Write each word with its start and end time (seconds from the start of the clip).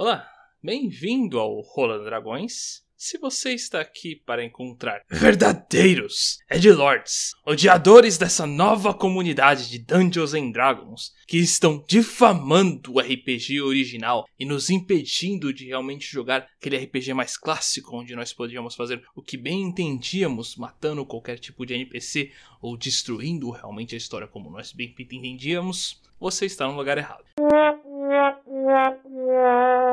Olá, 0.00 0.24
bem-vindo 0.62 1.40
ao 1.40 1.60
Rola 1.60 1.98
Dragões. 2.04 2.84
Se 2.96 3.18
você 3.18 3.52
está 3.52 3.80
aqui 3.80 4.14
para 4.14 4.44
encontrar 4.44 5.02
verdadeiros 5.10 6.38
Edgelords, 6.48 7.32
odiadores 7.44 8.16
dessa 8.16 8.46
nova 8.46 8.94
comunidade 8.94 9.68
de 9.68 9.80
Dungeons 9.80 10.34
and 10.34 10.52
Dragons, 10.52 11.12
que 11.26 11.38
estão 11.38 11.84
difamando 11.88 12.94
o 12.94 13.00
RPG 13.00 13.60
original 13.60 14.24
e 14.38 14.44
nos 14.44 14.70
impedindo 14.70 15.52
de 15.52 15.66
realmente 15.66 16.06
jogar 16.06 16.46
aquele 16.60 16.76
RPG 16.76 17.12
mais 17.12 17.36
clássico, 17.36 17.96
onde 17.96 18.14
nós 18.14 18.32
podíamos 18.32 18.76
fazer 18.76 19.02
o 19.16 19.22
que 19.22 19.36
bem 19.36 19.62
entendíamos, 19.62 20.54
matando 20.54 21.04
qualquer 21.04 21.40
tipo 21.40 21.66
de 21.66 21.74
NPC 21.74 22.30
ou 22.62 22.76
destruindo 22.76 23.50
realmente 23.50 23.96
a 23.96 23.98
história 23.98 24.28
como 24.28 24.48
nós 24.48 24.72
bem 24.72 24.94
entendíamos, 24.96 26.00
você 26.20 26.46
está 26.46 26.68
no 26.68 26.76
lugar 26.76 26.98
errado. 26.98 27.24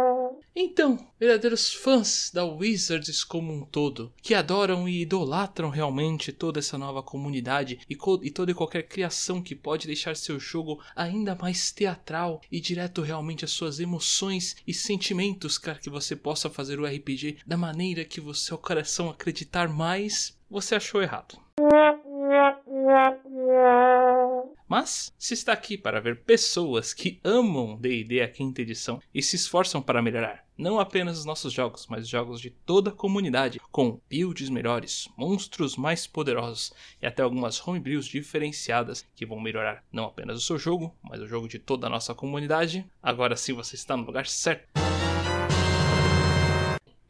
Então, 0.58 0.98
verdadeiros 1.20 1.74
fãs 1.74 2.32
da 2.34 2.46
Wizards 2.46 3.26
como 3.26 3.52
um 3.52 3.66
todo, 3.66 4.14
que 4.22 4.34
adoram 4.34 4.88
e 4.88 5.02
idolatram 5.02 5.70
realmente 5.70 6.32
toda 6.32 6.60
essa 6.60 6.78
nova 6.78 7.04
comunidade 7.04 7.82
e, 7.90 7.98
e 8.24 8.32
toda 8.32 8.52
e 8.52 8.54
qualquer 8.54 8.84
criação 8.84 9.42
que 9.42 9.54
pode 9.54 9.86
deixar 9.86 10.16
seu 10.16 10.40
jogo 10.40 10.82
ainda 10.96 11.36
mais 11.36 11.74
teatral 11.74 12.40
e 12.50 12.62
direto 12.62 13.02
realmente 13.02 13.44
às 13.44 13.52
suas 13.52 13.82
emoções 13.82 14.56
e 14.66 14.74
sentimentos, 14.74 15.58
para 15.58 15.76
que 15.76 15.90
você 15.90 16.16
possa 16.16 16.50
fazer 16.50 16.80
o 16.80 16.86
RPG 16.86 17.40
da 17.46 17.58
maneira 17.58 18.06
que 18.06 18.22
o 18.22 18.34
seu 18.34 18.58
coração 18.58 19.10
acreditar 19.10 19.68
mais, 19.68 20.40
você 20.50 20.76
achou 20.76 21.02
errado. 21.02 21.38
Mas 24.68 25.14
se 25.18 25.34
está 25.34 25.54
aqui 25.54 25.78
para 25.78 26.02
ver 26.02 26.24
pessoas 26.24 26.94
que 26.94 27.20
amam 27.24 27.78
D&D 27.78 28.22
a 28.22 28.28
quinta 28.28 28.62
edição 28.62 29.00
e 29.14 29.22
se 29.22 29.36
esforçam 29.36 29.82
para 29.82 30.02
melhorar 30.02 30.46
não 30.58 30.80
apenas 30.80 31.20
os 31.20 31.26
nossos 31.26 31.52
jogos, 31.52 31.86
mas 31.90 32.04
os 32.04 32.10
jogos 32.10 32.40
de 32.40 32.50
toda 32.50 32.90
a 32.90 32.94
comunidade, 32.94 33.60
com 33.72 34.00
builds 34.10 34.50
melhores, 34.50 35.08
monstros 35.18 35.76
mais 35.76 36.08
poderosos 36.08 36.74
e 37.02 37.06
até 37.06 37.22
algumas 37.22 37.66
homebrews 37.66 38.06
diferenciadas 38.06 39.06
que 39.16 39.26
vão 39.26 39.40
melhorar 39.40 39.84
não 39.92 40.06
apenas 40.06 40.38
o 40.38 40.42
seu 40.42 40.58
jogo, 40.58 40.96
mas 41.04 41.22
o 41.22 41.28
jogo 41.28 41.48
de 41.48 41.60
toda 41.60 41.88
a 41.88 41.90
nossa 41.90 42.14
comunidade. 42.14 42.86
Agora 43.02 43.36
sim 43.36 43.54
você 43.54 43.76
está 43.76 43.96
no 43.98 44.06
lugar 44.06 44.28
certo. 44.28 44.85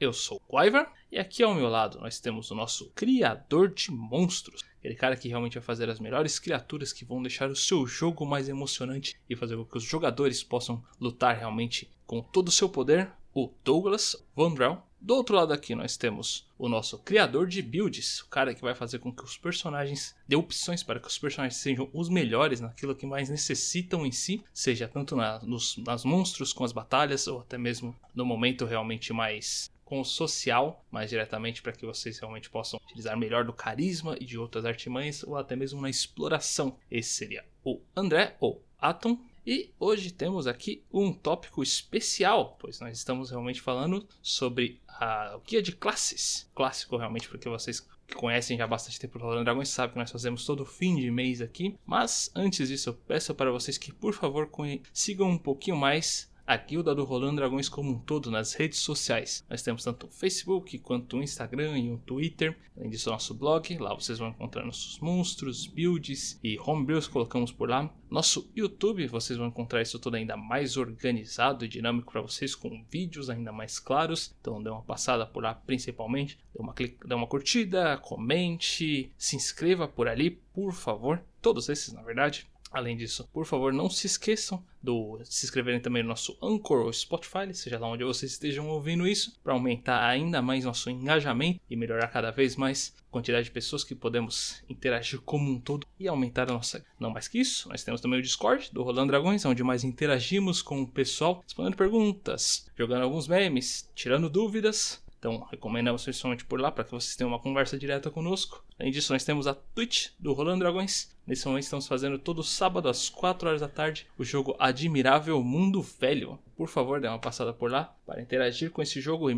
Eu 0.06 0.14
sou 0.14 0.40
o 0.48 0.62
Quiver 0.62 0.88
e 1.12 1.18
aqui 1.18 1.42
ao 1.42 1.56
meu 1.56 1.68
lado 1.68 2.00
nós 2.00 2.20
temos 2.20 2.52
o 2.52 2.56
nosso 2.56 2.92
criador 2.92 3.74
de 3.74 3.90
monstros, 3.90 4.62
aquele 4.78 4.94
cara 4.94 5.18
que 5.18 5.28
realmente 5.28 5.56
vai 5.56 5.64
fazer 5.64 5.90
as 5.90 6.00
melhores 6.00 6.38
criaturas 6.38 6.94
que 6.94 7.04
vão 7.04 7.24
deixar 7.24 7.50
o 7.50 7.56
seu 7.56 7.88
jogo 7.88 8.24
mais 8.24 8.48
emocionante 8.48 9.20
e 9.28 9.36
fazer 9.36 9.58
com 9.58 9.66
que 9.66 9.78
os 9.78 9.84
jogadores 9.84 10.44
possam 10.44 10.84
lutar 11.02 11.36
realmente 11.36 11.90
com 12.06 12.22
todo 12.22 12.50
o 12.50 12.52
seu 12.52 12.70
poder, 12.70 13.12
o 13.34 13.52
Douglas 13.64 14.16
Vandrell. 14.36 14.78
Do 15.02 15.16
outro 15.16 15.36
lado 15.36 15.52
aqui 15.52 15.74
nós 15.74 15.98
temos 15.98 16.48
o 16.56 16.70
nosso 16.70 17.00
criador 17.00 17.48
de 17.48 17.64
builds, 17.64 18.22
o 18.22 18.28
cara 18.28 18.54
que 18.54 18.62
vai 18.62 18.76
fazer 18.76 19.00
com 19.00 19.12
que 19.12 19.24
os 19.24 19.38
personagens 19.38 20.16
dê 20.28 20.36
opções 20.36 20.84
para 20.84 21.00
que 21.00 21.08
os 21.08 21.18
personagens 21.18 21.60
sejam 21.60 21.90
os 21.92 22.10
melhores 22.10 22.62
naquilo 22.62 22.96
que 22.96 23.08
mais 23.08 23.28
necessitam 23.28 24.06
em 24.06 24.12
si, 24.12 24.44
seja 24.54 24.88
tanto 24.88 25.16
na, 25.16 25.40
nos, 25.40 25.78
nas 25.78 26.06
monstros 26.06 26.54
com 26.54 26.64
as 26.64 26.72
batalhas 26.72 27.28
ou 27.28 27.40
até 27.40 27.58
mesmo 27.58 27.96
no 28.14 28.24
momento 28.24 28.66
realmente 28.66 29.12
mais 29.12 29.74
com 29.86 30.02
o 30.02 30.06
social 30.06 30.84
mais 30.92 31.12
diretamente 31.12 31.62
para 31.62 31.72
que 31.72 31.86
vocês 31.86 32.20
realmente 32.20 32.50
possam 32.50 32.80
utilizar 32.84 33.16
melhor 33.16 33.46
do 33.46 33.54
carisma 33.54 34.18
e 34.20 34.26
de 34.26 34.38
outras 34.38 34.66
artimanhas 34.66 35.24
ou 35.24 35.38
até 35.38 35.56
mesmo 35.56 35.80
na 35.80 35.90
exploração. 35.90 36.78
Esse 36.90 37.14
seria 37.14 37.46
o 37.64 37.80
André 37.96 38.36
ou 38.40 38.62
Atom. 38.80 39.18
E 39.48 39.72
hoje 39.80 40.10
temos 40.10 40.48
aqui 40.48 40.84
um 40.92 41.14
tópico 41.14 41.62
especial, 41.62 42.58
pois 42.60 42.80
nós 42.80 42.98
estamos 42.98 43.30
realmente 43.30 43.62
falando 43.62 44.08
sobre 44.20 44.82
a, 44.88 45.40
guia 45.46 45.62
de 45.62 45.72
classes. 45.72 46.50
Clássico 46.56 46.98
realmente, 46.98 47.30
porque 47.30 47.48
vocês 47.48 47.80
que 48.08 48.16
conhecem 48.16 48.58
já 48.58 48.64
há 48.64 48.68
bastante 48.68 49.00
tempo 49.00 49.18
o 49.18 49.22
Rolando 49.22 49.44
Dragões 49.44 49.70
sabem 49.70 49.94
que 49.94 50.00
nós 50.00 50.12
fazemos 50.12 50.46
todo 50.46 50.66
fim 50.66 50.96
de 50.96 51.12
mês 51.12 51.42
aqui. 51.42 51.78
Mas 51.86 52.32
antes 52.36 52.70
disso, 52.70 52.90
eu 52.90 52.94
peço 52.94 53.34
para 53.36 53.52
vocês 53.52 53.78
que 53.78 53.94
por 53.94 54.14
favor 54.14 54.50
sigam 54.92 55.30
um 55.30 55.38
pouquinho 55.38 55.78
mais 55.78 56.32
a 56.48 56.58
guilda 56.58 56.94
do 56.94 57.04
Rolando 57.04 57.38
Dragões 57.38 57.68
como 57.68 57.92
um 57.92 58.00
todo 58.00 58.30
nas 58.30 58.54
redes 58.54 58.80
sociais. 58.80 59.44
Nós 59.50 59.64
temos 59.64 59.84
tanto 59.84 60.06
o 60.06 60.12
Facebook 60.12 60.78
quanto 60.80 61.18
o 61.18 61.24
Instagram 61.24 61.78
e 61.80 61.92
o 61.92 61.98
Twitter, 61.98 62.56
além 62.78 62.90
disso 62.90 63.10
nosso 63.10 63.34
blog, 63.34 63.78
lá 63.80 63.94
vocês 63.94 64.20
vão 64.20 64.30
encontrar 64.30 64.64
nossos 64.64 65.00
monstros, 65.00 65.66
builds 65.66 66.40
e 66.44 66.60
homebrews 66.60 67.08
colocamos 67.08 67.52
por 67.52 67.70
lá. 67.70 67.92
Nosso 68.10 68.52
YouTube, 68.56 69.08
vocês 69.08 69.38
vão 69.38 69.48
encontrar 69.48 69.82
isso 69.82 69.98
tudo 69.98 70.16
ainda 70.16 70.38
mais 70.38 70.78
organizado 70.78 71.66
e 71.66 71.68
dinâmico 71.68 72.12
para 72.12 72.22
vocês 72.22 72.54
com 72.54 72.86
vídeos 72.90 73.30
ainda 73.30 73.52
mais 73.52 73.80
claros. 73.80 74.36
Então 74.40 74.62
dê 74.62 74.70
uma 74.70 74.84
passada 74.84 75.26
por 75.26 75.44
lá 75.44 75.56
principalmente, 75.56 76.38
dê 76.54 76.62
uma, 76.62 76.74
dê 76.74 77.14
uma 77.16 77.28
curtida, 77.28 77.98
comente, 77.98 79.12
se 79.18 79.36
inscreva 79.36 79.88
por 79.88 80.08
ali, 80.08 80.30
por 80.54 80.74
favor. 80.74 81.22
Todos 81.42 81.70
esses, 81.70 81.92
na 81.94 82.04
verdade. 82.04 82.48
Além 82.76 82.98
disso, 82.98 83.26
por 83.32 83.46
favor, 83.46 83.72
não 83.72 83.90
se 83.90 84.06
esqueçam 84.06 84.62
do, 84.84 85.18
de 85.20 85.34
se 85.34 85.46
inscreverem 85.46 85.80
também 85.80 86.04
no 86.04 86.10
nosso 86.10 86.38
Anchor 86.44 86.86
ou 86.86 86.92
Spotify, 86.92 87.54
seja 87.54 87.80
lá 87.80 87.88
onde 87.88 88.04
vocês 88.04 88.34
estejam 88.34 88.68
ouvindo 88.68 89.08
isso, 89.08 89.40
para 89.42 89.54
aumentar 89.54 90.06
ainda 90.06 90.42
mais 90.42 90.66
nosso 90.66 90.90
engajamento 90.90 91.62
e 91.70 91.76
melhorar 91.78 92.10
cada 92.10 92.32
vez 92.32 92.58
mais 92.58 92.94
a 93.00 93.12
quantidade 93.14 93.46
de 93.46 93.52
pessoas 93.52 93.86
que 93.86 93.96
podemos 93.96 94.62
interagir 94.68 95.22
como 95.22 95.50
um 95.50 95.58
todo 95.58 95.88
e 95.98 96.06
aumentar 96.06 96.50
a 96.50 96.54
nossa. 96.54 96.86
Não 97.00 97.12
mais 97.12 97.30
que 97.30 97.40
isso, 97.40 97.70
nós 97.70 97.82
temos 97.82 98.02
também 98.02 98.20
o 98.20 98.22
Discord 98.22 98.70
do 98.74 98.84
Rolando 98.84 99.08
Dragões, 99.08 99.46
onde 99.46 99.64
mais 99.64 99.86
interagimos 99.86 100.62
com 100.62 100.82
o 100.82 100.88
pessoal, 100.88 101.42
respondendo 101.44 101.78
perguntas, 101.78 102.70
jogando 102.78 103.04
alguns 103.04 103.26
memes, 103.26 103.90
tirando 103.96 104.30
dúvidas 104.30 105.02
então, 105.26 105.40
recomendamos 105.50 106.04
principalmente 106.04 106.46
por 106.46 106.62
lá 106.62 106.72
para 106.72 106.84
que 106.84 106.92
vocês 106.92 107.16
tenham 107.16 107.32
uma 107.32 107.40
conversa 107.40 107.80
direta 107.80 108.12
conosco. 108.12 108.64
Além 108.78 108.92
disso, 108.92 109.12
nós 109.12 109.26
temos 109.26 109.48
a 109.48 109.56
Twitch 109.56 110.10
do 110.20 110.34
Rolando 110.34 110.60
Dragões. 110.60 111.18
Nesse 111.26 111.48
momento 111.48 111.64
estamos 111.64 111.88
fazendo 111.88 112.20
todo 112.20 112.44
sábado 112.44 112.88
às 112.88 113.10
4 113.10 113.48
horas 113.48 113.62
da 113.62 113.68
tarde 113.68 114.06
o 114.20 114.24
jogo 114.24 114.56
Admirável 114.60 115.44
Mundo 115.44 115.82
Velho. 115.82 116.38
Por 116.56 116.70
favor, 116.70 117.02
dê 117.02 117.08
uma 117.08 117.18
passada 117.18 117.52
por 117.52 117.72
lá 117.72 117.96
para 118.06 118.22
interagir 118.22 118.70
com 118.70 118.84
esse 118.84 119.02
jogo 119.02 119.32
e 119.32 119.34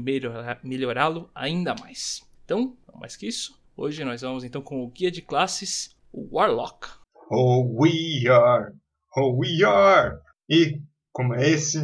melhorá-lo 0.62 1.30
ainda 1.34 1.74
mais. 1.74 2.22
Então, 2.44 2.76
não 2.86 3.00
mais 3.00 3.16
que 3.16 3.26
isso, 3.26 3.58
hoje 3.78 4.03
nós 4.03 4.20
vamos 4.20 4.44
então 4.44 4.62
com 4.62 4.84
o 4.84 4.90
guia 4.90 5.09
de 5.09 5.22
classes, 5.22 5.96
o 6.12 6.36
Warlock. 6.36 6.86
Oh, 7.31 7.64
we 7.80 8.28
are! 8.28 8.74
Oh, 9.16 9.38
we 9.40 9.64
are! 9.64 10.18
E, 10.50 10.81
como 11.14 11.34
é 11.34 11.50
esse, 11.50 11.80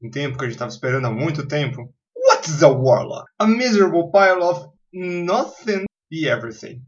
um 0.00 0.10
tempo 0.10 0.38
que 0.38 0.44
a 0.44 0.46
gente 0.46 0.54
estava 0.54 0.70
esperando 0.70 1.08
há 1.08 1.10
muito 1.10 1.44
tempo, 1.48 1.92
What's 2.48 2.62
a 2.62 2.72
warlock? 2.72 3.26
A 3.40 3.46
miserable 3.46 4.10
pile 4.10 4.42
of 4.42 4.72
nothing 4.90 5.84
be 6.10 6.26
everything. 6.26 6.80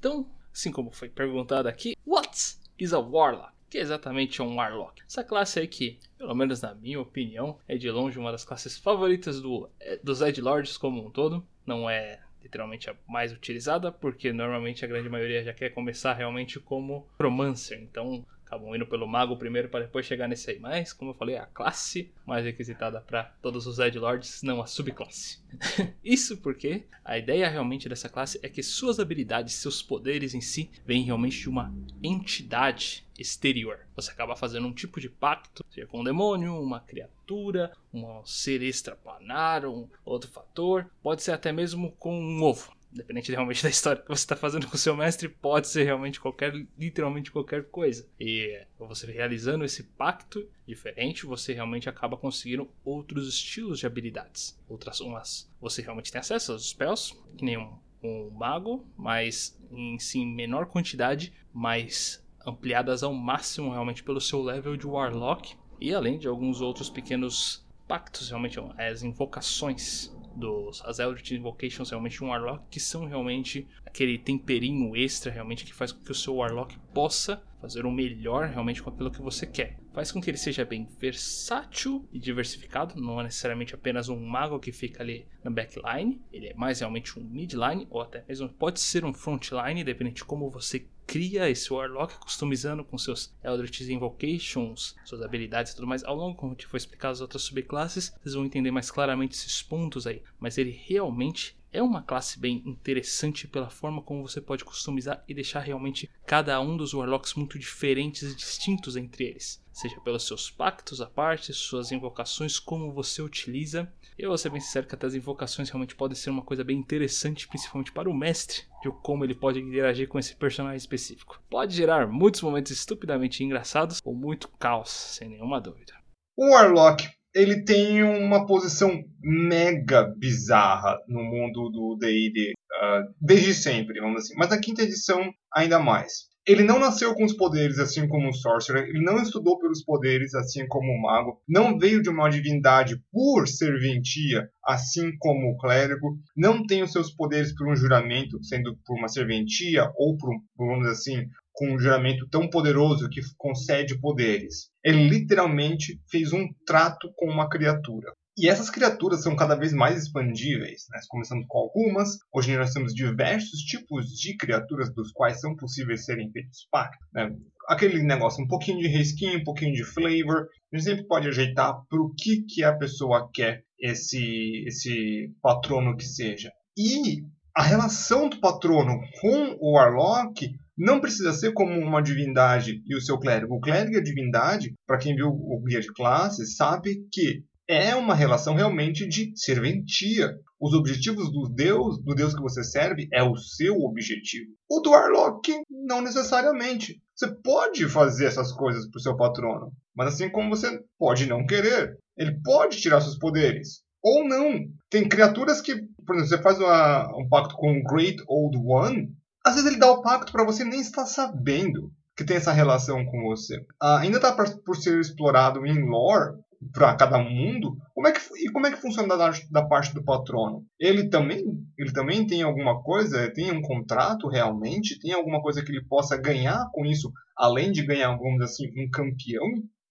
Então, 0.00 0.26
assim 0.52 0.72
como 0.72 0.90
foi 0.90 1.08
perguntado 1.08 1.68
aqui, 1.68 1.94
what 2.04 2.56
is 2.80 2.92
a 2.92 2.98
warlock? 2.98 3.52
que 3.70 3.78
é 3.78 3.80
exatamente 3.80 4.42
um 4.42 4.56
Warlock. 4.56 5.00
Essa 5.08 5.24
classe 5.24 5.58
aí 5.60 5.66
que, 5.66 5.98
pelo 6.18 6.34
menos 6.34 6.60
na 6.60 6.74
minha 6.74 7.00
opinião, 7.00 7.58
é 7.66 7.78
de 7.78 7.90
longe 7.90 8.18
uma 8.18 8.30
das 8.30 8.44
classes 8.44 8.76
favoritas 8.76 9.40
do, 9.40 9.70
eh, 9.80 9.98
dos 10.04 10.20
Edgelords 10.20 10.76
como 10.76 11.06
um 11.06 11.10
todo. 11.10 11.42
Não 11.64 11.88
é 11.88 12.20
literalmente 12.42 12.90
a 12.90 12.96
mais 13.08 13.32
utilizada, 13.32 13.90
porque 13.90 14.30
normalmente 14.30 14.84
a 14.84 14.88
grande 14.88 15.08
maioria 15.08 15.42
já 15.42 15.54
quer 15.54 15.70
começar 15.70 16.12
realmente 16.12 16.60
como 16.60 17.08
Romancer. 17.18 17.80
Então 17.80 18.26
acabam 18.52 18.74
indo 18.74 18.86
pelo 18.86 19.06
mago 19.06 19.36
primeiro 19.36 19.70
para 19.70 19.86
depois 19.86 20.04
chegar 20.04 20.28
nesse 20.28 20.50
aí. 20.50 20.58
Mas, 20.58 20.92
como 20.92 21.12
eu 21.12 21.14
falei, 21.14 21.36
a 21.36 21.46
classe 21.46 22.12
mais 22.26 22.44
requisitada 22.44 23.00
para 23.00 23.24
todos 23.40 23.66
os 23.66 23.78
Ed 23.78 23.98
Lords, 23.98 24.42
não 24.42 24.60
a 24.60 24.66
subclasse. 24.66 25.40
Isso 26.04 26.36
porque 26.36 26.84
a 27.02 27.16
ideia 27.16 27.48
realmente 27.48 27.88
dessa 27.88 28.10
classe 28.10 28.38
é 28.42 28.48
que 28.48 28.62
suas 28.62 29.00
habilidades, 29.00 29.54
seus 29.54 29.82
poderes 29.82 30.34
em 30.34 30.40
si, 30.42 30.70
vêm 30.84 31.02
realmente 31.02 31.40
de 31.40 31.48
uma 31.48 31.72
entidade 32.02 33.06
exterior. 33.18 33.80
Você 33.96 34.10
acaba 34.10 34.36
fazendo 34.36 34.66
um 34.66 34.72
tipo 34.72 35.00
de 35.00 35.08
pacto, 35.08 35.64
seja 35.70 35.86
com 35.86 36.00
um 36.00 36.04
demônio, 36.04 36.60
uma 36.60 36.80
criatura, 36.80 37.72
um 37.92 38.24
ser 38.24 38.62
extraplanar, 38.62 39.64
um 39.64 39.88
outro 40.04 40.30
fator, 40.30 40.90
pode 41.02 41.22
ser 41.22 41.32
até 41.32 41.52
mesmo 41.52 41.92
com 41.92 42.14
um 42.14 42.42
ovo 42.42 42.72
independente 42.92 43.30
realmente 43.32 43.62
da 43.64 43.70
história 43.70 44.02
que 44.02 44.08
você 44.08 44.22
está 44.22 44.36
fazendo 44.36 44.66
com 44.66 44.74
o 44.74 44.78
seu 44.78 44.96
mestre, 44.96 45.28
pode 45.28 45.68
ser 45.68 45.84
realmente 45.84 46.20
qualquer, 46.20 46.52
literalmente 46.78 47.30
qualquer 47.30 47.64
coisa. 47.64 48.06
E 48.20 48.60
você 48.78 49.10
realizando 49.10 49.64
esse 49.64 49.82
pacto 49.82 50.46
diferente, 50.66 51.26
você 51.26 51.52
realmente 51.52 51.88
acaba 51.88 52.16
conseguindo 52.16 52.68
outros 52.84 53.28
estilos 53.28 53.78
de 53.78 53.86
habilidades. 53.86 54.58
Outras 54.68 55.00
umas, 55.00 55.50
você 55.60 55.82
realmente 55.82 56.12
tem 56.12 56.20
acesso 56.20 56.52
aos 56.52 56.68
spells, 56.68 57.16
que 57.36 57.44
nem 57.44 57.56
um, 57.56 57.78
um 58.02 58.30
mago, 58.30 58.86
mas 58.96 59.58
em 59.70 59.98
sim 59.98 60.26
menor 60.26 60.66
quantidade, 60.66 61.32
mas 61.52 62.22
ampliadas 62.44 63.02
ao 63.02 63.14
máximo 63.14 63.70
realmente 63.70 64.02
pelo 64.02 64.20
seu 64.20 64.42
level 64.42 64.76
de 64.76 64.86
warlock. 64.86 65.56
E 65.80 65.92
além 65.92 66.18
de 66.18 66.28
alguns 66.28 66.60
outros 66.60 66.88
pequenos 66.88 67.64
pactos, 67.88 68.28
realmente 68.28 68.58
as 68.78 69.02
invocações 69.02 70.14
dos 70.36 70.82
as 70.84 70.98
Eldritch 70.98 71.32
Invocations 71.32 71.90
realmente 71.90 72.22
um 72.22 72.28
Warlock, 72.28 72.64
que 72.70 72.80
são 72.80 73.06
realmente 73.06 73.66
aquele 73.84 74.18
temperinho 74.18 74.96
extra 74.96 75.30
realmente 75.30 75.64
que 75.64 75.74
faz 75.74 75.92
com 75.92 76.02
que 76.02 76.12
o 76.12 76.14
seu 76.14 76.36
Warlock 76.36 76.78
possa 76.94 77.42
fazer 77.60 77.86
o 77.86 77.92
melhor 77.92 78.48
realmente 78.48 78.82
com 78.82 78.90
aquilo 78.90 79.10
que 79.10 79.22
você 79.22 79.46
quer. 79.46 79.78
Faz 79.92 80.10
com 80.10 80.20
que 80.20 80.28
ele 80.28 80.36
seja 80.36 80.64
bem 80.64 80.88
versátil 80.98 82.08
e 82.12 82.18
diversificado, 82.18 83.00
não 83.00 83.20
é 83.20 83.24
necessariamente 83.24 83.74
apenas 83.74 84.08
um 84.08 84.18
mago 84.18 84.58
que 84.58 84.72
fica 84.72 85.02
ali 85.02 85.28
na 85.44 85.50
backline, 85.50 86.20
ele 86.32 86.48
é 86.48 86.54
mais 86.54 86.80
realmente 86.80 87.18
um 87.18 87.22
midline 87.22 87.86
ou 87.88 88.00
até 88.00 88.24
mesmo 88.26 88.48
pode 88.48 88.80
ser 88.80 89.04
um 89.04 89.14
frontline, 89.14 89.84
dependendo 89.84 90.16
de 90.16 90.24
como 90.24 90.50
você 90.50 90.88
cria 91.12 91.50
esse 91.50 91.70
Warlock, 91.70 92.18
customizando 92.20 92.82
com 92.82 92.96
seus 92.96 93.34
Eldritch 93.44 93.82
Invocations, 93.82 94.96
suas 95.04 95.20
habilidades 95.20 95.72
e 95.72 95.76
tudo 95.76 95.86
mais. 95.86 96.02
Ao 96.02 96.16
longo, 96.16 96.38
como 96.38 96.54
te 96.54 96.66
foi 96.66 96.78
explicar 96.78 97.10
as 97.10 97.20
outras 97.20 97.42
subclasses, 97.42 98.14
vocês 98.22 98.34
vão 98.34 98.46
entender 98.46 98.70
mais 98.70 98.90
claramente 98.90 99.32
esses 99.32 99.62
pontos 99.62 100.06
aí. 100.06 100.22
Mas 100.40 100.56
ele 100.56 100.70
realmente 100.70 101.54
é 101.70 101.82
uma 101.82 102.00
classe 102.00 102.38
bem 102.38 102.62
interessante 102.64 103.46
pela 103.46 103.68
forma 103.68 104.00
como 104.00 104.26
você 104.26 104.40
pode 104.40 104.64
customizar 104.64 105.22
e 105.28 105.34
deixar 105.34 105.60
realmente 105.60 106.08
cada 106.26 106.58
um 106.62 106.78
dos 106.78 106.94
Warlocks 106.94 107.34
muito 107.34 107.58
diferentes 107.58 108.32
e 108.32 108.34
distintos 108.34 108.96
entre 108.96 109.24
eles. 109.24 109.61
Seja 109.72 109.98
pelos 110.00 110.26
seus 110.26 110.50
pactos 110.50 111.00
à 111.00 111.06
parte, 111.06 111.52
suas 111.52 111.90
invocações, 111.90 112.58
como 112.58 112.92
você 112.92 113.22
utiliza. 113.22 113.90
Eu 114.18 114.28
vou 114.28 114.38
ser 114.38 114.50
bem 114.50 114.60
sincero 114.60 114.86
que 114.86 114.94
até 114.94 115.06
as 115.06 115.14
invocações 115.14 115.70
realmente 115.70 115.94
podem 115.94 116.14
ser 116.14 116.30
uma 116.30 116.42
coisa 116.42 116.62
bem 116.62 116.78
interessante, 116.78 117.48
principalmente 117.48 117.90
para 117.90 118.10
o 118.10 118.14
mestre, 118.14 118.62
de 118.82 118.90
como 119.02 119.24
ele 119.24 119.34
pode 119.34 119.58
interagir 119.58 120.08
com 120.08 120.18
esse 120.18 120.36
personagem 120.36 120.76
específico. 120.76 121.42
Pode 121.48 121.74
gerar 121.74 122.06
muitos 122.06 122.42
momentos 122.42 122.70
estupidamente 122.70 123.42
engraçados 123.42 124.00
ou 124.04 124.14
muito 124.14 124.48
caos, 124.58 124.90
sem 124.90 125.30
nenhuma 125.30 125.60
dúvida. 125.60 125.94
O 126.36 126.50
Warlock 126.50 127.08
ele 127.34 127.64
tem 127.64 128.02
uma 128.02 128.46
posição 128.46 129.02
mega 129.20 130.04
bizarra 130.18 130.98
no 131.08 131.22
mundo 131.22 131.70
do 131.70 131.96
D&D, 131.98 132.52
uh, 132.52 133.14
desde 133.20 133.54
sempre, 133.54 134.00
vamos 134.00 134.24
assim. 134.24 134.34
Mas 134.36 134.50
na 134.50 134.58
quinta 134.58 134.82
edição, 134.82 135.32
ainda 135.52 135.78
mais. 135.78 136.31
Ele 136.44 136.64
não 136.64 136.78
nasceu 136.78 137.14
com 137.14 137.24
os 137.24 137.34
poderes 137.34 137.78
assim 137.78 138.08
como 138.08 138.28
o 138.28 138.32
Sorcerer, 138.32 138.88
ele 138.88 139.04
não 139.04 139.22
estudou 139.22 139.58
pelos 139.58 139.84
poderes 139.84 140.34
assim 140.34 140.66
como 140.66 140.90
o 140.90 141.00
Mago, 141.00 141.40
não 141.48 141.78
veio 141.78 142.02
de 142.02 142.10
uma 142.10 142.28
divindade 142.28 143.00
por 143.12 143.46
serventia 143.46 144.48
assim 144.64 145.16
como 145.18 145.52
o 145.52 145.56
Clérigo, 145.56 146.18
não 146.36 146.66
tem 146.66 146.82
os 146.82 146.90
seus 146.90 147.14
poderes 147.14 147.54
por 147.54 147.68
um 147.68 147.76
juramento, 147.76 148.42
sendo 148.42 148.76
por 148.84 148.98
uma 148.98 149.06
serventia 149.08 149.90
ou 149.96 150.16
por, 150.16 150.30
vamos 150.56 150.88
assim, 150.88 151.28
com 151.52 151.74
um 151.74 151.78
juramento 151.78 152.26
tão 152.28 152.48
poderoso 152.48 153.08
que 153.08 153.20
concede 153.36 154.00
poderes. 154.00 154.70
Ele 154.84 155.08
literalmente 155.08 156.00
fez 156.10 156.32
um 156.32 156.48
trato 156.66 157.12
com 157.16 157.26
uma 157.26 157.48
criatura. 157.48 158.12
E 158.36 158.48
essas 158.48 158.70
criaturas 158.70 159.22
são 159.22 159.36
cada 159.36 159.54
vez 159.54 159.74
mais 159.74 160.02
expandíveis, 160.02 160.86
né? 160.90 160.98
começando 161.08 161.44
com 161.46 161.58
algumas. 161.58 162.16
Hoje 162.32 162.56
nós 162.56 162.72
temos 162.72 162.94
diversos 162.94 163.60
tipos 163.60 164.06
de 164.06 164.36
criaturas 164.38 164.92
dos 164.94 165.12
quais 165.12 165.38
são 165.38 165.54
possíveis 165.54 166.06
serem 166.06 166.30
feitos 166.32 166.66
pactos. 166.70 167.06
Né? 167.12 167.30
Aquele 167.68 168.02
negócio, 168.02 168.42
um 168.42 168.48
pouquinho 168.48 168.78
de 168.78 168.88
reskin, 168.88 169.36
um 169.36 169.44
pouquinho 169.44 169.74
de 169.74 169.84
flavor. 169.84 170.48
A 170.72 170.76
gente 170.76 170.84
sempre 170.84 171.06
pode 171.06 171.28
ajeitar 171.28 171.74
para 171.88 172.00
o 172.00 172.14
que, 172.14 172.42
que 172.44 172.64
a 172.64 172.74
pessoa 172.74 173.28
quer 173.34 173.64
esse, 173.78 174.64
esse 174.66 175.30
patrono 175.42 175.94
que 175.94 176.04
seja. 176.04 176.50
E 176.76 177.22
a 177.54 177.62
relação 177.62 178.30
do 178.30 178.40
patrono 178.40 178.98
com 179.20 179.58
o 179.60 179.74
Warlock 179.74 180.50
não 180.76 181.02
precisa 181.02 181.34
ser 181.34 181.52
como 181.52 181.78
uma 181.78 182.02
divindade 182.02 182.82
e 182.86 182.96
o 182.96 183.00
seu 183.00 183.18
clérigo. 183.18 183.56
O 183.56 183.60
clérigo 183.60 183.94
e 183.94 183.98
a 183.98 184.02
divindade, 184.02 184.72
para 184.86 184.96
quem 184.96 185.14
viu 185.14 185.28
o 185.28 185.62
guia 185.62 185.80
de 185.80 185.92
classes, 185.92 186.56
sabe 186.56 187.06
que 187.12 187.44
é 187.72 187.96
uma 187.96 188.14
relação 188.14 188.54
realmente 188.54 189.06
de 189.06 189.32
serventia. 189.34 190.36
Os 190.60 190.74
objetivos 190.74 191.32
do 191.32 191.48
Deus, 191.48 191.98
do 192.02 192.14
Deus 192.14 192.34
que 192.34 192.42
você 192.42 192.62
serve, 192.62 193.08
é 193.12 193.22
o 193.22 193.36
seu 193.36 193.76
objetivo. 193.80 194.50
O 194.70 194.80
do 194.80 194.90
Warlock, 194.90 195.52
não 195.70 196.00
necessariamente. 196.00 197.00
Você 197.14 197.34
pode 197.42 197.88
fazer 197.88 198.26
essas 198.26 198.52
coisas 198.52 198.88
para 198.88 198.98
o 198.98 199.02
seu 199.02 199.16
patrono, 199.16 199.72
mas 199.94 200.14
assim 200.14 200.28
como 200.28 200.50
você 200.50 200.80
pode 200.98 201.26
não 201.26 201.46
querer. 201.46 201.96
Ele 202.16 202.38
pode 202.44 202.80
tirar 202.80 203.00
seus 203.00 203.18
poderes. 203.18 203.82
Ou 204.02 204.28
não. 204.28 204.60
Tem 204.90 205.08
criaturas 205.08 205.60
que, 205.60 205.74
por 206.06 206.16
exemplo, 206.16 206.28
você 206.28 206.42
faz 206.42 206.58
uma, 206.58 207.08
um 207.16 207.28
pacto 207.28 207.56
com 207.56 207.72
o 207.72 207.82
Great 207.84 208.22
Old 208.28 208.58
One, 208.58 209.08
às 209.44 209.54
vezes 209.54 209.70
ele 209.70 209.80
dá 209.80 209.90
o 209.90 210.02
pacto 210.02 210.30
para 210.30 210.44
você 210.44 210.64
nem 210.64 210.80
estar 210.80 211.06
sabendo 211.06 211.90
que 212.16 212.24
tem 212.24 212.36
essa 212.36 212.52
relação 212.52 213.04
com 213.06 213.22
você. 213.22 213.58
Uh, 213.82 213.98
ainda 213.98 214.18
está 214.18 214.32
por 214.32 214.76
ser 214.76 215.00
explorado 215.00 215.66
em 215.66 215.88
lore 215.88 216.36
para 216.72 216.94
cada 216.94 217.18
mundo. 217.18 217.76
Como 217.94 218.06
é 218.06 218.12
que 218.12 218.20
e 218.38 218.50
como 218.50 218.66
é 218.66 218.70
que 218.70 218.80
funciona 218.80 219.16
da, 219.16 219.32
da, 219.50 219.66
parte 219.66 219.94
do 219.94 220.04
patrono? 220.04 220.64
Ele 220.78 221.08
também 221.08 221.44
ele 221.76 221.92
também 221.92 222.26
tem 222.26 222.42
alguma 222.42 222.82
coisa, 222.82 223.32
tem 223.32 223.50
um 223.50 223.62
contrato 223.62 224.28
realmente, 224.28 224.98
tem 224.98 225.12
alguma 225.12 225.40
coisa 225.40 225.62
que 225.64 225.72
ele 225.72 225.84
possa 225.84 226.16
ganhar 226.16 226.68
com 226.72 226.84
isso, 226.84 227.12
além 227.36 227.72
de 227.72 227.84
ganhar, 227.84 228.16
vamos 228.16 228.42
assim, 228.42 228.68
um 228.76 228.88
campeão? 228.90 229.46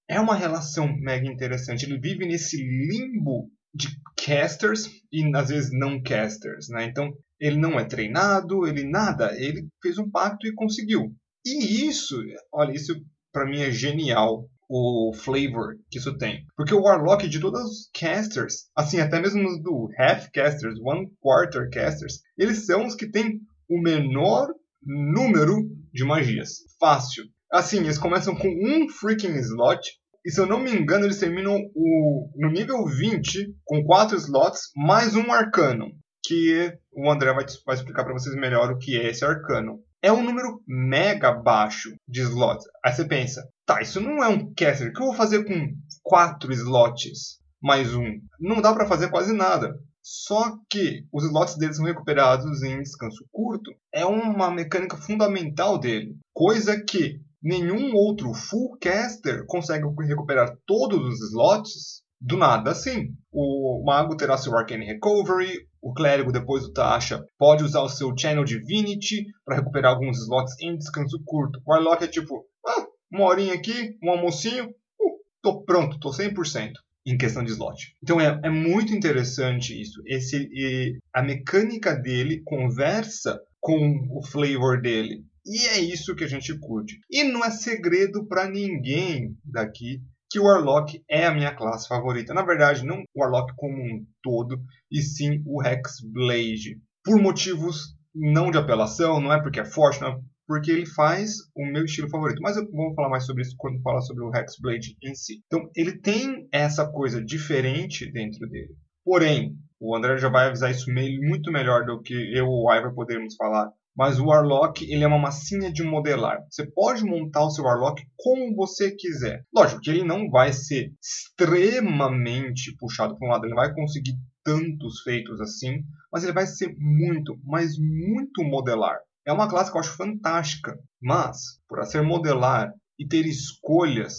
É 0.08 0.20
uma 0.20 0.36
relação 0.36 0.94
mega 0.98 1.28
interessante. 1.28 1.86
Ele 1.86 2.00
vive 2.00 2.26
nesse 2.26 2.58
limbo 2.58 3.50
de 3.74 3.88
casters 4.18 4.90
e 5.12 5.24
às 5.36 5.50
vezes 5.50 5.72
não 5.72 6.02
casters, 6.02 6.68
né? 6.70 6.86
Então 6.86 7.14
ele 7.40 7.58
não 7.58 7.80
é 7.80 7.86
treinado, 7.86 8.68
ele 8.68 8.84
nada, 8.84 9.34
ele 9.38 9.68
fez 9.82 9.98
um 9.98 10.10
pacto 10.10 10.46
e 10.46 10.54
conseguiu. 10.54 11.14
E 11.46 11.88
isso, 11.88 12.22
olha, 12.54 12.74
isso 12.74 12.94
para 13.32 13.46
mim 13.46 13.62
é 13.62 13.72
genial 13.72 14.48
o 14.74 15.12
flavor 15.14 15.76
que 15.90 15.98
isso 15.98 16.18
tem. 16.18 16.46
Porque 16.56 16.74
o 16.74 16.82
Warlock 16.82 17.28
de 17.28 17.42
todos 17.42 17.62
os 17.62 17.90
casters, 17.94 18.70
assim, 18.74 19.02
até 19.02 19.20
mesmo 19.20 19.62
do 19.62 19.90
half 20.00 20.30
casters, 20.32 20.80
one 20.80 21.12
quarter 21.20 21.70
casters, 21.70 22.22
eles 22.38 22.66
são 22.66 22.86
os 22.86 22.96
que 22.96 23.12
têm 23.12 23.42
o 23.70 23.82
menor 23.82 24.48
número 24.82 25.58
de 25.94 26.06
magias. 26.06 26.60
Fácil. 26.80 27.26
Assim, 27.52 27.80
eles 27.80 27.98
começam 27.98 28.34
com 28.34 28.48
um 28.48 28.88
freaking 28.88 29.36
slot. 29.40 29.82
E 30.26 30.32
se 30.32 30.40
eu 30.40 30.46
não 30.46 30.62
me 30.62 30.72
engano, 30.72 31.06
eles 31.06 31.20
terminam 31.20 31.60
o, 31.76 32.30
no 32.38 32.50
nível 32.50 32.86
20 32.86 33.54
com 33.66 33.84
4 33.84 34.16
slots 34.18 34.72
mais 34.76 35.16
um 35.16 35.34
arcano 35.34 35.92
que 36.24 36.72
o 36.94 37.12
André 37.12 37.34
vai, 37.34 37.46
vai 37.66 37.76
explicar 37.76 38.06
para 38.06 38.14
vocês 38.14 38.36
melhor 38.36 38.72
o 38.72 38.78
que 38.78 38.98
é 38.98 39.10
esse 39.10 39.26
arcano. 39.26 39.80
É 40.04 40.12
um 40.12 40.24
número 40.24 40.64
mega 40.68 41.32
baixo 41.32 41.94
de 42.08 42.22
slots. 42.22 42.66
Aí 42.84 42.92
você 42.92 43.06
pensa, 43.06 43.48
tá, 43.66 43.82
isso 43.82 44.02
não 44.02 44.24
é 44.24 44.28
um 44.28 44.52
caster. 44.54 44.90
O 44.90 44.94
que 44.94 45.02
eu 45.02 45.08
vou 45.08 45.16
fazer 45.16 45.44
com 45.44 45.76
quatro 46.02 46.52
slots 46.52 47.40
mais 47.62 47.94
um? 47.94 48.20
Não 48.40 48.62
dá 48.62 48.74
para 48.74 48.88
fazer 48.88 49.10
quase 49.10 49.32
nada. 49.32 49.72
Só 50.02 50.58
que 50.68 51.06
os 51.14 51.24
slots 51.26 51.56
deles 51.56 51.78
são 51.78 51.86
recuperados 51.86 52.64
em 52.64 52.82
descanso 52.82 53.24
curto. 53.32 53.72
É 53.94 54.04
uma 54.04 54.50
mecânica 54.50 54.98
fundamental 54.98 55.78
dele. 55.78 56.16
Coisa 56.34 56.84
que 56.84 57.22
nenhum 57.42 57.94
outro 57.94 58.34
full 58.34 58.78
caster 58.82 59.46
consegue 59.46 59.86
recuperar 60.08 60.58
todos 60.66 61.00
os 61.00 61.30
slots 61.30 62.01
do 62.22 62.38
nada 62.38 62.72
assim. 62.72 63.16
O 63.32 63.84
mago 63.84 64.16
terá 64.16 64.38
seu 64.38 64.56
Arcane 64.56 64.86
Recovery, 64.86 65.68
o 65.82 65.94
clérigo, 65.94 66.32
depois 66.32 66.64
do 66.64 66.72
Tasha, 66.72 67.26
pode 67.38 67.64
usar 67.64 67.82
o 67.82 67.90
seu 67.90 68.16
Channel 68.16 68.44
Divinity 68.44 69.26
para 69.44 69.56
recuperar 69.56 69.94
alguns 69.94 70.20
slots 70.20 70.54
em 70.62 70.78
descanso 70.78 71.20
curto. 71.26 71.60
O 71.66 71.72
Warlock 71.72 72.04
é 72.04 72.08
tipo, 72.08 72.46
ah, 72.68 72.86
uma 73.12 73.26
horinha 73.26 73.56
aqui, 73.56 73.98
um 74.04 74.12
almocinho, 74.12 74.66
uh, 74.66 75.20
tô 75.42 75.64
pronto, 75.64 76.00
tô 76.00 76.12
100% 76.12 76.74
em 77.06 77.18
questão 77.18 77.44
de 77.44 77.52
slot. 77.52 77.96
Então 78.04 78.22
é, 78.22 78.40
é 78.44 78.50
muito 78.50 78.94
interessante 78.94 79.80
isso. 79.80 80.02
Esse, 80.06 80.48
e, 80.52 81.00
a 81.12 81.24
mecânica 81.24 81.96
dele 81.96 82.42
conversa 82.46 83.42
com 83.60 84.08
o 84.12 84.24
flavor 84.24 84.80
dele. 84.80 85.24
E 85.44 85.68
é 85.70 85.80
isso 85.80 86.16
que 86.16 86.24
a 86.24 86.28
gente 86.28 86.56
curte. 86.60 87.00
E 87.10 87.24
não 87.24 87.44
é 87.44 87.50
segredo 87.50 88.28
para 88.28 88.48
ninguém 88.48 89.36
daqui 89.44 90.00
que 90.32 90.40
o 90.40 90.46
Warlock 90.46 91.04
é 91.10 91.26
a 91.26 91.34
minha 91.34 91.54
classe 91.54 91.90
favorita. 91.90 92.34
Na 92.34 92.42
verdade, 92.42 92.86
não 92.86 93.04
o 93.14 93.20
Warlock 93.22 93.54
como 93.58 93.76
um 93.76 94.06
todo, 94.24 94.58
e 94.90 95.02
sim 95.02 95.44
o 95.46 95.62
Hexblade. 95.62 96.80
Por 97.04 97.22
motivos 97.22 97.96
não 98.16 98.50
de 98.50 98.58
apelação, 98.58 99.20
não 99.20 99.34
é 99.34 99.42
porque 99.42 99.60
é 99.60 99.66
forte, 99.66 100.00
não 100.00 100.08
é 100.08 100.20
porque 100.48 100.72
ele 100.72 100.86
faz 100.86 101.34
o 101.56 101.66
meu 101.66 101.84
estilo 101.84 102.10
favorito. 102.10 102.42
Mas 102.42 102.56
eu 102.56 102.66
vou 102.72 102.94
falar 102.96 103.10
mais 103.10 103.26
sobre 103.26 103.42
isso 103.42 103.56
quando 103.58 103.82
falar 103.82 104.02
sobre 104.02 104.24
o 104.24 104.34
Hexblade 104.34 104.96
em 105.04 105.14
si. 105.14 105.42
Então, 105.46 105.70
ele 105.76 106.00
tem 106.00 106.48
essa 106.52 106.90
coisa 106.90 107.24
diferente 107.24 108.10
dentro 108.10 108.48
dele. 108.50 108.74
Porém, 109.04 109.58
o 109.80 109.96
André 109.96 110.18
já 110.18 110.30
vai 110.30 110.48
avisar 110.48 110.72
isso 110.72 110.90
muito 110.92 111.52
melhor 111.52 111.86
do 111.86 112.02
que 112.02 112.14
eu 112.14 112.48
ou 112.48 112.68
o 112.68 112.74
Ivor 112.74 112.94
poderíamos 112.94 113.36
falar. 113.36 113.70
Mas 113.96 114.20
o 114.20 114.26
Warlock 114.26 114.84
ele 114.84 115.04
é 115.04 115.08
uma 115.08 115.20
massinha 115.20 115.72
de 115.72 115.84
modelar. 115.84 116.40
Você 116.50 116.66
pode 116.66 117.04
montar 117.04 117.44
o 117.44 117.50
seu 117.50 117.66
Warlock 117.66 118.02
como 118.18 118.56
você 118.56 118.92
quiser. 118.92 119.46
Lógico 119.54 119.82
que 119.82 119.90
ele 119.90 120.04
não 120.04 120.30
vai 120.30 120.54
ser 120.54 120.94
extremamente 121.02 122.76
puxado 122.78 123.18
para 123.18 123.28
um 123.28 123.32
lado, 123.32 123.46
ele 123.46 123.56
vai 123.56 123.74
conseguir 123.74 124.14
tantos 124.44 125.02
feitos 125.02 125.40
assim, 125.40 125.84
mas 126.12 126.24
ele 126.24 126.34
vai 126.34 126.48
ser 126.48 126.76
muito, 126.78 127.40
mas 127.44 127.78
muito 127.78 128.44
modelar. 128.44 128.98
É 129.26 129.32
uma 129.32 129.50
classe 129.50 129.72
que 129.72 129.78
eu 129.78 129.82
acho 129.82 129.96
fantástica, 129.96 130.78
mas 131.02 131.60
por 131.68 131.84
ser 131.86 132.02
modelar 132.02 132.74
e 132.98 133.08
ter 133.08 133.26
escolhas, 133.26 134.16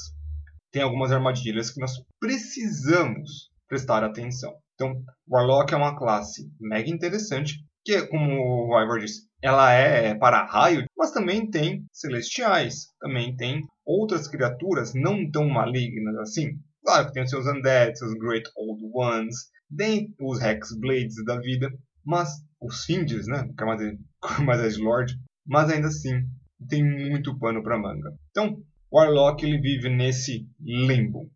tem 0.71 0.83
algumas 0.83 1.11
armadilhas 1.13 1.71
que 1.71 1.81
nós 1.81 1.93
precisamos 2.21 3.51
prestar 3.69 4.05
atenção. 4.05 4.55
Então, 4.75 4.95
Warlock 5.29 5.73
é 5.73 5.77
uma 5.77 5.97
classe 5.97 6.51
mega 6.61 6.91
interessante, 6.91 7.65
que, 7.85 8.07
como 8.07 8.69
o 8.69 8.81
Ivor 8.81 9.01
disse, 9.01 9.29
ela 9.43 9.73
é 9.73 10.15
para 10.15 10.47
raio, 10.47 10.87
mas 10.97 11.11
também 11.11 11.51
tem 11.51 11.85
celestiais, 11.93 12.87
também 13.01 13.35
tem 13.37 13.67
outras 13.85 14.29
criaturas 14.29 14.95
não 14.95 15.29
tão 15.31 15.49
malignas 15.49 16.17
assim. 16.19 16.59
Claro 16.85 17.07
que 17.07 17.13
tem 17.13 17.25
os 17.25 17.31
seus 17.31 17.47
undead, 17.47 17.99
seus 17.99 18.15
Great 18.15 18.49
Old 18.57 18.81
Ones, 18.95 19.51
tem 19.77 20.15
os 20.21 20.41
Hexblades 20.41 21.25
da 21.25 21.39
vida, 21.41 21.69
mas 22.05 22.29
os 22.61 22.85
Finds, 22.85 23.27
né, 23.27 23.49
que 23.57 23.63
é 23.63 23.67
mais, 23.67 23.81
mais 24.45 24.79
Lord, 24.79 25.19
mas 25.45 25.71
ainda 25.71 25.89
assim 25.89 26.25
tem 26.69 26.85
muito 26.85 27.37
pano 27.39 27.63
para 27.63 27.79
manga. 27.79 28.15
Então, 28.31 28.63
o 28.91 28.99
Warlock 28.99 29.45
ele 29.45 29.59
vive 29.59 29.89
nesse 29.89 30.47
limbo. 30.61 31.31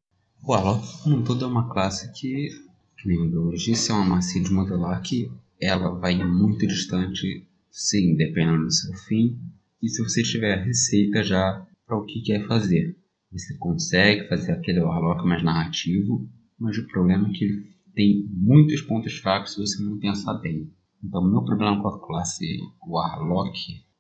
O 0.45 0.53
Warlock, 0.53 1.03
como 1.03 1.25
todo, 1.25 1.45
é 1.45 1.49
uma 1.49 1.69
classe 1.69 2.13
que, 2.13 2.51
que 2.99 3.09
nem 3.09 3.19
o 3.19 3.51
disse, 3.51 3.91
é 3.91 3.95
uma 3.95 4.05
massinha 4.05 4.45
de 4.45 4.53
modelar 4.53 5.03
que 5.03 5.31
ela 5.61 5.99
vai 5.99 6.15
muito 6.23 6.67
distante, 6.67 7.47
sim, 7.77 8.17
dependendo 8.17 8.65
do 8.65 8.73
seu 8.73 8.95
fim, 8.95 9.39
e 9.83 9.89
se 9.89 10.03
você 10.03 10.23
tiver 10.23 10.65
receita 10.65 11.23
já 11.23 11.67
para 11.87 11.99
o 11.99 12.07
que 12.07 12.23
quer 12.23 12.47
fazer. 12.49 12.97
Você 13.31 13.55
consegue 13.59 14.27
fazer 14.29 14.53
aquele 14.53 14.81
Warlock 14.81 15.27
mais 15.27 15.43
narrativo, 15.43 16.27
mas 16.59 16.79
o 16.79 16.87
problema 16.87 17.29
é 17.29 17.33
que 17.33 17.45
ele 17.45 17.77
tem 17.95 18.27
muitos 18.31 18.81
pontos 18.81 19.19
fracos 19.19 19.53
se 19.53 19.61
você 19.61 19.83
não 19.83 19.99
pensar 19.99 20.35
bem. 20.39 20.73
Então, 21.05 21.23
meu 21.23 21.45
problema 21.45 21.83
com 21.83 21.89
a 21.89 22.01
classe 22.01 22.47
Warlock 22.83 23.59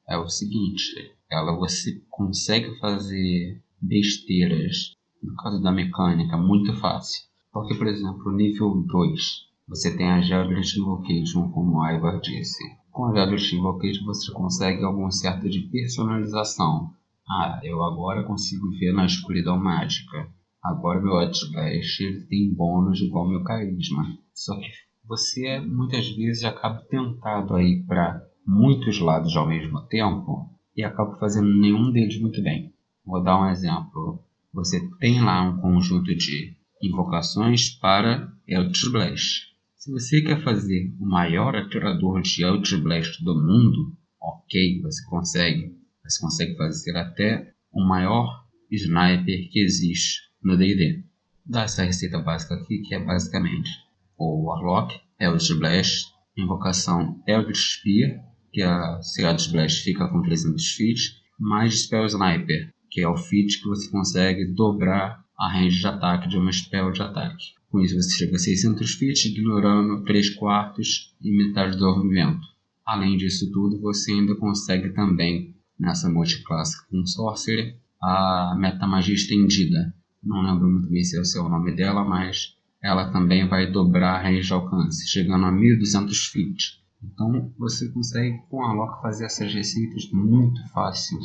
é 0.09 0.17
o 0.17 0.27
seguinte: 0.27 0.95
ela 1.31 1.55
você 1.55 2.03
consegue 2.09 2.79
fazer 2.79 3.63
besteiras, 3.81 4.95
no 5.23 5.35
caso 5.37 5.63
da 5.63 5.71
mecânica, 5.71 6.39
muito 6.39 6.75
fácil. 6.77 7.25
Porque, 7.53 7.75
por 7.75 7.87
exemplo, 7.87 8.33
nível 8.33 8.75
2, 8.87 9.47
você 9.69 9.95
tem 9.95 10.11
a 10.11 10.23
Geodet 10.23 10.79
Invocation, 10.79 11.51
como 11.51 11.79
o 11.79 11.91
Ivar 11.91 12.21
disse. 12.21 12.65
Com 12.97 13.05
a 13.05 13.13
Geodet 13.13 13.55
Invocation 13.55 14.07
você 14.07 14.33
consegue 14.33 14.83
algum 14.83 15.11
certo 15.11 15.51
de 15.51 15.69
personalização. 15.69 16.95
Ah, 17.29 17.61
eu 17.63 17.83
agora 17.83 18.25
consigo 18.25 18.71
ver 18.71 18.95
na 18.95 19.05
escuridão 19.05 19.59
mágica. 19.59 20.27
Agora 20.65 21.03
meu 21.03 21.13
Outblast 21.13 22.03
ele 22.03 22.23
tem 22.23 22.55
bônus 22.55 22.99
igual 23.03 23.29
meu 23.29 23.45
carisma. 23.45 24.17
Só 24.33 24.59
que 24.59 24.71
você 25.05 25.61
muitas 25.61 26.09
vezes 26.09 26.43
acaba 26.45 26.81
tentado 26.89 27.55
aí 27.55 27.85
para 27.87 28.19
muitos 28.47 28.99
lados 28.99 29.37
ao 29.37 29.47
mesmo 29.47 29.83
tempo 29.89 30.49
e 30.75 30.83
acaba 30.83 31.19
fazendo 31.19 31.55
nenhum 31.55 31.93
deles 31.93 32.19
muito 32.19 32.43
bem. 32.43 32.73
Vou 33.05 33.23
dar 33.23 33.39
um 33.39 33.51
exemplo. 33.51 34.25
Você 34.55 34.81
tem 35.01 35.23
lá 35.23 35.43
um 35.43 35.61
conjunto 35.61 36.17
de 36.17 36.57
invocações 36.83 37.69
para 37.79 38.33
Eldritch 38.49 38.91
Blast. 38.91 39.56
Se 39.87 39.93
você 39.93 40.21
quer 40.21 40.43
fazer 40.43 40.93
o 40.99 41.07
maior 41.07 41.55
atirador 41.55 42.21
de 42.21 42.43
Eldritch 42.43 42.83
Blast 42.83 43.23
do 43.23 43.37
mundo, 43.37 43.97
ok, 44.21 44.81
você 44.83 45.09
consegue. 45.09 45.77
Você 46.03 46.21
consegue 46.21 46.57
fazer 46.57 46.97
até 46.97 47.53
o 47.73 47.87
maior 47.87 48.27
sniper 48.69 49.49
que 49.49 49.61
existe 49.61 50.23
no 50.43 50.57
D&D. 50.57 51.05
Dá 51.47 51.63
essa 51.63 51.85
receita 51.85 52.19
básica 52.19 52.57
aqui, 52.57 52.79
que 52.81 52.97
é 52.97 52.99
basicamente 52.99 53.71
o 54.19 54.49
Warlock, 54.49 54.93
Eldritch 55.21 55.57
Blast, 55.57 56.07
invocação 56.37 57.23
Eldritch 57.25 57.79
Spear, 57.79 58.25
que 58.53 58.63
a 58.63 59.01
Seados 59.01 59.47
Blast 59.47 59.85
fica 59.85 60.09
com 60.09 60.21
300 60.21 60.69
feet, 60.73 61.01
mais 61.39 61.83
Spell 61.83 62.07
Sniper, 62.07 62.75
que 62.91 63.03
é 63.03 63.09
o 63.09 63.17
feat 63.17 63.63
que 63.63 63.69
você 63.69 63.89
consegue 63.89 64.53
dobrar 64.53 65.25
a 65.39 65.53
range 65.53 65.79
de 65.79 65.87
ataque 65.87 66.29
de 66.29 66.37
uma 66.37 66.51
spell 66.51 66.91
de 66.91 67.03
ataque. 67.03 67.55
Com 67.77 67.83
isso 67.83 67.95
você 67.95 68.17
chega 68.17 68.37
a 68.37 68.39
600 68.39 68.95
feet, 68.95 69.27
ignorando 69.27 70.03
3 70.05 70.31
quartos 70.37 71.15
e 71.21 71.31
metade 71.31 71.77
do 71.77 71.85
movimento. 71.85 72.41
Além 72.87 73.19
disso 73.19 73.53
tudo, 73.53 73.79
você 73.83 74.13
ainda 74.13 74.35
consegue 74.35 74.95
também, 74.95 75.55
nessa 75.79 76.09
multiclasse 76.09 76.75
com 76.89 77.05
Sorcerer, 77.05 77.77
a 78.01 78.57
metamagia 78.59 79.15
estendida. 79.15 79.95
Não 80.25 80.41
lembro 80.41 80.71
muito 80.71 80.89
bem 80.89 81.05
se 81.05 81.19
é 81.19 81.41
o 81.43 81.51
nome 81.51 81.77
dela, 81.77 82.03
mas 82.03 82.57
ela 82.83 83.13
também 83.13 83.47
vai 83.47 83.71
dobrar 83.71 84.15
a 84.15 84.23
range 84.23 84.47
de 84.47 84.55
alcance, 84.55 85.07
chegando 85.07 85.45
a 85.45 85.53
1200 85.53 86.29
feet. 86.29 86.83
Então 87.05 87.53
você 87.59 87.91
consegue 87.91 88.39
com 88.49 88.65
a 88.65 88.73
Lock 88.73 89.03
fazer 89.03 89.27
essas 89.27 89.53
receitas 89.53 90.11
muito 90.13 90.67
fácil. 90.71 91.19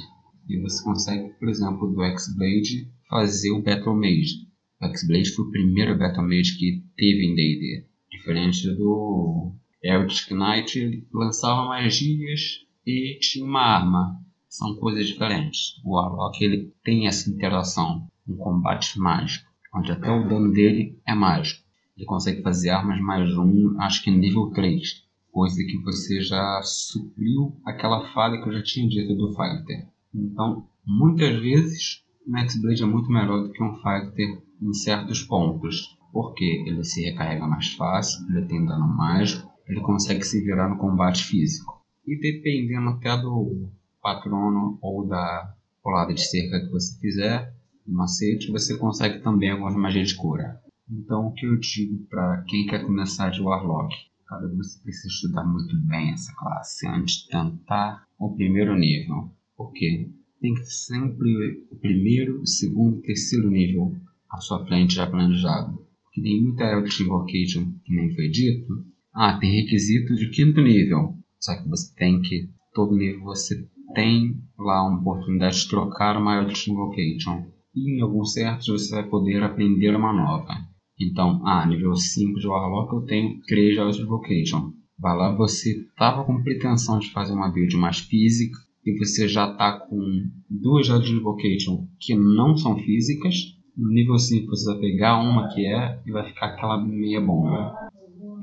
E 0.49 0.59
você 0.59 0.83
consegue, 0.83 1.29
por 1.39 1.47
exemplo, 1.47 1.93
do 1.93 2.03
X-Blade 2.03 2.91
fazer 3.09 3.51
o 3.51 3.63
Battle 3.63 3.95
Mage. 3.95 4.50
X-Blade 4.81 5.31
foi 5.31 5.45
o 5.45 5.51
primeiro 5.51 5.97
Battle 5.97 6.23
Mage 6.23 6.57
que 6.57 6.83
teve 6.95 7.25
em 7.25 7.35
D&D. 7.35 7.85
Diferente 8.11 8.67
do 8.75 9.53
Eldritch 9.83 10.31
Knight, 10.31 10.79
ele 10.79 11.07
lançava 11.13 11.67
magias 11.67 12.65
e 12.85 13.17
tinha 13.19 13.45
uma 13.45 13.61
arma. 13.61 14.19
São 14.49 14.75
coisas 14.75 15.07
diferentes. 15.07 15.81
O 15.83 15.95
Warlock 15.95 16.43
ele 16.43 16.73
tem 16.83 17.07
essa 17.07 17.29
interação 17.29 18.07
um 18.27 18.35
combate 18.35 18.99
mágico, 18.99 19.49
onde 19.73 19.91
até 19.91 20.09
o 20.09 20.27
dano 20.27 20.51
dele 20.51 20.99
é 21.07 21.13
mágico. 21.13 21.63
Ele 21.97 22.05
consegue 22.05 22.41
fazer 22.41 22.69
armas 22.69 22.99
mais 23.01 23.29
um, 23.37 23.79
acho 23.79 24.03
que 24.03 24.11
nível 24.11 24.51
3 24.51 25.09
coisa 25.31 25.63
que 25.63 25.77
você 25.77 26.21
já 26.21 26.61
supriu 26.61 27.55
aquela 27.65 28.11
falha 28.13 28.41
que 28.41 28.49
eu 28.49 28.53
já 28.53 28.61
tinha 28.61 28.87
dito 28.87 29.15
do 29.15 29.29
Fighter. 29.29 29.87
Então, 30.13 30.67
muitas 30.85 31.41
vezes, 31.41 32.03
Max 32.27 32.59
Blade 32.61 32.83
é 32.83 32.85
muito 32.85 33.09
melhor 33.11 33.43
do 33.43 33.51
que 33.51 33.63
um 33.63 33.75
Fighter 33.75 34.41
em 34.61 34.73
certos 34.73 35.23
pontos, 35.23 35.97
porque 36.11 36.63
ele 36.67 36.83
se 36.83 37.01
recarrega 37.01 37.47
mais 37.47 37.73
fácil, 37.73 38.25
ele 38.29 38.45
tem 38.45 38.65
dano 38.65 38.87
mágico, 38.87 39.51
ele 39.67 39.81
consegue 39.81 40.23
se 40.23 40.43
virar 40.43 40.69
no 40.69 40.77
combate 40.77 41.23
físico. 41.23 41.81
E 42.05 42.19
dependendo 42.19 42.89
até 42.89 43.15
do 43.17 43.69
patrono 44.01 44.77
ou 44.81 45.07
da 45.07 45.55
colada 45.81 46.13
de 46.13 46.21
cerca 46.21 46.59
que 46.59 46.71
você 46.71 46.99
fizer, 46.99 47.53
no 47.85 47.97
macete, 47.97 48.51
você 48.51 48.77
consegue 48.77 49.19
também 49.19 49.51
algumas 49.51 49.75
magias 49.75 50.09
de 50.09 50.15
cura. 50.15 50.61
Então, 50.89 51.27
o 51.27 51.33
que 51.33 51.45
eu 51.45 51.57
digo 51.57 52.05
para 52.09 52.43
quem 52.47 52.65
quer 52.65 52.85
começar 52.85 53.29
de 53.29 53.41
Warlock? 53.41 53.95
Cara, 54.27 54.47
você 54.55 54.81
precisa 54.81 55.07
estudar 55.07 55.43
muito 55.45 55.75
bem 55.87 56.11
essa 56.11 56.33
classe 56.35 56.87
antes 56.87 57.23
de 57.23 57.29
tentar 57.29 58.05
o 58.19 58.33
primeiro 58.35 58.77
nível. 58.77 59.31
Porque 59.55 60.11
tem 60.41 60.55
que 60.55 60.65
sempre 60.65 61.63
o 61.71 61.75
primeiro, 61.75 62.45
segundo 62.45 62.97
e 62.97 63.01
terceiro 63.03 63.49
nível 63.49 63.93
à 64.29 64.41
sua 64.41 64.65
frente 64.65 64.95
já 64.95 65.05
planejado. 65.05 65.77
Porque 66.03 66.21
tem 66.21 66.41
muita 66.41 66.63
Eldritch 66.63 67.01
Invocation, 67.01 67.71
que 67.85 67.95
nem 67.95 68.13
foi 68.15 68.27
dito. 68.27 68.83
Ah, 69.13 69.37
tem 69.37 69.61
requisito 69.61 70.15
de 70.15 70.29
quinto 70.29 70.59
nível. 70.59 71.15
Só 71.39 71.55
que 71.55 71.69
você 71.69 71.93
tem 71.95 72.19
que, 72.21 72.49
todo 72.73 72.95
nível 72.95 73.21
você 73.21 73.67
tem 73.93 74.35
lá 74.57 74.87
uma 74.87 74.99
oportunidade 74.99 75.61
de 75.61 75.69
trocar 75.69 76.17
uma 76.17 76.37
Eldritch 76.37 76.67
Invocation. 76.67 77.45
E 77.75 77.97
em 77.97 78.01
alguns 78.01 78.33
certos 78.33 78.67
você 78.67 78.95
vai 78.95 79.07
poder 79.07 79.43
aprender 79.43 79.95
uma 79.95 80.11
nova. 80.11 80.53
Então, 80.99 81.41
ah, 81.45 81.65
nível 81.65 81.95
5 81.95 82.39
de 82.39 82.47
Warlock 82.47 82.93
eu 82.93 83.01
tenho 83.01 83.39
3 83.47 83.75
jogos 83.75 83.97
de 83.97 84.03
Vocation. 84.03 84.73
Vai 84.99 85.17
lá, 85.17 85.35
você 85.35 85.71
estava 85.81 86.23
com 86.23 86.43
pretensão 86.43 86.99
de 86.99 87.11
fazer 87.11 87.33
uma 87.33 87.51
build 87.51 87.75
mais 87.77 87.99
física 87.99 88.57
e 88.85 88.97
você 88.97 89.27
já 89.27 89.51
está 89.51 89.79
com 89.79 90.29
duas 90.49 90.87
jogos 90.87 91.07
de 91.07 91.19
Vocation 91.19 91.87
que 91.99 92.15
não 92.15 92.57
são 92.57 92.77
físicas. 92.77 93.57
No 93.77 93.89
nível 93.89 94.17
5 94.17 94.47
você 94.47 94.65
vai 94.71 94.79
pegar 94.79 95.21
uma 95.21 95.47
que 95.49 95.65
é 95.65 96.01
e 96.05 96.11
vai 96.11 96.27
ficar 96.27 96.47
aquela 96.47 96.83
meia 96.83 97.21
bomba. 97.21 97.73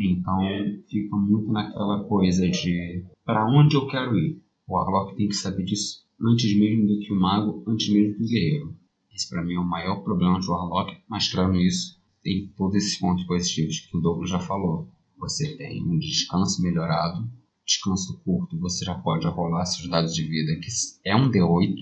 Então 0.01 0.39
fica 0.89 1.17
muito 1.17 1.51
naquela 1.51 2.05
coisa 2.05 2.49
de 2.49 3.05
para 3.25 3.47
onde 3.47 3.77
eu 3.77 3.87
quero 3.87 4.17
ir. 4.17 4.41
O 4.67 4.75
Warlock 4.75 5.17
tem 5.17 5.29
que 5.29 5.35
saber 5.35 5.65
disso 5.65 6.07
antes 6.21 6.57
mesmo 6.59 6.87
do 6.87 6.99
que 7.01 7.13
o 7.13 7.21
Mago, 7.21 7.65
antes 7.67 7.93
mesmo 7.93 8.19
do 8.19 8.27
Guerreiro. 8.27 8.77
Esse 9.15 9.29
para 9.29 9.45
mim 9.45 9.55
é 9.55 9.59
o 9.59 9.65
maior 9.65 10.03
problema 10.03 10.39
de 10.39 10.49
Warlock, 10.49 10.97
mostrando 11.09 11.57
isso 11.57 11.99
tem 12.23 12.53
todos 12.57 12.77
esses 12.77 12.99
pontos 12.99 13.25
positivos 13.25 13.81
que 13.81 13.97
o 13.97 14.01
Douglas 14.01 14.31
já 14.31 14.39
falou. 14.39 14.89
Você 15.19 15.57
tem 15.57 15.83
um 15.83 15.99
descanso 15.99 16.63
melhorado, 16.63 17.29
descanso 17.69 18.19
curto, 18.25 18.59
você 18.59 18.85
já 18.85 18.95
pode 18.95 19.27
rolar 19.27 19.67
seus 19.67 19.89
dados 19.91 20.15
de 20.15 20.23
vida, 20.23 20.59
que 20.59 20.69
é 21.05 21.15
um 21.15 21.31
D8 21.31 21.77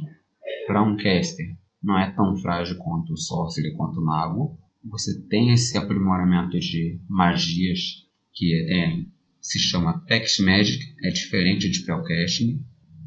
para 0.67 0.83
um 0.83 0.97
caster. 0.97 1.57
Não 1.81 1.97
é 1.97 2.11
tão 2.11 2.37
frágil 2.37 2.77
quanto 2.79 3.13
o 3.13 3.17
Sorcerer, 3.17 3.77
quanto 3.77 4.01
o 4.01 4.05
Mago. 4.05 4.59
Você 4.85 5.21
tem 5.29 5.53
esse 5.53 5.79
aprimoramento 5.79 6.59
de 6.59 7.01
magias 7.09 8.05
que 8.33 8.53
é, 8.69 9.05
se 9.41 9.59
chama 9.61 10.05
Text 10.07 10.41
Magic, 10.41 10.85
é 11.05 11.11
diferente 11.11 11.71
de 11.71 11.77
Spellcasting. 11.77 12.65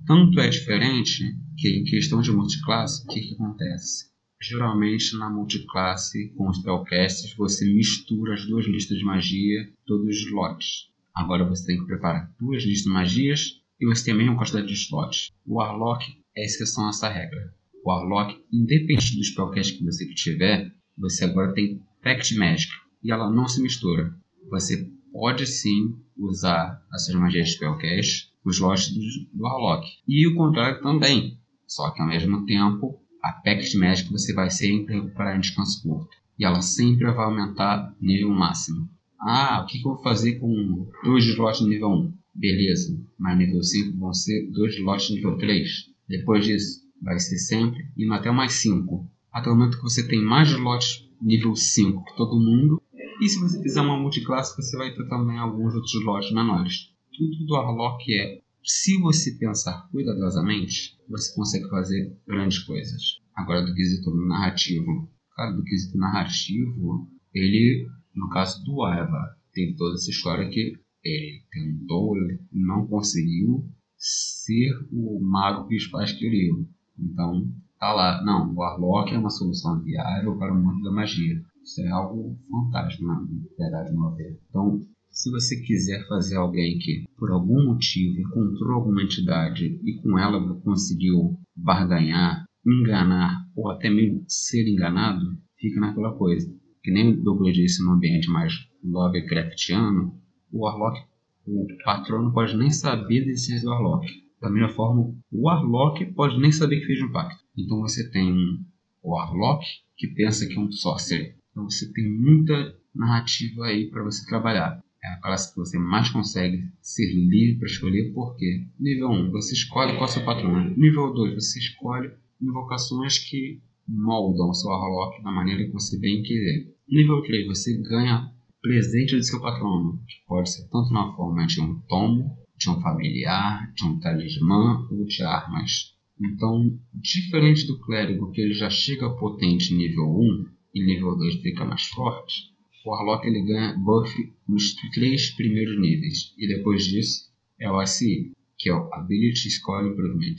Tanto 0.08 0.40
é 0.40 0.48
diferente 0.48 1.24
que 1.58 1.68
em 1.70 1.84
questão 1.84 2.22
de 2.22 2.32
multiclasse, 2.32 3.04
o 3.04 3.08
que, 3.08 3.20
que 3.20 3.34
acontece? 3.34 4.10
Geralmente 4.42 5.18
na 5.18 5.30
multiclasse 5.30 6.30
com 6.30 6.48
os 6.50 6.58
spellcasts 6.58 7.36
você 7.36 7.66
mistura 7.74 8.34
as 8.34 8.46
duas 8.46 8.66
listas 8.66 8.98
de 8.98 9.04
magia, 9.04 9.70
todos 9.86 10.08
os 10.08 10.26
slots. 10.26 10.90
Agora 11.20 11.44
você 11.44 11.68
tem 11.68 11.78
que 11.78 11.86
preparar 11.86 12.34
duas 12.40 12.64
listas 12.64 12.86
de 12.86 12.90
magias 12.90 13.62
e 13.78 13.86
você 13.86 14.06
tem 14.06 14.14
a 14.14 14.18
mesma 14.18 14.38
quantidade 14.38 14.68
de 14.68 14.74
slots. 14.74 15.32
O 15.46 15.56
Warlock 15.56 16.06
é 16.34 16.46
exceção 16.46 16.86
a 16.86 16.90
essa 16.90 17.10
regra. 17.10 17.54
O 17.84 17.90
Warlock, 17.90 18.42
independente 18.54 19.18
do 19.18 19.24
spellcast 19.24 19.78
que 19.78 19.84
você 19.84 20.08
tiver, 20.14 20.74
você 20.98 21.26
agora 21.26 21.54
tem 21.54 21.82
Pact 22.02 22.36
Magic 22.38 22.72
e 23.04 23.12
ela 23.12 23.30
não 23.30 23.50
se 23.50 23.62
mistura. 23.62 24.16
você 24.50 24.90
pode 25.12 25.46
sim 25.46 25.94
usar 26.18 26.82
essas 26.94 27.14
magias 27.16 27.50
de 27.50 27.56
Spellcast 27.56 28.30
os 28.46 28.56
slots 28.56 28.94
do 29.34 29.44
Warlock. 29.44 29.86
E 30.08 30.26
o 30.26 30.36
contrário 30.36 30.82
também. 30.82 31.38
Só 31.68 31.92
que 31.92 32.02
ao 32.02 32.08
mesmo 32.08 32.46
tempo, 32.46 32.98
a 33.22 33.34
Pact 33.34 33.78
Magic 33.78 34.10
você 34.10 34.34
vai 34.34 34.50
sempre 34.50 34.96
recuperar 34.96 35.36
em 35.36 35.42
descanso 35.42 35.84
curto. 35.84 36.16
E 36.38 36.46
ela 36.46 36.62
sempre 36.62 37.12
vai 37.12 37.26
aumentar 37.26 37.94
nível 38.00 38.30
máximo. 38.30 38.90
Ah, 39.22 39.62
o 39.62 39.66
que, 39.66 39.80
que 39.80 39.88
eu 39.88 39.94
vou 39.94 40.04
fazer 40.04 40.40
com 40.40 40.90
dois 41.04 41.26
slots 41.26 41.62
nível 41.62 41.90
1? 41.90 42.14
Beleza, 42.34 42.98
mas 43.18 43.38
nível 43.38 43.62
5 43.62 43.98
vão 43.98 44.14
ser 44.14 44.50
dois 44.52 44.74
slots 44.76 45.10
nível 45.10 45.38
3. 45.38 45.90
Depois 46.08 46.46
disso, 46.46 46.82
vai 47.02 47.20
ser 47.20 47.38
sempre 47.38 47.86
indo 47.98 48.14
até 48.14 48.32
mais 48.32 48.54
5. 48.54 49.10
Até 49.32 49.50
o 49.50 49.56
momento 49.56 49.78
que 49.78 49.84
você 49.84 50.08
tem 50.08 50.24
mais 50.24 50.50
slots 50.50 51.10
nível 51.22 51.56
5 51.56 52.06
que 52.06 52.16
todo 52.16 52.40
mundo. 52.40 52.82
E 53.22 53.28
se 53.28 53.40
você 53.40 53.62
fizer 53.62 53.82
uma 53.82 53.98
multiclasse, 53.98 54.56
você 54.56 54.78
vai 54.78 54.94
ter 54.94 55.08
também 55.10 55.38
alguns 55.38 55.74
outros 55.74 55.94
slots 55.94 56.32
menores. 56.32 56.94
Tudo 57.18 57.46
do 57.46 57.54
Warlock 57.54 58.14
é, 58.14 58.40
se 58.64 58.98
você 59.00 59.32
pensar 59.32 59.90
cuidadosamente, 59.92 60.98
você 61.10 61.34
consegue 61.34 61.68
fazer 61.70 62.16
grandes 62.28 62.60
coisas. 62.60 63.20
Agora, 63.36 63.66
do 63.66 63.74
quesito 63.74 64.12
narrativo. 64.16 65.10
Cara, 65.36 65.52
do 65.52 65.64
quesito 65.64 65.98
narrativo, 65.98 67.10
ele, 67.34 67.88
no 68.16 68.30
caso 68.30 68.64
do 68.64 68.86
Eva, 68.88 69.36
tem 69.54 69.76
toda 69.76 69.96
essa 69.96 70.10
história 70.10 70.50
que 70.50 70.74
ele 71.04 71.44
tentou, 71.52 72.18
ele 72.18 72.40
não 72.52 72.88
conseguiu 72.88 73.66
ser 73.98 74.72
o 74.92 75.20
mago 75.22 75.68
que 75.68 75.76
os 75.76 75.88
pais 75.88 76.12
queriam. 76.14 76.66
Então, 76.98 77.48
tá 77.80 77.94
lá. 77.94 78.24
Não, 78.24 78.52
o 78.52 78.56
Warlock 78.56 79.14
é 79.14 79.18
uma 79.18 79.30
solução 79.30 79.82
viável 79.82 80.38
para 80.38 80.54
o 80.54 80.58
mundo 80.58 80.84
da 80.84 80.92
magia. 80.92 81.42
Isso 81.64 81.82
é 81.82 81.90
algo 81.90 82.38
fantástico, 82.50 83.06
na 83.06 83.26
verdade, 83.58 83.92
meu 83.92 84.16
ver. 84.16 84.40
Então, 84.50 84.82
se 85.10 85.30
você 85.32 85.60
quiser 85.62 86.08
fazer 86.08 86.38
alguém 86.38 86.78
que, 86.80 87.04
por 87.18 87.32
algum 87.32 87.66
motivo, 87.66 88.20
encontrou 88.20 88.76
alguma 88.76 89.04
entidade 89.04 89.80
e 89.84 90.02
com 90.02 90.18
ela 90.18 90.56
conseguiu 90.62 91.38
barganhar, 91.56 92.46
enganar 92.66 93.46
ou 93.56 93.70
até 93.70 93.90
mesmo 93.90 94.24
ser 94.28 94.68
enganado, 94.68 95.38
fica 95.58 95.80
naquela 95.80 96.16
coisa. 96.18 96.50
Que 96.84 96.92
nem 96.92 97.10
o 97.10 97.22
Douglas 97.22 97.56
disse 97.56 97.84
no 97.84 97.92
ambiente 97.92 98.30
mais 98.30 98.54
Lovecraftiano, 98.84 100.18
o 100.52 100.64
Warlock, 100.64 101.02
o 101.46 101.68
patrono 101.84 102.32
pode 102.32 102.56
nem 102.56 102.70
saber 102.70 103.26
da 103.26 103.32
existência 103.32 103.64
do 103.64 103.72
Warlock. 103.72 104.08
Da 104.42 104.50
mesma 104.50 104.70
forma, 104.70 105.14
o 105.32 105.42
Warlock 105.48 106.06
pode 106.14 106.40
nem 106.40 106.52
saber 106.52 106.80
que 106.80 106.86
fez 106.86 107.02
um 107.02 107.12
pacto. 107.12 107.44
Então 107.58 107.82
você 107.82 108.10
tem 108.10 108.32
um 108.32 108.64
Warlock 109.04 109.66
que 109.98 110.08
pensa 110.08 110.48
que 110.48 110.56
é 110.56 110.60
um 110.60 110.72
Sorcerer. 110.72 111.36
Então 111.52 111.70
você 111.70 111.92
tem 111.92 112.10
muita 112.10 112.76
narrativa 112.96 113.66
aí 113.66 113.90
para 113.90 114.04
você 114.04 114.26
trabalhar. 114.26 114.82
É 115.04 115.08
a 115.14 115.22
classe 115.22 115.52
que 115.52 115.58
você 115.58 115.78
mais 115.78 116.10
consegue 116.10 116.64
ser 116.82 117.08
livre 117.14 117.60
para 117.60 117.68
escolher, 117.68 118.12
porque 118.14 118.66
nível 118.80 119.10
1 119.10 119.32
você 119.32 119.54
escolhe 119.54 119.94
qual 119.94 120.04
é 120.04 120.10
o 120.10 120.14
seu 120.14 120.26
patrono. 120.26 120.76
Nível 120.78 121.14
2 121.14 121.36
você 121.36 121.60
escolhe 121.60 122.12
invocações 122.42 123.18
que 123.18 123.62
moldam 123.90 124.50
o 124.50 124.54
seu 124.54 124.70
Warlock 124.70 125.24
da 125.24 125.32
maneira 125.32 125.66
que 125.66 125.72
você 125.72 125.98
bem 126.00 126.22
quiser. 126.22 126.68
Nível 126.88 127.22
3 127.24 127.48
você 127.48 127.82
ganha 127.82 128.32
presente 128.62 129.16
do 129.16 129.24
seu 129.24 129.42
patrono, 129.42 130.00
que 130.08 130.16
pode 130.28 130.52
ser 130.52 130.68
tanto 130.70 130.94
na 130.94 131.14
forma 131.16 131.46
de 131.48 131.60
um 131.60 131.80
tomo, 131.88 132.38
de 132.58 132.70
um 132.70 132.80
familiar, 132.82 133.74
de 133.74 133.86
um 133.86 134.00
talismã 134.00 134.88
ou 134.92 135.06
de 135.06 135.24
armas. 135.24 135.96
Então, 136.22 136.78
diferente 136.94 137.66
do 137.66 137.80
clérigo 137.80 138.32
que 138.32 138.42
ele 138.42 138.54
já 138.54 138.70
chega 138.70 139.10
potente 139.16 139.74
nível 139.74 140.06
1 140.06 140.46
e 140.76 140.86
nível 140.86 141.16
2 141.16 141.42
fica 141.42 141.66
mais 141.66 141.84
forte, 141.88 142.50
o 142.86 142.92
Warlock 142.92 143.26
ele 143.26 143.42
ganha 143.44 143.78
buff 143.78 144.14
nos 144.48 144.76
três 144.94 145.32
primeiros 145.36 145.80
níveis 145.80 146.34
e 146.38 146.48
depois 146.48 146.86
disso 146.86 147.30
é 147.60 147.70
o 147.72 147.80
ACI, 147.80 148.32
que 148.58 148.70
é 148.70 148.74
o 148.74 148.94
Ability 148.94 149.50
Score 149.50 149.88
Improvement. 149.88 150.36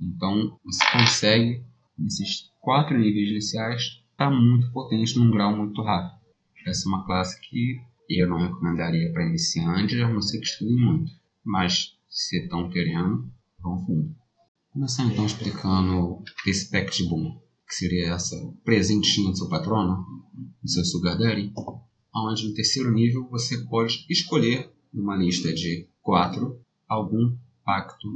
Então, 0.00 0.58
você 0.64 0.84
consegue 0.92 1.64
nesses 1.98 2.50
quatro 2.66 2.98
níveis 2.98 3.30
iniciais 3.30 3.82
estar 3.82 4.28
tá 4.28 4.30
muito 4.30 4.72
potente 4.72 5.16
num 5.16 5.30
grau 5.30 5.56
muito 5.56 5.80
rápido. 5.82 6.20
Essa 6.66 6.88
é 6.88 6.88
uma 6.88 7.06
classe 7.06 7.40
que 7.40 7.80
eu 8.10 8.28
não 8.28 8.38
recomendaria 8.38 9.12
para 9.12 9.24
iniciantes, 9.24 10.00
a 10.00 10.08
não 10.08 10.20
ser 10.20 10.40
que 10.40 10.46
estudem 10.46 10.74
muito. 10.74 11.12
Mas 11.44 11.96
se 12.10 12.42
estão 12.42 12.68
querendo, 12.68 13.30
vão 13.60 13.78
fundo. 13.86 14.16
Começar 14.72 15.04
então 15.04 15.24
explicando 15.24 16.24
esse 16.44 16.68
pack 16.68 16.90
de 16.90 17.08
boom, 17.08 17.40
que 17.68 17.74
seria 17.76 18.14
essa 18.14 18.36
presentinha 18.64 19.30
do 19.30 19.36
seu 19.36 19.48
patrono, 19.48 20.04
do 20.60 20.68
seu 20.68 20.84
sugar 20.84 21.16
daddy, 21.16 21.52
onde 22.12 22.48
no 22.48 22.54
terceiro 22.54 22.92
nível 22.92 23.28
você 23.30 23.58
pode 23.68 24.04
escolher 24.10 24.72
numa 24.92 25.14
lista 25.14 25.54
de 25.54 25.88
quatro 26.02 26.60
algum 26.88 27.36
pacto 27.64 28.08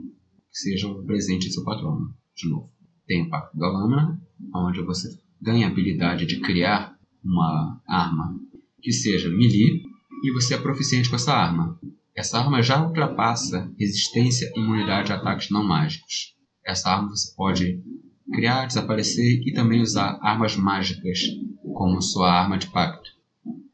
que 0.51 0.59
seja 0.59 0.89
um 0.89 1.07
presente 1.07 1.47
do 1.47 1.55
seu 1.55 1.63
patrono. 1.63 2.13
De 2.35 2.49
novo, 2.49 2.69
tem 3.07 3.27
o 3.27 3.31
pacto 3.31 3.57
da 3.57 3.69
lâmina, 3.69 4.21
onde 4.55 4.83
você 4.83 5.09
ganha 5.41 5.67
a 5.67 5.71
habilidade 5.71 6.27
de 6.27 6.41
criar 6.41 6.97
uma 7.25 7.81
arma 7.87 8.39
que 8.83 8.93
seja 8.93 9.29
melee 9.29 9.83
e 10.23 10.33
você 10.33 10.55
é 10.55 10.59
proficiente 10.59 11.09
com 11.09 11.17
essa 11.17 11.35
arma. 11.35 11.79
Essa 12.15 12.39
arma 12.39 12.63
já 12.63 12.85
ultrapassa 12.85 13.73
resistência 13.79 14.51
e 14.55 14.61
imunidade 14.61 15.13
a 15.13 15.17
ataques 15.17 15.51
não 15.51 15.65
mágicos. 15.65 16.35
Essa 16.65 16.91
arma 16.91 17.09
você 17.09 17.35
pode 17.35 17.83
criar, 18.33 18.67
desaparecer 18.67 19.43
e 19.47 19.53
também 19.53 19.81
usar 19.81 20.19
armas 20.23 20.57
mágicas 20.57 21.21
como 21.75 22.03
sua 22.03 22.31
arma 22.31 22.59
de 22.59 22.67
pacto. 22.69 23.11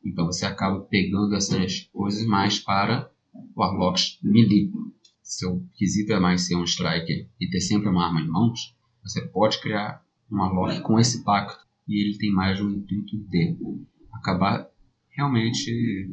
Então 0.05 0.27
você 0.27 0.47
acaba 0.47 0.81
pegando 0.81 1.35
essas 1.35 1.81
coisas 1.93 2.25
mais 2.27 2.59
para 2.59 3.11
Warlocks 3.57 4.19
melee. 4.23 4.71
Seu 5.23 5.65
quesito 5.75 6.13
é 6.13 6.21
mais 6.21 6.47
ser 6.47 6.55
um 6.55 6.65
striker 6.65 7.29
e 7.41 7.51
ter 7.51 7.61
sempre 7.61 7.89
uma 7.89 8.07
arma 8.07 8.21
em 8.21 8.29
mãos, 8.29 8.77
você 9.03 9.21
pode 9.23 9.61
criar 9.61 10.01
um 10.31 10.39
Warlock 10.39 10.81
com 10.83 10.99
esse 10.99 11.23
pacto 11.25 11.67
e 11.89 12.03
ele 12.03 12.19
tem 12.19 12.33
mais 12.33 12.61
o 12.61 12.69
intuito 12.71 13.17
de 13.17 13.57
acabar 14.13 14.69
realmente 15.11 16.11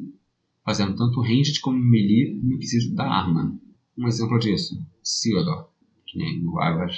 fazendo 0.63 0.95
tanto 0.95 1.21
ranged 1.21 1.59
como 1.59 1.77
melee 1.77 2.39
no 2.41 2.57
quesito 2.57 2.95
da 2.95 3.05
arma. 3.05 3.59
Um 3.97 4.07
exemplo 4.07 4.39
disso, 4.39 4.75
Theodore, 5.03 5.67
que 6.05 6.17
nem 6.17 6.45
o 6.45 6.59
Agas 6.59 6.97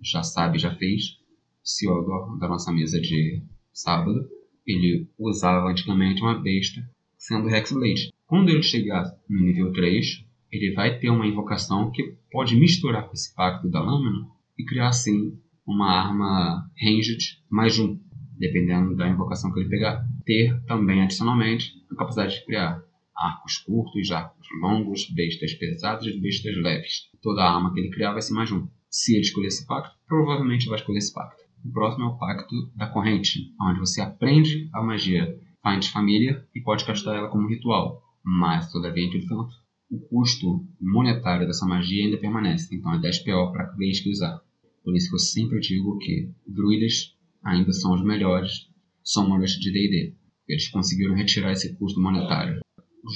já 0.00 0.22
sabe, 0.22 0.58
já 0.58 0.74
fez. 0.74 1.18
Theodore 1.62 2.38
da 2.40 2.48
nossa 2.48 2.72
mesa 2.72 3.00
de 3.00 3.42
sábado, 3.72 4.28
ele 4.66 5.08
usava 5.18 5.70
antigamente 5.70 6.22
uma 6.22 6.40
besta 6.40 6.88
sendo 7.16 7.48
Hexblade. 7.48 8.12
Quando 8.26 8.48
ele 8.48 8.62
chegar 8.62 9.04
no 9.28 9.40
nível 9.42 9.72
3, 9.72 10.24
ele 10.50 10.72
vai 10.74 10.98
ter 10.98 11.10
uma 11.10 11.26
invocação 11.26 11.90
que 11.90 12.16
pode 12.30 12.56
misturar 12.56 13.06
com 13.06 13.12
esse 13.12 13.34
pacto 13.34 13.68
da 13.68 13.80
lâmina 13.80 14.26
e 14.58 14.64
criar 14.64 14.88
assim 14.88 15.38
uma 15.66 15.90
arma 15.90 16.70
ranged 16.80 17.40
mais 17.50 17.78
um, 17.78 17.98
dependendo 18.38 18.96
da 18.96 19.08
invocação 19.08 19.52
que 19.52 19.60
ele 19.60 19.68
pegar. 19.68 20.04
Ter 20.24 20.60
também, 20.64 21.02
adicionalmente, 21.02 21.72
a 21.90 21.96
capacidade 21.96 22.34
de 22.34 22.44
criar 22.44 22.82
arcos 23.16 23.58
curtos, 23.58 24.10
arcos 24.10 24.46
longos, 24.60 25.08
bestas 25.10 25.54
pesadas 25.54 26.06
e 26.06 26.20
bestas 26.20 26.56
leves. 26.56 27.10
Toda 27.22 27.44
arma 27.44 27.72
que 27.72 27.80
ele 27.80 27.90
criar 27.90 28.12
vai 28.12 28.22
ser 28.22 28.34
mais 28.34 28.50
um. 28.50 28.66
Se 28.90 29.14
ele 29.14 29.22
escolher 29.22 29.48
esse 29.48 29.66
pacto, 29.66 29.96
provavelmente 30.06 30.68
vai 30.68 30.78
escolher 30.78 30.98
esse 30.98 31.14
pacto. 31.14 31.42
O 31.64 31.70
próximo 31.72 32.04
é 32.04 32.08
o 32.08 32.18
pacto 32.18 32.54
da 32.74 32.88
corrente, 32.88 33.54
onde 33.60 33.78
você 33.78 34.00
aprende 34.00 34.68
a 34.74 34.82
magia 34.82 35.38
Find 35.62 35.84
Família 35.86 36.44
e 36.54 36.60
pode 36.60 36.84
castar 36.84 37.16
ela 37.16 37.28
como 37.28 37.48
ritual. 37.48 38.02
Mas, 38.24 38.70
todavia, 38.72 39.06
entretanto, 39.06 39.54
o 39.90 40.00
custo 40.08 40.66
monetário 40.80 41.46
dessa 41.46 41.66
magia 41.66 42.04
ainda 42.04 42.16
permanece, 42.16 42.74
então 42.74 42.92
é 42.94 42.98
10 42.98 43.18
PO 43.20 43.52
para 43.52 43.66
cada 43.66 43.76
vez 43.76 44.00
que 44.00 44.10
usar. 44.10 44.40
Por 44.82 44.96
isso 44.96 45.08
que 45.08 45.14
eu 45.14 45.20
sempre 45.20 45.60
digo 45.60 45.98
que 45.98 46.30
druidas 46.46 47.16
ainda 47.42 47.72
são 47.72 47.94
os 47.94 48.04
melhores 48.04 48.68
summoners 49.02 49.52
de 49.52 49.72
D&D. 49.72 50.14
Eles 50.48 50.68
conseguiram 50.68 51.14
retirar 51.14 51.52
esse 51.52 51.74
custo 51.76 52.00
monetário. 52.00 52.60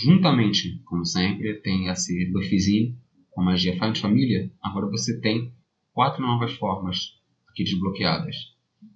Juntamente, 0.02 0.81
como 0.85 1.05
sempre, 1.05 1.55
tem 1.61 1.88
esse 1.88 2.31
buffzinho 2.31 2.96
com 3.31 3.42
magia 3.42 3.79
Find 3.79 3.98
Família. 3.98 4.50
Agora 4.62 4.90
você 4.90 5.20
tem 5.20 5.52
quatro 5.92 6.22
novas 6.22 6.52
formas 6.55 7.14
aqui 7.48 7.64
desbloqueadas, 7.64 8.37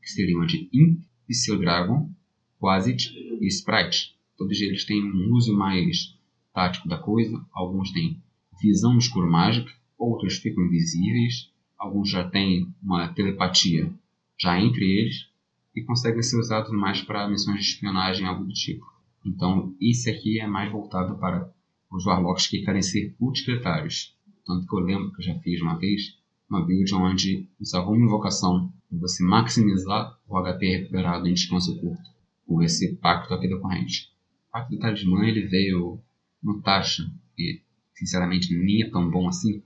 que 0.02 0.10
seriam 0.10 0.42
a 0.42 0.46
de 0.46 0.68
Imp 0.72 1.00
e 1.28 1.34
Seal 1.34 1.58
Dragon, 1.58 2.10
Quasit 2.58 3.10
e 3.40 3.46
Sprite. 3.46 4.16
Todos 4.36 4.60
eles 4.60 4.84
têm 4.84 5.02
um 5.02 5.32
uso 5.32 5.56
mais 5.56 6.16
tático 6.52 6.88
da 6.88 6.98
coisa, 6.98 7.38
alguns 7.52 7.92
têm 7.92 8.22
visão 8.60 8.98
escuro 8.98 9.30
mágica, 9.30 9.70
outros 9.98 10.38
ficam 10.38 10.64
invisíveis, 10.64 11.49
alguns 11.80 12.10
já 12.10 12.28
têm 12.28 12.68
uma 12.82 13.08
telepatia 13.08 13.90
já 14.38 14.60
entre 14.60 14.84
eles 14.84 15.28
e 15.74 15.82
conseguem 15.82 16.22
ser 16.22 16.38
usados 16.38 16.70
mais 16.70 17.00
para 17.00 17.28
missões 17.28 17.64
de 17.64 17.70
espionagem 17.70 18.26
algo 18.26 18.44
do 18.44 18.52
tipo. 18.52 18.84
Então, 19.24 19.74
esse 19.80 20.10
aqui 20.10 20.38
é 20.38 20.46
mais 20.46 20.70
voltado 20.70 21.16
para 21.16 21.50
os 21.90 22.04
Warlocks 22.04 22.46
que 22.46 22.62
querem 22.62 22.82
ser 22.82 23.14
utilitários. 23.18 24.14
Tanto 24.44 24.66
que 24.66 24.74
eu 24.74 24.80
lembro 24.80 25.10
que 25.12 25.20
eu 25.20 25.24
já 25.24 25.34
fiz 25.40 25.60
uma 25.62 25.78
vez 25.78 26.18
uma 26.48 26.64
build 26.64 26.92
onde 26.94 27.48
usava 27.60 27.88
uma 27.90 28.04
invocação 28.04 28.72
para 28.88 28.98
você 28.98 29.22
maximizar 29.22 30.18
o 30.28 30.42
HP 30.42 30.66
recuperado 30.66 31.28
em 31.28 31.34
descanso 31.34 31.78
curto 31.78 32.10
com 32.46 32.60
esse 32.62 32.96
pacto 32.96 33.32
aqui 33.32 33.48
da 33.48 33.58
corrente. 33.58 34.10
O 34.48 34.52
pacto 34.52 34.74
do 34.74 34.80
talismã 34.80 35.24
ele 35.24 35.46
veio 35.46 36.00
no 36.42 36.60
taxa 36.60 37.08
e 37.38 37.60
sinceramente 37.94 38.52
nem 38.52 38.82
é 38.82 38.90
tão 38.90 39.08
bom 39.08 39.28
assim 39.28 39.62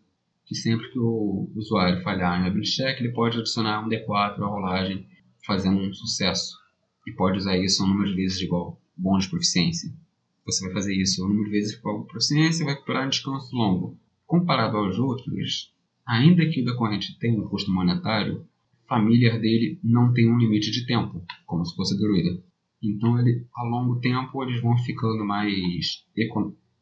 que 0.47 0.55
sempre 0.55 0.91
que 0.91 0.99
o 0.99 1.51
usuário 1.55 2.03
falhar 2.03 2.41
em 2.41 2.47
ability 2.47 2.77
check 2.77 3.01
ele 3.01 3.13
pode 3.13 3.39
adicionar 3.39 3.85
um 3.85 3.89
D4 3.89 4.43
à 4.43 4.47
rolagem 4.47 5.07
fazendo 5.47 5.81
um 5.81 5.93
sucesso 5.93 6.57
e 7.07 7.13
pode 7.13 7.39
usar 7.39 7.57
isso 7.57 7.85
um 7.85 7.89
número 7.89 8.11
de 8.11 8.17
vezes 8.17 8.41
igual 8.41 8.81
bônus 8.97 9.25
de 9.25 9.31
proficiência. 9.31 9.91
Você 10.47 10.65
vai 10.65 10.75
fazer 10.75 10.95
isso 10.95 11.25
um 11.25 11.29
número 11.29 11.47
de 11.47 11.51
vezes 11.51 11.79
igual 11.79 12.05
proficiência 12.05 12.63
e 12.63 12.67
vai 12.67 12.75
recuperar 12.75 13.07
um 13.07 13.11
descanso 13.11 13.55
longo. 13.57 13.99
Comparado 14.27 14.77
aos 14.77 14.99
outros, 14.99 15.73
ainda 16.07 16.47
que 16.49 16.63
o 16.63 16.65
decorrente 16.65 17.19
tenha 17.19 17.41
um 17.41 17.49
custo 17.49 17.71
monetário, 17.71 18.47
família 18.87 19.39
dele 19.39 19.79
não 19.83 20.13
tem 20.13 20.31
um 20.31 20.39
limite 20.39 20.71
de 20.71 20.87
tempo, 20.87 21.25
como 21.47 21.65
se 21.65 21.75
fosse 21.75 21.99
druida. 21.99 22.43
Então, 22.83 23.19
ele, 23.19 23.47
a 23.57 23.65
longo 23.65 23.99
tempo, 24.01 24.43
eles 24.43 24.61
vão 24.61 24.77
ficando 24.77 25.25
mais 25.25 26.05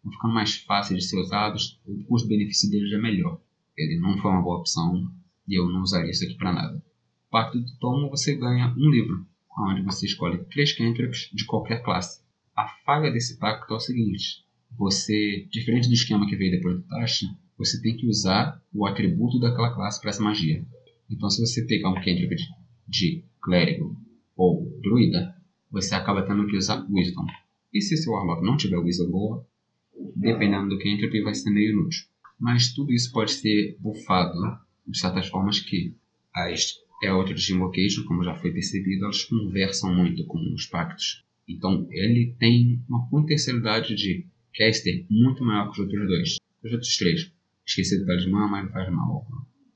vão 0.02 0.12
ficando 0.12 0.34
mais 0.34 0.56
fáceis 0.56 1.00
de 1.00 1.08
ser 1.08 1.20
usados, 1.20 1.80
o 1.86 2.02
custo-benefício 2.04 2.68
deles 2.68 2.92
é 2.92 2.98
melhor. 2.98 3.40
Ele 3.76 3.98
não 3.98 4.18
foi 4.18 4.30
uma 4.30 4.42
boa 4.42 4.58
opção 4.58 5.10
e 5.48 5.58
eu 5.58 5.68
não 5.68 5.82
usaria 5.82 6.10
isso 6.10 6.24
aqui 6.24 6.34
para 6.34 6.52
nada. 6.52 6.82
Pacto 7.30 7.58
do 7.58 7.78
Tomo, 7.78 8.10
você 8.10 8.36
ganha 8.36 8.74
um 8.76 8.90
livro, 8.90 9.26
onde 9.58 9.82
você 9.82 10.06
escolhe 10.06 10.44
três 10.44 10.72
cantrips 10.72 11.30
de 11.32 11.44
qualquer 11.46 11.82
classe. 11.82 12.22
A 12.54 12.68
falha 12.84 13.10
desse 13.10 13.38
pacto 13.38 13.72
é 13.72 13.76
o 13.76 13.80
seguinte: 13.80 14.44
você, 14.76 15.46
diferente 15.50 15.88
do 15.88 15.94
esquema 15.94 16.26
que 16.26 16.36
veio 16.36 16.50
depois 16.52 16.76
do 16.76 16.82
Tashi, 16.82 17.26
você 17.56 17.80
tem 17.80 17.96
que 17.96 18.06
usar 18.06 18.60
o 18.72 18.86
atributo 18.86 19.38
daquela 19.38 19.74
classe 19.74 20.00
para 20.00 20.10
essa 20.10 20.22
magia. 20.22 20.64
Então, 21.10 21.28
se 21.30 21.40
você 21.40 21.64
pegar 21.64 21.90
um 21.90 21.94
cantrip 21.94 22.34
de, 22.34 22.44
de 22.88 23.24
clérigo 23.42 23.96
ou 24.36 24.78
druida, 24.82 25.34
você 25.70 25.94
acaba 25.94 26.26
tendo 26.26 26.46
que 26.46 26.56
usar 26.56 26.86
Wisdom. 26.90 27.24
E 27.72 27.80
se 27.80 27.96
seu 27.96 28.12
Warlock 28.12 28.44
não 28.44 28.56
tiver 28.56 28.78
Wisdom 28.78 29.10
boa, 29.10 29.46
dependendo 30.16 30.68
do 30.68 30.78
cantrip, 30.78 31.22
vai 31.22 31.34
ser 31.34 31.50
meio 31.50 31.72
inútil. 31.72 32.04
Mas 32.42 32.72
tudo 32.72 32.92
isso 32.92 33.12
pode 33.12 33.30
ser 33.30 33.76
buffado 33.78 34.36
de 34.84 34.98
certas 34.98 35.28
formas 35.28 35.60
que 35.60 35.94
as 36.34 36.74
Eldritch 37.00 37.50
Invocation, 37.50 38.02
como 38.02 38.24
já 38.24 38.34
foi 38.34 38.50
percebido, 38.50 39.04
elas 39.04 39.22
conversam 39.22 39.94
muito 39.94 40.26
com 40.26 40.40
os 40.52 40.66
pactos. 40.66 41.24
Então 41.48 41.86
ele 41.92 42.34
tem 42.40 42.82
uma 42.88 43.08
potencialidade 43.08 43.94
de 43.94 44.26
caster 44.56 45.06
muito 45.08 45.44
maior 45.44 45.66
que 45.66 45.74
os 45.74 45.78
outros 45.78 46.08
dois. 46.08 46.36
Os 46.64 46.72
outros 46.72 46.96
três. 46.96 47.32
Esqueci 47.64 48.00
do 48.00 48.06
talismã, 48.06 48.48
mas 48.48 48.64
não 48.64 48.72
faz 48.72 48.92
mal. 48.92 49.24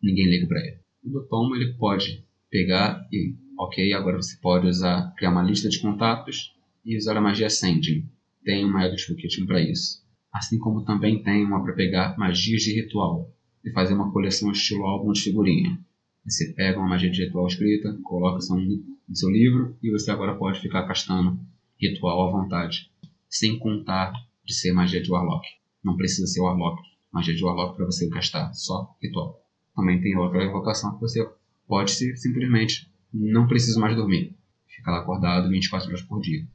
Ninguém 0.02 0.28
liga 0.28 0.48
pra 0.48 0.58
ele. 0.58 0.80
O 1.04 1.10
do 1.10 1.24
Tomo 1.28 1.54
ele 1.54 1.72
pode 1.74 2.24
pegar 2.50 3.06
e, 3.12 3.36
ok, 3.56 3.92
agora 3.92 4.16
você 4.16 4.36
pode 4.42 4.66
usar, 4.66 5.14
criar 5.16 5.30
uma 5.30 5.44
lista 5.44 5.68
de 5.68 5.78
contatos 5.78 6.52
e 6.84 6.96
usar 6.98 7.16
a 7.16 7.20
magia 7.20 7.48
Sending. 7.48 8.10
Tem 8.44 8.64
uma 8.64 8.82
Eldritch 8.82 9.08
Invocation 9.08 9.46
para 9.46 9.60
isso 9.60 10.04
assim 10.36 10.58
como 10.58 10.84
também 10.84 11.22
tem 11.22 11.44
uma 11.44 11.62
para 11.62 11.72
pegar 11.72 12.16
magias 12.18 12.62
de 12.62 12.74
ritual 12.74 13.32
e 13.64 13.70
fazer 13.70 13.94
uma 13.94 14.12
coleção 14.12 14.52
estilo 14.52 14.84
álbum 14.84 15.12
de 15.12 15.22
figurinha. 15.22 15.78
Você 16.24 16.52
pega 16.52 16.78
uma 16.78 16.88
magia 16.88 17.10
de 17.10 17.24
ritual 17.24 17.46
escrita, 17.46 17.96
coloca 18.02 18.38
isso 18.38 18.54
no 18.54 19.16
seu 19.16 19.30
livro 19.30 19.76
e 19.82 19.90
você 19.90 20.10
agora 20.10 20.34
pode 20.34 20.60
ficar 20.60 20.86
castando 20.86 21.38
ritual 21.80 22.28
à 22.28 22.32
vontade, 22.32 22.90
sem 23.28 23.58
contar 23.58 24.12
de 24.44 24.54
ser 24.54 24.72
magia 24.72 25.02
de 25.02 25.10
Warlock. 25.10 25.46
Não 25.82 25.96
precisa 25.96 26.26
ser 26.26 26.40
Warlock, 26.40 26.82
magia 27.10 27.34
de 27.34 27.42
Warlock 27.42 27.76
para 27.76 27.86
você 27.86 28.08
castar, 28.08 28.52
só 28.54 28.94
ritual. 29.02 29.42
Também 29.74 30.00
tem 30.00 30.16
outra 30.16 30.44
evocação 30.44 30.94
que 30.94 31.00
você 31.00 31.26
pode 31.66 31.92
ser 31.92 32.16
simplesmente 32.16 32.90
não 33.12 33.46
precisa 33.46 33.80
mais 33.80 33.96
dormir, 33.96 34.36
ficar 34.66 34.98
acordado 34.98 35.48
24 35.48 35.88
horas 35.88 36.02
por 36.02 36.20
dia. 36.20 36.46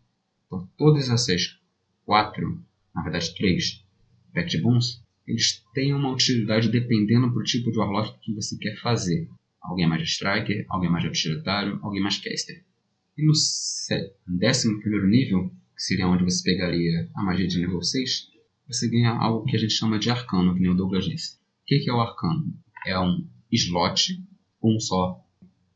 Então, 0.45 0.67
todas 0.77 1.09
essas 1.09 1.59
quatro 2.05 2.61
na 2.93 3.01
verdade 3.03 3.33
três, 3.35 3.83
Pact 4.33 4.57
Boons, 4.61 5.03
eles 5.27 5.63
têm 5.73 5.93
uma 5.93 6.11
utilidade 6.11 6.69
dependendo 6.69 7.29
do 7.29 7.43
tipo 7.43 7.71
de 7.71 7.77
Warlock 7.77 8.19
que 8.21 8.33
você 8.33 8.57
quer 8.57 8.75
fazer. 8.77 9.29
Alguém 9.61 9.87
mais 9.87 10.01
Striker, 10.03 10.65
alguém 10.69 10.89
mais 10.89 11.05
utilitário, 11.05 11.79
alguém 11.83 12.01
mais 12.01 12.17
Caster. 12.17 12.63
E 13.17 13.25
no 13.25 13.33
décimo 14.37 14.79
primeiro 14.79 15.07
nível, 15.07 15.49
que 15.75 15.83
seria 15.83 16.07
onde 16.07 16.23
você 16.23 16.43
pegaria 16.43 17.09
a 17.15 17.23
magia 17.23 17.47
de 17.47 17.59
nível 17.59 17.81
6, 17.81 18.29
você 18.67 18.89
ganha 18.89 19.11
algo 19.11 19.45
que 19.45 19.55
a 19.55 19.59
gente 19.59 19.73
chama 19.73 19.99
de 19.99 20.09
arcano, 20.09 20.55
que 20.55 20.61
nem 20.61 20.71
o 20.71 20.75
Douglas 20.75 21.05
disse. 21.05 21.35
O 21.35 21.65
que 21.65 21.89
é 21.89 21.93
o 21.93 21.99
arcano? 21.99 22.53
É 22.85 22.99
um 22.99 23.27
slot, 23.51 24.23
um 24.63 24.79
só, 24.79 25.23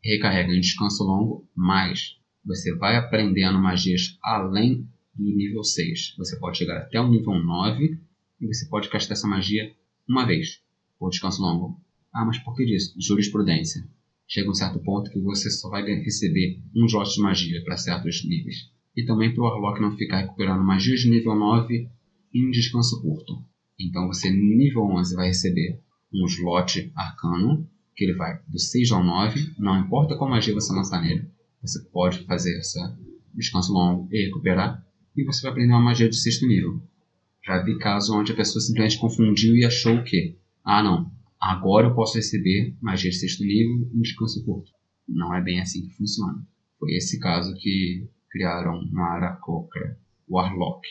recarrega 0.03 0.53
em 0.53 0.59
descanso 0.59 1.03
longo, 1.03 1.47
mas 1.55 2.17
você 2.43 2.75
vai 2.75 2.95
aprendendo 2.95 3.59
magias 3.59 4.17
além 4.23 4.87
do 5.15 5.35
nível 5.35 5.63
6. 5.63 6.15
Você 6.17 6.37
pode 6.37 6.57
chegar 6.57 6.77
até 6.77 6.99
o 6.99 7.07
nível 7.07 7.33
9 7.33 7.99
e 8.41 8.47
você 8.47 8.65
pode 8.67 8.89
castar 8.89 9.13
essa 9.13 9.27
magia 9.27 9.73
uma 10.07 10.25
vez, 10.25 10.61
por 10.99 11.09
descanso 11.09 11.41
longo. 11.41 11.79
Ah, 12.13 12.25
mas 12.25 12.37
por 12.39 12.55
que 12.55 12.65
disso? 12.65 12.93
Jurisprudência. 12.97 13.87
Chega 14.27 14.49
um 14.49 14.53
certo 14.53 14.79
ponto 14.79 15.11
que 15.11 15.19
você 15.19 15.49
só 15.49 15.69
vai 15.69 15.83
receber 15.83 16.59
um 16.75 16.85
slot 16.85 17.13
de 17.13 17.21
magia 17.21 17.63
para 17.63 17.77
certos 17.77 18.23
níveis. 18.25 18.69
E 18.95 19.05
também 19.05 19.33
para 19.33 19.43
o 19.43 19.45
Warlock 19.45 19.81
não 19.81 19.95
ficar 19.95 20.21
recuperando 20.21 20.63
magias 20.63 21.01
de 21.01 21.09
nível 21.09 21.35
9 21.35 21.89
em 22.33 22.51
descanso 22.51 23.01
curto. 23.01 23.43
Então 23.79 24.07
você, 24.07 24.31
nível 24.31 24.83
11, 24.83 25.15
vai 25.15 25.27
receber 25.27 25.79
um 26.13 26.25
slot 26.25 26.91
arcano, 26.95 27.69
que 27.95 28.05
ele 28.05 28.13
vai 28.13 28.39
do 28.47 28.59
6 28.59 28.91
ao 28.91 29.03
9, 29.03 29.53
não 29.57 29.79
importa 29.79 30.15
qual 30.17 30.29
magia 30.29 30.53
você 30.53 30.73
lançar 30.73 31.01
nele, 31.01 31.29
você 31.61 31.79
pode 31.91 32.23
fazer 32.25 32.57
esse 32.57 32.79
descanso 33.33 33.73
longo 33.73 34.07
e 34.11 34.25
recuperar 34.25 34.85
e 35.15 35.23
você 35.23 35.41
vai 35.43 35.51
aprender 35.51 35.73
uma 35.73 35.81
magia 35.81 36.09
de 36.09 36.17
sexto 36.17 36.47
nível. 36.47 36.81
Já 37.45 37.61
vi 37.61 37.77
casos 37.77 38.09
onde 38.09 38.31
a 38.31 38.35
pessoa 38.35 38.61
simplesmente 38.61 38.99
confundiu 38.99 39.55
e 39.55 39.63
achou 39.63 40.03
que, 40.03 40.37
ah 40.63 40.81
não, 40.81 41.11
agora 41.39 41.87
eu 41.87 41.95
posso 41.95 42.15
receber 42.15 42.75
magia 42.81 43.11
de 43.11 43.17
sexto 43.17 43.43
nível 43.43 43.89
em 43.93 44.01
descanso 44.01 44.43
curto. 44.43 44.71
Não 45.07 45.33
é 45.33 45.41
bem 45.41 45.61
assim 45.61 45.87
que 45.87 45.95
funciona. 45.95 46.45
Foi 46.79 46.91
esse 46.93 47.19
caso 47.19 47.55
que 47.55 48.07
criaram 48.29 48.85
Mara 48.91 49.35
Kokra 49.37 49.97
Warlock, 50.27 50.87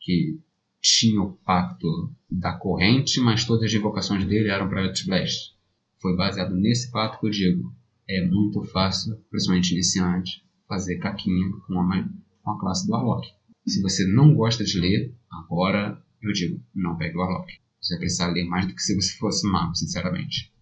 que 0.00 0.40
tinha 0.80 1.22
o 1.22 1.32
pacto 1.44 1.86
da 2.28 2.52
corrente, 2.54 3.20
mas 3.20 3.44
todas 3.44 3.66
as 3.66 3.72
invocações 3.72 4.24
dele 4.26 4.50
eram 4.50 4.68
para 4.68 4.92
Blast. 5.06 5.56
Foi 6.00 6.16
baseado 6.16 6.54
nesse 6.56 6.90
pacto 6.90 7.20
que 7.20 7.26
eu 7.26 7.30
digo. 7.30 7.72
É 8.08 8.26
muito 8.26 8.64
fácil, 8.64 9.16
principalmente 9.30 9.72
iniciante, 9.72 10.44
fazer 10.68 10.98
caquinha 10.98 11.52
com 11.66 11.80
a, 11.80 12.08
com 12.42 12.50
a 12.50 12.58
classe 12.58 12.86
do 12.86 12.92
Warlock. 12.92 13.28
Se 13.66 13.80
você 13.80 14.04
não 14.06 14.34
gosta 14.34 14.64
de 14.64 14.80
ler, 14.80 15.14
agora 15.30 15.96
eu 16.20 16.32
digo, 16.32 16.60
não 16.74 16.96
pegue 16.96 17.16
o 17.16 17.20
Warlock. 17.20 17.52
Você 17.80 17.94
vai 17.94 18.00
precisar 18.00 18.26
ler 18.28 18.44
mais 18.44 18.66
do 18.66 18.74
que 18.74 18.82
se 18.82 18.94
você 18.94 19.16
fosse 19.18 19.46
mago, 19.48 19.74
sinceramente. 19.76 20.52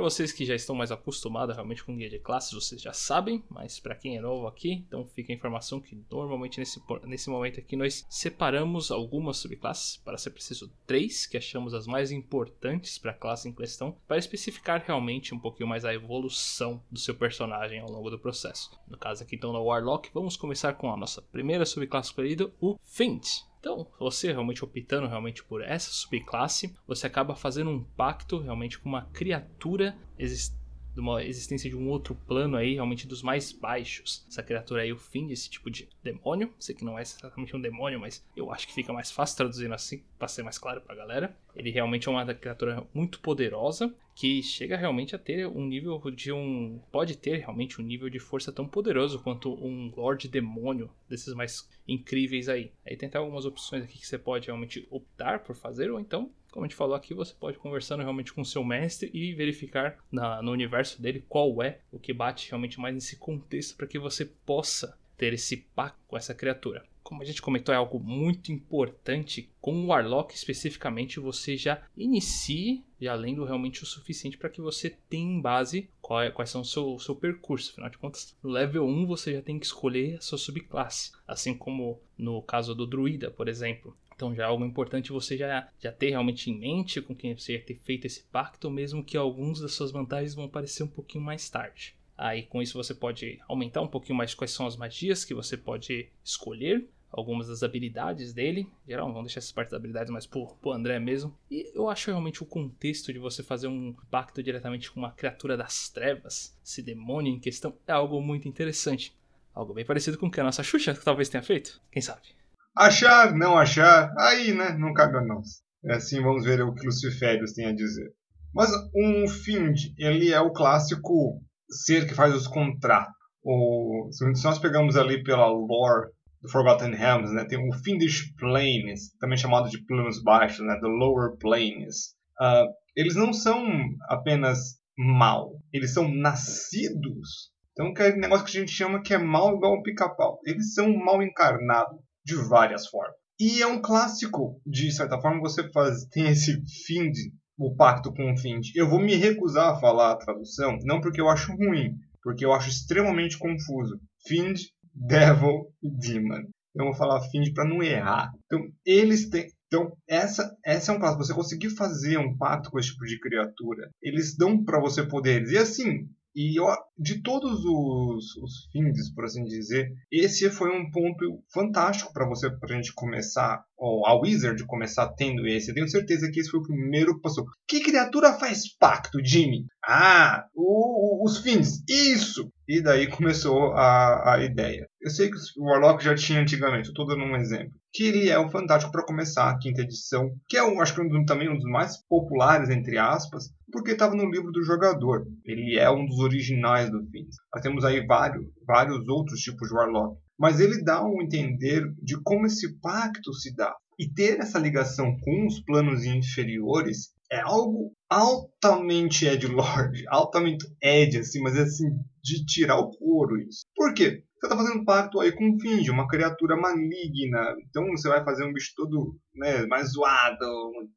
Para 0.00 0.08
vocês 0.08 0.32
que 0.32 0.46
já 0.46 0.54
estão 0.54 0.74
mais 0.74 0.90
acostumados 0.90 1.54
realmente 1.54 1.84
com 1.84 1.94
guia 1.94 2.08
de 2.08 2.18
classes, 2.18 2.54
vocês 2.54 2.80
já 2.80 2.90
sabem, 2.90 3.44
mas 3.50 3.78
para 3.78 3.94
quem 3.94 4.16
é 4.16 4.20
novo 4.22 4.46
aqui, 4.46 4.82
então 4.88 5.04
fica 5.04 5.30
a 5.30 5.36
informação 5.36 5.78
que 5.78 6.02
normalmente 6.10 6.58
nesse, 6.58 6.80
nesse 7.04 7.28
momento 7.28 7.60
aqui 7.60 7.76
nós 7.76 8.06
separamos 8.08 8.90
algumas 8.90 9.36
subclasses, 9.36 9.98
para 9.98 10.16
ser 10.16 10.30
preciso 10.30 10.72
três, 10.86 11.26
que 11.26 11.36
achamos 11.36 11.74
as 11.74 11.86
mais 11.86 12.10
importantes 12.10 12.96
para 12.96 13.10
a 13.10 13.14
classe 13.14 13.46
em 13.46 13.52
questão, 13.52 13.94
para 14.08 14.16
especificar 14.16 14.82
realmente 14.86 15.34
um 15.34 15.38
pouquinho 15.38 15.68
mais 15.68 15.84
a 15.84 15.92
evolução 15.92 16.82
do 16.90 16.98
seu 16.98 17.14
personagem 17.14 17.80
ao 17.80 17.90
longo 17.90 18.08
do 18.08 18.18
processo. 18.18 18.70
No 18.88 18.96
caso 18.96 19.22
aqui 19.22 19.36
então 19.36 19.52
no 19.52 19.62
Warlock, 19.62 20.08
vamos 20.14 20.34
começar 20.34 20.72
com 20.72 20.90
a 20.90 20.96
nossa 20.96 21.20
primeira 21.20 21.66
subclasse 21.66 22.08
escolhida, 22.08 22.50
o 22.58 22.78
Fiend. 22.86 23.49
Então, 23.60 23.86
você 23.98 24.32
realmente 24.32 24.64
optando 24.64 25.06
realmente 25.06 25.44
por 25.44 25.62
essa 25.62 25.90
subclasse, 25.90 26.74
você 26.86 27.06
acaba 27.06 27.36
fazendo 27.36 27.70
um 27.70 27.84
pacto 27.84 28.38
realmente 28.38 28.78
com 28.78 28.88
uma 28.88 29.02
criatura 29.12 29.96
existente 30.18 30.60
de 30.92 31.00
uma 31.00 31.22
existência 31.22 31.70
de 31.70 31.76
um 31.76 31.88
outro 31.88 32.14
plano 32.14 32.56
aí, 32.56 32.74
realmente 32.74 33.06
dos 33.06 33.22
mais 33.22 33.52
baixos. 33.52 34.24
Essa 34.28 34.42
criatura 34.42 34.82
aí, 34.82 34.92
o 34.92 34.98
fim 34.98 35.26
desse 35.26 35.48
tipo 35.48 35.70
de 35.70 35.88
demônio. 36.02 36.52
Sei 36.58 36.74
que 36.74 36.84
não 36.84 36.98
é 36.98 37.02
exatamente 37.02 37.54
um 37.56 37.60
demônio, 37.60 38.00
mas 38.00 38.24
eu 38.36 38.52
acho 38.52 38.66
que 38.66 38.74
fica 38.74 38.92
mais 38.92 39.10
fácil 39.10 39.36
traduzindo 39.36 39.72
assim, 39.72 40.02
para 40.18 40.28
ser 40.28 40.42
mais 40.42 40.58
claro 40.58 40.80
pra 40.80 40.94
galera. 40.94 41.36
Ele 41.54 41.70
realmente 41.70 42.08
é 42.08 42.10
uma 42.10 42.34
criatura 42.34 42.86
muito 42.92 43.20
poderosa, 43.20 43.94
que 44.14 44.42
chega 44.42 44.76
realmente 44.76 45.14
a 45.14 45.18
ter 45.18 45.46
um 45.46 45.66
nível 45.66 45.98
de 46.10 46.32
um. 46.32 46.80
Pode 46.92 47.16
ter 47.16 47.38
realmente 47.38 47.80
um 47.80 47.84
nível 47.84 48.10
de 48.10 48.18
força 48.18 48.52
tão 48.52 48.66
poderoso 48.66 49.22
quanto 49.22 49.52
um 49.54 49.92
Lorde 49.96 50.28
Demônio, 50.28 50.90
desses 51.08 51.34
mais 51.34 51.68
incríveis 51.88 52.48
aí. 52.48 52.70
Aí 52.86 52.96
tem 52.96 53.08
até 53.08 53.18
algumas 53.18 53.46
opções 53.46 53.84
aqui 53.84 53.98
que 53.98 54.06
você 54.06 54.18
pode 54.18 54.46
realmente 54.46 54.86
optar 54.90 55.40
por 55.40 55.56
fazer, 55.56 55.90
ou 55.90 55.98
então 55.98 56.30
como 56.50 56.64
a 56.64 56.68
gente 56.68 56.76
falou 56.76 56.96
aqui, 56.96 57.14
você 57.14 57.32
pode 57.32 57.58
conversando 57.58 58.02
realmente 58.02 58.32
com 58.32 58.44
seu 58.44 58.64
mestre 58.64 59.08
e 59.14 59.32
verificar 59.34 59.96
na, 60.10 60.42
no 60.42 60.50
universo 60.50 61.00
dele 61.00 61.24
qual 61.28 61.62
é 61.62 61.78
o 61.92 61.98
que 61.98 62.12
bate 62.12 62.48
realmente 62.50 62.80
mais 62.80 62.92
nesse 62.92 63.16
contexto 63.16 63.76
para 63.76 63.86
que 63.86 63.98
você 63.98 64.24
possa 64.24 64.98
ter 65.16 65.32
esse 65.32 65.56
pacto 65.56 66.00
com 66.08 66.16
essa 66.16 66.34
criatura. 66.34 66.84
Como 67.02 67.22
a 67.22 67.24
gente 67.24 67.42
comentou, 67.42 67.74
é 67.74 67.78
algo 67.78 67.98
muito 67.98 68.52
importante. 68.52 69.50
Com 69.60 69.74
o 69.74 69.86
Warlock 69.86 70.34
especificamente, 70.34 71.20
você 71.20 71.56
já 71.56 71.82
inicie 71.96 72.84
já 73.00 73.14
lendo 73.14 73.44
realmente 73.44 73.82
o 73.82 73.86
suficiente 73.86 74.36
para 74.36 74.50
que 74.50 74.60
você 74.60 74.90
tenha 75.08 75.32
em 75.32 75.40
base 75.40 75.88
qual 76.02 76.22
é, 76.22 76.30
quais 76.30 76.50
são 76.50 76.60
o 76.60 76.64
seu, 76.64 76.98
seu 76.98 77.14
percurso. 77.14 77.72
Afinal 77.72 77.90
de 77.90 77.98
contas, 77.98 78.36
no 78.42 78.50
level 78.50 78.86
1 78.86 79.06
você 79.06 79.32
já 79.32 79.42
tem 79.42 79.58
que 79.58 79.66
escolher 79.66 80.16
a 80.16 80.20
sua 80.20 80.38
subclasse. 80.38 81.12
Assim 81.26 81.54
como 81.54 82.00
no 82.16 82.42
caso 82.42 82.74
do 82.74 82.86
Druida, 82.86 83.30
por 83.30 83.48
exemplo. 83.48 83.96
Então 84.14 84.34
já 84.34 84.42
é 84.42 84.46
algo 84.46 84.64
importante 84.66 85.12
você 85.12 85.34
já, 85.34 85.66
já 85.78 85.90
ter 85.90 86.10
realmente 86.10 86.50
em 86.50 86.58
mente 86.58 87.00
com 87.00 87.14
quem 87.14 87.34
você 87.34 87.58
já 87.58 87.64
ter 87.64 87.80
feito 87.82 88.06
esse 88.06 88.22
pacto, 88.24 88.70
mesmo 88.70 89.02
que 89.02 89.16
alguns 89.16 89.60
das 89.60 89.72
suas 89.72 89.90
vantagens 89.90 90.34
vão 90.34 90.44
aparecer 90.44 90.82
um 90.82 90.88
pouquinho 90.88 91.24
mais 91.24 91.48
tarde. 91.48 91.96
Aí 92.20 92.42
com 92.42 92.60
isso 92.60 92.76
você 92.76 92.94
pode 92.94 93.38
aumentar 93.48 93.80
um 93.80 93.88
pouquinho 93.88 94.18
mais 94.18 94.34
quais 94.34 94.50
são 94.50 94.66
as 94.66 94.76
magias 94.76 95.24
que 95.24 95.32
você 95.32 95.56
pode 95.56 96.10
escolher, 96.22 96.86
algumas 97.10 97.48
das 97.48 97.62
habilidades 97.62 98.34
dele. 98.34 98.68
Geral, 98.86 99.06
vamos 99.08 99.28
deixar 99.28 99.38
essas 99.38 99.50
partes 99.50 99.70
das 99.70 99.78
habilidades 99.78 100.12
mais 100.12 100.26
pro, 100.26 100.54
pro 100.60 100.70
André 100.70 101.00
mesmo. 101.00 101.34
E 101.50 101.72
eu 101.74 101.88
acho 101.88 102.10
realmente 102.10 102.42
o 102.42 102.46
contexto 102.46 103.10
de 103.10 103.18
você 103.18 103.42
fazer 103.42 103.68
um 103.68 103.96
pacto 104.10 104.42
diretamente 104.42 104.90
com 104.90 105.00
uma 105.00 105.12
criatura 105.12 105.56
das 105.56 105.88
trevas, 105.88 106.54
esse 106.62 106.82
demônio 106.82 107.32
em 107.32 107.40
questão, 107.40 107.74
é 107.86 107.92
algo 107.92 108.20
muito 108.20 108.46
interessante. 108.46 109.16
Algo 109.54 109.72
bem 109.72 109.86
parecido 109.86 110.18
com 110.18 110.26
o 110.26 110.30
que 110.30 110.40
a 110.40 110.44
nossa 110.44 110.62
Xuxa 110.62 110.94
talvez 111.02 111.30
tenha 111.30 111.42
feito. 111.42 111.80
Quem 111.90 112.02
sabe? 112.02 112.28
Achar, 112.76 113.34
não 113.34 113.56
achar, 113.56 114.14
aí, 114.18 114.52
né? 114.52 114.76
Não 114.76 114.92
cabe 114.92 115.16
a 115.16 115.22
nós. 115.22 115.62
É 115.82 115.94
assim, 115.94 116.20
vamos 116.22 116.44
ver 116.44 116.60
o 116.60 116.74
que 116.74 116.84
Luciférios 116.84 117.54
tem 117.54 117.64
a 117.64 117.74
dizer. 117.74 118.12
Mas 118.54 118.70
um 118.94 119.26
Find, 119.26 119.94
ele 119.96 120.32
é 120.32 120.40
o 120.40 120.52
clássico 120.52 121.40
ser 121.70 122.06
que 122.06 122.14
faz 122.14 122.34
os 122.34 122.46
contratos. 122.46 123.14
O, 123.42 124.08
se 124.12 124.44
nós 124.44 124.58
pegamos 124.58 124.96
ali 124.96 125.22
pela 125.22 125.46
lore 125.46 126.10
do 126.42 126.48
Forgotten 126.48 126.94
Realms, 126.94 127.32
né, 127.32 127.44
tem 127.44 127.58
o 127.58 127.72
Fiendish 127.72 128.34
Planes, 128.36 129.14
também 129.18 129.36
chamado 129.36 129.68
de 129.70 129.84
planos 129.84 130.22
baixos, 130.22 130.66
né, 130.66 130.78
the 130.80 130.86
Lower 130.86 131.36
Planes. 131.38 132.14
Uh, 132.40 132.66
eles 132.96 133.14
não 133.14 133.32
são 133.32 133.62
apenas 134.08 134.78
mal, 134.96 135.52
eles 135.72 135.92
são 135.92 136.12
nascidos. 136.12 137.50
Então, 137.72 137.94
que 137.94 138.02
é 138.02 138.14
um 138.14 138.18
negócio 138.18 138.44
que 138.44 138.56
a 138.56 138.60
gente 138.60 138.72
chama 138.72 139.02
que 139.02 139.14
é 139.14 139.18
mal 139.18 139.54
igual 139.54 139.78
um 139.78 139.82
pica-pau. 139.82 140.38
Eles 140.44 140.74
são 140.74 140.92
mal 140.92 141.22
encarnado 141.22 141.98
de 142.24 142.34
várias 142.34 142.86
formas. 142.86 143.14
E 143.38 143.62
é 143.62 143.66
um 143.66 143.80
clássico, 143.80 144.60
de 144.66 144.92
certa 144.92 145.18
forma, 145.18 145.40
você 145.40 145.70
faz, 145.70 146.04
tem 146.10 146.28
esse 146.28 146.62
Fiend 146.84 147.14
o 147.60 147.74
pacto 147.76 148.10
com 148.12 148.32
o 148.32 148.36
Find. 148.38 148.68
Eu 148.74 148.88
vou 148.88 148.98
me 148.98 149.14
recusar 149.14 149.68
a 149.68 149.78
falar 149.78 150.12
a 150.12 150.16
tradução, 150.16 150.78
não 150.82 150.98
porque 150.98 151.20
eu 151.20 151.28
acho 151.28 151.52
ruim, 151.52 151.94
porque 152.22 152.44
eu 152.44 152.54
acho 152.54 152.70
extremamente 152.70 153.38
confuso. 153.38 154.00
Find, 154.26 154.58
Devil 154.94 155.66
e 155.82 155.90
Demon. 155.90 156.44
Eu 156.74 156.86
vou 156.86 156.94
falar 156.94 157.20
Find 157.28 157.52
para 157.52 157.68
não 157.68 157.82
errar. 157.82 158.30
Então, 158.46 158.66
eles 158.84 159.28
têm. 159.28 159.46
Então, 159.66 159.92
essa, 160.08 160.56
essa 160.64 160.90
é 160.90 160.96
um 160.96 160.98
passo. 160.98 161.18
Você 161.18 161.34
conseguir 161.34 161.70
fazer 161.70 162.18
um 162.18 162.36
pacto 162.36 162.70
com 162.70 162.78
esse 162.78 162.88
tipo 162.88 163.04
de 163.04 163.20
criatura, 163.20 163.90
eles 164.02 164.34
dão 164.36 164.64
para 164.64 164.80
você 164.80 165.06
poderes. 165.06 165.50
E 165.50 165.58
assim, 165.58 166.08
e 166.34 166.58
eu, 166.58 166.66
de 166.98 167.22
todos 167.22 167.64
os, 167.64 168.36
os 168.36 168.68
fins, 168.72 169.12
por 169.14 169.24
assim 169.24 169.44
dizer, 169.44 169.90
esse 170.10 170.48
foi 170.50 170.70
um 170.70 170.90
ponto 170.90 171.42
fantástico 171.52 172.12
para 172.12 172.28
você, 172.28 172.50
para 172.50 172.74
a 172.74 172.76
gente 172.76 172.92
começar, 172.94 173.62
ou 173.76 174.06
a 174.06 174.14
Wizard 174.14 174.64
começar 174.66 175.08
tendo 175.14 175.46
esse. 175.46 175.70
Eu 175.70 175.74
tenho 175.74 175.88
certeza 175.88 176.30
que 176.30 176.40
esse 176.40 176.50
foi 176.50 176.60
o 176.60 176.64
primeiro 176.64 177.16
que 177.16 177.22
passou. 177.22 177.46
Que 177.66 177.80
criatura 177.80 178.38
faz 178.38 178.76
pacto, 178.76 179.18
Jimmy? 179.24 179.66
Ah, 179.84 180.44
o, 180.54 181.22
o, 181.22 181.24
os 181.24 181.38
fins. 181.38 181.82
Isso! 181.88 182.50
E 182.68 182.80
daí 182.80 183.08
começou 183.08 183.72
a, 183.72 184.34
a 184.34 184.44
ideia. 184.44 184.86
Eu 185.00 185.10
sei 185.10 185.30
que 185.30 185.36
o 185.58 185.64
Warlock 185.64 186.04
já 186.04 186.14
tinha 186.14 186.40
antigamente, 186.40 186.86
eu 186.86 186.92
estou 186.92 187.06
dando 187.06 187.24
um 187.24 187.36
exemplo. 187.36 187.72
Que 187.92 188.04
ele 188.04 188.28
é 188.28 188.38
o 188.38 188.48
fantástico 188.48 188.92
para 188.92 189.04
começar 189.04 189.50
a 189.50 189.58
quinta 189.58 189.82
edição, 189.82 190.30
que 190.48 190.56
é, 190.56 190.62
um, 190.62 190.80
acho 190.80 190.94
que 190.94 191.00
um, 191.00 191.24
também 191.24 191.48
um 191.48 191.56
dos 191.56 191.68
mais 191.68 191.96
populares, 192.08 192.70
entre 192.70 192.98
aspas, 192.98 193.50
porque 193.72 193.92
estava 193.92 194.14
no 194.14 194.30
livro 194.30 194.52
do 194.52 194.62
jogador. 194.62 195.26
Ele 195.44 195.78
é 195.78 195.90
um 195.90 196.06
dos 196.06 196.18
originais 196.20 196.90
do 196.90 197.04
Fins. 197.10 197.36
Nós 197.54 197.62
temos 197.62 197.84
aí 197.84 198.06
vários, 198.06 198.46
vários 198.66 199.08
outros 199.08 199.40
tipos 199.40 199.68
de 199.68 199.74
Warlock. 199.74 200.16
Mas 200.38 200.60
ele 200.60 200.82
dá 200.82 201.04
um 201.04 201.20
entender 201.20 201.84
de 202.02 202.20
como 202.22 202.46
esse 202.46 202.78
pacto 202.80 203.32
se 203.34 203.54
dá. 203.54 203.74
E 203.98 204.08
ter 204.08 204.40
essa 204.40 204.58
ligação 204.58 205.14
com 205.20 205.46
os 205.46 205.60
planos 205.60 206.04
inferiores 206.04 207.12
é 207.30 207.40
algo 207.40 207.92
altamente 208.08 209.26
Edgelord, 209.26 210.04
altamente 210.08 210.66
Ed, 210.82 211.18
assim, 211.18 211.40
mas 211.42 211.56
é 211.56 211.62
assim, 211.62 211.90
de 212.22 212.44
tirar 212.44 212.78
o 212.78 212.90
couro 212.90 213.38
isso. 213.38 213.66
Por 213.74 213.94
quê? 213.94 214.24
Você 214.40 214.46
está 214.46 214.56
fazendo 214.56 214.84
pacto 214.86 215.20
aí 215.20 215.32
com 215.32 215.44
um 215.44 215.60
Finge, 215.60 215.90
uma 215.90 216.08
criatura 216.08 216.56
maligna. 216.56 217.54
Então 217.68 217.84
você 217.90 218.08
vai 218.08 218.24
fazer 218.24 218.42
um 218.42 218.52
bicho 218.54 218.72
todo 218.74 219.14
né, 219.34 219.66
mais 219.66 219.92
zoado, 219.92 220.46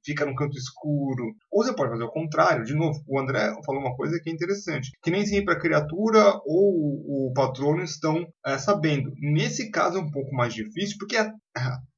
fica 0.02 0.26
no 0.26 0.34
canto 0.34 0.58
escuro. 0.58 1.36
Ou 1.52 1.62
você 1.62 1.76
pode 1.76 1.92
fazer 1.92 2.06
o 2.06 2.12
contrário. 2.12 2.64
De 2.64 2.74
novo, 2.74 2.98
o 3.06 3.20
André 3.20 3.54
falou 3.66 3.82
uma 3.82 3.98
coisa 3.98 4.18
que 4.24 4.30
é 4.30 4.34
interessante. 4.34 4.92
Que 5.04 5.12
nem 5.12 5.26
sempre 5.26 5.54
a 5.54 5.60
criatura 5.60 6.40
ou 6.46 7.28
o 7.28 7.34
patrono 7.36 7.84
estão 7.84 8.26
é, 8.46 8.58
sabendo. 8.58 9.12
Nesse 9.20 9.70
caso 9.70 9.98
é 9.98 10.02
um 10.02 10.10
pouco 10.10 10.34
mais 10.34 10.54
difícil, 10.54 10.96
porque 10.98 11.18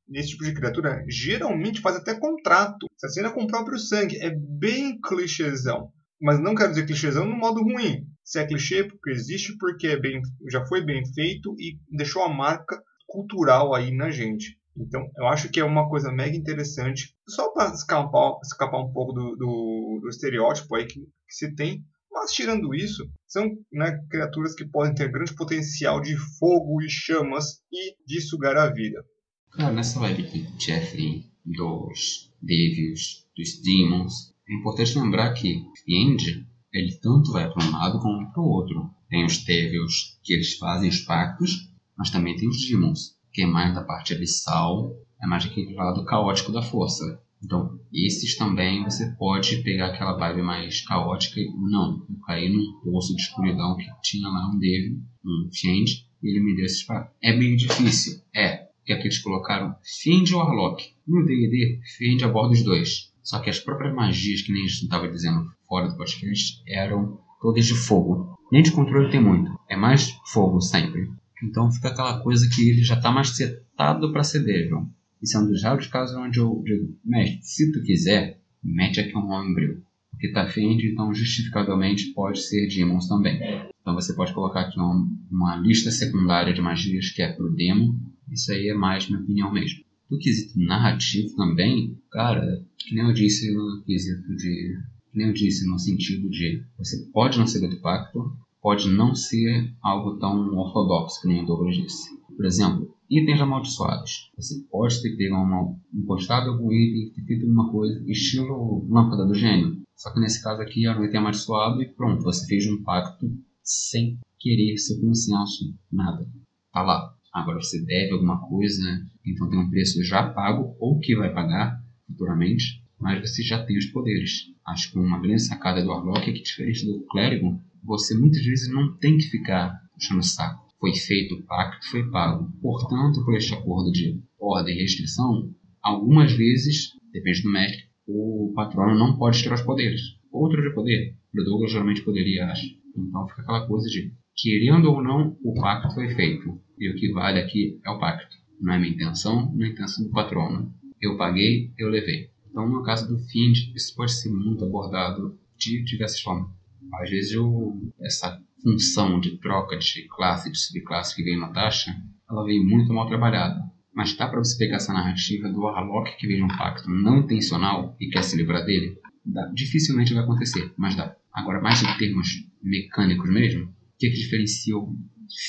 nesse 0.09 0.29
tipo 0.29 0.45
de 0.45 0.53
criatura, 0.53 1.05
geralmente 1.07 1.79
faz 1.79 1.95
até 1.95 2.19
contrato. 2.19 2.87
Se 2.97 3.05
assina 3.05 3.31
com 3.31 3.43
o 3.43 3.47
próprio 3.47 3.77
sangue. 3.77 4.17
É 4.17 4.31
bem 4.35 4.99
clichêzão. 4.99 5.91
Mas 6.19 6.39
não 6.39 6.55
quero 6.55 6.69
dizer 6.69 6.87
clichêzão 6.87 7.23
no 7.23 7.35
modo 7.35 7.61
ruim. 7.61 8.03
Se 8.25 8.39
é 8.39 8.47
clichê, 8.47 8.83
porque 8.83 9.11
existe, 9.11 9.55
porque 9.59 9.87
é 9.87 9.99
bem, 9.99 10.19
já 10.49 10.65
foi 10.65 10.83
bem 10.83 11.05
feito 11.13 11.55
e 11.59 11.77
deixou 11.95 12.23
a 12.23 12.33
marca 12.33 12.81
cultural 13.07 13.75
aí 13.75 13.95
na 13.95 14.09
gente. 14.09 14.57
Então, 14.75 15.07
eu 15.15 15.27
acho 15.27 15.49
que 15.49 15.59
é 15.59 15.63
uma 15.63 15.87
coisa 15.87 16.11
mega 16.11 16.35
interessante, 16.35 17.15
só 17.29 17.51
para 17.51 17.73
escapar, 17.73 18.39
escapar 18.43 18.81
um 18.81 18.91
pouco 18.91 19.13
do, 19.13 19.35
do, 19.35 19.99
do 20.01 20.09
estereótipo 20.09 20.75
aí 20.75 20.85
que, 20.85 20.99
que, 20.99 21.33
se 21.33 21.55
tem. 21.55 21.85
Mas, 22.11 22.31
tirando 22.31 22.73
isso, 22.73 23.07
são 23.27 23.49
né, 23.71 23.99
criaturas 24.09 24.55
que 24.55 24.65
podem 24.65 24.95
ter 24.95 25.11
grande 25.11 25.35
potencial 25.35 26.01
de 26.01 26.17
fogo 26.39 26.81
e 26.81 26.89
chamas 26.89 27.61
e 27.71 27.95
de 28.05 28.21
sugar 28.21 28.57
a 28.57 28.71
vida. 28.71 29.05
Cara, 29.51 29.71
nessa 29.71 29.99
vibe 29.99 30.23
aqui 30.23 30.47
Jeffrey, 30.59 31.25
dos 31.45 32.33
Devils, 32.41 33.27
dos 33.37 33.61
Demons, 33.61 34.33
é 34.49 34.55
importante 34.55 34.97
lembrar 34.97 35.33
que 35.33 35.61
Fiend, 35.85 36.45
ele 36.75 36.97
tanto 37.01 37.31
vai 37.31 37.49
para 37.49 37.65
um 37.65 37.71
lado 37.71 37.99
como 37.99 38.31
para 38.31 38.41
o 38.41 38.47
outro. 38.47 38.89
Tem 39.09 39.25
os 39.25 39.43
Devils, 39.43 40.19
que 40.23 40.33
eles 40.33 40.57
fazem 40.57 40.89
os 40.89 40.99
pactos, 40.99 41.69
mas 41.97 42.09
também 42.09 42.35
tem 42.35 42.49
os 42.49 42.67
Demons, 42.67 43.15
que 43.31 43.43
é 43.43 43.45
mais 43.45 43.73
da 43.73 43.83
parte 43.83 44.13
abissal, 44.13 44.91
é 45.21 45.27
mais 45.27 45.45
aquele 45.45 45.73
lado 45.73 46.03
caótico 46.05 46.51
da 46.51 46.61
força. 46.61 47.21
Então, 47.43 47.79
esses 47.93 48.35
também 48.37 48.83
você 48.83 49.15
pode 49.17 49.57
pegar 49.57 49.87
aquela 49.87 50.17
vibe 50.17 50.41
mais 50.41 50.81
caótica 50.81 51.39
e 51.39 51.45
não, 51.45 52.05
eu 52.09 52.19
caí 52.25 52.49
num 52.49 52.79
poço 52.83 53.15
de 53.15 53.21
escuridão 53.21 53.77
que 53.77 53.85
tinha 54.01 54.27
lá 54.27 54.49
um 54.49 54.57
Devil, 54.57 54.99
um 55.23 55.49
Fiend, 55.53 56.07
e 56.23 56.29
ele 56.29 56.43
me 56.43 56.55
deu 56.55 56.65
esses 56.65 56.83
pactos. 56.83 57.15
É 57.21 57.35
meio 57.35 57.55
difícil, 57.55 58.19
é, 58.35 58.67
que 58.83 58.91
aqui 58.91 59.03
eles 59.03 59.19
colocaram 59.19 59.75
Fiend 60.01 60.29
e 60.29 60.35
Warlock. 60.35 60.83
No 61.07 61.23
D&D, 61.23 61.79
Fiend 61.97 62.23
aborda 62.23 62.53
os 62.53 62.63
dois. 62.63 63.13
Só 63.25 63.39
que 63.39 63.49
as 63.49 63.59
próprias 63.59 63.93
magias, 63.93 64.41
que 64.41 64.53
nem 64.53 64.63
a 64.63 64.67
gente 64.67 64.83
estava 64.83 65.09
dizendo 65.09 65.45
fora 65.67 65.89
do 65.89 65.97
podcast, 65.97 66.63
eram 66.67 67.19
todas 67.41 67.65
de 67.65 67.73
fogo. 67.73 68.37
Nem 68.51 68.63
de 68.63 68.71
controle 68.71 69.11
tem 69.11 69.21
muito. 69.21 69.51
É 69.69 69.75
mais 69.75 70.11
fogo 70.31 70.61
sempre. 70.61 71.11
Então 71.43 71.69
fica 71.69 71.89
aquela 71.89 72.21
coisa 72.21 72.47
que 72.49 72.69
ele 72.69 72.83
já 72.83 72.95
está 72.95 73.11
mais 73.11 73.29
setado 73.29 74.13
para 74.13 74.23
ser 74.23 74.43
Devil. 74.43 74.87
Isso 75.21 75.35
é 75.35 75.39
um 75.41 75.47
dos 75.47 75.63
raros 75.63 75.87
casos 75.87 76.15
onde 76.15 76.39
eu 76.39 76.61
digo, 76.63 76.95
mestre, 77.03 77.39
se 77.41 77.71
tu 77.71 77.81
quiser, 77.81 78.39
mete 78.63 78.99
aqui 78.99 79.17
um 79.17 79.29
Homebrew. 79.29 79.81
Porque 80.11 80.31
tá 80.31 80.47
Fiend, 80.47 80.85
então 80.85 81.13
justificavelmente 81.13 82.13
pode 82.13 82.39
ser 82.39 82.67
Demons 82.67 83.07
também. 83.07 83.39
Então 83.81 83.95
você 83.95 84.13
pode 84.13 84.33
colocar 84.33 84.61
aqui 84.61 84.79
uma, 84.79 85.09
uma 85.29 85.55
lista 85.57 85.91
secundária 85.91 86.53
de 86.53 86.61
magias 86.61 87.09
que 87.09 87.21
é 87.21 87.33
pro 87.33 87.53
Demon 87.53 87.95
isso 88.31 88.51
aí 88.51 88.69
é 88.69 88.73
mais 88.73 89.07
minha 89.07 89.21
opinião 89.21 89.51
mesmo. 89.51 89.83
Do 90.09 90.17
quesito 90.17 90.59
narrativo 90.59 91.35
também, 91.35 91.97
cara, 92.11 92.63
que 92.85 92.95
nem 92.95 93.05
eu 93.05 93.13
disse 93.13 93.51
no 93.53 93.83
quesito 93.83 94.35
de. 94.35 94.77
Que 95.11 95.17
nem 95.17 95.27
eu 95.27 95.33
disse 95.33 95.67
no 95.67 95.79
sentido 95.79 96.29
de 96.29 96.63
você 96.77 96.97
pode 97.11 97.37
não 97.39 97.47
ser 97.47 97.67
do 97.67 97.81
pacto, 97.81 98.19
pode 98.61 98.89
não 98.89 99.15
ser 99.15 99.73
algo 99.81 100.17
tão 100.17 100.55
ortodoxo 100.55 101.21
que 101.21 101.27
nem 101.27 101.43
o 101.43 101.45
Douglas 101.45 101.75
disse. 101.75 102.09
Por 102.35 102.45
exemplo, 102.45 102.95
itens 103.09 103.41
amaldiçoados. 103.41 104.31
Você 104.37 104.59
pode 104.69 105.01
ter 105.01 105.15
pego 105.15 105.35
uma, 105.35 105.75
encostado 105.93 106.49
algum 106.49 106.71
item, 106.71 107.13
ter 107.13 107.25
feito 107.25 107.43
alguma 107.43 107.71
coisa, 107.71 108.03
estilo 108.07 108.85
lâmpada 108.89 109.25
do 109.25 109.33
gênio. 109.33 109.81
Só 109.95 110.13
que 110.13 110.19
nesse 110.19 110.43
caso 110.43 110.61
aqui 110.61 110.85
era 110.85 110.99
um 110.99 111.05
item 111.05 111.19
amaldiçoado 111.19 111.81
e 111.81 111.87
pronto, 111.93 112.23
você 112.23 112.45
fez 112.45 112.67
um 112.67 112.83
pacto 112.83 113.25
sem 113.63 114.19
querer 114.39 114.77
seu 114.77 114.99
consenso, 114.99 115.73
nada. 115.91 116.27
Tá 116.71 116.83
lá. 116.83 117.15
Agora 117.33 117.61
você 117.61 117.83
deve 117.83 118.11
alguma 118.11 118.39
coisa, 118.47 118.81
então 119.25 119.49
tem 119.49 119.59
um 119.59 119.69
preço 119.69 120.03
já 120.03 120.29
pago 120.31 120.75
ou 120.79 120.99
que 120.99 121.15
vai 121.15 121.33
pagar 121.33 121.84
futuramente, 122.07 122.83
mas 122.99 123.19
você 123.21 123.43
já 123.43 123.63
tem 123.63 123.77
os 123.77 123.87
poderes. 123.87 124.53
Acho 124.67 124.91
que 124.91 124.97
uma 124.97 125.19
grande 125.19 125.41
sacada 125.41 125.81
do 125.81 125.89
Warlock 125.89 126.29
é 126.29 126.33
que, 126.33 126.41
diferente 126.41 126.85
do 126.85 127.05
Clérigo, 127.07 127.61
você 127.83 128.17
muitas 128.17 128.43
vezes 128.43 128.73
não 128.73 128.97
tem 128.97 129.17
que 129.17 129.25
ficar 129.25 129.79
puxando 129.93 130.19
o 130.19 130.23
saco. 130.23 130.65
foi 130.79 130.93
feito 130.93 131.35
o 131.35 131.43
pacto, 131.43 131.87
foi 131.89 132.09
pago. 132.09 132.51
Portanto, 132.61 133.23
por 133.23 133.35
este 133.35 133.53
acordo 133.53 133.91
de 133.91 134.19
ordem 134.39 134.75
e 134.75 134.81
restrição, 134.81 135.53
algumas 135.81 136.31
vezes, 136.31 136.91
depende 137.11 137.41
do 137.43 137.51
mestre, 137.51 137.85
o 138.07 138.51
patrono 138.55 138.97
não 138.97 139.17
pode 139.17 139.41
tirar 139.41 139.55
os 139.55 139.61
poderes. 139.61 140.01
Outro 140.31 140.61
de 140.61 140.73
poder, 140.75 141.15
o 141.33 141.43
Douglas 141.43 141.71
geralmente 141.71 142.03
poderia, 142.03 142.45
acho. 142.47 142.67
Então 142.95 143.27
fica 143.27 143.41
aquela 143.41 143.67
coisa 143.67 143.87
de, 143.89 144.13
querendo 144.35 144.91
ou 144.91 145.01
não, 145.01 145.37
o 145.43 145.53
pacto 145.53 145.93
foi 145.93 146.09
feito. 146.13 146.59
E 146.77 146.89
o 146.89 146.95
que 146.95 147.11
vale 147.11 147.39
aqui 147.39 147.79
é 147.85 147.89
o 147.89 147.99
pacto. 147.99 148.35
Não 148.59 148.73
é 148.73 148.79
minha 148.79 148.93
intenção, 148.93 149.51
não 149.53 149.65
é 149.65 149.69
a 149.69 149.71
intenção 149.71 150.05
do 150.05 150.11
patrono. 150.11 150.73
Eu 151.05 151.17
paguei, 151.17 151.71
eu 151.77 151.89
levei. 151.89 152.29
Então, 152.49 152.67
no 152.67 152.83
caso 152.83 153.07
do 153.07 153.19
Find, 153.19 153.73
isso 153.75 153.95
pode 153.95 154.13
ser 154.13 154.29
muito 154.29 154.63
abordado 154.65 155.37
de 155.57 155.83
diversas 155.83 156.21
formas. 156.21 156.49
Às 156.93 157.09
vezes, 157.09 157.33
eu, 157.33 157.91
essa 157.99 158.41
função 158.61 159.19
de 159.19 159.37
troca 159.37 159.77
de 159.77 160.07
classe, 160.07 160.51
de 160.51 160.57
subclasse 160.57 161.15
que 161.15 161.23
vem 161.23 161.39
na 161.39 161.49
taxa, 161.49 161.95
ela 162.29 162.43
vem 162.43 162.63
muito 162.63 162.91
mal 162.93 163.07
trabalhada. 163.07 163.61
Mas 163.93 164.15
dá 164.15 164.27
para 164.27 164.39
você 164.39 164.57
pegar 164.57 164.77
essa 164.77 164.91
narrativa 164.91 165.47
do 165.47 165.61
Warlock 165.61 166.17
que 166.17 166.27
veio 166.27 166.43
um 166.43 166.49
pacto 166.49 166.89
não 166.89 167.19
intencional 167.19 167.95
e 167.99 168.09
quer 168.09 168.23
se 168.23 168.35
livrar 168.35 168.65
dele? 168.65 168.97
Dá. 169.25 169.45
Dificilmente 169.53 170.13
vai 170.13 170.23
acontecer, 170.23 170.73
mas 170.77 170.95
dá. 170.95 171.15
Agora, 171.33 171.61
mais 171.61 171.81
em 171.81 171.97
termos 171.97 172.27
mecânicos 172.61 173.29
mesmo, 173.29 173.65
o 173.65 173.97
que, 173.97 174.07
é 174.07 174.09
que 174.09 174.17
diferencia 174.17 174.75
o 174.75 174.93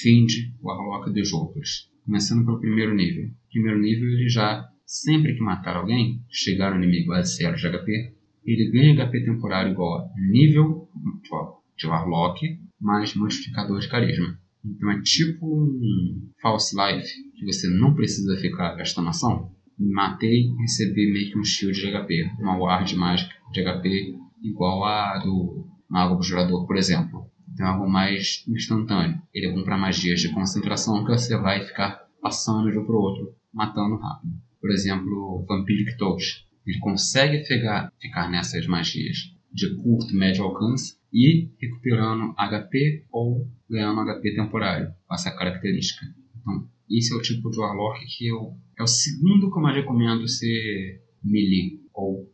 Find, 0.01 0.31
o 0.61 0.69
Warlock 0.69 1.13
dos 1.13 1.33
outros? 1.33 1.91
Começando 2.05 2.45
pelo 2.45 2.61
primeiro 2.61 2.95
nível. 2.95 3.31
Primeiro 3.51 3.81
nível, 3.81 4.09
ele 4.09 4.29
já, 4.29 4.69
sempre 4.87 5.35
que 5.35 5.43
matar 5.43 5.77
alguém, 5.77 6.25
chegar 6.31 6.71
no 6.71 6.83
inimigo 6.83 7.13
a 7.13 7.23
zero 7.23 7.57
de 7.57 7.69
HP, 7.69 8.15
ele 8.45 8.71
ganha 8.71 8.95
HP 8.95 9.25
temporário 9.25 9.73
igual 9.73 9.99
a 9.99 10.21
nível 10.31 10.89
de 11.77 11.87
Warlock 11.87 12.61
mais 12.81 13.15
modificador 13.15 13.81
de 13.81 13.89
carisma. 13.89 14.39
Então 14.65 14.91
é 14.91 15.03
tipo 15.03 15.47
um 15.47 16.31
false 16.41 16.77
life, 16.77 17.09
que 17.35 17.45
você 17.45 17.69
não 17.69 17.95
precisa 17.95 18.37
ficar 18.37 18.75
gastando 18.77 19.09
ação. 19.09 19.53
Matei 19.79 20.47
e 20.47 20.57
recebi 20.63 21.13
meio 21.13 21.31
que 21.31 21.39
um 21.39 21.45
shield 21.45 21.79
de 21.79 21.91
HP, 21.91 22.31
uma 22.41 22.57
ward 22.57 22.97
mágica 22.97 23.35
de 23.53 23.63
HP 23.63 24.17
igual 24.43 24.85
a 24.85 25.19
do 25.19 25.67
Mago 25.89 26.23
Jurador, 26.23 26.67
por 26.67 26.77
exemplo. 26.77 27.31
Então 27.53 27.67
é 27.67 27.71
algo 27.71 27.89
mais 27.89 28.45
instantâneo. 28.49 29.21
Ele 29.35 29.47
é 29.47 29.53
bom 29.53 29.65
para 29.65 29.79
magias 29.79 30.21
de 30.21 30.33
concentração 30.33 31.05
que 31.05 31.11
você 31.11 31.37
vai 31.37 31.65
ficar 31.65 32.07
passando 32.21 32.71
de 32.71 32.79
um 32.79 32.85
para 32.85 32.97
o 32.97 33.01
outro, 33.01 33.35
matando 33.53 33.97
rápido. 33.97 34.46
Por 34.67 34.73
exemplo, 34.73 35.47
Vampiric 35.49 35.97
Touch. 35.97 36.45
Ele 36.67 36.81
consegue 36.81 37.45
ficar, 37.45 37.93
ficar 38.01 38.29
nessas 38.29 38.67
magias 38.67 39.33
de 39.53 39.77
curto 39.77 40.13
médio 40.13 40.43
alcance 40.43 40.97
e 41.13 41.49
recuperando 41.61 42.35
HP 42.37 43.05
ou 43.13 43.49
ganhando 43.71 44.01
HP 44.01 44.35
temporário, 44.35 44.93
com 45.07 45.15
essa 45.15 45.31
característica. 45.31 46.05
Então, 46.41 46.69
esse 46.91 47.15
é 47.15 47.17
o 47.17 47.23
tipo 47.23 47.49
de 47.49 47.61
Warlock 47.61 48.05
que 48.07 48.27
eu, 48.27 48.57
é 48.77 48.83
o 48.83 48.89
segundo 48.89 49.53
que 49.53 49.57
eu 49.57 49.63
mais 49.63 49.77
recomendo 49.77 50.27
ser 50.27 51.01
melee 51.23 51.81
ou 51.95 52.29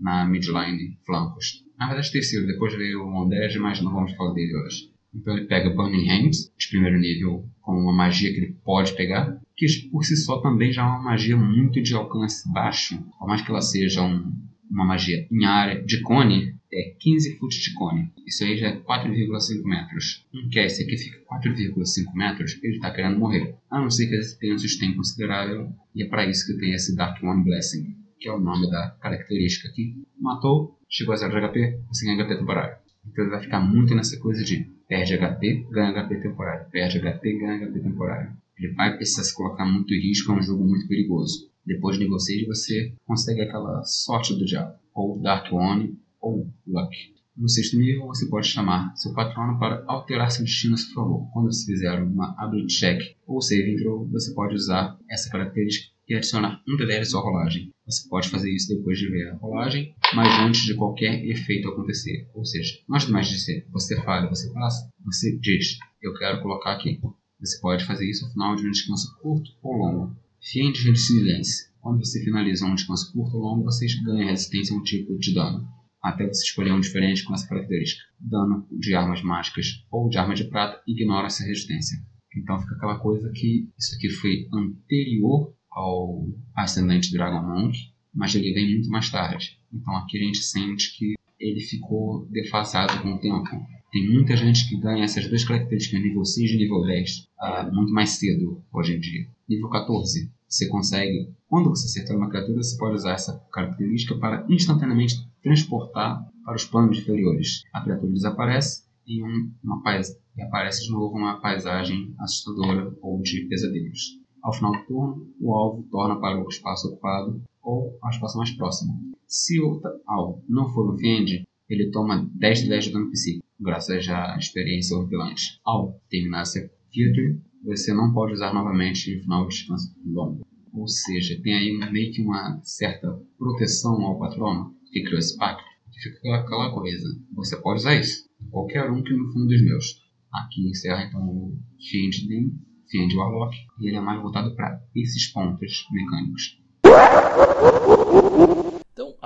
na 0.00 0.24
midline 0.24 0.98
flancos. 1.04 1.62
Na 1.78 1.88
verdade, 1.88 2.10
terceiro, 2.10 2.46
depois 2.46 2.74
veio 2.74 3.02
o 3.02 3.22
Undead, 3.22 3.58
mas 3.58 3.82
não 3.82 3.92
vamos 3.92 4.16
falar 4.16 4.32
dele 4.32 4.56
hoje. 4.56 4.90
Então 5.14 5.36
ele 5.36 5.46
pega 5.46 5.68
Burning 5.68 6.08
Hands, 6.08 6.50
de 6.56 6.68
primeiro 6.68 6.98
nível, 6.98 7.46
com 7.60 7.72
uma 7.72 7.92
magia 7.92 8.32
que 8.32 8.38
ele 8.38 8.56
pode 8.64 8.96
pegar, 8.96 9.38
que 9.56 9.66
por 9.90 10.04
si 10.04 10.16
só 10.16 10.40
também 10.40 10.72
já 10.72 10.82
é 10.82 10.84
uma 10.84 11.02
magia 11.02 11.36
muito 11.36 11.82
de 11.82 11.94
alcance 11.94 12.50
baixo, 12.52 13.02
por 13.18 13.26
mais 13.26 13.40
que 13.40 13.50
ela 13.50 13.62
seja 13.62 14.02
um, 14.02 14.32
uma 14.70 14.84
magia 14.84 15.26
em 15.30 15.44
área 15.44 15.82
de 15.82 16.02
cone, 16.02 16.54
é 16.72 16.94
15 16.98 17.38
foot 17.38 17.58
de 17.58 17.72
cone. 17.74 18.12
Isso 18.26 18.44
aí 18.44 18.58
já 18.58 18.68
é 18.68 18.76
4,5 18.76 19.64
metros. 19.64 20.26
Um 20.34 20.48
cast 20.50 20.84
que 20.84 20.96
fica 20.96 21.18
4,5 21.20 22.14
metros, 22.14 22.58
ele 22.62 22.74
está 22.74 22.90
querendo 22.90 23.18
morrer. 23.18 23.54
A 23.70 23.80
não 23.80 23.90
ser 23.90 24.08
que 24.08 24.14
ele 24.14 24.24
tenha 24.38 24.54
um 24.54 24.58
sustain 24.58 24.94
considerável, 24.94 25.72
e 25.94 26.02
é 26.02 26.08
para 26.08 26.28
isso 26.28 26.46
que 26.46 26.58
tem 26.60 26.72
esse 26.72 26.94
Dark 26.94 27.22
One 27.22 27.44
Blessing, 27.44 27.96
que 28.20 28.28
é 28.28 28.32
o 28.32 28.40
nome 28.40 28.70
da 28.70 28.90
característica 29.00 29.68
aqui. 29.68 29.94
Matou, 30.20 30.78
chegou 30.88 31.14
a 31.14 31.16
0 31.16 31.32
de 31.32 31.48
HP, 31.48 31.80
você 31.88 32.04
ganha 32.04 32.24
HP 32.24 32.36
temporário. 32.36 32.76
Então 33.06 33.24
ele 33.24 33.30
vai 33.30 33.40
ficar 33.40 33.60
muito 33.60 33.94
nessa 33.94 34.18
coisa 34.18 34.44
de 34.44 34.68
perde 34.88 35.16
HP, 35.16 35.66
ganha 35.70 35.92
HP 35.92 36.16
temporário, 36.16 36.68
perde 36.70 37.00
HP, 37.00 37.38
ganha 37.38 37.66
HP 37.66 37.80
temporário. 37.80 38.36
Ele 38.58 38.72
vai 38.74 38.96
precisar 38.96 39.24
se 39.24 39.34
colocar 39.34 39.66
muito 39.66 39.92
risco, 39.92 40.32
é 40.32 40.36
um 40.36 40.42
jogo 40.42 40.64
muito 40.64 40.88
perigoso. 40.88 41.50
Depois 41.64 41.98
de 41.98 42.06
6 42.08 42.46
você 42.46 42.94
consegue 43.04 43.42
aquela 43.42 43.82
sorte 43.84 44.34
do 44.34 44.44
diabo, 44.44 44.78
ou 44.94 45.20
Dark 45.20 45.52
One, 45.52 45.98
ou 46.20 46.48
Luck. 46.66 46.96
No 47.36 47.50
sexto 47.50 47.76
nível, 47.76 48.06
você 48.06 48.26
pode 48.30 48.46
chamar 48.46 48.96
seu 48.96 49.12
patrono 49.12 49.58
para 49.58 49.84
alterar 49.86 50.30
seu 50.30 50.42
destino 50.42 50.74
a 50.74 50.78
seu 50.78 50.94
favor. 50.94 51.28
Quando 51.32 51.52
você 51.52 51.66
fizer 51.66 52.02
uma 52.02 52.34
ability 52.38 52.78
check 52.78 53.14
ou 53.26 53.42
save 53.42 53.76
throw, 53.76 54.08
você 54.08 54.32
pode 54.32 54.54
usar 54.54 54.98
essa 55.10 55.28
característica 55.28 55.94
e 56.08 56.14
adicionar 56.14 56.62
um 56.66 56.76
D10 56.78 57.00
à 57.00 57.04
sua 57.04 57.20
rolagem. 57.20 57.70
Você 57.84 58.08
pode 58.08 58.30
fazer 58.30 58.50
isso 58.50 58.74
depois 58.74 58.98
de 58.98 59.10
ver 59.10 59.28
a 59.28 59.34
rolagem, 59.34 59.94
mas 60.14 60.40
antes 60.40 60.62
de 60.62 60.74
qualquer 60.74 61.22
efeito 61.26 61.68
acontecer. 61.68 62.26
Ou 62.32 62.44
seja, 62.44 62.78
antes 62.90 63.08
mais 63.10 63.28
de 63.28 63.38
ser 63.38 63.66
você 63.70 64.00
falha, 64.02 64.30
você 64.30 64.50
passa, 64.52 64.90
você 65.04 65.36
diz, 65.36 65.76
eu 66.00 66.14
quero 66.14 66.40
colocar 66.40 66.72
aqui. 66.72 67.00
Você 67.40 67.60
pode 67.60 67.84
fazer 67.84 68.08
isso 68.08 68.24
ao 68.24 68.32
final 68.32 68.56
de 68.56 68.66
um 68.66 68.70
descanso 68.70 69.16
curto 69.20 69.50
ou 69.62 69.74
longo. 69.74 70.16
Fim 70.40 70.72
de 70.72 70.88
resiliência. 70.88 71.70
Quando 71.80 72.04
você 72.04 72.22
finaliza 72.24 72.66
um 72.66 72.74
descanso 72.74 73.12
curto 73.12 73.36
ou 73.36 73.42
longo, 73.42 73.64
você 73.64 73.86
ganha 74.04 74.30
resistência 74.30 74.74
a 74.74 74.78
um 74.78 74.82
tipo 74.82 75.18
de 75.18 75.34
dano 75.34 75.66
até 76.06 76.26
você 76.26 76.44
escolher 76.44 76.72
um 76.72 76.80
diferente 76.80 77.24
com 77.24 77.34
essa 77.34 77.48
característica. 77.48 78.02
Dano 78.20 78.66
de 78.70 78.94
armas 78.94 79.22
mágicas 79.22 79.84
ou 79.90 80.08
de 80.08 80.18
arma 80.18 80.34
de 80.34 80.44
prata 80.44 80.80
ignora 80.86 81.26
essa 81.26 81.44
resistência. 81.44 81.98
Então 82.36 82.60
fica 82.60 82.76
aquela 82.76 82.98
coisa 82.98 83.30
que 83.32 83.68
isso 83.78 83.94
aqui 83.96 84.10
foi 84.10 84.48
anterior 84.52 85.54
ao 85.70 86.28
Ascendente 86.54 87.12
Dragon 87.12 87.42
Monk, 87.42 87.76
mas 88.14 88.34
ele 88.34 88.52
vem 88.52 88.74
muito 88.74 88.88
mais 88.88 89.10
tarde. 89.10 89.58
Então 89.72 89.96
aqui 89.96 90.18
a 90.18 90.24
gente 90.24 90.38
sente 90.38 90.96
que 90.96 91.14
ele 91.40 91.60
ficou 91.60 92.26
defasado 92.30 93.02
com 93.02 93.14
o 93.14 93.20
tempo. 93.20 93.66
Tem 93.96 94.10
muita 94.10 94.36
gente 94.36 94.68
que 94.68 94.76
ganha 94.76 95.04
essas 95.04 95.26
duas 95.26 95.42
características, 95.42 96.02
nível 96.02 96.22
6 96.22 96.50
e 96.50 96.56
nível 96.58 96.82
10, 96.82 97.18
uh, 97.18 97.24
ah, 97.40 97.70
muito 97.72 97.94
mais 97.94 98.10
cedo 98.10 98.62
hoje 98.70 98.94
em 98.94 99.00
dia. 99.00 99.26
Nível 99.48 99.70
14, 99.70 100.30
você 100.46 100.68
consegue, 100.68 101.32
quando 101.48 101.70
você 101.70 101.86
acertar 101.86 102.14
uma 102.14 102.28
criatura, 102.28 102.62
você 102.62 102.76
pode 102.76 102.96
usar 102.96 103.12
essa 103.12 103.42
característica 103.50 104.14
para 104.18 104.44
instantaneamente 104.50 105.14
transportar 105.42 106.22
para 106.44 106.56
os 106.56 106.66
planos 106.66 106.98
inferiores. 106.98 107.62
A 107.72 107.80
criatura 107.80 108.12
desaparece 108.12 108.84
e, 109.06 109.24
um, 109.24 109.50
uma 109.64 109.82
pais... 109.82 110.14
e 110.36 110.42
aparece 110.42 110.84
de 110.84 110.92
novo 110.92 111.16
uma 111.16 111.40
paisagem 111.40 112.14
assustadora 112.18 112.94
ou 113.00 113.22
de 113.22 113.46
pesadelos. 113.48 114.20
Ao 114.42 114.52
final 114.52 114.72
do 114.72 114.84
turno, 114.84 115.26
o 115.40 115.54
alvo 115.54 115.88
torna 115.90 116.20
para 116.20 116.38
o 116.38 116.46
espaço 116.50 116.88
ocupado 116.88 117.42
ou 117.62 117.96
ao 118.02 118.10
espaço 118.10 118.36
mais 118.36 118.50
próximo. 118.50 118.92
Se 119.26 119.58
o 119.58 119.80
alvo 120.06 120.44
não 120.46 120.68
for 120.68 120.92
um 120.92 120.98
Fiend, 120.98 121.46
ele 121.68 121.90
toma 121.90 122.28
10 122.34 122.62
de 122.62 122.68
10 122.68 122.84
de 122.84 122.92
dano 122.92 123.10
psíquico, 123.10 123.46
graças 123.60 124.08
à 124.08 124.36
experiência 124.38 124.96
horripilante. 124.96 125.60
Ao 125.64 126.00
terminar 126.08 126.42
essa 126.42 126.60
feature, 126.92 127.40
você 127.64 127.92
não 127.92 128.12
pode 128.12 128.32
usar 128.32 128.54
novamente 128.54 129.16
no 129.16 129.22
final 129.22 129.42
do 129.42 129.48
descanso 129.48 129.94
longo. 130.04 130.46
Ou 130.72 130.86
seja, 130.86 131.40
tem 131.42 131.54
aí 131.54 131.90
meio 131.90 132.12
que 132.12 132.22
uma 132.22 132.60
certa 132.62 133.08
proteção 133.38 134.00
ao 134.02 134.18
patrono 134.18 134.74
que 134.92 135.02
criou 135.02 135.18
esse 135.18 135.36
pacto, 135.36 135.64
que 135.90 136.00
fica 136.00 136.36
aquela 136.36 136.72
coisa. 136.72 137.08
Você 137.34 137.56
pode 137.60 137.80
usar 137.80 137.94
isso. 137.98 138.26
Qualquer 138.50 138.90
um 138.90 139.02
que 139.02 139.14
no 139.14 139.32
fundo 139.32 139.46
dos 139.46 139.62
meus. 139.62 140.06
Aqui 140.32 140.68
encerra 140.68 141.04
então 141.04 141.26
o 141.26 141.58
Fiend 141.80 142.28
Dim, 142.28 142.52
Fiend 142.90 143.16
Warlock, 143.16 143.56
e 143.80 143.88
ele 143.88 143.96
é 143.96 144.00
mais 144.00 144.20
voltado 144.20 144.54
para 144.54 144.80
esses 144.94 145.32
pontos 145.32 145.86
mecânicos. 145.90 146.60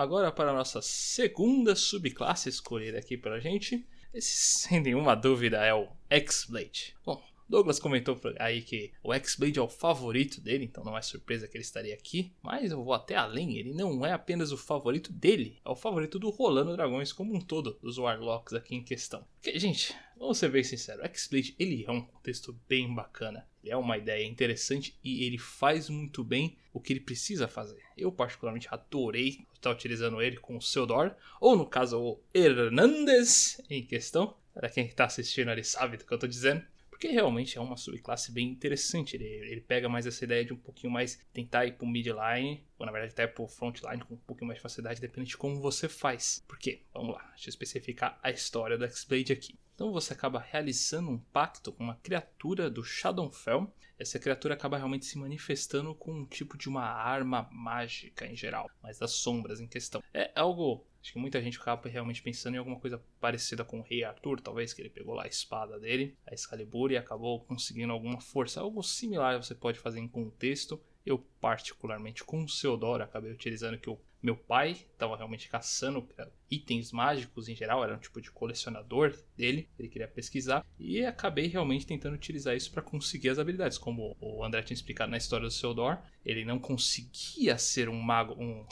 Agora 0.01 0.33
para 0.33 0.51
a 0.51 0.55
nossa 0.55 0.81
segunda 0.81 1.77
subclasse 1.77 2.49
escolhida 2.49 2.97
aqui 2.97 3.19
para 3.19 3.35
a 3.35 3.39
gente. 3.39 3.87
Esse, 4.15 4.61
sem 4.61 4.81
nenhuma 4.81 5.15
dúvida, 5.15 5.59
é 5.59 5.75
o 5.75 5.89
X-Blade. 6.09 6.97
Bom, 7.05 7.23
Douglas 7.47 7.79
comentou 7.79 8.19
aí 8.39 8.63
que 8.63 8.95
o 9.05 9.13
X-Blade 9.13 9.59
é 9.59 9.63
o 9.63 9.69
favorito 9.69 10.41
dele, 10.41 10.65
então 10.65 10.83
não 10.83 10.97
é 10.97 11.03
surpresa 11.03 11.47
que 11.47 11.55
ele 11.55 11.65
estaria 11.65 11.93
aqui. 11.93 12.33
Mas 12.43 12.73
eu 12.73 12.83
vou 12.83 12.95
até 12.95 13.15
além, 13.15 13.59
ele 13.59 13.75
não 13.75 14.07
é 14.07 14.15
apenas 14.15 14.53
o 14.53 14.57
favorito 14.57 15.13
dele, 15.13 15.61
é 15.63 15.69
o 15.69 15.77
favorito 15.77 16.19
do 16.19 16.31
Rolando 16.31 16.73
Dragões 16.75 17.13
como 17.13 17.37
um 17.37 17.41
todo, 17.41 17.79
dos 17.83 17.99
Warlocks 17.99 18.55
aqui 18.55 18.75
em 18.75 18.83
questão. 18.83 19.27
Porque, 19.35 19.59
gente, 19.59 19.95
vamos 20.17 20.39
ser 20.39 20.51
bem 20.51 20.65
sinceros, 20.65 21.03
o 21.03 21.09
X-Blade 21.09 21.55
ele 21.59 21.85
é 21.87 21.91
um 21.91 22.01
contexto 22.01 22.59
bem 22.67 22.95
bacana. 22.95 23.47
É 23.64 23.77
uma 23.77 23.99
ideia 23.99 24.27
interessante 24.27 24.99
e 25.05 25.25
ele 25.25 25.38
faz 25.38 25.88
muito 25.88 26.25
bem 26.25 26.57
o 26.73 26.81
que 26.81 26.92
ele 26.92 27.01
precisa 27.01 27.49
fazer. 27.49 27.83
Eu 27.96 28.11
particularmente 28.11 28.68
adorei 28.70 29.44
estar 29.55 29.70
utilizando 29.70 30.23
ele 30.23 30.37
com 30.37 30.56
o 30.56 30.63
Seudor, 30.63 31.15
ou 31.40 31.56
no 31.56 31.67
caso 31.67 32.00
o 32.00 32.21
Hernandes 32.33 33.61
em 33.69 33.85
questão. 33.85 34.37
Para 34.54 34.69
quem 34.69 34.87
está 34.87 35.04
assistindo 35.04 35.48
ali 35.48 35.63
sabe 35.63 35.96
do 35.96 36.04
que 36.04 36.13
eu 36.13 36.17
estou 36.17 36.29
dizendo. 36.29 36.63
Porque 36.90 37.08
realmente 37.08 37.56
é 37.56 37.61
uma 37.61 37.79
subclasse 37.79 38.31
bem 38.31 38.48
interessante. 38.48 39.17
Ele, 39.17 39.25
ele 39.25 39.61
pega 39.63 39.88
mais 39.88 40.06
essa 40.06 40.23
ideia 40.23 40.44
de 40.44 40.52
um 40.52 40.56
pouquinho 40.56 40.92
mais 40.92 41.19
tentar 41.33 41.65
ir 41.65 41.73
pro 41.73 41.87
midline, 41.87 42.63
ou 42.79 42.85
na 42.85 42.92
verdade 42.92 43.13
até 43.13 43.27
pro 43.27 43.48
frontline 43.48 44.04
com 44.04 44.15
um 44.15 44.19
pouquinho 44.19 44.48
mais 44.48 44.58
de 44.58 44.63
facilidade, 44.63 45.00
depende 45.00 45.31
de 45.31 45.37
como 45.37 45.58
você 45.61 45.88
faz. 45.88 46.44
Por 46.46 46.58
quê? 46.58 46.83
Vamos 46.92 47.15
lá, 47.15 47.23
deixa 47.31 47.48
eu 47.48 47.50
especificar 47.50 48.19
a 48.23 48.31
história 48.31 48.77
do 48.77 48.85
X-Blade 48.85 49.33
aqui. 49.33 49.58
Então 49.81 49.90
você 49.90 50.12
acaba 50.12 50.38
realizando 50.38 51.08
um 51.10 51.16
pacto 51.16 51.72
com 51.72 51.83
uma 51.83 51.94
criatura 52.02 52.68
do 52.68 52.85
Shadowfell. 52.85 53.72
Essa 53.98 54.18
criatura 54.18 54.52
acaba 54.52 54.76
realmente 54.76 55.06
se 55.06 55.16
manifestando 55.16 55.94
com 55.94 56.12
um 56.12 56.26
tipo 56.26 56.58
de 56.58 56.68
uma 56.68 56.85
arma 56.85 57.48
mágica 57.50 58.26
em 58.26 58.37
geral, 58.37 58.70
mas 58.83 58.98
das 58.98 59.12
sombras 59.12 59.58
em 59.58 59.66
questão. 59.66 60.02
É 60.12 60.31
algo 60.37 60.87
Acho 61.02 61.14
que 61.14 61.18
muita 61.18 61.40
gente 61.40 61.58
acaba 61.58 61.88
realmente 61.88 62.22
pensando 62.22 62.56
em 62.56 62.58
alguma 62.58 62.78
coisa 62.78 63.02
parecida 63.18 63.64
com 63.64 63.81
o 63.81 63.83
Rei 63.83 64.04
Arthur, 64.04 64.38
talvez, 64.38 64.74
que 64.74 64.83
ele 64.83 64.90
pegou 64.90 65.14
lá 65.14 65.24
a 65.24 65.28
espada 65.28 65.81
dele, 65.81 66.14
a 66.26 66.35
Excalibur, 66.35 66.92
e 66.92 66.98
acabou 66.98 67.40
conseguindo 67.40 67.90
alguma 67.90 68.20
força. 68.20 68.60
Algo 68.60 68.83
similar 68.83 69.42
você 69.42 69.54
pode 69.54 69.78
fazer 69.78 69.98
em 69.98 70.06
contexto. 70.06 70.78
Eu, 71.05 71.19
particularmente 71.40 72.25
com 72.25 72.44
o 72.44 72.48
Seodoro, 72.48 73.03
acabei 73.03 73.33
utilizando 73.33 73.79
que 73.79 73.88
o 73.88 73.98
meu 74.23 74.37
pai 74.37 74.73
estava 74.73 75.17
realmente 75.17 75.48
caçando 75.48 76.07
itens 76.51 76.92
mágicos 76.92 77.48
em 77.48 77.57
geral, 77.57 77.83
era 77.83 77.94
um 77.94 77.98
tipo 77.98 78.21
de 78.21 78.31
colecionador 78.31 79.17
dele, 79.37 79.69
ele 79.79 79.88
queria 79.88 80.07
pesquisar, 80.07 80.65
e 80.79 81.05
acabei 81.05 81.46
realmente 81.46 81.87
tentando 81.87 82.15
utilizar 82.15 82.55
isso 82.55 82.71
para 82.71 82.83
conseguir 82.83 83.31
as 83.31 83.38
habilidades. 83.38 83.79
Como 83.79 84.17
o 84.21 84.44
André 84.44 84.63
tinha 84.63 84.75
explicado 84.75 85.11
na 85.11 85.17
história 85.17 85.46
do 85.46 85.53
Seodor, 85.53 85.98
ele 86.25 86.44
não 86.44 86.59
conseguia 86.59 87.57
ser 87.57 87.88
um 87.88 87.98
mago, 87.98 88.35
um, 88.35 88.67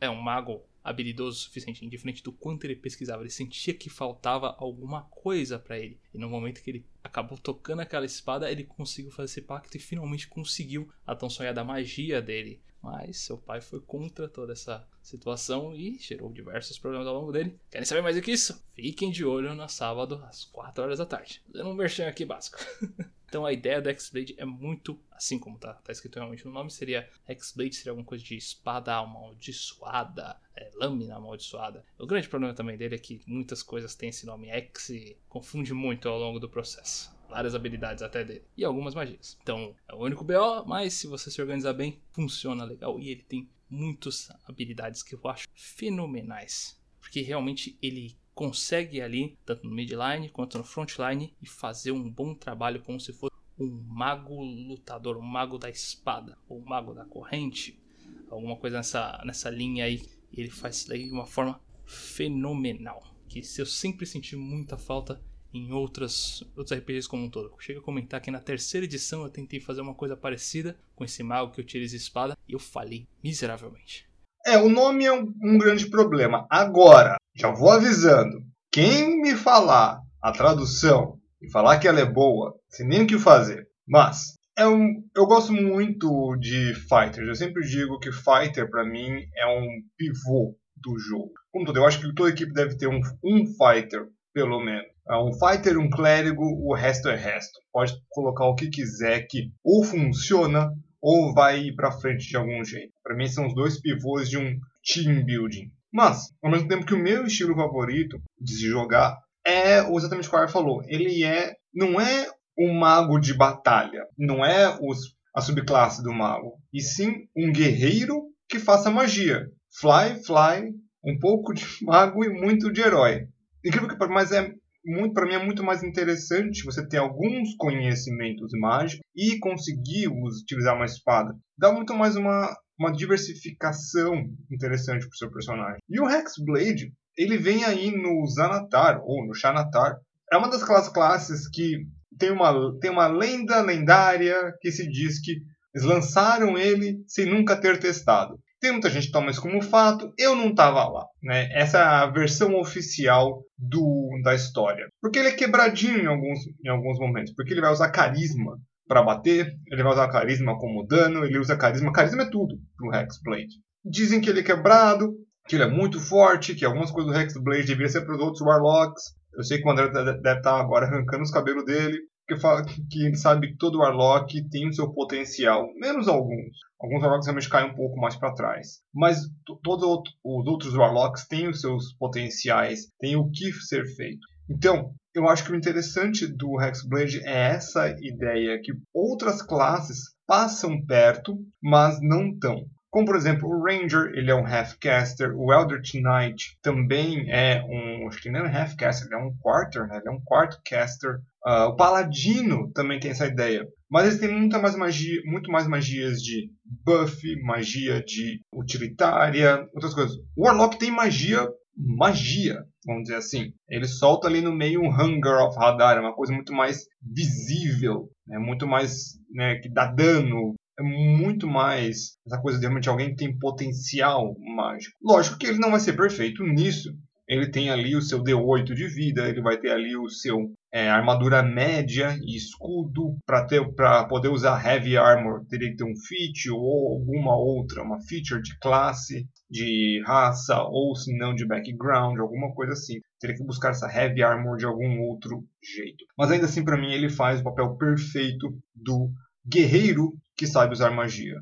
é 0.00 0.08
um 0.08 0.20
mago 0.20 0.62
habilidoso 0.84 1.38
o 1.38 1.40
suficiente, 1.40 1.84
indiferente 1.84 2.22
do 2.22 2.30
quanto 2.30 2.64
ele 2.64 2.76
pesquisava, 2.76 3.22
ele 3.22 3.30
sentia 3.30 3.72
que 3.72 3.88
faltava 3.88 4.54
alguma 4.58 5.02
coisa 5.04 5.58
para 5.58 5.78
ele. 5.78 5.98
E 6.12 6.18
no 6.18 6.28
momento 6.28 6.62
que 6.62 6.70
ele 6.70 6.86
acabou 7.02 7.38
tocando 7.38 7.80
aquela 7.80 8.04
espada, 8.04 8.52
ele 8.52 8.64
conseguiu 8.64 9.10
fazer 9.10 9.24
esse 9.24 9.40
pacto 9.40 9.74
e 9.76 9.80
finalmente 9.80 10.28
conseguiu 10.28 10.88
a 11.06 11.16
tão 11.16 11.30
sonhada 11.30 11.64
magia 11.64 12.20
dele. 12.20 12.60
Mas 12.82 13.16
seu 13.20 13.38
pai 13.38 13.62
foi 13.62 13.80
contra 13.80 14.28
toda 14.28 14.52
essa 14.52 14.86
situação 15.02 15.74
e 15.74 15.98
gerou 15.98 16.30
diversos 16.30 16.78
problemas 16.78 17.06
ao 17.06 17.14
longo 17.14 17.32
dele. 17.32 17.58
Querem 17.70 17.86
saber 17.86 18.02
mais 18.02 18.14
do 18.14 18.20
que 18.20 18.32
isso? 18.32 18.62
Fiquem 18.74 19.10
de 19.10 19.24
olho 19.24 19.54
no 19.54 19.68
sábado 19.70 20.22
às 20.28 20.44
4 20.44 20.84
horas 20.84 20.98
da 20.98 21.06
tarde. 21.06 21.42
Dando 21.48 21.70
um 21.70 21.74
merchan 21.74 22.06
aqui 22.06 22.26
básico. 22.26 22.58
Então 23.34 23.44
a 23.44 23.52
ideia 23.52 23.82
do 23.82 23.88
X-Blade 23.88 24.36
é 24.38 24.44
muito, 24.44 24.96
assim 25.10 25.40
como 25.40 25.58
tá, 25.58 25.72
tá 25.72 25.90
escrito 25.90 26.20
realmente 26.20 26.44
no 26.44 26.52
nome, 26.52 26.70
seria 26.70 27.10
X-Blade 27.26 27.74
seria 27.74 27.90
alguma 27.90 28.06
coisa 28.06 28.22
de 28.22 28.36
espada 28.36 28.94
amaldiçoada, 28.94 30.40
é, 30.54 30.70
lâmina 30.76 31.16
amaldiçoada. 31.16 31.84
O 31.98 32.06
grande 32.06 32.28
problema 32.28 32.54
também 32.54 32.76
dele 32.76 32.94
é 32.94 32.98
que 32.98 33.20
muitas 33.26 33.60
coisas 33.60 33.96
têm 33.96 34.10
esse 34.10 34.24
nome 34.24 34.50
X 34.50 34.90
e 34.90 35.16
confunde 35.28 35.74
muito 35.74 36.08
ao 36.08 36.16
longo 36.16 36.38
do 36.38 36.48
processo. 36.48 37.12
Várias 37.28 37.56
habilidades 37.56 38.04
até 38.04 38.22
dele. 38.22 38.44
E 38.56 38.64
algumas 38.64 38.94
magias. 38.94 39.36
Então, 39.42 39.74
é 39.88 39.94
o 39.96 39.98
único 39.98 40.22
BO, 40.22 40.64
mas 40.64 40.94
se 40.94 41.08
você 41.08 41.28
se 41.28 41.42
organizar 41.42 41.72
bem, 41.72 42.00
funciona 42.12 42.62
legal. 42.62 43.00
E 43.00 43.08
ele 43.08 43.24
tem 43.24 43.50
muitas 43.68 44.30
habilidades 44.44 45.02
que 45.02 45.16
eu 45.16 45.20
acho 45.24 45.48
fenomenais. 45.52 46.80
Porque 47.00 47.20
realmente 47.20 47.76
ele 47.82 48.16
consegue 48.34 49.00
ali, 49.00 49.38
tanto 49.44 49.64
no 49.64 49.74
midline 49.74 50.28
quanto 50.28 50.58
no 50.58 50.64
frontline, 50.64 51.34
e 51.40 51.46
fazer 51.46 51.92
um 51.92 52.10
bom 52.10 52.34
trabalho 52.34 52.82
como 52.82 53.00
se 53.00 53.12
fosse 53.12 53.34
um 53.58 53.70
mago 53.86 54.42
lutador, 54.42 55.16
um 55.16 55.22
mago 55.22 55.58
da 55.58 55.70
espada, 55.70 56.36
ou 56.48 56.58
um 56.58 56.64
mago 56.64 56.92
da 56.92 57.04
corrente, 57.04 57.80
alguma 58.28 58.56
coisa 58.56 58.78
nessa, 58.78 59.22
nessa 59.24 59.48
linha 59.48 59.84
aí. 59.84 60.02
E 60.32 60.40
ele 60.40 60.50
faz 60.50 60.76
isso 60.76 60.88
daí 60.88 61.04
de 61.04 61.12
uma 61.12 61.26
forma 61.26 61.60
fenomenal. 61.86 63.02
Que 63.28 63.40
eu 63.58 63.66
sempre 63.66 64.06
senti 64.06 64.36
muita 64.36 64.76
falta 64.76 65.22
em 65.52 65.72
outras, 65.72 66.42
outros 66.56 66.76
RPGs 66.76 67.08
como 67.08 67.24
um 67.24 67.30
todo. 67.30 67.54
Chega 67.60 67.78
a 67.78 67.82
comentar 67.82 68.20
que 68.20 68.30
na 68.30 68.40
terceira 68.40 68.84
edição 68.84 69.22
eu 69.22 69.30
tentei 69.30 69.60
fazer 69.60 69.80
uma 69.80 69.94
coisa 69.94 70.16
parecida 70.16 70.76
com 70.96 71.04
esse 71.04 71.22
mago 71.22 71.52
que 71.52 71.60
utiliza 71.60 71.96
espada 71.96 72.36
e 72.48 72.52
eu 72.52 72.58
falhei 72.58 73.06
miseravelmente. 73.22 74.08
É, 74.44 74.58
o 74.58 74.68
nome 74.68 75.04
é 75.04 75.12
um, 75.12 75.32
um 75.42 75.56
grande 75.56 75.88
problema. 75.88 76.46
Agora, 76.50 77.16
já 77.34 77.50
vou 77.50 77.70
avisando. 77.70 78.42
Quem 78.72 79.20
me 79.20 79.34
falar 79.34 80.00
a 80.22 80.32
tradução 80.32 81.18
e 81.42 81.50
falar 81.50 81.78
que 81.78 81.88
ela 81.88 82.00
é 82.00 82.04
boa, 82.04 82.54
sem 82.68 82.86
nem 82.86 83.02
o 83.02 83.06
que 83.06 83.18
fazer. 83.18 83.66
Mas 83.86 84.38
é 84.56 84.66
um, 84.66 85.02
eu 85.14 85.26
gosto 85.26 85.52
muito 85.52 86.36
de 86.36 86.74
fighters. 86.74 87.28
Eu 87.28 87.34
sempre 87.34 87.62
digo 87.66 87.98
que 87.98 88.12
fighter 88.12 88.70
para 88.70 88.84
mim 88.84 89.26
é 89.36 89.46
um 89.46 89.66
pivô 89.96 90.56
do 90.76 90.98
jogo. 90.98 91.32
Como 91.52 91.66
todo, 91.66 91.76
eu 91.76 91.86
acho 91.86 92.00
que 92.00 92.14
toda 92.14 92.30
equipe 92.30 92.52
deve 92.52 92.76
ter 92.76 92.88
um, 92.88 93.00
um 93.22 93.44
fighter, 93.46 94.06
pelo 94.32 94.60
menos. 94.60 94.86
É 95.08 95.16
um 95.16 95.32
fighter, 95.32 95.78
um 95.78 95.90
clérigo, 95.90 96.42
o 96.42 96.74
resto 96.74 97.08
é 97.08 97.16
resto. 97.16 97.58
Pode 97.72 97.94
colocar 98.08 98.46
o 98.46 98.54
que 98.54 98.70
quiser 98.70 99.26
que 99.28 99.50
ou 99.62 99.84
funciona 99.84 100.70
ou 101.00 101.34
vai 101.34 101.64
ir 101.64 101.74
para 101.74 101.92
frente 101.92 102.28
de 102.28 102.36
algum 102.36 102.64
jeito. 102.64 102.92
Para 103.02 103.14
mim 103.14 103.28
são 103.28 103.46
os 103.46 103.54
dois 103.54 103.78
pivôs 103.78 104.30
de 104.30 104.38
um 104.38 104.58
team 104.82 105.22
building. 105.24 105.70
Mas, 105.94 106.32
ao 106.42 106.50
mesmo 106.50 106.66
tempo 106.66 106.84
que 106.84 106.92
o 106.92 106.98
meu 106.98 107.24
estilo 107.24 107.54
favorito 107.54 108.20
de 108.40 108.52
se 108.52 108.66
jogar 108.66 109.16
é 109.46 109.78
exatamente 109.78 110.26
o 110.26 110.30
que 110.30 110.36
o 110.36 110.38
Ar 110.40 110.50
falou. 110.50 110.82
Ele 110.88 111.22
é. 111.22 111.54
Não 111.72 112.00
é 112.00 112.28
um 112.58 112.74
mago 112.74 113.20
de 113.20 113.32
batalha. 113.32 114.04
Não 114.18 114.44
é 114.44 114.76
os, 114.80 115.14
a 115.32 115.40
subclasse 115.40 116.02
do 116.02 116.12
mago. 116.12 116.58
E 116.72 116.80
sim 116.80 117.28
um 117.36 117.52
guerreiro 117.52 118.24
que 118.48 118.58
faça 118.58 118.90
magia. 118.90 119.46
Fly, 119.78 120.20
fly, 120.24 120.72
um 121.04 121.16
pouco 121.20 121.54
de 121.54 121.64
mago 121.82 122.24
e 122.24 122.28
muito 122.28 122.72
de 122.72 122.80
herói. 122.80 123.28
Incrível 123.64 123.88
que 123.88 124.06
mas 124.08 124.32
é 124.32 124.52
muito 124.84 125.14
para 125.14 125.26
mim 125.26 125.34
é 125.34 125.44
muito 125.44 125.62
mais 125.62 125.82
interessante 125.82 126.64
você 126.64 126.86
ter 126.86 126.98
alguns 126.98 127.54
conhecimentos 127.56 128.50
mágicos 128.60 129.06
e 129.16 129.38
conseguir 129.38 130.08
utilizar 130.08 130.74
uma 130.74 130.84
espada. 130.84 131.34
Dá 131.56 131.72
muito 131.72 131.94
mais 131.94 132.16
uma 132.16 132.54
uma 132.78 132.92
diversificação 132.92 134.24
interessante 134.50 135.06
para 135.06 135.14
o 135.14 135.16
seu 135.16 135.30
personagem. 135.30 135.78
E 135.88 136.00
o 136.00 136.08
Hexblade, 136.08 136.92
ele 137.16 137.38
vem 137.38 137.64
aí 137.64 137.90
no 137.90 138.26
Zanatar, 138.26 139.00
ou 139.02 139.26
no 139.26 139.34
Xanatar. 139.34 139.96
É 140.32 140.36
uma 140.36 140.48
das 140.48 140.64
classes 140.64 141.48
que 141.48 141.86
tem 142.18 142.30
uma, 142.30 142.78
tem 142.80 142.90
uma 142.90 143.06
lenda 143.06 143.60
lendária 143.60 144.52
que 144.60 144.70
se 144.70 144.88
diz 144.88 145.20
que 145.20 145.36
eles 145.74 145.86
lançaram 145.86 146.56
ele 146.56 147.02
sem 147.06 147.26
nunca 147.26 147.56
ter 147.56 147.78
testado. 147.78 148.38
Tem 148.60 148.72
muita 148.72 148.88
gente 148.88 149.06
que 149.06 149.12
toma 149.12 149.30
isso 149.30 149.42
como 149.42 149.60
fato, 149.60 150.10
eu 150.16 150.34
não 150.34 150.50
estava 150.50 150.88
lá. 150.88 151.04
Né? 151.22 151.50
Essa 151.52 151.78
é 151.78 151.82
a 151.82 152.06
versão 152.06 152.54
oficial 152.56 153.42
do, 153.58 154.08
da 154.22 154.34
história. 154.34 154.86
Porque 155.02 155.18
ele 155.18 155.28
é 155.28 155.32
quebradinho 155.32 155.98
em 155.98 156.06
alguns, 156.06 156.38
em 156.64 156.68
alguns 156.68 156.98
momentos, 156.98 157.34
porque 157.34 157.52
ele 157.52 157.60
vai 157.60 157.72
usar 157.72 157.90
carisma 157.90 158.56
para 158.86 159.02
bater, 159.02 159.52
ele 159.70 159.82
vai 159.82 159.92
usar 159.92 160.08
carisma 160.08 160.58
como 160.58 160.86
dano, 160.86 161.24
ele 161.24 161.38
usa 161.38 161.56
carisma. 161.56 161.92
Carisma 161.92 162.22
é 162.22 162.30
tudo 162.30 162.56
pro 162.76 162.94
Hexblade. 162.94 163.60
Dizem 163.84 164.20
que 164.20 164.30
ele 164.30 164.40
é 164.40 164.42
quebrado, 164.42 165.14
que 165.46 165.56
ele 165.56 165.64
é 165.64 165.68
muito 165.68 166.00
forte, 166.00 166.54
que 166.54 166.64
algumas 166.64 166.90
coisas 166.90 167.12
do 167.12 167.18
Hexblade 167.18 167.66
deveriam 167.66 167.88
ser 167.88 168.02
para 168.02 168.14
os 168.14 168.20
outros 168.20 168.42
Warlocks. 168.42 169.02
Eu 169.36 169.42
sei 169.42 169.58
que 169.58 169.66
o 169.66 169.70
André 169.70 169.88
deve 169.88 170.18
estar 170.18 170.40
tá 170.40 170.60
agora 170.60 170.86
arrancando 170.86 171.22
os 171.22 171.30
cabelos 171.30 171.64
dele, 171.64 171.98
porque 172.26 172.40
fala 172.40 172.64
que 172.64 173.04
ele 173.04 173.16
sabe 173.16 173.48
que 173.48 173.56
todo 173.56 173.78
Warlock 173.78 174.48
tem 174.48 174.68
o 174.68 174.72
seu 174.72 174.92
potencial, 174.92 175.68
menos 175.76 176.08
alguns. 176.08 176.56
Alguns 176.80 177.02
Warlocks 177.02 177.26
realmente 177.26 177.50
caem 177.50 177.70
um 177.70 177.74
pouco 177.74 178.00
mais 178.00 178.16
para 178.16 178.34
trás. 178.34 178.80
Mas 178.94 179.18
todos 179.62 179.84
os 180.24 180.46
outros 180.46 180.74
Warlocks 180.74 181.26
têm 181.26 181.48
os 181.48 181.60
seus 181.60 181.94
potenciais, 181.94 182.86
têm 182.98 183.16
o 183.16 183.30
que 183.30 183.52
ser 183.52 183.84
feito. 183.94 184.26
Então, 184.48 184.94
eu 185.14 185.28
acho 185.28 185.44
que 185.44 185.52
o 185.52 185.56
interessante 185.56 186.26
do 186.26 186.60
Hexblade 186.60 187.20
é 187.24 187.50
essa 187.50 187.88
ideia 188.00 188.60
que 188.60 188.72
outras 188.92 189.40
classes 189.40 190.14
passam 190.26 190.84
perto, 190.84 191.38
mas 191.62 192.00
não 192.02 192.30
estão. 192.30 192.64
Como, 192.90 193.06
por 193.06 193.16
exemplo, 193.16 193.48
o 193.48 193.64
Ranger, 193.64 194.12
ele 194.14 194.30
é 194.30 194.34
um 194.34 194.46
Half-Caster. 194.46 195.34
O 195.36 195.52
Eldritch 195.52 195.94
Knight 195.94 196.56
também 196.62 197.28
é 197.28 197.60
um... 197.64 198.06
Acho 198.06 198.22
que 198.22 198.30
nem 198.30 198.40
é 198.40 198.44
um 198.44 198.56
Half-Caster, 198.56 199.06
ele 199.06 199.16
é 199.16 199.18
um 199.18 199.36
Quarter, 199.38 199.86
né? 199.88 199.96
Ele 199.96 200.08
é 200.08 200.12
um 200.12 200.20
Quarto 200.24 200.60
Caster. 200.64 201.16
Uh, 201.44 201.70
o 201.70 201.76
Paladino 201.76 202.70
também 202.72 203.00
tem 203.00 203.10
essa 203.10 203.26
ideia. 203.26 203.66
Mas 203.90 204.06
eles 204.06 204.20
têm 204.20 204.32
muita 204.32 204.60
mais 204.60 204.76
magia, 204.76 205.20
muito 205.24 205.50
mais 205.50 205.66
magias 205.66 206.20
de 206.20 206.48
buff, 206.84 207.20
magia 207.42 208.00
de 208.00 208.40
utilitária, 208.52 209.66
outras 209.74 209.92
coisas. 209.92 210.16
O 210.36 210.46
Warlock 210.46 210.78
tem 210.78 210.92
magia 210.92 211.48
magia, 211.76 212.64
vamos 212.86 213.04
dizer 213.04 213.16
assim. 213.16 213.52
Ele 213.68 213.86
solta 213.86 214.28
ali 214.28 214.40
no 214.40 214.54
meio 214.54 214.80
um 214.80 214.90
Hunger 214.90 215.42
of 215.46 215.56
Radar, 215.58 215.96
é 215.96 216.00
uma 216.00 216.14
coisa 216.14 216.32
muito 216.32 216.52
mais 216.52 216.86
visível, 217.02 218.08
é 218.30 218.38
muito 218.38 218.66
mais 218.66 219.18
né, 219.30 219.56
que 219.56 219.68
dá 219.68 219.86
dano, 219.86 220.54
é 220.78 220.82
muito 220.82 221.46
mais 221.46 222.16
essa 222.26 222.40
coisa 222.40 222.58
de 222.58 222.64
realmente 222.64 222.88
alguém 222.88 223.10
que 223.10 223.16
tem 223.16 223.38
potencial 223.38 224.34
mágico. 224.56 224.96
Lógico 225.02 225.38
que 225.38 225.46
ele 225.46 225.58
não 225.58 225.70
vai 225.70 225.80
ser 225.80 225.94
perfeito 225.94 226.42
nisso, 226.44 226.92
ele 227.28 227.50
tem 227.50 227.70
ali 227.70 227.96
o 227.96 228.02
seu 228.02 228.22
D8 228.22 228.74
de 228.74 228.86
vida, 228.86 229.28
ele 229.28 229.40
vai 229.40 229.56
ter 229.58 229.70
ali 229.70 229.96
o 229.96 230.08
seu 230.08 230.52
é, 230.72 230.90
armadura 230.90 231.42
média 231.42 232.18
e 232.22 232.36
escudo. 232.36 233.16
Para 233.24 234.04
poder 234.04 234.28
usar 234.28 234.64
Heavy 234.64 234.96
Armor, 234.96 235.44
teria 235.46 235.70
que 235.70 235.76
ter 235.76 235.84
um 235.84 235.96
feat 235.96 236.50
ou 236.50 236.92
alguma 236.92 237.36
outra, 237.36 237.82
uma 237.82 238.00
feature 238.00 238.42
de 238.42 238.58
classe, 238.58 239.26
de 239.50 240.02
raça, 240.04 240.62
ou 240.62 240.94
se 240.94 241.16
não 241.16 241.34
de 241.34 241.46
background, 241.46 242.18
alguma 242.18 242.52
coisa 242.52 242.72
assim. 242.72 243.00
Teria 243.20 243.36
que 243.36 243.44
buscar 243.44 243.70
essa 243.70 243.86
Heavy 243.86 244.22
Armor 244.22 244.56
de 244.56 244.66
algum 244.66 245.00
outro 245.02 245.44
jeito. 245.62 246.04
Mas 246.18 246.30
ainda 246.30 246.46
assim, 246.46 246.64
para 246.64 246.76
mim, 246.76 246.92
ele 246.92 247.08
faz 247.08 247.40
o 247.40 247.44
papel 247.44 247.76
perfeito 247.76 248.54
do 248.74 249.10
guerreiro 249.46 250.12
que 250.36 250.46
sabe 250.46 250.72
usar 250.72 250.90
magia. 250.90 251.36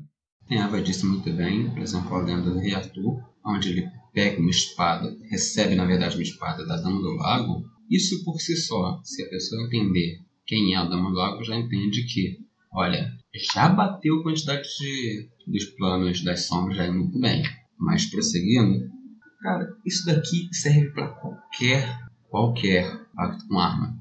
Eva 0.49 0.81
disse 0.81 1.05
muito 1.05 1.31
bem, 1.31 1.69
por 1.69 1.81
exemplo, 1.81 2.17
lenda 2.17 2.51
do 2.51 2.59
Rei 2.59 2.73
Arthur, 2.75 3.23
onde 3.45 3.69
ele 3.69 3.89
pega 4.13 4.39
uma 4.39 4.49
espada, 4.49 5.15
recebe 5.29 5.75
na 5.75 5.85
verdade 5.85 6.15
uma 6.15 6.23
espada 6.23 6.65
da 6.65 6.77
Dama 6.77 7.01
do 7.01 7.15
Lago, 7.15 7.63
Isso 7.89 8.23
por 8.23 8.39
si 8.39 8.55
só, 8.55 9.01
se 9.03 9.23
a 9.23 9.29
pessoa 9.29 9.65
entender 9.65 10.19
quem 10.45 10.73
é 10.73 10.77
a 10.77 10.85
Dama 10.85 11.09
do 11.09 11.15
Lago, 11.15 11.43
já 11.43 11.55
entende 11.55 12.05
que, 12.05 12.39
olha, 12.71 13.11
já 13.53 13.69
bateu 13.69 14.19
a 14.19 14.23
quantidade 14.23 14.67
de, 14.79 15.29
dos 15.47 15.65
planos 15.75 16.23
das 16.23 16.45
sombras 16.45 16.79
aí 16.79 16.91
muito 16.91 17.19
bem. 17.19 17.43
Mas 17.77 18.05
prosseguindo, 18.05 18.89
cara, 19.41 19.67
isso 19.85 20.05
daqui 20.05 20.47
serve 20.51 20.91
para 20.91 21.07
qualquer, 21.07 21.99
qualquer 22.29 23.05
pacto 23.15 23.47
com 23.47 23.59
arma. 23.59 23.97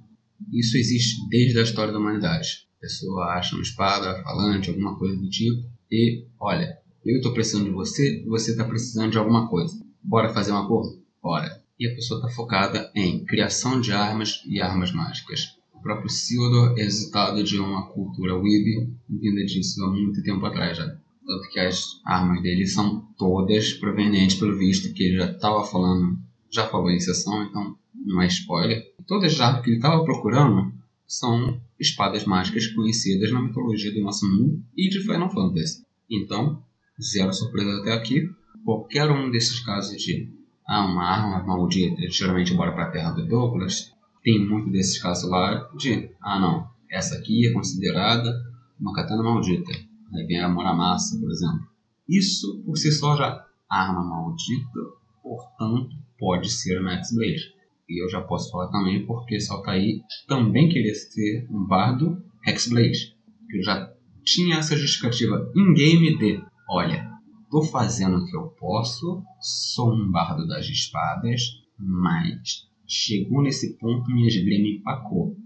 Isso 0.52 0.76
existe 0.76 1.28
desde 1.28 1.58
a 1.58 1.62
história 1.62 1.92
da 1.92 1.98
humanidade. 1.98 2.66
A 2.78 2.80
pessoa 2.80 3.34
acha 3.34 3.54
uma 3.54 3.62
espada, 3.62 4.22
falante, 4.22 4.70
alguma 4.70 4.98
coisa 4.98 5.16
do 5.16 5.28
tipo, 5.28 5.71
e 5.92 6.24
olha, 6.40 6.78
eu 7.04 7.16
estou 7.16 7.34
precisando 7.34 7.66
de 7.66 7.70
você, 7.70 8.24
você 8.26 8.52
está 8.52 8.64
precisando 8.64 9.10
de 9.10 9.18
alguma 9.18 9.46
coisa. 9.46 9.78
Bora 10.02 10.32
fazer 10.32 10.50
um 10.50 10.56
acordo? 10.56 11.02
Bora. 11.22 11.62
E 11.78 11.86
a 11.86 11.94
pessoa 11.94 12.18
está 12.18 12.32
focada 12.32 12.90
em 12.94 13.22
criação 13.26 13.78
de 13.78 13.92
armas 13.92 14.42
e 14.46 14.58
armas 14.58 14.90
mágicas. 14.90 15.58
O 15.74 15.82
próprio 15.82 16.08
Sildor 16.08 16.78
é 16.78 16.82
resultado 16.84 17.44
de 17.44 17.58
uma 17.58 17.88
cultura 17.88 18.36
Weeb 18.36 18.90
vinda 19.06 19.44
disso 19.44 19.84
há 19.84 19.90
muito 19.90 20.22
tempo 20.22 20.46
atrás 20.46 20.78
já. 20.78 20.86
Tanto 20.86 21.48
que 21.50 21.60
as 21.60 22.00
armas 22.06 22.42
dele 22.42 22.66
são 22.66 23.06
todas 23.18 23.74
provenientes, 23.74 24.36
pelo 24.36 24.56
visto, 24.56 24.94
que 24.94 25.02
ele 25.02 25.18
já 25.18 25.30
estava 25.30 25.62
falando, 25.62 26.18
já 26.50 26.68
falou 26.68 26.90
em 26.90 27.00
sessão, 27.00 27.42
então 27.42 27.76
não 27.94 28.22
é 28.22 28.28
spoiler. 28.28 28.82
Todas 29.06 29.34
as 29.34 29.40
armas 29.40 29.62
que 29.62 29.70
ele 29.70 29.76
estava 29.76 30.02
procurando 30.04 30.72
são 31.12 31.60
espadas 31.78 32.24
mágicas 32.24 32.66
conhecidas 32.68 33.30
na 33.30 33.42
mitologia 33.42 33.92
do 33.92 34.00
nosso 34.00 34.26
mundo 34.26 34.64
e 34.74 34.88
de 34.88 35.00
Final 35.00 35.30
Fantasy. 35.30 35.84
Então, 36.10 36.62
zero 36.98 37.34
surpresa 37.34 37.80
até 37.80 37.92
aqui. 37.92 38.30
Qualquer 38.64 39.10
um 39.10 39.30
desses 39.30 39.60
casos 39.60 40.00
de 40.02 40.32
ah, 40.66 40.86
uma 40.86 41.04
arma 41.04 41.44
maldita, 41.44 42.00
geralmente 42.08 42.54
bora 42.54 42.72
para 42.72 42.84
a 42.84 42.90
terra 42.90 43.10
do 43.10 43.26
Douglas, 43.26 43.92
tem 44.22 44.48
muito 44.48 44.70
desses 44.70 45.02
casos 45.02 45.28
lá 45.28 45.68
de 45.76 46.10
ah 46.22 46.40
não, 46.40 46.70
essa 46.90 47.18
aqui 47.18 47.46
é 47.46 47.52
considerada 47.52 48.32
uma 48.80 48.94
katana 48.94 49.22
maldita. 49.22 49.70
Aí 50.14 50.26
vem 50.26 50.40
a 50.40 50.48
Muramasa, 50.48 51.20
por 51.20 51.30
exemplo. 51.30 51.68
Isso 52.08 52.62
por 52.64 52.78
si 52.78 52.90
só 52.90 53.16
já 53.16 53.46
arma 53.68 54.02
maldita, 54.02 54.80
portanto 55.22 55.94
pode 56.18 56.50
ser 56.50 56.80
uma 56.80 56.94
X-Blade. 56.94 57.52
E 57.88 58.02
eu 58.02 58.08
já 58.08 58.20
posso 58.22 58.50
falar 58.50 58.68
também 58.68 59.04
porque 59.06 59.40
Saltaí 59.40 60.00
também 60.26 60.68
queria 60.68 60.94
ser 60.94 61.46
um 61.50 61.66
bardo 61.66 62.22
Hexblade. 62.46 63.16
Eu 63.50 63.62
já 63.62 63.92
tinha 64.24 64.56
essa 64.56 64.76
justificativa 64.76 65.50
in-game 65.54 66.16
de 66.16 66.42
olha, 66.68 67.10
tô 67.50 67.62
fazendo 67.62 68.18
o 68.18 68.24
que 68.24 68.36
eu 68.36 68.48
posso, 68.58 69.22
sou 69.40 69.92
um 69.92 70.10
bardo 70.10 70.46
das 70.46 70.66
espadas, 70.66 71.42
mas 71.78 72.66
chegou 72.86 73.42
nesse 73.42 73.76
ponto 73.78 74.10
minha 74.10 74.28
esgrima 74.28 74.68
empacou. 74.68 75.36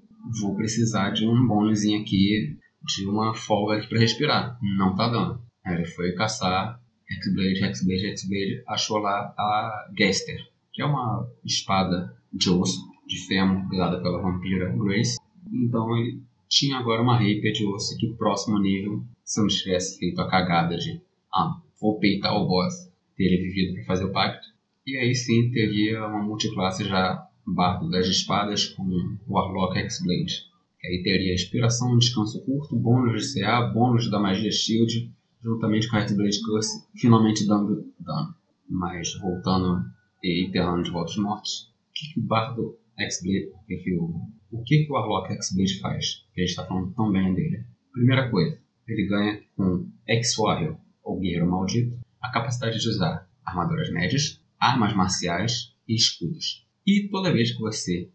Vou 0.40 0.54
precisar 0.56 1.10
de 1.10 1.26
um 1.26 1.46
bônusinho 1.46 2.00
aqui, 2.00 2.56
de 2.82 3.06
uma 3.06 3.34
folga 3.34 3.76
aqui 3.76 3.88
para 3.88 4.00
respirar. 4.00 4.58
Não 4.78 4.94
tá 4.94 5.08
dando. 5.08 5.40
Aí 5.64 5.74
ele 5.74 5.86
foi 5.86 6.12
caçar 6.12 6.80
Hexblade, 7.10 7.64
Hexblade, 7.64 8.06
Hexblade, 8.06 8.62
achou 8.68 8.98
lá 8.98 9.34
a 9.38 9.90
Gester, 9.96 10.38
que 10.72 10.82
é 10.82 10.84
uma 10.84 11.28
espada 11.44 12.15
osso, 12.50 12.86
de 13.06 13.26
fêmur, 13.26 13.68
dada 13.70 14.00
pela 14.02 14.20
vampira 14.20 14.74
Grace. 14.76 15.16
Então 15.52 15.96
ele 15.96 16.22
tinha 16.48 16.78
agora 16.78 17.02
uma 17.02 17.14
rapier 17.14 17.52
de 17.52 17.66
osso 17.66 17.96
que 17.96 18.14
próximo 18.14 18.58
nível, 18.58 19.02
se 19.24 19.40
não 19.40 19.48
tivesse 19.48 19.98
feito 19.98 20.20
a 20.20 20.28
cagada 20.28 20.76
de 20.76 21.00
ah, 21.32 21.60
vou 21.80 21.98
peitar 21.98 22.34
o 22.34 22.46
boss, 22.46 22.90
teria 23.16 23.40
vivido 23.40 23.74
para 23.74 23.84
fazer 23.84 24.04
o 24.04 24.12
pacto. 24.12 24.46
E 24.86 24.96
aí 24.96 25.14
sim 25.14 25.50
teria 25.50 26.06
uma 26.06 26.22
multiclasse 26.22 26.84
já 26.84 27.26
bardo 27.46 27.90
das 27.90 28.06
espadas 28.06 28.66
com 28.66 29.16
Warlock 29.28 29.78
X-Blade. 29.78 30.46
Aí 30.84 31.02
teria 31.02 31.34
inspiração, 31.34 31.98
descanso 31.98 32.44
curto, 32.44 32.76
bônus 32.76 33.26
de 33.26 33.40
CA, 33.40 33.62
bônus 33.62 34.10
da 34.10 34.20
magia 34.20 34.50
Shield, 34.50 35.10
juntamente 35.42 35.88
com 35.88 35.96
a 35.96 36.00
X-Blade 36.00 36.40
Curse, 36.42 36.86
finalmente 36.94 37.46
dando 37.46 37.92
dano. 37.98 38.34
Mas 38.68 39.14
voltando 39.18 39.84
e 40.22 40.46
enterrando 40.46 40.82
de 40.82 40.90
volta 40.90 41.10
os 41.10 41.18
mortos, 41.18 41.72
o 41.75 41.75
que, 41.96 42.12
que 42.12 42.20
o 42.20 42.22
bardo 42.22 42.78
X-Blade, 42.98 43.52
que, 43.66 43.76
que 43.78 43.94
o, 43.94 44.20
o 44.52 44.62
que, 44.62 44.84
que 44.84 44.92
o 44.92 44.94
Warlock 44.94 45.32
X-Blade 45.32 45.80
faz? 45.80 46.26
Que 46.34 46.42
a 46.42 46.44
gente 46.44 46.50
está 46.50 46.66
falando 46.66 46.94
tão 46.94 47.10
bem 47.10 47.34
dele. 47.34 47.64
Primeira 47.92 48.30
coisa, 48.30 48.60
ele 48.86 49.06
ganha 49.06 49.42
com 49.56 49.90
X-Warrior, 50.06 50.76
ou 51.02 51.18
guerreiro 51.18 51.50
maldito, 51.50 51.98
a 52.20 52.30
capacidade 52.30 52.78
de 52.78 52.88
usar 52.88 53.28
armaduras 53.44 53.90
médias, 53.90 54.42
armas 54.60 54.94
marciais 54.94 55.74
e 55.88 55.94
escudos. 55.94 56.66
E 56.86 57.08
toda 57.08 57.32
vez 57.32 57.52
que 57.52 57.60
você 57.60 58.10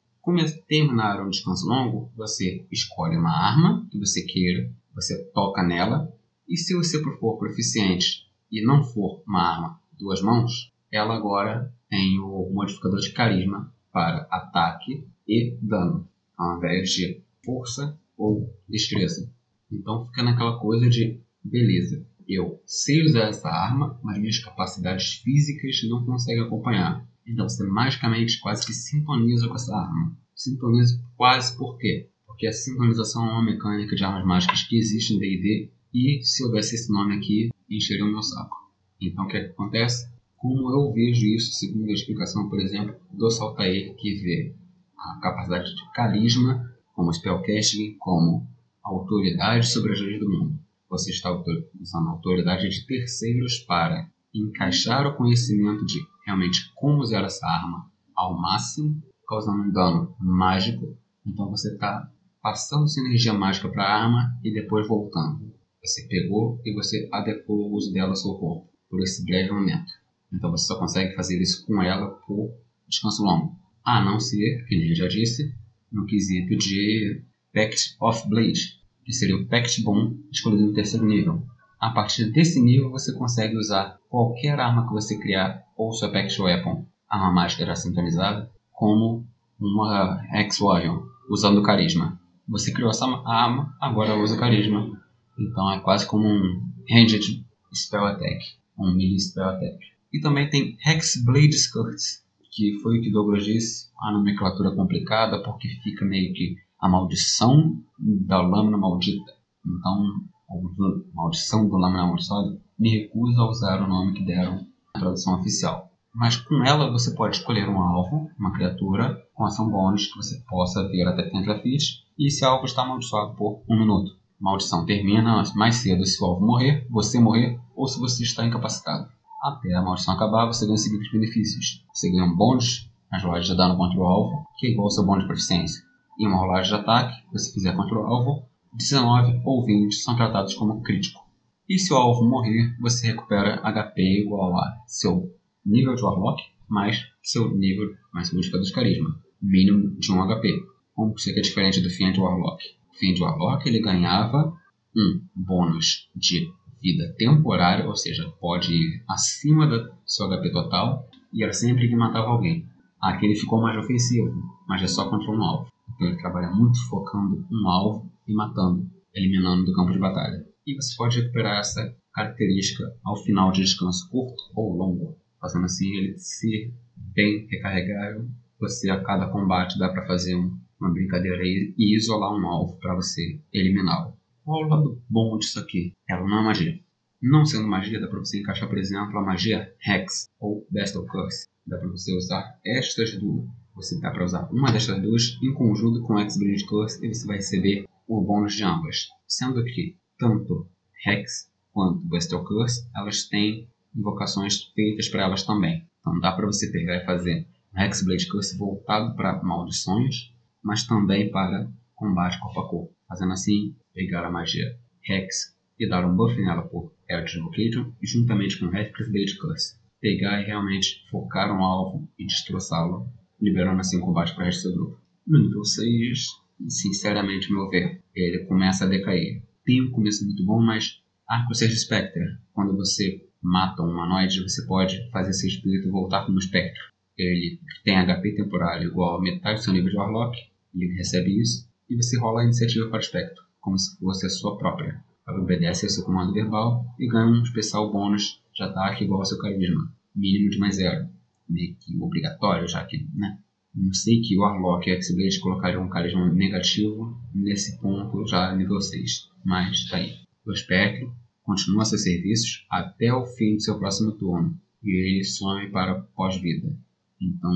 terminar 0.67 1.19
um 1.25 1.29
descanso 1.29 1.67
longo, 1.67 2.11
você 2.15 2.65
escolhe 2.71 3.17
uma 3.17 3.31
arma 3.31 3.87
que 3.91 3.97
você 3.97 4.23
queira, 4.23 4.71
você 4.93 5.23
toca 5.33 5.63
nela, 5.63 6.13
e 6.47 6.57
se 6.57 6.75
você 6.75 7.01
for 7.19 7.37
proficiente 7.37 8.27
e 8.51 8.63
não 8.63 8.83
for 8.83 9.23
uma 9.27 9.41
arma 9.41 9.81
duas 9.97 10.21
mãos, 10.21 10.71
ela 10.91 11.15
agora 11.15 11.73
tem 11.91 12.17
o 12.21 12.49
modificador 12.53 13.01
de 13.01 13.11
carisma 13.11 13.71
para 13.91 14.25
ataque 14.31 15.05
e 15.27 15.57
dano, 15.61 16.07
ao 16.37 16.57
invés 16.57 16.89
de 16.91 17.21
força 17.43 17.99
ou 18.17 18.57
destreza. 18.67 19.29
Então 19.69 20.05
fica 20.05 20.23
naquela 20.23 20.57
coisa 20.57 20.89
de 20.89 21.19
beleza. 21.43 22.07
Eu 22.25 22.61
sei 22.65 23.03
usar 23.03 23.27
essa 23.27 23.49
arma, 23.49 23.99
mas 24.01 24.17
minhas 24.17 24.39
capacidades 24.39 25.15
físicas 25.15 25.81
não 25.89 26.05
conseguem 26.05 26.43
acompanhar. 26.43 27.05
Então 27.27 27.47
você 27.47 27.67
magicamente 27.67 28.39
quase 28.39 28.65
que 28.65 28.73
sintoniza 28.73 29.49
com 29.49 29.55
essa 29.55 29.75
arma. 29.75 30.17
Sintoniza 30.33 31.03
quase 31.17 31.57
por 31.57 31.77
quê? 31.77 32.09
Porque 32.25 32.47
a 32.47 32.53
sincronização 32.53 33.27
é 33.27 33.33
uma 33.33 33.43
mecânica 33.43 33.97
de 33.97 34.03
armas 34.05 34.25
mágicas 34.25 34.63
que 34.63 34.77
existe 34.77 35.13
em 35.13 35.19
D&D 35.19 35.71
e 35.93 36.23
se 36.23 36.41
houvesse 36.45 36.75
esse 36.75 36.89
nome 36.89 37.17
aqui, 37.17 37.49
encheria 37.69 38.05
o 38.05 38.11
meu 38.11 38.23
saco. 38.23 38.55
Então 39.01 39.25
o 39.25 39.27
que, 39.27 39.35
é 39.35 39.43
que 39.43 39.51
acontece? 39.51 40.10
Como 40.41 40.71
eu 40.71 40.91
vejo 40.91 41.25
isso, 41.27 41.53
segundo 41.53 41.89
a 41.89 41.93
explicação, 41.93 42.49
por 42.49 42.59
exemplo, 42.59 42.95
do 43.11 43.29
Saltair, 43.29 43.95
que 43.95 44.15
vê 44.15 44.55
a 44.97 45.19
capacidade 45.21 45.75
de 45.75 45.91
carisma 45.93 46.69
como 46.93 47.13
spellcasting, 47.13 47.95
como 47.99 48.47
autoridade 48.83 49.67
sobre 49.67 49.93
as 49.93 50.01
leis 50.01 50.19
do 50.19 50.29
mundo 50.29 50.61
você 50.91 51.11
está 51.11 51.31
usando 51.31 52.09
a 52.09 52.11
autoridade 52.11 52.67
de 52.67 52.85
terceiros 52.85 53.59
para 53.59 54.11
encaixar 54.35 55.07
o 55.07 55.15
conhecimento 55.15 55.85
de 55.85 56.05
realmente 56.25 56.69
como 56.75 56.99
usar 56.99 57.23
essa 57.23 57.47
arma 57.47 57.89
ao 58.13 58.37
máximo, 58.37 59.01
causando 59.25 59.63
um 59.63 59.71
dano 59.71 60.13
mágico. 60.19 60.97
Então 61.25 61.49
você 61.49 61.71
está 61.71 62.11
passando 62.41 62.89
sua 62.89 63.05
energia 63.05 63.33
mágica 63.33 63.69
para 63.69 63.83
a 63.83 64.03
arma 64.03 64.37
e 64.43 64.53
depois 64.53 64.85
voltando. 64.85 65.53
Você 65.81 66.05
pegou 66.07 66.59
e 66.65 66.73
você 66.73 67.07
adequou 67.13 67.69
o 67.69 67.73
uso 67.73 67.93
dela 67.93 68.09
ao 68.09 68.15
seu 68.15 68.33
corpo 68.33 68.69
por 68.89 69.01
esse 69.01 69.23
breve 69.23 69.49
momento. 69.49 69.93
Então 70.33 70.51
você 70.51 70.65
só 70.65 70.79
consegue 70.79 71.15
fazer 71.15 71.41
isso 71.41 71.65
com 71.65 71.81
ela 71.81 72.09
por 72.25 72.53
descanso 72.87 73.23
longo. 73.23 73.55
A 73.83 74.03
não 74.03 74.19
ser, 74.19 74.65
que 74.67 74.77
nem 74.77 74.93
já 74.93 75.07
disse, 75.07 75.53
no 75.91 76.05
quesito 76.05 76.55
de 76.57 77.23
Pact 77.53 77.95
of 77.99 78.27
Blade, 78.29 78.79
que 79.03 79.13
seria 79.13 79.35
o 79.35 79.45
Pact 79.47 79.81
Bomb, 79.83 80.17
escolhido 80.31 80.67
no 80.67 80.73
terceiro 80.73 81.05
nível. 81.05 81.43
A 81.79 81.89
partir 81.89 82.31
desse 82.31 82.61
nível, 82.61 82.91
você 82.91 83.11
consegue 83.13 83.57
usar 83.57 83.97
qualquer 84.07 84.59
arma 84.59 84.87
que 84.87 84.93
você 84.93 85.17
criar, 85.17 85.63
ou 85.75 85.91
sua 85.91 86.11
Pact 86.11 86.39
Weapon, 86.39 86.85
arma 87.09 87.31
mágica 87.31 87.75
sintonizada, 87.75 88.49
como 88.71 89.25
uma 89.59 90.23
X-Warrior, 90.31 91.07
usando 91.29 91.63
Carisma. 91.63 92.19
Você 92.47 92.71
criou 92.71 92.89
essa 92.89 93.05
arma, 93.25 93.75
agora 93.81 94.17
usa 94.17 94.37
Carisma. 94.37 94.91
Então 95.39 95.71
é 95.71 95.79
quase 95.79 96.05
como 96.05 96.27
um 96.27 96.61
Ranged 96.89 97.45
Spell 97.73 98.05
Attack, 98.05 98.45
um 98.77 98.93
Melee 98.93 99.19
Spell 99.19 99.49
Attack. 99.49 99.90
E 100.13 100.19
também 100.19 100.49
tem 100.49 100.77
Hexblade 100.85 101.55
Skirts, 101.55 102.23
que 102.51 102.79
foi 102.81 102.99
o 102.99 103.01
que 103.01 103.11
Douglas 103.11 103.45
disse, 103.45 103.89
a 103.99 104.11
nomenclatura 104.11 104.75
complicada, 104.75 105.41
porque 105.41 105.69
fica 105.83 106.03
meio 106.05 106.33
que 106.33 106.55
a 106.79 106.89
maldição 106.89 107.81
da 107.97 108.41
lâmina 108.41 108.77
maldita. 108.77 109.31
Então, 109.65 110.21
a 110.49 111.15
maldição 111.15 111.69
da 111.69 111.77
lâmina 111.77 112.03
amaldiçoada, 112.03 112.59
me 112.77 112.89
recuso 112.89 113.39
a 113.39 113.49
usar 113.49 113.81
o 113.81 113.87
nome 113.87 114.13
que 114.13 114.25
deram 114.25 114.65
na 114.93 114.99
tradução 114.99 115.39
oficial. 115.39 115.89
Mas 116.13 116.35
com 116.35 116.61
ela 116.65 116.91
você 116.91 117.15
pode 117.15 117.37
escolher 117.37 117.69
um 117.69 117.79
alvo, 117.81 118.29
uma 118.37 118.51
criatura, 118.51 119.17
com 119.33 119.45
ação 119.45 119.69
bônus 119.69 120.07
que 120.07 120.17
você 120.17 120.43
possa 120.49 120.85
ver 120.89 121.07
até 121.07 121.29
30 121.29 121.59
feet, 121.61 122.03
e 122.19 122.27
esse 122.27 122.43
alvo 122.43 122.65
está 122.65 122.81
amaldiçoado 122.81 123.33
por 123.35 123.63
um 123.69 123.79
minuto. 123.79 124.11
A 124.41 124.43
maldição 124.43 124.85
termina 124.85 125.41
mais 125.55 125.75
cedo 125.75 126.05
se 126.05 126.21
o 126.21 126.25
alvo 126.25 126.45
morrer, 126.45 126.85
você 126.89 127.17
morrer 127.17 127.59
ou 127.75 127.87
se 127.87 127.99
você 127.99 128.23
está 128.23 128.45
incapacitado. 128.45 129.07
Até 129.41 129.73
a 129.73 129.81
maldição 129.81 130.13
acabar, 130.13 130.45
você 130.45 130.65
ganha 130.65 130.75
os 130.75 130.83
seguintes 130.83 131.11
benefícios. 131.11 131.85
Você 131.93 132.09
ganha 132.11 132.25
um 132.25 132.35
bônus 132.35 132.89
nas 133.11 133.23
lojas 133.23 133.47
de 133.47 133.57
dano 133.57 133.77
contra 133.77 133.99
o 133.99 134.03
alvo, 134.03 134.45
que 134.57 134.67
é 134.67 134.71
igual 134.71 134.85
ao 134.85 134.91
seu 134.91 135.05
bônus 135.05 135.23
de 135.23 135.27
proficiência 135.27 135.91
em 136.21 136.27
uma 136.27 136.37
rolagem 136.37 136.75
de 136.75 136.81
ataque, 136.81 137.23
se 137.35 137.53
fizer 137.53 137.75
contra 137.75 137.97
o 137.97 138.05
alvo, 138.05 138.47
19 138.73 139.41
ou 139.43 139.65
20 139.65 139.93
são 139.95 140.15
tratados 140.15 140.53
como 140.53 140.81
crítico. 140.81 141.19
E 141.67 141.79
se 141.79 141.91
o 141.93 141.97
alvo 141.97 142.23
morrer, 142.23 142.75
você 142.79 143.07
recupera 143.07 143.59
HP 143.63 144.21
igual 144.21 144.55
a 144.57 144.83
seu 144.85 145.33
nível 145.65 145.95
de 145.95 146.03
Warlock 146.03 146.43
mais 146.69 147.05
seu 147.23 147.55
nível 147.57 147.95
mais 148.13 148.27
seu 148.27 148.35
modificador 148.35 148.65
de 148.65 148.73
carisma. 148.73 149.19
mínimo 149.41 149.99
de 149.99 150.11
1 150.11 150.27
HP. 150.27 150.63
Como 150.93 151.15
isso 151.15 151.29
é 151.29 151.41
diferente 151.41 151.81
do 151.81 151.89
Fiend 151.89 152.19
Warlock? 152.19 152.63
Fiend 152.99 153.21
Warlock 153.21 153.67
ele 153.67 153.79
ganhava 153.79 154.53
um 154.95 155.21
bônus 155.35 156.09
de 156.15 156.51
vida 156.81 157.13
temporária, 157.17 157.87
ou 157.87 157.95
seja, 157.95 158.27
pode 158.39 158.73
ir 158.73 159.03
acima 159.07 159.67
do 159.67 159.93
seu 160.05 160.27
HP 160.27 160.51
total, 160.51 161.07
e 161.31 161.43
era 161.43 161.53
sempre 161.53 161.87
que 161.87 161.95
matava 161.95 162.27
alguém. 162.27 162.65
Aqui 163.01 163.25
ele 163.25 163.35
ficou 163.35 163.61
mais 163.61 163.77
ofensivo, 163.77 164.31
mas 164.67 164.81
é 164.81 164.87
só 164.87 165.09
contra 165.09 165.31
um 165.31 165.41
alvo. 165.41 165.71
Então 165.95 166.07
ele 166.07 166.17
trabalha 166.17 166.49
muito 166.51 166.79
focando 166.87 167.45
um 167.51 167.67
alvo 167.67 168.11
e 168.27 168.33
matando, 168.33 168.89
eliminando 169.13 169.65
do 169.65 169.73
campo 169.73 169.91
de 169.91 169.99
batalha. 169.99 170.45
E 170.65 170.75
você 170.75 170.95
pode 170.95 171.19
recuperar 171.19 171.59
essa 171.59 171.95
característica 172.13 172.83
ao 173.03 173.15
final 173.15 173.51
de 173.51 173.61
descanso 173.61 174.09
curto 174.09 174.41
ou 174.55 174.75
longo, 174.75 175.17
fazendo 175.39 175.65
assim 175.65 175.89
ele 175.95 176.17
ser 176.17 176.73
bem 176.95 177.47
recarregável. 177.49 178.27
Você 178.59 178.89
a 178.89 179.03
cada 179.03 179.29
combate 179.29 179.79
dá 179.79 179.89
para 179.89 180.05
fazer 180.05 180.35
um, 180.35 180.55
uma 180.79 180.91
brincadeira 180.91 181.43
e 181.43 181.95
isolar 181.95 182.33
um 182.33 182.45
alvo 182.45 182.77
para 182.77 182.95
você 182.95 183.39
eliminá-lo. 183.51 184.13
Qual 184.43 184.65
o 184.65 184.67
lado 184.67 185.01
bom 185.07 185.37
disso 185.37 185.59
aqui? 185.59 185.93
Ela 186.09 186.27
não 186.27 186.39
é 186.39 186.43
magia. 186.43 186.79
Não 187.21 187.45
sendo 187.45 187.67
magia, 187.67 188.01
dá 188.01 188.07
para 188.07 188.19
você 188.19 188.39
encaixar, 188.39 188.67
por 188.67 188.79
exemplo, 188.79 189.17
a 189.17 189.21
magia 189.21 189.71
Hex 189.85 190.27
ou 190.39 190.65
Bestal 190.71 191.05
Curse. 191.05 191.47
Dá 191.65 191.77
para 191.77 191.89
você 191.89 192.15
usar 192.15 192.59
estas 192.65 193.15
duas. 193.19 193.45
Você 193.75 193.99
dá 194.01 194.09
para 194.09 194.25
usar 194.25 194.49
uma 194.51 194.71
destas 194.71 194.99
duas 194.99 195.37
em 195.43 195.53
conjunto 195.53 196.01
com 196.01 196.17
X-Blade 196.17 196.65
Curse 196.65 197.05
e 197.05 197.13
você 197.13 197.27
vai 197.27 197.37
receber 197.37 197.85
o 198.07 198.19
bônus 198.19 198.55
de 198.55 198.63
ambas. 198.63 199.09
Sendo 199.27 199.63
que 199.63 199.95
tanto 200.17 200.67
Hex 201.05 201.51
quanto 201.71 202.03
Bestal 202.07 202.43
Curse, 202.43 202.89
elas 202.95 203.25
têm 203.25 203.69
invocações 203.95 204.63
feitas 204.73 205.07
para 205.07 205.23
elas 205.23 205.43
também. 205.43 205.85
Então 205.99 206.19
dá 206.19 206.31
para 206.31 206.47
você 206.47 206.71
pegar 206.71 206.97
e 206.97 207.05
fazer 207.05 207.47
um 207.75 207.79
Hexblade 207.79 208.27
Curse 208.27 208.57
voltado 208.57 209.15
para 209.15 209.41
maldições, 209.43 210.33
mas 210.63 210.85
também 210.87 211.29
para 211.29 211.69
combate 211.95 212.39
corpo 212.39 212.59
a 212.59 212.67
corpo. 212.67 212.95
Fazendo 213.07 213.33
assim, 213.33 213.75
pegar 213.93 214.25
a 214.25 214.31
magia 214.31 214.77
Hex 215.07 215.55
e 215.79 215.87
dar 215.87 216.05
um 216.05 216.15
buff 216.15 216.39
nela 216.39 216.61
por 216.63 216.93
Eldritch 217.09 217.35
Invocation, 217.35 217.93
juntamente 218.01 218.59
com 218.59 218.75
Hexblade 218.75 219.37
Curse. 219.37 219.75
Pegar 219.99 220.41
e 220.41 220.45
realmente 220.45 221.07
focar 221.09 221.51
um 221.51 221.63
alvo 221.63 222.07
e 222.17 222.25
destroçá-lo, 222.25 223.07
liberando 223.39 223.79
assim 223.79 223.97
o 223.97 224.01
combate 224.01 224.33
para 224.33 224.43
o 224.43 224.45
resto 224.45 224.69
do 224.69 224.75
grupo. 224.75 225.01
No 225.25 225.39
nível 225.39 225.63
6, 225.63 226.27
sinceramente, 226.67 227.51
meu 227.51 227.69
ver, 227.69 228.01
ele 228.15 228.45
começa 228.45 228.85
a 228.85 228.87
decair. 228.87 229.43
Tem 229.65 229.81
um 229.81 229.91
começo 229.91 230.25
muito 230.25 230.45
bom, 230.45 230.61
mas 230.61 231.01
Arco 231.27 231.53
Seja 231.53 231.75
Spectre, 231.75 232.23
quando 232.53 232.75
você 232.75 233.25
mata 233.41 233.81
um 233.81 233.89
humanoide, 233.89 234.43
você 234.43 234.65
pode 234.65 235.09
fazer 235.11 235.33
seu 235.33 235.49
espírito 235.49 235.89
voltar 235.89 236.25
como 236.25 236.37
espectro. 236.37 236.81
Ele 237.17 237.59
tem 237.83 237.95
HP 237.97 238.35
temporário 238.35 238.87
igual 238.87 239.17
a 239.17 239.21
metade 239.21 239.59
do 239.59 239.63
seu 239.63 239.73
nível 239.73 239.89
de 239.89 239.97
Warlock, 239.97 240.37
ele 240.73 240.93
recebe 240.93 241.39
isso, 241.39 241.69
e 241.89 241.95
você 241.95 242.17
rola 242.19 242.41
a 242.41 242.43
iniciativa 242.43 242.87
para 242.87 242.97
o 242.97 243.01
espectro, 243.01 243.43
como 243.61 243.77
se 243.77 243.97
fosse 243.97 244.25
a 244.25 244.29
sua 244.29 244.57
própria. 244.57 245.01
Ela 245.25 245.39
obedece 245.39 245.85
ao 245.85 245.89
seu 245.91 246.03
comando 246.03 246.33
verbal 246.33 246.85
e 246.99 247.07
ganha 247.07 247.27
um 247.27 247.43
especial 247.43 247.91
bônus 247.91 248.41
de 248.53 248.63
ataque 248.63 249.05
igual 249.05 249.21
ao 249.21 249.25
seu 249.25 249.37
carisma, 249.37 249.93
mínimo 250.15 250.49
de 250.49 250.57
mais 250.57 250.75
zero. 250.75 251.07
Meio 251.47 251.75
que 251.75 251.97
obrigatório, 252.01 252.67
já 252.67 252.83
que, 252.83 253.07
né? 253.13 253.39
Não 253.73 253.93
sei 253.93 254.19
que 254.19 254.37
o 254.37 254.41
Warlock 254.41 254.89
e 254.89 254.93
o 254.93 254.95
X-Blade 254.97 255.39
colocariam 255.39 255.83
um 255.83 255.89
carisma 255.89 256.29
negativo 256.33 257.17
nesse 257.33 257.79
ponto 257.79 258.27
já 258.27 258.53
nível 258.53 258.81
6, 258.81 259.29
mas 259.45 259.87
tá 259.87 259.97
aí. 259.97 260.15
O 260.45 260.51
espectro 260.51 261.15
continua 261.43 261.85
seus 261.85 262.03
serviços 262.03 262.65
até 262.69 263.13
o 263.13 263.25
fim 263.25 263.55
do 263.55 263.61
seu 263.61 263.79
próximo 263.79 264.11
turno 264.13 264.59
e 264.83 264.89
ele 264.91 265.23
some 265.23 265.69
para 265.69 266.01
pós-vida. 266.15 266.75
Então, 267.21 267.51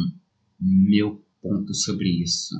meu 0.60 1.22
ponto 1.42 1.74
sobre 1.74 2.10
isso. 2.22 2.56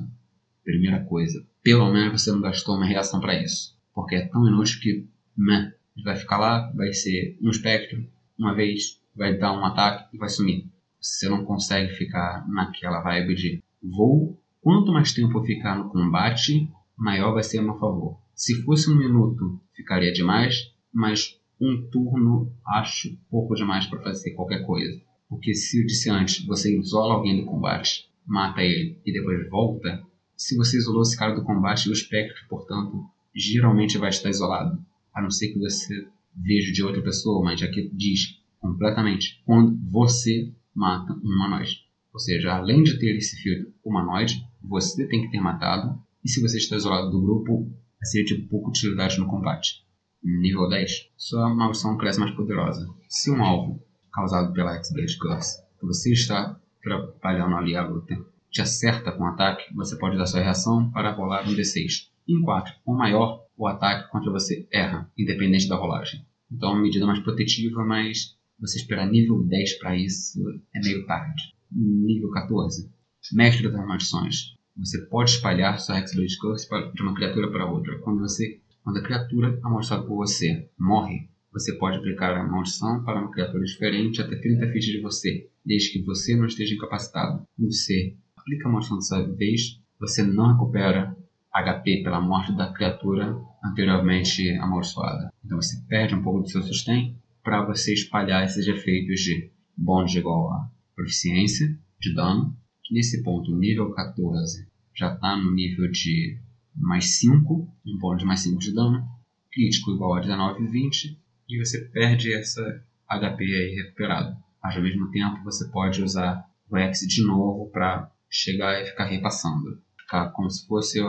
Primeira 0.66 0.98
coisa, 1.04 1.46
pelo 1.62 1.92
menos 1.92 2.20
você 2.20 2.32
não 2.32 2.40
gastou 2.40 2.74
uma 2.74 2.84
reação 2.84 3.20
para 3.20 3.40
isso, 3.40 3.78
porque 3.94 4.16
é 4.16 4.26
tão 4.26 4.44
inútil 4.48 4.80
que 4.80 5.06
meh, 5.36 5.72
vai 6.02 6.16
ficar 6.16 6.38
lá, 6.38 6.72
vai 6.74 6.92
ser 6.92 7.38
um 7.40 7.50
espectro, 7.50 8.04
uma 8.36 8.52
vez, 8.52 9.00
vai 9.14 9.38
dar 9.38 9.52
um 9.52 9.64
ataque 9.64 10.08
e 10.12 10.18
vai 10.18 10.28
sumir. 10.28 10.66
Você 11.00 11.28
não 11.28 11.44
consegue 11.44 11.94
ficar 11.94 12.44
naquela 12.48 13.00
vibe 13.00 13.36
de 13.36 13.62
vou, 13.80 14.36
quanto 14.60 14.92
mais 14.92 15.12
tempo 15.12 15.38
eu 15.38 15.44
ficar 15.44 15.78
no 15.78 15.88
combate, 15.88 16.68
maior 16.96 17.32
vai 17.32 17.44
ser 17.44 17.58
a 17.58 17.62
meu 17.62 17.78
favor. 17.78 18.18
Se 18.34 18.60
fosse 18.64 18.90
um 18.90 18.98
minuto, 18.98 19.60
ficaria 19.72 20.12
demais, 20.12 20.74
mas 20.92 21.38
um 21.60 21.88
turno 21.92 22.52
acho 22.66 23.16
pouco 23.30 23.54
demais 23.54 23.86
para 23.86 24.02
fazer 24.02 24.32
qualquer 24.32 24.66
coisa. 24.66 25.00
Porque 25.28 25.54
se 25.54 25.80
eu 25.80 25.86
disse 25.86 26.10
antes, 26.10 26.44
você 26.44 26.76
isola 26.76 27.14
alguém 27.14 27.36
do 27.36 27.46
combate, 27.46 28.10
mata 28.26 28.62
ele 28.62 29.00
e 29.06 29.12
depois 29.12 29.48
volta, 29.48 30.04
se 30.36 30.56
você 30.56 30.76
isolou 30.76 31.02
esse 31.02 31.16
cara 31.16 31.34
do 31.34 31.44
combate, 31.44 31.88
o 31.88 31.92
espectro, 31.92 32.46
portanto, 32.48 33.04
geralmente 33.34 33.98
vai 33.98 34.10
estar 34.10 34.28
isolado. 34.28 34.78
A 35.14 35.22
não 35.22 35.30
ser 35.30 35.48
que 35.48 35.58
você 35.58 36.06
veja 36.34 36.72
de 36.72 36.82
outra 36.82 37.02
pessoa, 37.02 37.42
mas 37.42 37.62
aqui 37.62 37.90
diz 37.92 38.40
completamente 38.60 39.42
quando 39.44 39.78
você 39.90 40.52
mata 40.74 41.12
um 41.12 41.28
humanoide. 41.28 41.84
Ou 42.12 42.20
seja, 42.20 42.52
além 42.52 42.82
de 42.82 42.98
ter 42.98 43.16
esse 43.16 43.36
filtro 43.36 43.72
humanoide, 43.84 44.46
você 44.62 45.06
tem 45.06 45.22
que 45.22 45.30
ter 45.30 45.40
matado, 45.40 45.98
e 46.24 46.28
se 46.28 46.40
você 46.40 46.58
está 46.58 46.76
isolado 46.76 47.10
do 47.10 47.20
grupo, 47.20 47.64
vai 47.64 48.06
ser 48.06 48.24
de 48.24 48.34
pouca 48.34 48.68
utilidade 48.68 49.18
no 49.18 49.26
combate 49.26 49.86
nível 50.26 50.68
10, 50.68 51.10
sua 51.16 51.54
maldição 51.54 51.96
cresce 51.96 52.18
mais 52.18 52.34
poderosa. 52.34 52.86
Se 53.08 53.30
um 53.30 53.42
alvo 53.42 53.80
causado 54.12 54.52
pela 54.52 54.74
X-Blade 54.76 55.18
Curse 55.18 55.62
que 55.78 55.86
você 55.86 56.12
está 56.12 56.58
trabalhando 56.82 57.56
ali 57.56 57.76
a 57.76 57.86
luta 57.86 58.18
te 58.56 58.62
acerta 58.62 59.12
com 59.12 59.22
um 59.22 59.26
ataque, 59.26 59.64
você 59.74 59.98
pode 59.98 60.16
dar 60.16 60.24
sua 60.24 60.40
reação 60.40 60.90
para 60.90 61.12
rolar 61.12 61.46
um 61.46 61.54
D6. 61.54 62.08
Em 62.26 62.40
4 62.40 62.72
ou 62.86 62.96
maior, 62.96 63.44
o 63.54 63.66
ataque 63.66 64.10
contra 64.10 64.32
você 64.32 64.66
erra, 64.72 65.10
independente 65.16 65.68
da 65.68 65.76
rolagem. 65.76 66.24
Então 66.50 66.72
uma 66.72 66.80
medida 66.80 67.04
mais 67.04 67.20
protetiva, 67.20 67.84
mas 67.84 68.34
você 68.58 68.78
esperar 68.78 69.10
nível 69.10 69.42
10 69.42 69.78
para 69.78 69.94
isso 69.94 70.40
é 70.74 70.80
meio 70.80 71.04
tarde. 71.04 71.52
Nível 71.70 72.30
14. 72.30 72.90
Mestre 73.34 73.70
das 73.70 73.86
Maldições. 73.86 74.54
Você 74.74 75.02
pode 75.06 75.32
espalhar 75.32 75.78
sua 75.78 75.98
Hexblade 75.98 76.38
Curse 76.38 76.66
de 76.94 77.02
uma 77.02 77.14
criatura 77.14 77.50
para 77.50 77.70
outra. 77.70 77.98
Quando 77.98 78.20
você 78.20 78.62
quando 78.82 78.98
a 78.98 79.02
criatura 79.02 79.58
amaldiçoada 79.62 80.06
por 80.06 80.16
você 80.16 80.70
morre, 80.78 81.28
você 81.52 81.76
pode 81.76 81.98
aplicar 81.98 82.34
a 82.34 82.46
maldição 82.46 83.02
para 83.04 83.20
uma 83.20 83.32
criatura 83.32 83.64
diferente 83.64 84.22
até 84.22 84.36
30 84.36 84.72
fichas 84.72 84.92
de 84.92 85.00
você, 85.00 85.50
desde 85.64 85.90
que 85.90 86.02
você 86.02 86.36
não 86.36 86.46
esteja 86.46 86.74
incapacitado. 86.74 87.44
Você 87.58 88.16
aplica 88.46 88.68
a 88.68 88.70
maldição 88.70 88.96
dessa 88.96 89.26
vez, 89.34 89.80
você 89.98 90.22
não 90.22 90.52
recupera 90.52 91.16
HP 91.52 92.02
pela 92.04 92.20
morte 92.20 92.54
da 92.54 92.72
criatura 92.72 93.36
anteriormente 93.64 94.48
amaldiçoada. 94.58 95.32
Então 95.44 95.60
você 95.60 95.82
perde 95.88 96.14
um 96.14 96.22
pouco 96.22 96.42
do 96.42 96.48
seu 96.48 96.62
sustento 96.62 97.18
para 97.42 97.64
você 97.64 97.92
espalhar 97.92 98.44
esses 98.44 98.66
efeitos 98.66 99.20
de 99.20 99.50
bônus 99.76 100.14
igual 100.14 100.52
a 100.52 100.70
proficiência 100.94 101.66
de 102.00 102.14
dano. 102.14 102.56
Nesse 102.90 103.22
ponto, 103.24 103.56
nível 103.56 103.90
14 103.90 104.68
já 104.94 105.12
está 105.12 105.36
no 105.36 105.52
nível 105.52 105.90
de 105.90 106.38
mais 106.74 107.18
5, 107.18 107.68
um 107.84 107.98
bônus 107.98 108.20
de 108.20 108.26
mais 108.26 108.40
5 108.40 108.58
de 108.60 108.72
dano, 108.72 109.04
crítico 109.50 109.90
igual 109.90 110.14
a 110.14 110.20
19 110.20 110.62
e 110.62 110.66
20, 110.68 111.20
e 111.48 111.58
você 111.58 111.80
perde 111.88 112.32
essa 112.32 112.62
HP 113.08 113.42
aí 113.42 113.74
recuperado. 113.74 114.36
Mas 114.62 114.76
ao 114.76 114.82
mesmo 114.82 115.10
tempo 115.10 115.42
você 115.42 115.68
pode 115.68 116.02
usar 116.02 116.44
o 116.70 116.76
X 116.76 117.00
de 117.00 117.26
novo 117.26 117.70
para 117.70 118.10
chegar 118.30 118.82
e 118.82 118.86
ficar 118.86 119.04
repassando. 119.04 119.80
Ficar 119.98 120.30
como 120.30 120.50
se 120.50 120.66
fosse 120.66 121.00
a 121.00 121.06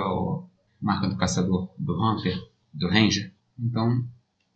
marca 0.82 1.08
do 1.08 1.18
caçador, 1.18 1.74
do 1.78 1.94
Hunter, 1.94 2.38
do 2.74 2.88
Ranger. 2.88 3.32
Então, 3.60 4.08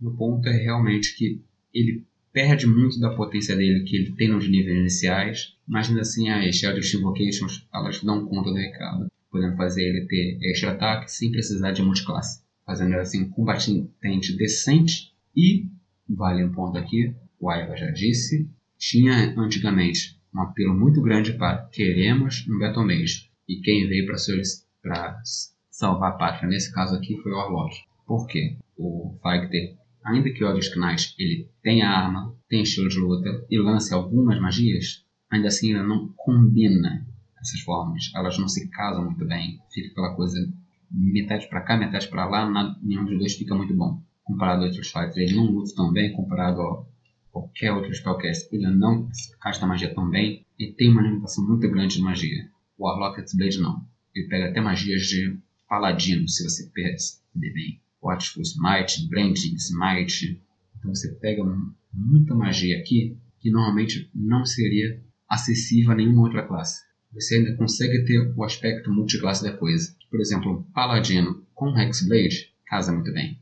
o 0.02 0.12
ponto 0.12 0.48
é 0.48 0.58
realmente 0.58 1.16
que 1.16 1.44
ele 1.74 2.06
perde 2.34 2.66
muito 2.66 3.00
da 3.00 3.14
potência 3.14 3.56
dele 3.56 3.84
que 3.84 3.96
ele 3.96 4.16
tem 4.16 4.30
nos 4.30 4.50
níveis 4.50 4.78
iniciais, 4.78 5.58
mas 5.68 5.90
ainda 5.90 6.02
assim 6.02 6.30
as 6.30 6.64
Eldritch 6.64 6.94
Invocations 6.94 7.68
elas 7.74 8.02
dão 8.02 8.26
conta 8.26 8.50
do 8.50 8.56
recado 8.56 9.12
podendo 9.32 9.56
fazer 9.56 9.84
ele 9.84 10.06
ter 10.06 10.38
extra 10.44 10.72
ataque 10.72 11.10
sem 11.10 11.32
precisar 11.32 11.72
de 11.72 11.82
multiclasse, 11.82 12.44
fazendo 12.66 12.96
assim 12.96 13.24
um 13.24 13.30
combatente 13.30 14.36
decente 14.36 15.14
e, 15.36 15.66
vale 16.08 16.44
um 16.44 16.52
ponto 16.52 16.78
aqui, 16.78 17.16
o 17.40 17.50
Aiva 17.50 17.78
já 17.78 17.90
disse, 17.90 18.48
tinha 18.78 19.34
antigamente 19.40 20.20
um 20.34 20.42
apelo 20.42 20.74
muito 20.74 21.02
grande 21.02 21.34
para 21.34 21.66
queremos 21.68 22.46
um 22.48 22.58
Battle 22.60 22.88
e 23.48 23.62
quem 23.62 23.88
veio 23.88 24.06
para 24.06 25.22
salvar 25.70 26.12
a 26.12 26.16
pátria 26.16 26.50
nesse 26.50 26.74
caso 26.74 26.96
aqui 26.96 27.18
foi 27.22 27.32
o 27.32 27.36
Warlock. 27.36 27.76
Por 28.06 28.28
quê? 28.28 28.58
O 28.78 29.18
Fighter, 29.22 29.78
ainda 30.04 30.32
que 30.32 30.44
o 30.44 30.48
August 30.48 30.76
Knight 30.76 31.14
ele 31.20 31.50
tenha 31.62 31.90
arma, 31.90 32.36
tem 32.50 32.64
estilo 32.64 32.90
de 32.90 33.00
luta 33.00 33.46
e 33.50 33.60
lance 33.60 33.94
algumas 33.94 34.40
magias, 34.40 35.06
ainda 35.30 35.48
assim 35.48 35.72
ele 35.72 35.84
não 35.84 36.14
combina 36.16 37.06
essas 37.42 37.60
formas. 37.62 38.12
Elas 38.16 38.38
não 38.38 38.48
se 38.48 38.70
casam 38.70 39.06
muito 39.06 39.26
bem. 39.26 39.60
Fica 39.74 39.90
aquela 39.92 40.16
coisa 40.16 40.38
metade 40.92 41.48
para 41.50 41.62
cá, 41.62 41.78
metade 41.78 42.08
para 42.08 42.26
lá, 42.26 42.50
nada, 42.50 42.78
nenhum 42.82 43.06
dos 43.06 43.18
dois 43.18 43.34
fica 43.34 43.56
muito 43.56 43.76
bom. 43.76 44.02
Comparado 44.24 44.64
a 44.64 44.66
outros 44.68 44.92
fights, 44.92 45.18
ele 45.18 45.36
não 45.36 45.46
luta 45.46 45.74
tão 45.76 45.92
bem 45.92 46.14
comparado 46.14 46.62
a 46.62 46.86
qualquer 47.32 47.72
outro 47.72 47.94
spellcast. 47.94 48.48
Ele 48.52 48.68
não 48.70 49.10
casta 49.40 49.66
magia 49.66 49.94
tão 49.94 50.10
bem 50.10 50.46
e 50.60 50.72
tem 50.72 50.92
uma 50.92 51.02
limitação 51.02 51.48
muito 51.48 51.70
grande 51.70 51.96
de 51.96 52.02
magia. 52.02 52.50
O 52.78 52.86
Warlock 52.86 53.20
X-Blade 53.22 53.60
não. 53.60 53.86
Ele 54.14 54.28
pega 54.28 54.50
até 54.50 54.62
magias 54.62 55.04
de 55.04 55.38
paladino, 55.68 56.28
se 56.28 56.44
você 56.44 56.70
perceber 56.74 57.54
bem. 57.54 57.82
Watchful 58.04 58.42
Smite, 58.42 59.08
Branding 59.08 59.56
Smite. 59.56 60.42
Então 60.78 60.94
você 60.94 61.12
pega 61.16 61.44
muita 61.94 62.36
magia 62.36 62.78
aqui 62.80 63.18
que 63.40 63.50
normalmente 63.50 64.10
não 64.14 64.46
seria 64.46 65.02
acessível 65.30 65.92
a 65.92 65.96
nenhuma 65.96 66.24
outra 66.24 66.46
classe. 66.46 66.84
Você 67.14 67.36
ainda 67.36 67.56
consegue 67.56 68.06
ter 68.06 68.34
o 68.36 68.44
aspecto 68.44 68.92
multiclasse 68.92 69.44
da 69.44 69.56
coisa. 69.56 69.96
Por 70.10 70.20
exemplo, 70.20 70.52
um 70.52 70.64
Paladino 70.64 71.46
com 71.54 71.78
Hexblade 71.78 72.52
casa 72.72 72.94
muito 72.94 73.12
bem. 73.12 73.38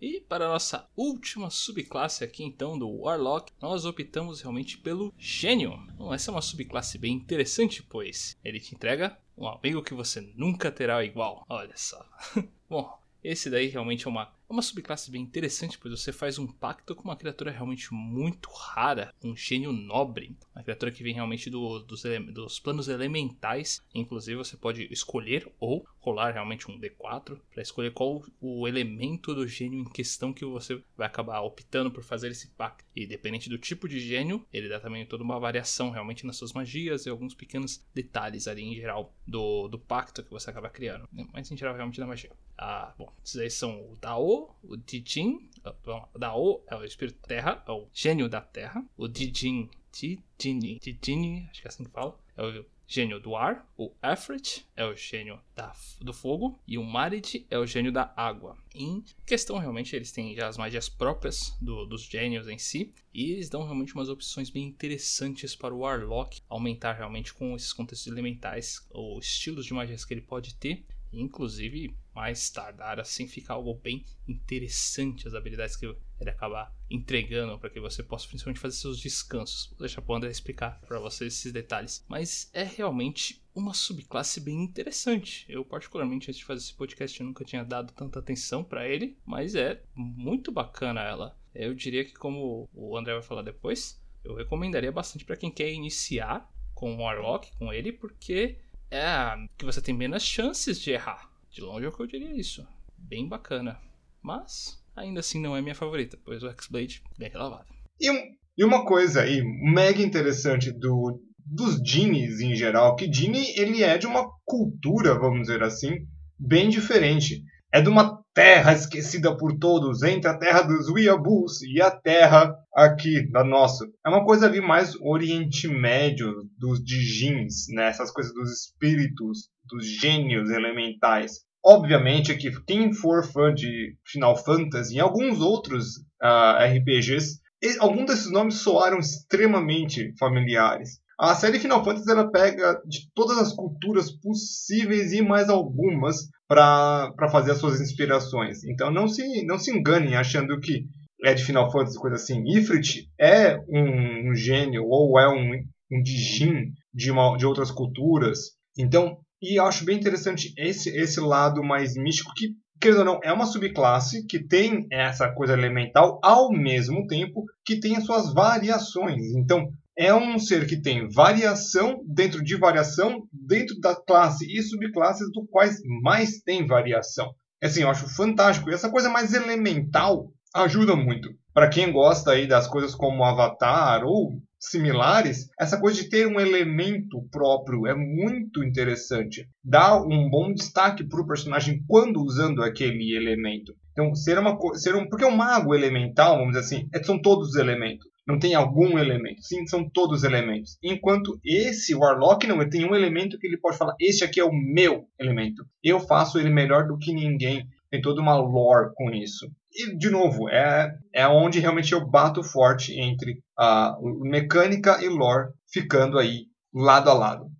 E 0.00 0.20
para 0.20 0.46
a 0.46 0.48
nossa 0.48 0.88
última 0.96 1.50
subclasse 1.50 2.24
aqui 2.24 2.42
então 2.42 2.78
do 2.78 2.88
Warlock, 2.88 3.52
nós 3.60 3.84
optamos 3.84 4.40
realmente 4.40 4.78
pelo 4.78 5.12
Gênio. 5.18 5.76
Bom, 5.96 6.12
essa 6.12 6.30
é 6.30 6.32
uma 6.32 6.42
subclasse 6.42 6.98
bem 6.98 7.14
interessante, 7.14 7.82
pois 7.82 8.36
ele 8.44 8.60
te 8.60 8.74
entrega 8.74 9.18
um 9.36 9.46
amigo 9.46 9.82
que 9.82 9.94
você 9.94 10.20
nunca 10.36 10.70
terá 10.70 11.04
igual. 11.04 11.44
Olha 11.48 11.76
só. 11.76 12.04
Bom, 12.68 12.98
esse 13.22 13.50
daí 13.50 13.68
realmente 13.68 14.06
é 14.06 14.10
uma 14.10 14.32
é 14.50 14.52
uma 14.52 14.62
subclasse 14.62 15.12
bem 15.12 15.22
interessante, 15.22 15.78
pois 15.78 15.98
você 15.98 16.12
faz 16.12 16.36
um 16.36 16.46
pacto 16.46 16.94
com 16.96 17.04
uma 17.04 17.16
criatura 17.16 17.52
realmente 17.52 17.94
muito 17.94 18.50
rara, 18.50 19.14
um 19.22 19.36
gênio 19.36 19.72
nobre. 19.72 20.36
Uma 20.54 20.64
criatura 20.64 20.90
que 20.90 21.04
vem 21.04 21.14
realmente 21.14 21.48
do, 21.48 21.78
dos, 21.78 22.02
dos, 22.34 22.58
planos 22.58 22.88
elementais. 22.88 23.80
Inclusive, 23.94 24.36
você 24.36 24.56
pode 24.56 24.92
escolher 24.92 25.48
ou 25.60 25.86
rolar 26.00 26.32
realmente 26.32 26.68
um 26.68 26.78
D4 26.80 27.38
para 27.52 27.62
escolher 27.62 27.92
qual 27.92 28.24
o 28.40 28.66
elemento 28.66 29.34
do 29.34 29.46
gênio 29.46 29.78
em 29.78 29.84
questão 29.84 30.32
que 30.32 30.44
você 30.44 30.82
vai 30.96 31.06
acabar 31.06 31.40
optando 31.42 31.90
por 31.90 32.02
fazer 32.02 32.30
esse 32.30 32.48
pacto. 32.48 32.84
E 32.96 33.06
dependente 33.06 33.48
do 33.48 33.56
tipo 33.56 33.88
de 33.88 34.00
gênio, 34.00 34.44
ele 34.52 34.68
dá 34.68 34.80
também 34.80 35.06
toda 35.06 35.22
uma 35.22 35.38
variação 35.38 35.90
realmente 35.90 36.26
nas 36.26 36.36
suas 36.36 36.52
magias 36.52 37.06
e 37.06 37.08
alguns 37.08 37.34
pequenos 37.34 37.84
detalhes 37.94 38.48
ali 38.48 38.62
em 38.62 38.74
geral 38.74 39.14
do, 39.24 39.68
do 39.68 39.78
pacto 39.78 40.24
que 40.24 40.30
você 40.30 40.50
acaba 40.50 40.68
criando. 40.68 41.08
Mas 41.32 41.50
em 41.50 41.56
geral, 41.56 41.74
realmente 41.74 42.00
da 42.00 42.06
magia. 42.06 42.32
Ah, 42.62 42.92
bom, 42.98 43.10
esses 43.24 43.40
aí 43.40 43.50
são 43.50 43.90
o 43.90 43.96
Dao, 43.96 44.39
o 44.62 44.76
Dijin, 44.76 45.48
o 45.64 46.18
Dao 46.18 46.62
é 46.66 46.76
o 46.76 46.84
espírito 46.84 47.20
da 47.20 47.28
terra, 47.28 47.64
é 47.66 47.70
o 47.70 47.86
gênio 47.92 48.28
da 48.28 48.40
terra. 48.40 48.84
O 48.96 49.08
Dijin, 49.08 49.68
Dijin, 49.92 50.78
Dijin, 50.78 51.48
acho 51.50 51.60
que 51.60 51.66
é 51.66 51.70
assim 51.70 51.84
que 51.84 51.90
fala, 51.90 52.18
é 52.36 52.42
o 52.42 52.64
gênio 52.90 53.20
do 53.20 53.36
ar. 53.36 53.64
O 53.78 53.92
Efret 54.02 54.66
é 54.76 54.84
o 54.84 54.96
gênio 54.96 55.40
da, 55.54 55.72
do 56.00 56.12
fogo. 56.12 56.58
E 56.66 56.76
o 56.76 56.82
Marid 56.82 57.46
é 57.48 57.56
o 57.56 57.64
gênio 57.64 57.92
da 57.92 58.12
água. 58.16 58.58
Em 58.74 59.04
questão, 59.24 59.58
realmente, 59.58 59.94
eles 59.94 60.10
têm 60.10 60.34
já 60.34 60.48
as 60.48 60.56
magias 60.56 60.88
próprias 60.88 61.56
do, 61.60 61.86
dos 61.86 62.02
gênios 62.02 62.48
em 62.48 62.58
si. 62.58 62.92
E 63.14 63.30
eles 63.30 63.48
dão 63.48 63.62
realmente 63.62 63.94
umas 63.94 64.08
opções 64.08 64.50
bem 64.50 64.64
interessantes 64.64 65.54
para 65.54 65.72
o 65.72 65.78
Warlock 65.78 66.42
aumentar 66.48 66.94
realmente 66.94 67.32
com 67.32 67.54
esses 67.54 67.72
contextos 67.72 68.10
elementais, 68.10 68.84
ou 68.90 69.20
estilos 69.20 69.66
de 69.66 69.72
magias 69.72 70.04
que 70.04 70.12
ele 70.12 70.20
pode 70.20 70.56
ter. 70.56 70.84
Inclusive, 71.12 71.94
mais 72.14 72.50
tardar 72.50 73.00
assim 73.00 73.26
fica 73.26 73.52
algo 73.52 73.74
bem 73.74 74.04
interessante 74.28 75.26
as 75.26 75.34
habilidades 75.34 75.76
que 75.76 75.86
ele 76.20 76.30
acabar 76.30 76.74
entregando 76.88 77.58
para 77.58 77.70
que 77.70 77.80
você 77.80 78.02
possa 78.02 78.28
principalmente 78.28 78.60
fazer 78.60 78.76
seus 78.76 78.98
descansos. 78.98 79.68
Vou 79.70 79.78
deixar 79.80 80.02
o 80.06 80.14
André 80.14 80.30
explicar 80.30 80.80
para 80.86 80.98
vocês 80.98 81.34
esses 81.34 81.52
detalhes. 81.52 82.04
Mas 82.08 82.50
é 82.52 82.62
realmente 82.62 83.42
uma 83.54 83.74
subclasse 83.74 84.40
bem 84.40 84.62
interessante. 84.62 85.46
Eu 85.48 85.64
particularmente 85.64 86.30
antes 86.30 86.38
de 86.38 86.44
fazer 86.44 86.64
esse 86.64 86.74
podcast 86.74 87.22
nunca 87.22 87.44
tinha 87.44 87.64
dado 87.64 87.92
tanta 87.92 88.18
atenção 88.18 88.62
para 88.62 88.88
ele, 88.88 89.16
mas 89.24 89.54
é 89.54 89.82
muito 89.94 90.52
bacana 90.52 91.02
ela. 91.02 91.36
Eu 91.54 91.74
diria 91.74 92.04
que 92.04 92.14
como 92.14 92.68
o 92.72 92.96
André 92.96 93.14
vai 93.14 93.22
falar 93.22 93.42
depois, 93.42 94.00
eu 94.22 94.34
recomendaria 94.34 94.92
bastante 94.92 95.24
para 95.24 95.36
quem 95.36 95.50
quer 95.50 95.72
iniciar 95.72 96.48
com 96.74 96.94
o 96.94 97.02
Warlock, 97.02 97.50
com 97.56 97.72
ele, 97.72 97.92
porque 97.92 98.58
é 98.90 99.34
que 99.56 99.64
você 99.64 99.80
tem 99.80 99.94
menos 99.94 100.22
chances 100.22 100.80
de 100.80 100.90
errar. 100.90 101.30
De 101.50 101.60
longe 101.60 101.86
é 101.86 101.88
eu 101.88 102.06
diria 102.06 102.34
isso. 102.34 102.66
Bem 102.96 103.28
bacana. 103.28 103.78
Mas 104.22 104.78
ainda 104.94 105.20
assim 105.20 105.40
não 105.40 105.56
é 105.56 105.62
minha 105.62 105.74
favorita, 105.74 106.18
pois 106.24 106.42
o 106.42 106.50
X-Blade 106.50 107.02
é 107.14 107.18
bem 107.18 107.30
relavado. 107.30 107.66
E, 108.00 108.08
e 108.56 108.64
uma 108.64 108.84
coisa 108.84 109.22
aí, 109.22 109.42
mega 109.42 110.02
interessante 110.02 110.70
do, 110.70 111.20
dos 111.46 111.76
Genies 111.84 112.40
em 112.40 112.54
geral, 112.54 112.96
que 112.96 113.12
Genie 113.12 113.58
ele 113.58 113.82
é 113.82 113.98
de 113.98 114.06
uma 114.06 114.26
cultura, 114.44 115.18
vamos 115.18 115.42
dizer 115.42 115.62
assim, 115.62 116.06
bem 116.38 116.68
diferente. 116.68 117.42
É 117.72 117.80
de 117.80 117.88
uma 117.88 118.19
terra 118.34 118.72
esquecida 118.72 119.36
por 119.36 119.58
todos, 119.58 120.02
entre 120.02 120.28
a 120.30 120.36
terra 120.36 120.62
dos 120.62 120.88
Weeaboos 120.88 121.62
e 121.62 121.80
a 121.80 121.90
terra 121.90 122.54
aqui 122.74 123.28
da 123.30 123.42
nossa. 123.42 123.84
É 124.04 124.08
uma 124.08 124.24
coisa 124.24 124.46
ali 124.46 124.60
mais 124.60 124.94
Oriente 125.00 125.66
Médio, 125.68 126.48
dos 126.58 126.82
Dijins, 126.82 127.66
né? 127.68 127.88
essas 127.88 128.10
coisas 128.10 128.32
dos 128.32 128.50
espíritos, 128.50 129.48
dos 129.68 129.84
gênios 129.84 130.50
elementais. 130.50 131.40
Obviamente 131.64 132.36
que 132.36 132.50
quem 132.62 132.92
for 132.92 133.24
fã 133.24 133.52
de 133.52 133.96
Final 134.06 134.36
Fantasy 134.36 134.96
e 134.96 135.00
alguns 135.00 135.40
outros 135.40 135.96
uh, 136.22 136.56
ah, 136.56 136.64
RPGs, 136.64 137.38
alguns 137.78 138.06
desses 138.06 138.32
nomes 138.32 138.54
soaram 138.54 138.98
extremamente 138.98 140.14
familiares. 140.18 141.00
A 141.20 141.34
série 141.34 141.58
Final 141.58 141.84
Fantasy 141.84 142.10
ela 142.10 142.30
pega 142.30 142.80
de 142.86 143.00
todas 143.14 143.36
as 143.36 143.52
culturas 143.52 144.10
possíveis 144.10 145.12
e 145.12 145.20
mais 145.20 145.50
algumas 145.50 146.16
para 146.48 147.12
fazer 147.30 147.50
as 147.50 147.58
suas 147.58 147.78
inspirações. 147.78 148.64
Então 148.64 148.90
não 148.90 149.06
se, 149.06 149.44
não 149.44 149.58
se 149.58 149.70
enganem 149.70 150.16
achando 150.16 150.58
que 150.58 150.86
é 151.22 151.34
de 151.34 151.44
Final 151.44 151.70
Fantasy, 151.70 151.98
coisa 151.98 152.16
assim. 152.16 152.42
Ifrit 152.46 153.06
é 153.20 153.58
um, 153.68 154.30
um 154.30 154.34
gênio 154.34 154.84
ou 154.86 155.20
é 155.20 155.28
um, 155.28 155.52
um 155.92 156.02
Dijin 156.02 156.72
de, 156.94 157.10
uma, 157.10 157.36
de 157.36 157.44
outras 157.44 157.70
culturas. 157.70 158.52
Então, 158.78 159.18
e 159.42 159.58
acho 159.58 159.84
bem 159.84 159.98
interessante 159.98 160.54
esse, 160.56 160.88
esse 160.96 161.20
lado 161.20 161.62
mais 161.62 161.96
místico 161.96 162.32
que, 162.34 162.48
querendo 162.80 163.00
ou 163.00 163.04
não, 163.04 163.20
é 163.22 163.30
uma 163.30 163.44
subclasse 163.44 164.26
que 164.26 164.42
tem 164.42 164.86
essa 164.90 165.30
coisa 165.34 165.52
elemental 165.52 166.18
ao 166.22 166.50
mesmo 166.50 167.06
tempo 167.06 167.44
que 167.62 167.78
tem 167.78 167.94
as 167.96 168.06
suas 168.06 168.32
variações. 168.32 169.34
Então, 169.36 169.70
é 170.00 170.14
um 170.14 170.38
ser 170.38 170.66
que 170.66 170.80
tem 170.80 171.06
variação 171.10 172.00
dentro 172.06 172.42
de 172.42 172.56
variação 172.56 173.28
dentro 173.30 173.78
da 173.78 173.94
classe 173.94 174.46
e 174.50 174.62
subclasses 174.62 175.30
do 175.30 175.46
quais 175.46 175.76
mais 176.02 176.40
tem 176.40 176.66
variação. 176.66 177.30
Assim, 177.62 177.82
eu 177.82 177.90
acho 177.90 178.08
fantástico. 178.08 178.70
E 178.70 178.72
essa 178.72 178.90
coisa 178.90 179.10
mais 179.10 179.34
elemental 179.34 180.32
ajuda 180.54 180.96
muito. 180.96 181.28
Para 181.52 181.68
quem 181.68 181.92
gosta 181.92 182.30
aí 182.30 182.48
das 182.48 182.66
coisas 182.66 182.94
como 182.94 183.22
Avatar 183.22 184.02
ou 184.02 184.40
similares, 184.58 185.50
essa 185.60 185.78
coisa 185.78 186.02
de 186.02 186.08
ter 186.08 186.26
um 186.26 186.40
elemento 186.40 187.22
próprio 187.30 187.86
é 187.86 187.94
muito 187.94 188.64
interessante. 188.64 189.46
Dá 189.62 190.02
um 190.02 190.30
bom 190.30 190.50
destaque 190.54 191.04
para 191.04 191.20
o 191.20 191.26
personagem 191.26 191.84
quando 191.86 192.22
usando 192.22 192.62
aquele 192.62 193.14
elemento. 193.14 193.74
Então, 193.92 194.14
ser 194.14 194.38
uma 194.38 194.56
ser 194.76 194.94
um, 194.94 195.06
porque 195.06 195.26
o 195.26 195.36
mago 195.36 195.74
elemental, 195.74 196.38
vamos 196.38 196.54
dizer 196.54 196.64
assim, 196.64 196.88
é, 196.94 197.02
são 197.02 197.20
todos 197.20 197.50
os 197.50 197.56
elementos 197.56 198.09
não 198.30 198.38
tem 198.38 198.54
algum 198.54 198.98
elemento. 198.98 199.42
Sim, 199.42 199.66
são 199.66 199.88
todos 199.88 200.24
elementos. 200.24 200.78
Enquanto 200.82 201.38
esse 201.44 201.94
Warlock 201.94 202.46
não, 202.46 202.60
ele 202.60 202.70
tem 202.70 202.84
um 202.84 202.94
elemento 202.94 203.38
que 203.38 203.46
ele 203.46 203.58
pode 203.58 203.76
falar: 203.76 203.94
este 204.00 204.24
aqui 204.24 204.40
é 204.40 204.44
o 204.44 204.52
meu 204.52 205.06
elemento. 205.18 205.64
Eu 205.82 206.00
faço 206.00 206.38
ele 206.38 206.50
melhor 206.50 206.86
do 206.86 206.98
que 206.98 207.12
ninguém. 207.12 207.66
Tem 207.90 208.00
toda 208.00 208.20
uma 208.20 208.36
lore 208.36 208.92
com 208.94 209.10
isso. 209.10 209.50
E, 209.72 209.96
de 209.96 210.10
novo, 210.10 210.48
é, 210.48 210.96
é 211.12 211.26
onde 211.26 211.60
realmente 211.60 211.92
eu 211.92 212.06
bato 212.06 212.42
forte 212.42 212.98
entre 212.98 213.42
a 213.58 213.96
mecânica 214.20 215.02
e 215.02 215.08
lore, 215.08 215.52
ficando 215.72 216.18
aí 216.18 216.46
lado 216.72 217.10
a 217.10 217.14
lado. 217.14 217.50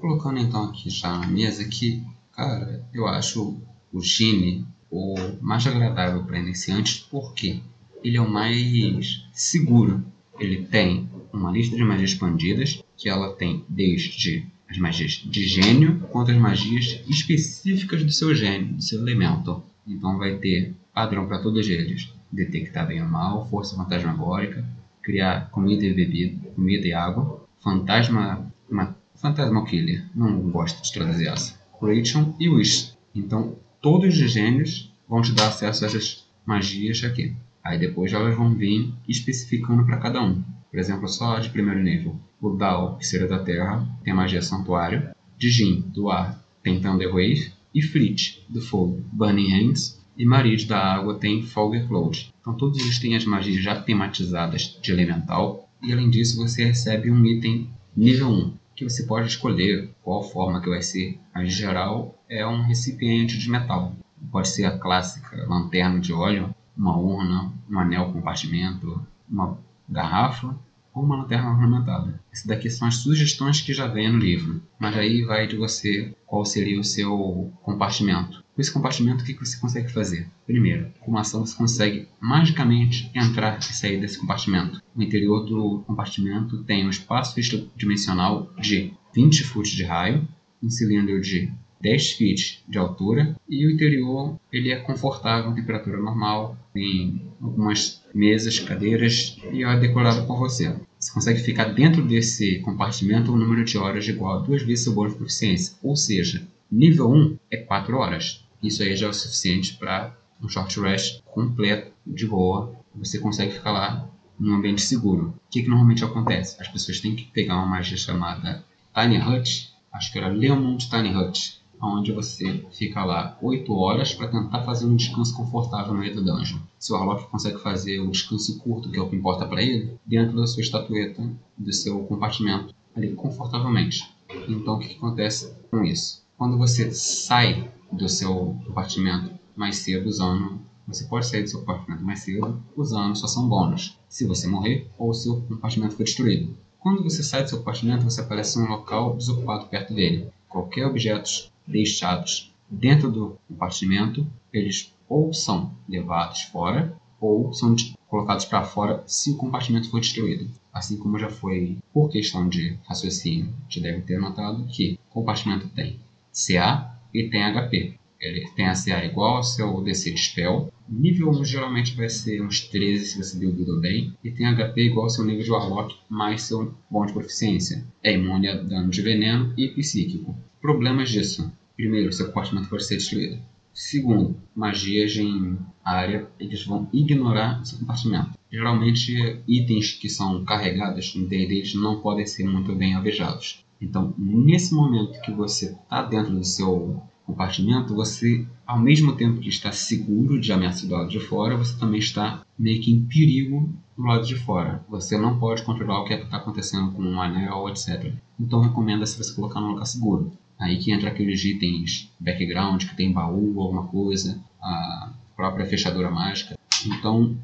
Colocando 0.00 0.38
então 0.38 0.64
aqui 0.64 0.90
já 0.90 1.18
na 1.18 1.26
mesa 1.26 1.66
que, 1.68 2.02
cara, 2.32 2.84
eu 2.92 3.06
acho 3.06 3.60
o 3.92 4.00
Gene 4.00 4.66
o 4.90 5.14
mais 5.40 5.66
agradável 5.66 6.24
para 6.24 6.38
iniciantes, 6.38 6.98
por 6.98 7.32
quê? 7.34 7.60
Ele 8.02 8.16
é 8.16 8.20
o 8.20 8.30
mais 8.30 9.24
seguro. 9.32 10.04
Ele 10.38 10.64
tem 10.64 11.08
uma 11.32 11.50
lista 11.50 11.76
de 11.76 11.84
magias 11.84 12.12
expandidas, 12.12 12.82
que 12.96 13.08
ela 13.08 13.34
tem 13.34 13.64
desde 13.68 14.46
as 14.68 14.78
magias 14.78 15.12
de 15.12 15.46
gênio 15.46 16.00
quanto 16.10 16.30
as 16.30 16.36
magias 16.36 17.00
específicas 17.08 18.02
do 18.02 18.10
seu 18.10 18.34
gênio, 18.34 18.74
do 18.74 18.82
seu 18.82 19.00
elemento. 19.00 19.62
Então 19.86 20.18
vai 20.18 20.36
ter 20.38 20.74
padrão 20.94 21.26
para 21.26 21.42
todos 21.42 21.68
eles: 21.68 22.12
detectar 22.30 22.86
bem 22.86 23.02
ou 23.02 23.08
mal, 23.08 23.48
força 23.48 23.76
fantasmagórica, 23.76 24.64
criar 25.02 25.50
comida 25.50 25.84
e 25.84 25.92
bebida, 25.92 26.48
comida 26.50 26.86
e 26.86 26.92
água, 26.92 27.46
fantasma, 27.60 28.50
uma, 28.70 28.96
fantasma 29.14 29.64
killer, 29.66 30.04
não 30.14 30.50
gosto 30.50 30.82
de 30.82 30.92
traduzir 30.92 31.28
essa, 31.28 31.58
creation 31.78 32.34
e 32.38 32.48
wish. 32.48 32.92
Então 33.14 33.56
todos 33.80 34.18
os 34.18 34.30
gênios 34.30 34.92
vão 35.08 35.20
te 35.20 35.32
dar 35.32 35.48
acesso 35.48 35.84
a 35.84 35.88
essas 35.88 36.26
magias 36.46 37.04
aqui. 37.04 37.34
Aí 37.64 37.78
depois 37.78 38.12
elas 38.12 38.36
vão 38.36 38.54
vir 38.54 38.92
especificando 39.08 39.84
para 39.84 39.98
cada 39.98 40.22
um. 40.22 40.42
Por 40.70 40.78
exemplo, 40.78 41.06
só 41.06 41.38
de 41.38 41.50
primeiro 41.50 41.82
nível. 41.82 42.18
O 42.40 42.50
Dao, 42.50 42.96
que 42.96 43.06
seria 43.06 43.28
da 43.28 43.38
terra, 43.38 43.86
tem 44.02 44.14
magia 44.14 44.42
santuário. 44.42 45.10
Dijin, 45.38 45.80
do 45.92 46.10
ar, 46.10 46.42
tem 46.62 46.80
Thunder 46.80 47.10
Wave. 47.10 47.52
E 47.74 47.80
Frit, 47.82 48.44
do 48.48 48.60
fogo, 48.60 49.02
Burning 49.12 49.50
Hands. 49.50 50.00
E 50.16 50.24
Marid, 50.24 50.66
da 50.66 50.78
água, 50.78 51.18
tem 51.18 51.42
Fogger 51.42 51.86
Cloud. 51.86 52.32
Então 52.40 52.54
todos 52.54 52.78
eles 52.78 52.98
têm 52.98 53.16
as 53.16 53.24
magias 53.24 53.62
já 53.62 53.80
tematizadas 53.80 54.78
de 54.80 54.92
elemental. 54.92 55.68
E 55.82 55.92
além 55.92 56.10
disso, 56.10 56.36
você 56.36 56.64
recebe 56.64 57.10
um 57.10 57.24
item 57.24 57.68
nível 57.96 58.28
1. 58.28 58.54
que 58.74 58.84
você 58.84 59.04
pode 59.04 59.28
escolher 59.28 59.90
qual 60.02 60.22
forma 60.22 60.60
que 60.60 60.68
vai 60.68 60.82
ser. 60.82 61.18
Mas, 61.34 61.48
em 61.48 61.50
geral, 61.50 62.18
é 62.28 62.46
um 62.46 62.62
recipiente 62.62 63.38
de 63.38 63.50
metal. 63.50 63.94
Pode 64.30 64.48
ser 64.48 64.64
a 64.64 64.78
clássica 64.78 65.36
lanterna 65.46 66.00
de 66.00 66.12
óleo, 66.12 66.54
uma 66.76 66.96
urna, 66.96 67.52
um 67.70 67.78
anel 67.78 68.12
compartimento, 68.12 69.04
uma 69.28 69.58
garrafa 69.88 70.56
ou 70.94 71.02
uma 71.02 71.16
lanterna 71.16 71.50
ornamentada. 71.50 72.20
Essas 72.30 72.46
daqui 72.46 72.70
são 72.70 72.86
as 72.86 72.96
sugestões 72.96 73.60
que 73.60 73.72
já 73.72 73.86
vem 73.86 74.12
no 74.12 74.18
livro, 74.18 74.62
mas 74.78 74.96
aí 74.96 75.22
vai 75.22 75.46
de 75.46 75.56
você 75.56 76.14
qual 76.26 76.44
seria 76.44 76.78
o 76.78 76.84
seu 76.84 77.52
compartimento. 77.62 78.42
Com 78.54 78.60
esse 78.60 78.72
compartimento, 78.72 79.22
o 79.22 79.26
que 79.26 79.34
você 79.34 79.56
consegue 79.56 79.90
fazer? 79.90 80.28
Primeiro, 80.46 80.92
com 81.00 81.10
uma 81.10 81.22
ação 81.22 81.44
você 81.44 81.56
consegue 81.56 82.08
magicamente 82.20 83.10
entrar 83.14 83.58
e 83.58 83.64
sair 83.64 83.98
desse 83.98 84.18
compartimento. 84.18 84.82
O 84.94 85.02
interior 85.02 85.46
do 85.46 85.82
compartimento 85.86 86.62
tem 86.64 86.86
um 86.86 86.90
espaço 86.90 87.40
dimensional 87.74 88.52
de 88.60 88.92
20 89.14 89.44
foot 89.44 89.74
de 89.74 89.84
raio, 89.84 90.28
um 90.62 90.68
cilindro 90.68 91.20
de 91.20 91.50
10 91.82 92.12
feet 92.12 92.62
de 92.68 92.78
altura 92.78 93.36
e 93.48 93.66
o 93.66 93.70
interior 93.70 94.38
ele 94.52 94.70
é 94.70 94.76
confortável 94.76 95.50
em 95.50 95.54
temperatura 95.54 95.98
normal, 95.98 96.56
tem 96.72 97.20
algumas 97.40 98.02
mesas, 98.14 98.60
cadeiras 98.60 99.36
e 99.52 99.64
é 99.64 99.80
decorado 99.80 100.24
por 100.26 100.38
você. 100.38 100.74
Você 100.98 101.12
consegue 101.12 101.40
ficar 101.40 101.64
dentro 101.64 102.02
desse 102.06 102.60
compartimento 102.60 103.32
um 103.32 103.36
número 103.36 103.64
de 103.64 103.76
horas 103.76 104.06
igual 104.06 104.38
a 104.38 104.42
duas 104.42 104.62
vezes 104.62 104.84
seu 104.84 104.94
bônus 104.94 105.12
de 105.12 105.18
proficiência, 105.18 105.74
ou 105.82 105.96
seja, 105.96 106.46
nível 106.70 107.10
1 107.10 107.38
é 107.50 107.56
4 107.56 107.96
horas. 107.96 108.44
Isso 108.62 108.82
aí 108.82 108.94
já 108.94 109.06
é 109.06 109.10
o 109.10 109.12
suficiente 109.12 109.74
para 109.74 110.16
um 110.40 110.48
short 110.48 110.78
rest 110.80 111.20
completo, 111.24 111.92
de 112.06 112.26
boa. 112.26 112.74
Você 112.94 113.18
consegue 113.18 113.52
ficar 113.52 113.72
lá 113.72 114.08
num 114.38 114.54
ambiente 114.54 114.82
seguro. 114.82 115.34
O 115.46 115.50
que, 115.50 115.62
que 115.62 115.68
normalmente 115.68 116.04
acontece? 116.04 116.60
As 116.60 116.68
pessoas 116.68 117.00
têm 117.00 117.16
que 117.16 117.24
pegar 117.24 117.56
uma 117.56 117.66
magia 117.66 117.96
chamada 117.96 118.64
Tiny 118.94 119.18
Hut, 119.18 119.72
acho 119.92 120.12
que 120.12 120.18
era 120.18 120.28
Leomund 120.28 120.88
Tiny 120.88 121.14
Hut, 121.14 121.61
onde 121.82 122.12
você 122.12 122.64
fica 122.70 123.04
lá 123.04 123.36
8 123.42 123.72
horas 123.74 124.14
para 124.14 124.28
tentar 124.28 124.62
fazer 124.62 124.86
um 124.86 124.94
descanso 124.94 125.34
confortável 125.36 125.92
no 125.92 126.00
meio 126.00 126.14
do 126.14 126.24
dungeon. 126.24 126.58
Se 126.78 126.92
o 126.92 126.96
Warlock 126.96 127.28
consegue 127.28 127.58
fazer 127.58 127.98
o 127.98 128.10
descanso 128.10 128.58
curto, 128.60 128.90
que 128.90 128.98
é 128.98 129.02
o 129.02 129.08
que 129.08 129.16
importa 129.16 129.46
para 129.46 129.62
ele, 129.62 129.98
dentro 130.06 130.36
da 130.36 130.46
sua 130.46 130.62
estatueta, 130.62 131.28
do 131.58 131.72
seu 131.72 131.98
compartimento, 132.04 132.74
ali 132.94 133.12
confortavelmente. 133.14 134.08
Então 134.48 134.76
o 134.76 134.78
que, 134.78 134.96
acontece 134.96 135.52
com 135.70 135.82
isso? 135.84 136.22
Quando 136.38 136.56
você 136.56 136.90
sai 136.92 137.70
do 137.90 138.08
seu 138.08 138.56
compartimento 138.66 139.32
mais 139.56 139.76
cedo 139.76 140.08
usando 140.08 140.60
você 140.86 141.04
pode 141.04 141.26
sair 141.26 141.42
do 141.42 141.48
seu 141.48 141.60
compartimento 141.60 142.02
mais 142.02 142.20
cedo 142.20 142.60
usando 142.76 143.14
sua 143.14 143.28
ação 143.28 143.48
bônus, 143.48 143.98
se 144.08 144.26
você 144.26 144.48
morrer 144.48 144.90
ou 144.98 145.14
se 145.14 145.28
o 145.28 145.40
compartimento 145.42 145.94
for 145.94 146.02
destruído. 146.02 146.56
Quando 146.80 147.04
você 147.04 147.22
sai 147.22 147.44
do 147.44 147.48
seu 147.48 147.58
compartimento, 147.58 148.02
você 148.02 148.20
aparece 148.20 148.58
em 148.58 148.62
um 148.62 148.68
local 148.68 149.16
desocupado 149.16 149.68
perto 149.68 149.94
dele. 149.94 150.28
Qualquer 150.48 150.86
objeto 150.86 151.51
deixados 151.66 152.52
dentro 152.70 153.10
do 153.10 153.38
compartimento, 153.48 154.26
eles 154.52 154.92
ou 155.08 155.32
são 155.32 155.74
levados 155.88 156.42
fora 156.42 156.96
ou 157.20 157.52
são 157.52 157.76
colocados 158.08 158.44
para 158.44 158.64
fora 158.64 159.02
se 159.06 159.30
o 159.30 159.36
compartimento 159.36 159.90
for 159.90 160.00
destruído. 160.00 160.50
Assim 160.72 160.96
como 160.96 161.18
já 161.18 161.28
foi 161.28 161.78
por 161.92 162.10
questão 162.10 162.48
de 162.48 162.78
raciocínio, 162.84 163.52
já 163.68 163.80
deve 163.80 164.00
ter 164.02 164.18
notado 164.18 164.66
que 164.66 164.98
o 165.10 165.14
compartimento 165.14 165.68
tem 165.68 166.00
CA 166.32 166.98
e 167.12 167.28
tem 167.28 167.42
HP. 167.42 167.94
Ele 168.18 168.48
tem 168.54 168.66
a 168.66 168.74
CA 168.74 169.04
igual 169.04 169.36
ao 169.36 169.42
seu 169.42 169.82
DC 169.82 170.12
de 170.12 170.20
Spell. 170.20 170.72
Nível 170.88 171.30
1 171.30 171.44
geralmente 171.44 171.94
vai 171.94 172.08
ser 172.08 172.40
uns 172.40 172.60
13 172.60 173.06
se 173.06 173.18
você 173.18 173.38
buildou 173.38 173.80
bem. 173.80 174.14
E 174.22 174.30
tem 174.30 174.46
HP 174.46 174.82
igual 174.82 175.04
ao 175.04 175.10
seu 175.10 175.24
nível 175.24 175.42
de 175.42 175.50
Warlock 175.50 175.94
mais 176.08 176.42
seu 176.42 176.74
bom 176.90 177.04
de 177.04 177.12
proficiência. 177.12 177.84
É 178.02 178.12
imune 178.12 178.48
a 178.48 178.54
dano 178.54 178.90
de 178.90 179.02
veneno 179.02 179.52
e 179.56 179.68
psíquico. 179.68 180.36
Problemas 180.62 181.10
disso. 181.10 181.52
Primeiro, 181.76 182.12
seu 182.12 182.28
compartimento 182.28 182.68
pode 182.68 182.84
ser 182.84 182.94
destruído. 182.94 183.42
Segundo, 183.74 184.36
magias 184.54 185.16
em 185.16 185.58
área, 185.84 186.28
eles 186.38 186.64
vão 186.64 186.88
ignorar 186.92 187.64
seu 187.64 187.80
compartimento. 187.80 188.38
Geralmente, 188.48 189.42
itens 189.48 189.90
que 189.90 190.08
são 190.08 190.44
carregados 190.44 191.16
no 191.16 191.26
D&D 191.26 191.64
não 191.74 192.00
podem 192.00 192.24
ser 192.24 192.44
muito 192.44 192.72
bem 192.76 192.94
alvejados. 192.94 193.64
Então, 193.80 194.14
nesse 194.16 194.72
momento 194.72 195.20
que 195.22 195.32
você 195.32 195.72
está 195.72 196.02
dentro 196.02 196.32
do 196.32 196.44
seu 196.44 197.02
compartimento, 197.26 197.92
você, 197.92 198.46
ao 198.64 198.78
mesmo 198.78 199.16
tempo 199.16 199.40
que 199.40 199.48
está 199.48 199.72
seguro 199.72 200.40
de 200.40 200.52
ameaça 200.52 200.86
do 200.86 200.94
lado 200.94 201.10
de 201.10 201.18
fora, 201.18 201.56
você 201.56 201.76
também 201.76 201.98
está 201.98 202.46
meio 202.56 202.80
que 202.80 202.92
em 202.92 203.04
perigo 203.04 203.68
do 203.96 204.04
lado 204.04 204.24
de 204.24 204.36
fora. 204.36 204.84
Você 204.88 205.18
não 205.18 205.40
pode 205.40 205.64
controlar 205.64 206.02
o 206.02 206.04
que 206.04 206.14
é 206.14 206.22
está 206.22 206.36
acontecendo 206.36 206.92
com 206.92 207.02
um 207.02 207.20
anel, 207.20 207.68
etc. 207.68 208.12
Então, 208.38 208.60
recomenda-se 208.60 209.18
você 209.18 209.34
colocar 209.34 209.60
num 209.60 209.70
lugar 209.70 209.86
seguro. 209.86 210.30
Aí 210.58 210.78
que 210.78 210.92
entra 210.92 211.10
aqueles 211.10 211.44
itens 211.44 212.10
background, 212.20 212.84
que 212.84 212.96
tem 212.96 213.12
baú, 213.12 213.60
alguma 213.60 213.86
coisa, 213.86 214.42
a 214.60 215.12
própria 215.36 215.66
fechadura 215.66 216.10
mágica. 216.10 216.56
Então, 216.86 217.36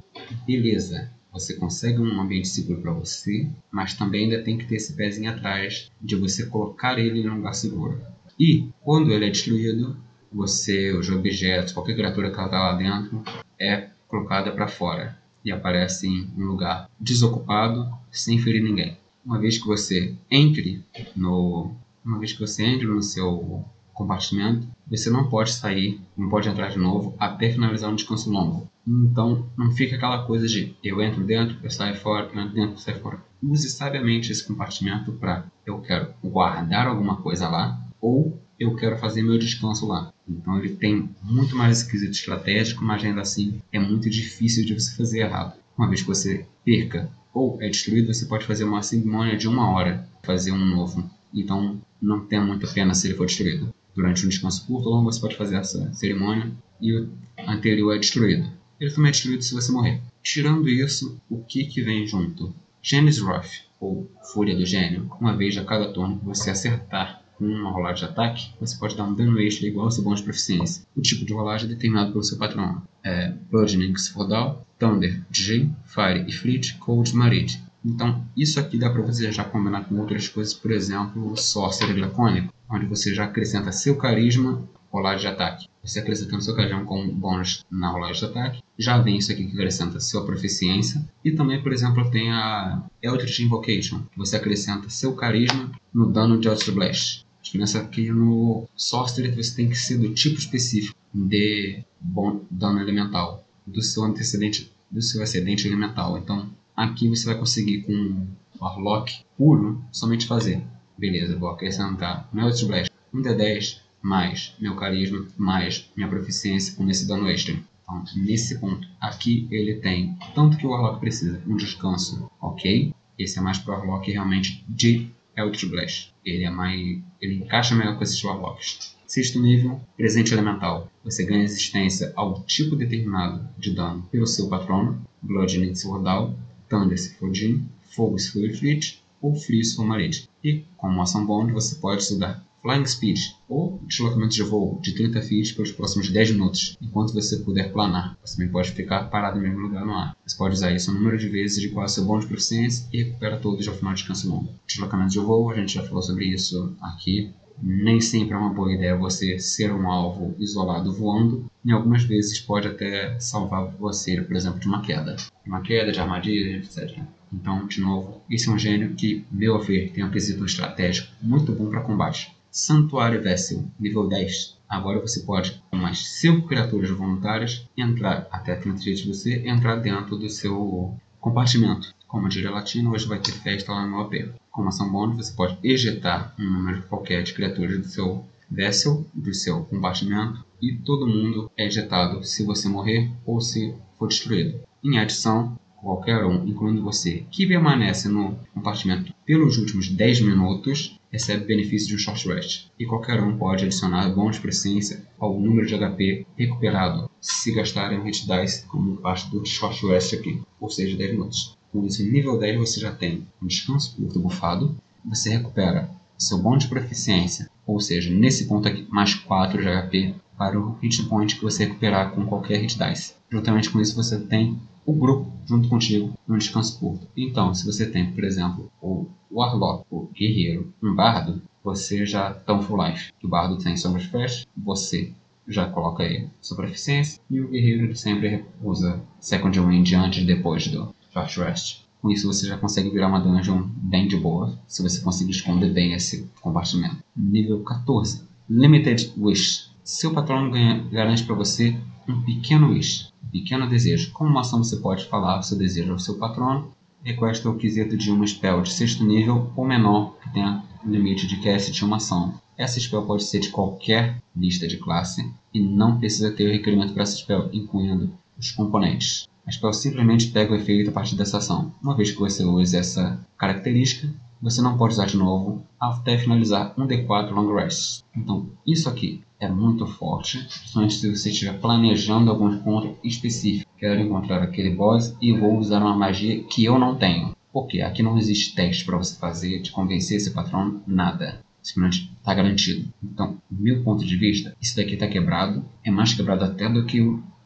beleza, 0.46 1.11
você 1.32 1.54
consegue 1.54 2.00
um 2.00 2.20
ambiente 2.20 2.48
seguro 2.48 2.80
para 2.80 2.92
você, 2.92 3.48
mas 3.70 3.94
também 3.94 4.24
ainda 4.24 4.42
tem 4.42 4.56
que 4.56 4.66
ter 4.66 4.76
esse 4.76 4.94
pezinho 4.94 5.30
atrás 5.30 5.90
de 6.00 6.16
você 6.16 6.46
colocar 6.46 6.98
ele 6.98 7.20
em 7.20 7.28
um 7.28 7.36
lugar 7.36 7.54
seguro. 7.54 8.00
E, 8.38 8.68
quando 8.82 9.12
ele 9.12 9.26
é 9.26 9.30
destruído, 9.30 9.96
você, 10.32 10.92
os 10.92 11.09
objetos, 11.11 11.72
qualquer 11.72 11.96
criatura 11.96 12.30
que 12.30 12.40
está 12.40 12.59
lá 12.59 12.74
dentro, 12.74 13.22
é 13.59 13.88
colocada 14.06 14.52
para 14.52 14.68
fora 14.68 15.18
e 15.44 15.50
aparece 15.50 16.06
em 16.06 16.30
um 16.36 16.44
lugar 16.44 16.88
desocupado, 17.00 17.90
sem 18.11 18.38
ferir 18.38 18.62
ninguém. 18.62 18.96
Uma 19.24 19.38
vez 19.38 19.59
que 19.59 19.66
você 19.66 20.14
entre 20.30 20.84
no 21.14 21.72
uma 22.05 22.18
vez 22.18 22.32
que 22.32 22.40
você 22.40 22.64
entra 22.64 22.86
no 22.86 23.03
seu 23.03 23.64
compartimento, 23.92 24.66
você 24.88 25.11
não 25.11 25.28
pode 25.28 25.53
sair, 25.53 26.01
não 26.16 26.28
pode 26.28 26.49
entrar 26.49 26.68
de 26.68 26.78
novo 26.78 27.16
até 27.18 27.51
finalizar 27.51 27.90
um 27.90 27.96
descanso 27.96 28.30
longo. 28.30 28.70
Então, 28.86 29.46
não 29.57 29.72
fica 29.72 29.96
aquela 29.96 30.24
coisa 30.24 30.46
de 30.46 30.74
eu 30.82 31.03
entro 31.03 31.24
dentro, 31.24 31.59
eu 31.62 31.70
saio 31.70 31.96
fora, 31.96 32.30
eu 32.32 32.40
entro 32.40 32.55
dentro, 32.55 32.72
eu 32.74 32.78
saio 32.78 33.01
fora. 33.01 33.22
Use 33.42 33.68
sabiamente 33.68 34.32
esse 34.32 34.46
compartimento 34.46 35.12
para 35.12 35.44
eu 35.66 35.80
quero 35.80 36.14
guardar 36.24 36.86
alguma 36.86 37.16
coisa 37.16 37.49
lá 37.49 37.78
ou 38.01 38.40
eu 38.59 38.74
quero 38.74 38.96
fazer 38.99 39.22
meu 39.22 39.38
descanso 39.38 39.86
lá. 39.86 40.12
Então 40.28 40.59
ele 40.59 40.70
tem 40.70 41.11
muito 41.22 41.55
mais 41.55 41.78
esquisito 41.78 42.12
estratégico, 42.12 42.84
mas 42.84 43.05
ainda 43.05 43.20
assim 43.20 43.61
é 43.72 43.78
muito 43.78 44.09
difícil 44.09 44.64
de 44.64 44.74
você 44.74 44.96
fazer 44.96 45.20
errado. 45.20 45.59
Uma 45.76 45.88
vez 45.88 46.01
que 46.01 46.09
você 46.09 46.46
perca 46.64 47.11
ou 47.32 47.61
é 47.62 47.68
destruído, 47.68 48.12
você 48.12 48.26
pode 48.26 48.44
fazer 48.46 48.64
uma 48.64 48.82
cerimônia 48.82 49.36
de 49.36 49.46
uma 49.46 49.70
hora, 49.70 50.09
fazer 50.22 50.51
um 50.51 50.64
novo. 50.64 51.09
Então 51.32 51.80
não 52.01 52.24
tem 52.26 52.44
muita 52.44 52.66
pena 52.66 52.94
se 52.94 53.09
ele 53.09 53.16
for 53.16 53.26
destruído. 53.26 53.72
Durante 53.94 54.24
um 54.24 54.28
descanso 54.28 54.66
curto 54.66 54.88
ou 54.88 54.94
longo 54.94 55.12
você 55.12 55.20
pode 55.20 55.36
fazer 55.36 55.57
essa 55.57 55.92
cerimônia 55.92 56.53
e 56.80 56.92
o 56.92 57.11
anterior 57.46 57.94
é 57.94 57.99
destruído. 57.99 58.49
Ele 58.80 58.92
também 58.92 59.09
é 59.09 59.12
destruído 59.12 59.42
se 59.42 59.55
você 59.55 59.72
morrer. 59.72 60.01
Tirando 60.22 60.68
isso, 60.68 61.20
o 61.28 61.42
que, 61.42 61.64
que 61.64 61.82
vem 61.82 62.07
junto? 62.07 62.55
Gene's 62.80 63.20
Wrath, 63.20 63.51
ou 63.80 64.11
Fúria 64.32 64.57
do 64.57 64.64
Gênio. 64.64 65.11
Uma 65.20 65.36
vez 65.36 65.57
a 65.57 65.64
cada 65.64 65.92
turno 65.92 66.18
que 66.18 66.24
você 66.24 66.51
acertar 66.51 67.22
com 67.36 67.44
uma 67.44 67.70
rolagem 67.70 68.05
de 68.05 68.11
ataque, 68.12 68.51
você 68.61 68.76
pode 68.76 68.96
dar 68.96 69.05
um 69.05 69.14
dano 69.14 69.40
extra 69.40 69.66
igual 69.66 69.86
ao 69.86 69.90
seu 69.90 70.03
bônus 70.03 70.20
de 70.20 70.24
proficiência. 70.24 70.84
O 70.96 71.01
tipo 71.01 71.24
de 71.24 71.32
rolagem 71.32 71.66
é 71.66 71.74
determinado 71.74 72.12
pelo 72.12 72.24
seu 72.24 72.36
patrão. 72.36 72.82
É 73.05 73.32
Bludgeoning 73.51 73.96
Sfordal, 73.96 74.66
Thunder, 74.78 75.22
G, 75.30 75.68
Fire 75.84 76.24
e 76.26 76.32
Fleet, 76.32 76.76
Cold, 76.78 77.14
Marit. 77.14 77.62
Então, 77.84 78.26
isso 78.36 78.58
aqui 78.58 78.76
dá 78.78 78.90
para 78.90 79.02
você 79.02 79.30
já 79.30 79.44
combinar 79.44 79.84
com 79.84 79.96
outras 79.96 80.28
coisas, 80.28 80.52
por 80.52 80.70
exemplo, 80.70 81.32
o 81.32 81.36
Sorcerer 81.36 81.98
Lacônico, 81.98 82.52
onde 82.68 82.86
você 82.86 83.14
já 83.14 83.24
acrescenta 83.24 83.72
seu 83.72 83.96
carisma, 83.96 84.68
rolagem 84.90 85.20
de 85.20 85.26
ataque. 85.28 85.68
Você 85.82 86.00
acrescentando 86.00 86.42
seu 86.42 86.54
carisma 86.54 86.84
como 86.84 87.12
bônus 87.12 87.64
na 87.70 87.90
rolagem 87.90 88.18
de 88.18 88.24
ataque, 88.26 88.62
já 88.78 88.98
vem 88.98 89.18
isso 89.18 89.32
aqui 89.32 89.46
que 89.46 89.52
acrescenta 89.52 90.00
sua 90.00 90.24
proficiência. 90.24 91.06
E 91.24 91.32
também, 91.32 91.62
por 91.62 91.72
exemplo, 91.72 92.10
tem 92.10 92.30
a 92.30 92.82
Eldritch 93.02 93.40
Invocation, 93.40 94.02
que 94.10 94.18
você 94.18 94.36
acrescenta 94.36 94.90
seu 94.90 95.14
carisma 95.14 95.70
no 95.92 96.10
dano 96.10 96.38
de 96.38 96.48
Eldritch 96.48 96.74
Blast. 96.74 97.26
A 97.38 97.42
diferença 97.42 97.78
aqui 97.78 98.10
no 98.10 98.68
Sorcerer 98.76 99.34
você 99.34 99.54
tem 99.54 99.68
que 99.68 99.76
ser 99.76 99.98
do 99.98 100.12
tipo 100.12 100.38
específico 100.38 100.96
de 101.14 101.82
bom 102.00 102.42
dano 102.50 102.80
elemental, 102.80 103.44
do 103.66 103.82
seu 103.82 104.04
antecedente, 104.04 104.70
do 104.90 105.00
seu 105.00 105.22
excedente 105.22 105.66
elemental. 105.66 106.18
Então, 106.18 106.50
Aqui 106.78 107.08
você 107.08 107.26
vai 107.26 107.36
conseguir 107.36 107.82
com 107.82 108.24
Warlock 108.60 109.24
puro 109.36 109.82
somente 109.90 110.28
fazer. 110.28 110.62
Beleza, 110.96 111.36
vou 111.36 111.48
acrescentar 111.48 112.28
meu 112.32 112.44
Blast 112.44 112.92
1d10 113.12 113.80
mais 114.00 114.54
meu 114.60 114.76
carisma 114.76 115.26
mais 115.36 115.90
minha 115.96 116.08
proficiência 116.08 116.76
com 116.76 116.88
esse 116.88 117.08
dano 117.08 117.28
extra. 117.28 117.58
Então, 117.82 118.04
nesse 118.14 118.60
ponto 118.60 118.86
aqui 119.00 119.48
ele 119.50 119.80
tem 119.80 120.16
tanto 120.36 120.56
que 120.56 120.64
o 120.64 120.70
Warlock 120.70 121.00
precisa, 121.00 121.42
um 121.48 121.56
descanso, 121.56 122.30
ok? 122.40 122.94
Esse 123.18 123.40
é 123.40 123.42
mais 123.42 123.58
para 123.58 123.74
o 123.74 123.76
Warlock 123.76 124.12
realmente 124.12 124.64
de 124.68 125.10
Eldritch 125.36 125.68
Blast. 125.68 126.14
Ele 126.24 126.44
é 126.44 126.50
mais, 126.50 126.80
ele 127.20 127.42
encaixa 127.42 127.74
melhor 127.74 127.96
com 127.96 128.04
esses 128.04 128.22
Warlocks. 128.22 128.96
Sexto 129.04 129.42
nível, 129.42 129.80
presente 129.96 130.32
elemental. 130.32 130.88
Você 131.02 131.24
ganha 131.24 131.40
resistência 131.40 132.12
ao 132.14 132.44
tipo 132.44 132.76
determinado 132.76 133.48
de 133.58 133.74
dano 133.74 134.06
pelo 134.12 134.28
seu 134.28 134.48
patrono, 134.48 135.02
Bludgeoning 135.20 135.74
Swordal, 135.74 136.36
Thunder 136.68 136.98
se 136.98 137.14
for 137.14 137.34
Jin, 137.34 137.66
Fogo 137.94 138.18
se 138.18 138.30
for 138.32 138.44
Ifrit, 138.44 139.02
ou 139.20 139.34
Free 139.34 139.64
Submarine. 139.64 140.28
E, 140.44 140.64
como 140.76 141.02
ação 141.02 141.26
bônus, 141.26 141.52
você 141.52 141.74
pode 141.76 142.02
estudar 142.02 142.46
Flying 142.62 142.86
Speed, 142.86 143.18
ou 143.48 143.80
deslocamento 143.86 144.34
de 144.34 144.42
voo 144.42 144.80
de 144.82 144.92
30 144.92 145.22
feet 145.22 145.54
pelos 145.54 145.72
próximos 145.72 146.10
10 146.10 146.32
minutos, 146.32 146.76
enquanto 146.82 147.14
você 147.14 147.38
puder 147.38 147.72
planar. 147.72 148.18
Você 148.24 148.36
também 148.36 148.50
pode 148.52 148.72
ficar 148.72 149.04
parado 149.04 149.36
no 149.36 149.42
mesmo 149.42 149.60
lugar 149.60 149.86
no 149.86 149.94
ar. 149.94 150.16
Você 150.26 150.36
pode 150.36 150.54
usar 150.54 150.72
isso 150.72 150.90
um 150.90 150.94
número 150.94 151.16
de 151.16 151.28
vezes 151.28 151.60
de 151.60 151.68
qual 151.68 151.88
seu 151.88 152.04
bônus 152.04 152.24
de 152.24 152.28
proficiência 152.28 152.86
e 152.92 153.02
recupera 153.02 153.38
todos 153.38 153.66
ao 153.66 153.74
final 153.74 153.94
de 153.94 154.00
descanso 154.00 154.28
longo. 154.28 154.52
Deslocamento 154.66 155.12
de 155.12 155.18
voo, 155.18 155.50
a 155.50 155.54
gente 155.54 155.74
já 155.74 155.82
falou 155.82 156.02
sobre 156.02 156.26
isso 156.26 156.76
aqui. 156.80 157.32
Nem 157.62 158.00
sempre 158.00 158.34
é 158.34 158.36
uma 158.36 158.52
boa 158.52 158.72
ideia 158.72 158.96
você 158.96 159.38
ser 159.38 159.72
um 159.72 159.90
alvo 159.90 160.34
isolado 160.38 160.92
voando, 160.92 161.50
e 161.64 161.72
algumas 161.72 162.02
vezes 162.04 162.40
pode 162.40 162.68
até 162.68 163.18
salvar 163.18 163.66
você, 163.78 164.20
por 164.22 164.36
exemplo, 164.36 164.61
de 164.61 164.68
uma 164.68 164.80
queda. 164.80 165.16
De 165.16 165.48
uma 165.48 165.61
queda, 165.61 165.92
de 165.92 166.00
armadilha, 166.00 166.56
etc. 166.56 166.98
Então, 167.32 167.66
de 167.66 167.80
novo, 167.80 168.22
esse 168.30 168.48
é 168.48 168.52
um 168.52 168.59
gênio 168.59 168.94
que, 168.94 169.24
meu 169.30 169.59
ver, 169.61 169.90
tem 169.92 170.04
um 170.04 170.11
quesito 170.11 170.44
estratégico 170.44 171.12
muito 171.20 171.52
bom 171.52 171.68
para 171.68 171.82
combate. 171.82 172.34
Santuário 172.50 173.22
Vessel, 173.22 173.64
nível 173.78 174.09
10. 174.09 174.56
Agora 174.68 175.00
você 175.00 175.20
pode, 175.20 175.62
com 175.70 175.76
mais 175.76 176.06
5 176.20 176.46
criaturas 176.46 176.90
voluntárias, 176.90 177.66
entrar 177.76 178.26
até 178.30 178.54
30 178.54 178.78
de 178.78 179.06
você, 179.06 179.46
entrar 179.46 179.76
dentro 179.76 180.16
do 180.16 180.28
seu 180.28 180.94
compartimento. 181.20 181.94
Como 182.06 182.28
diria 182.28 182.50
latino, 182.50 182.92
hoje 182.92 183.06
vai 183.06 183.18
ter 183.18 183.32
festa 183.32 183.72
lá 183.72 183.86
no 183.86 184.00
AP. 184.00 184.30
Como 184.59 184.70
ação 184.70 184.90
bônus, 184.90 185.18
você 185.18 185.36
pode 185.36 185.56
ejetar 185.62 186.34
um 186.36 186.42
número 186.42 186.82
qualquer 186.88 187.22
de 187.22 187.32
criaturas 187.32 187.78
do 187.78 187.84
seu 187.84 188.24
vessel, 188.50 189.06
do 189.14 189.32
seu 189.32 189.62
compartimento, 189.62 190.44
e 190.61 190.74
todo 190.74 191.06
mundo 191.06 191.48
é 191.56 191.68
ejetado 191.68 192.24
se 192.24 192.42
você 192.42 192.68
morrer 192.68 193.09
ou 193.24 193.40
se 193.40 193.72
for 193.96 194.09
destruído. 194.09 194.59
Em 194.82 194.98
adição, 194.98 195.56
qualquer 195.76 196.24
um, 196.24 196.44
incluindo 196.44 196.82
você, 196.82 197.24
que 197.30 197.46
permanece 197.46 198.09
no 198.09 198.36
compartimento 198.52 199.14
pelos 199.24 199.59
últimos 199.59 199.88
10 199.90 200.22
minutos, 200.22 200.98
recebe 201.09 201.44
benefício 201.44 201.86
de 201.86 201.94
um 201.94 201.98
short 201.98 202.26
rest. 202.26 202.66
E 202.76 202.84
qualquer 202.84 203.22
um 203.22 203.38
pode 203.38 203.64
adicionar 203.64 204.12
bônus 204.12 204.36
de 204.36 204.42
presença 204.42 205.06
ao 205.20 205.38
número 205.38 205.68
de 205.68 205.78
HP 205.78 206.26
recuperado, 206.36 207.09
se 207.20 207.54
gastarem 207.54 208.02
hit 208.02 208.26
dice 208.26 208.66
como 208.66 208.96
parte 208.96 209.30
do 209.30 209.46
short 209.46 209.86
rest 209.86 210.14
aqui, 210.14 210.42
ou 210.61 210.68
seja, 210.68 210.96
10 210.96 211.12
minutos. 211.12 211.57
Isso, 211.84 212.04
no 212.04 212.12
nível 212.12 212.38
10 212.38 212.58
você 212.58 212.80
já 212.80 212.92
tem 212.92 213.26
um 213.42 213.46
descanso 213.46 213.94
curto 213.96 214.18
bufado, 214.18 214.76
você 215.04 215.30
recupera 215.30 215.90
seu 216.16 216.38
bônus 216.38 216.64
de 216.64 216.68
proficiência, 216.68 217.48
ou 217.66 217.78
seja, 217.80 218.12
nesse 218.12 218.46
ponto 218.46 218.66
aqui, 218.66 218.86
mais 218.90 219.14
4 219.14 219.62
de 219.62 219.68
HP 219.68 220.14
para 220.36 220.58
o 220.58 220.76
hit 220.80 221.02
point 221.04 221.36
que 221.36 221.42
você 221.42 221.64
recuperar 221.64 222.12
com 222.12 222.26
qualquer 222.26 222.60
hit 222.60 222.78
dice. 222.78 223.14
Juntamente 223.30 223.70
com 223.70 223.80
isso, 223.80 223.94
você 223.94 224.18
tem 224.18 224.58
o 224.86 224.92
grupo 224.92 225.30
junto 225.46 225.68
contigo 225.68 226.14
no 226.26 226.38
descanso 226.38 226.78
curto. 226.78 227.06
Então, 227.16 227.54
se 227.54 227.66
você 227.66 227.88
tem, 227.90 228.10
por 228.10 228.24
exemplo, 228.24 228.70
o 228.80 229.06
Warlock, 229.30 229.84
o 229.90 230.06
Guerreiro, 230.06 230.72
um 230.82 230.94
Bardo, 230.94 231.42
você 231.62 232.06
já 232.06 232.30
está 232.30 232.54
um 232.54 232.62
full 232.62 232.82
life. 232.82 233.12
O 233.22 233.28
Bardo 233.28 233.58
tem 233.58 233.76
sombras 233.76 234.04
flash, 234.04 234.46
você 234.56 235.12
já 235.46 235.66
coloca 235.66 236.02
aí 236.02 236.28
sua 236.40 236.56
proficiência, 236.56 237.20
e 237.30 237.40
o 237.40 237.48
Guerreiro 237.48 237.94
sempre 237.96 238.44
usa 238.62 239.00
Second 239.20 239.58
Wind 239.60 239.92
antes 239.92 240.22
e 240.22 240.26
depois 240.26 240.66
do 240.68 240.94
Short 241.12 241.40
Rest. 241.40 241.80
Com 242.00 242.11
isso 242.11 242.26
você 242.26 242.46
já 242.46 242.56
consegue 242.56 242.90
virar 242.90 243.09
uma 243.09 243.20
dungeon 243.20 243.62
bem 243.76 244.06
de 244.06 244.16
boa, 244.16 244.59
se 244.66 244.82
você 244.82 245.00
conseguir 245.00 245.32
esconder 245.32 245.72
bem 245.72 245.92
esse 245.92 246.30
compartimento. 246.40 246.98
Nível 247.16 247.62
14. 247.64 248.22
Limited 248.48 249.12
Wish. 249.18 249.68
Seu 249.82 250.12
patrono 250.12 250.50
ganha, 250.50 250.84
garante 250.90 251.24
para 251.24 251.34
você 251.34 251.76
um 252.09 252.22
pequeno 252.22 252.70
wish 252.70 253.09
pequeno 253.30 253.68
desejo. 253.68 254.12
Como 254.12 254.30
uma 254.30 254.40
ação 254.40 254.62
você 254.62 254.76
pode 254.76 255.04
falar 255.06 255.38
o 255.38 255.42
seu 255.42 255.56
desejo 255.56 255.92
ao 255.92 255.98
seu 255.98 256.16
patrono. 256.16 256.72
Requesta 257.02 257.48
o 257.48 257.56
quesito 257.56 257.96
de 257.96 258.11
uma 258.11 258.26
spell 258.26 258.62
de 258.62 258.72
sexto 258.72 259.04
nível 259.04 259.52
ou 259.56 259.64
menor 259.64 260.16
que 260.22 260.32
tenha 260.32 260.64
limite 260.84 261.26
de 261.26 261.36
cast 261.38 261.70
de 261.70 261.84
uma 261.84 261.96
ação. 261.96 262.34
Essa 262.56 262.80
spell 262.80 263.02
pode 263.02 263.22
ser 263.24 263.38
de 263.38 263.50
qualquer 263.50 264.20
lista 264.34 264.66
de 264.66 264.78
classe 264.78 265.30
e 265.54 265.61
não 265.61 265.98
precisa 265.98 266.32
ter 266.32 266.48
o 266.48 266.52
requerimento 266.52 266.92
para 266.92 267.04
essa 267.04 267.16
spell, 267.16 267.48
incluindo 267.52 268.12
os 268.36 268.50
componentes. 268.50 269.28
A 269.49 269.51
spell 269.51 269.72
simplesmente 269.72 270.26
pega 270.26 270.53
o 270.53 270.57
efeito 270.57 270.90
a 270.90 270.92
partir 270.92 271.16
dessa 271.16 271.38
ação. 271.38 271.72
Uma 271.82 271.96
vez 271.96 272.11
que 272.11 272.18
você 272.18 272.44
use 272.44 272.76
essa 272.76 273.18
característica, 273.38 274.12
você 274.42 274.61
não 274.61 274.76
pode 274.76 274.92
usar 274.92 275.07
de 275.07 275.16
novo 275.16 275.64
até 275.80 276.18
finalizar 276.18 276.74
um 276.76 276.86
D4 276.86 277.30
Long 277.30 277.55
Rest. 277.55 278.03
Então, 278.14 278.46
isso 278.66 278.90
aqui 278.90 279.22
é 279.40 279.49
muito 279.49 279.86
forte, 279.86 280.36
principalmente 280.36 280.96
se 280.96 281.16
você 281.16 281.30
estiver 281.30 281.59
planejando 281.59 282.30
algum 282.30 282.53
encontro 282.53 282.99
específico. 283.03 283.70
Quero 283.78 284.03
encontrar 284.03 284.42
aquele 284.42 284.68
boss 284.68 285.16
e 285.18 285.32
vou 285.32 285.57
usar 285.57 285.78
uma 285.78 285.96
magia 285.96 286.44
que 286.44 286.62
eu 286.62 286.78
não 286.78 286.96
tenho. 286.96 287.34
Porque 287.51 287.80
aqui 287.80 288.03
não 288.03 288.18
existe 288.18 288.55
teste 288.55 288.84
para 288.84 288.99
você 288.99 289.18
fazer, 289.18 289.62
de 289.62 289.70
convencer 289.70 290.18
esse 290.18 290.32
patrão, 290.32 290.82
nada. 290.86 291.40
Simplesmente 291.62 292.12
está 292.18 292.34
garantido. 292.34 292.92
Então, 293.03 293.38
meu 293.51 293.82
ponto 293.82 294.05
de 294.05 294.14
vista, 294.14 294.55
isso 294.61 294.76
daqui 294.76 294.92
está 294.92 295.09
quebrado. 295.09 295.64
É 295.82 295.90
mais 295.90 296.12
quebrado 296.12 296.44
até 296.44 296.68
do 296.68 296.84
que 296.84 297.01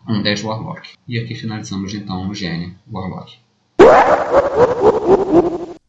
um 0.08 0.22
10 0.22 0.42
Warlock. 0.42 0.94
E 1.06 1.18
aqui 1.18 1.34
finalizamos 1.34 1.94
então 1.94 2.28
o 2.28 2.34
gênio 2.34 2.76
Warlock. 2.90 3.38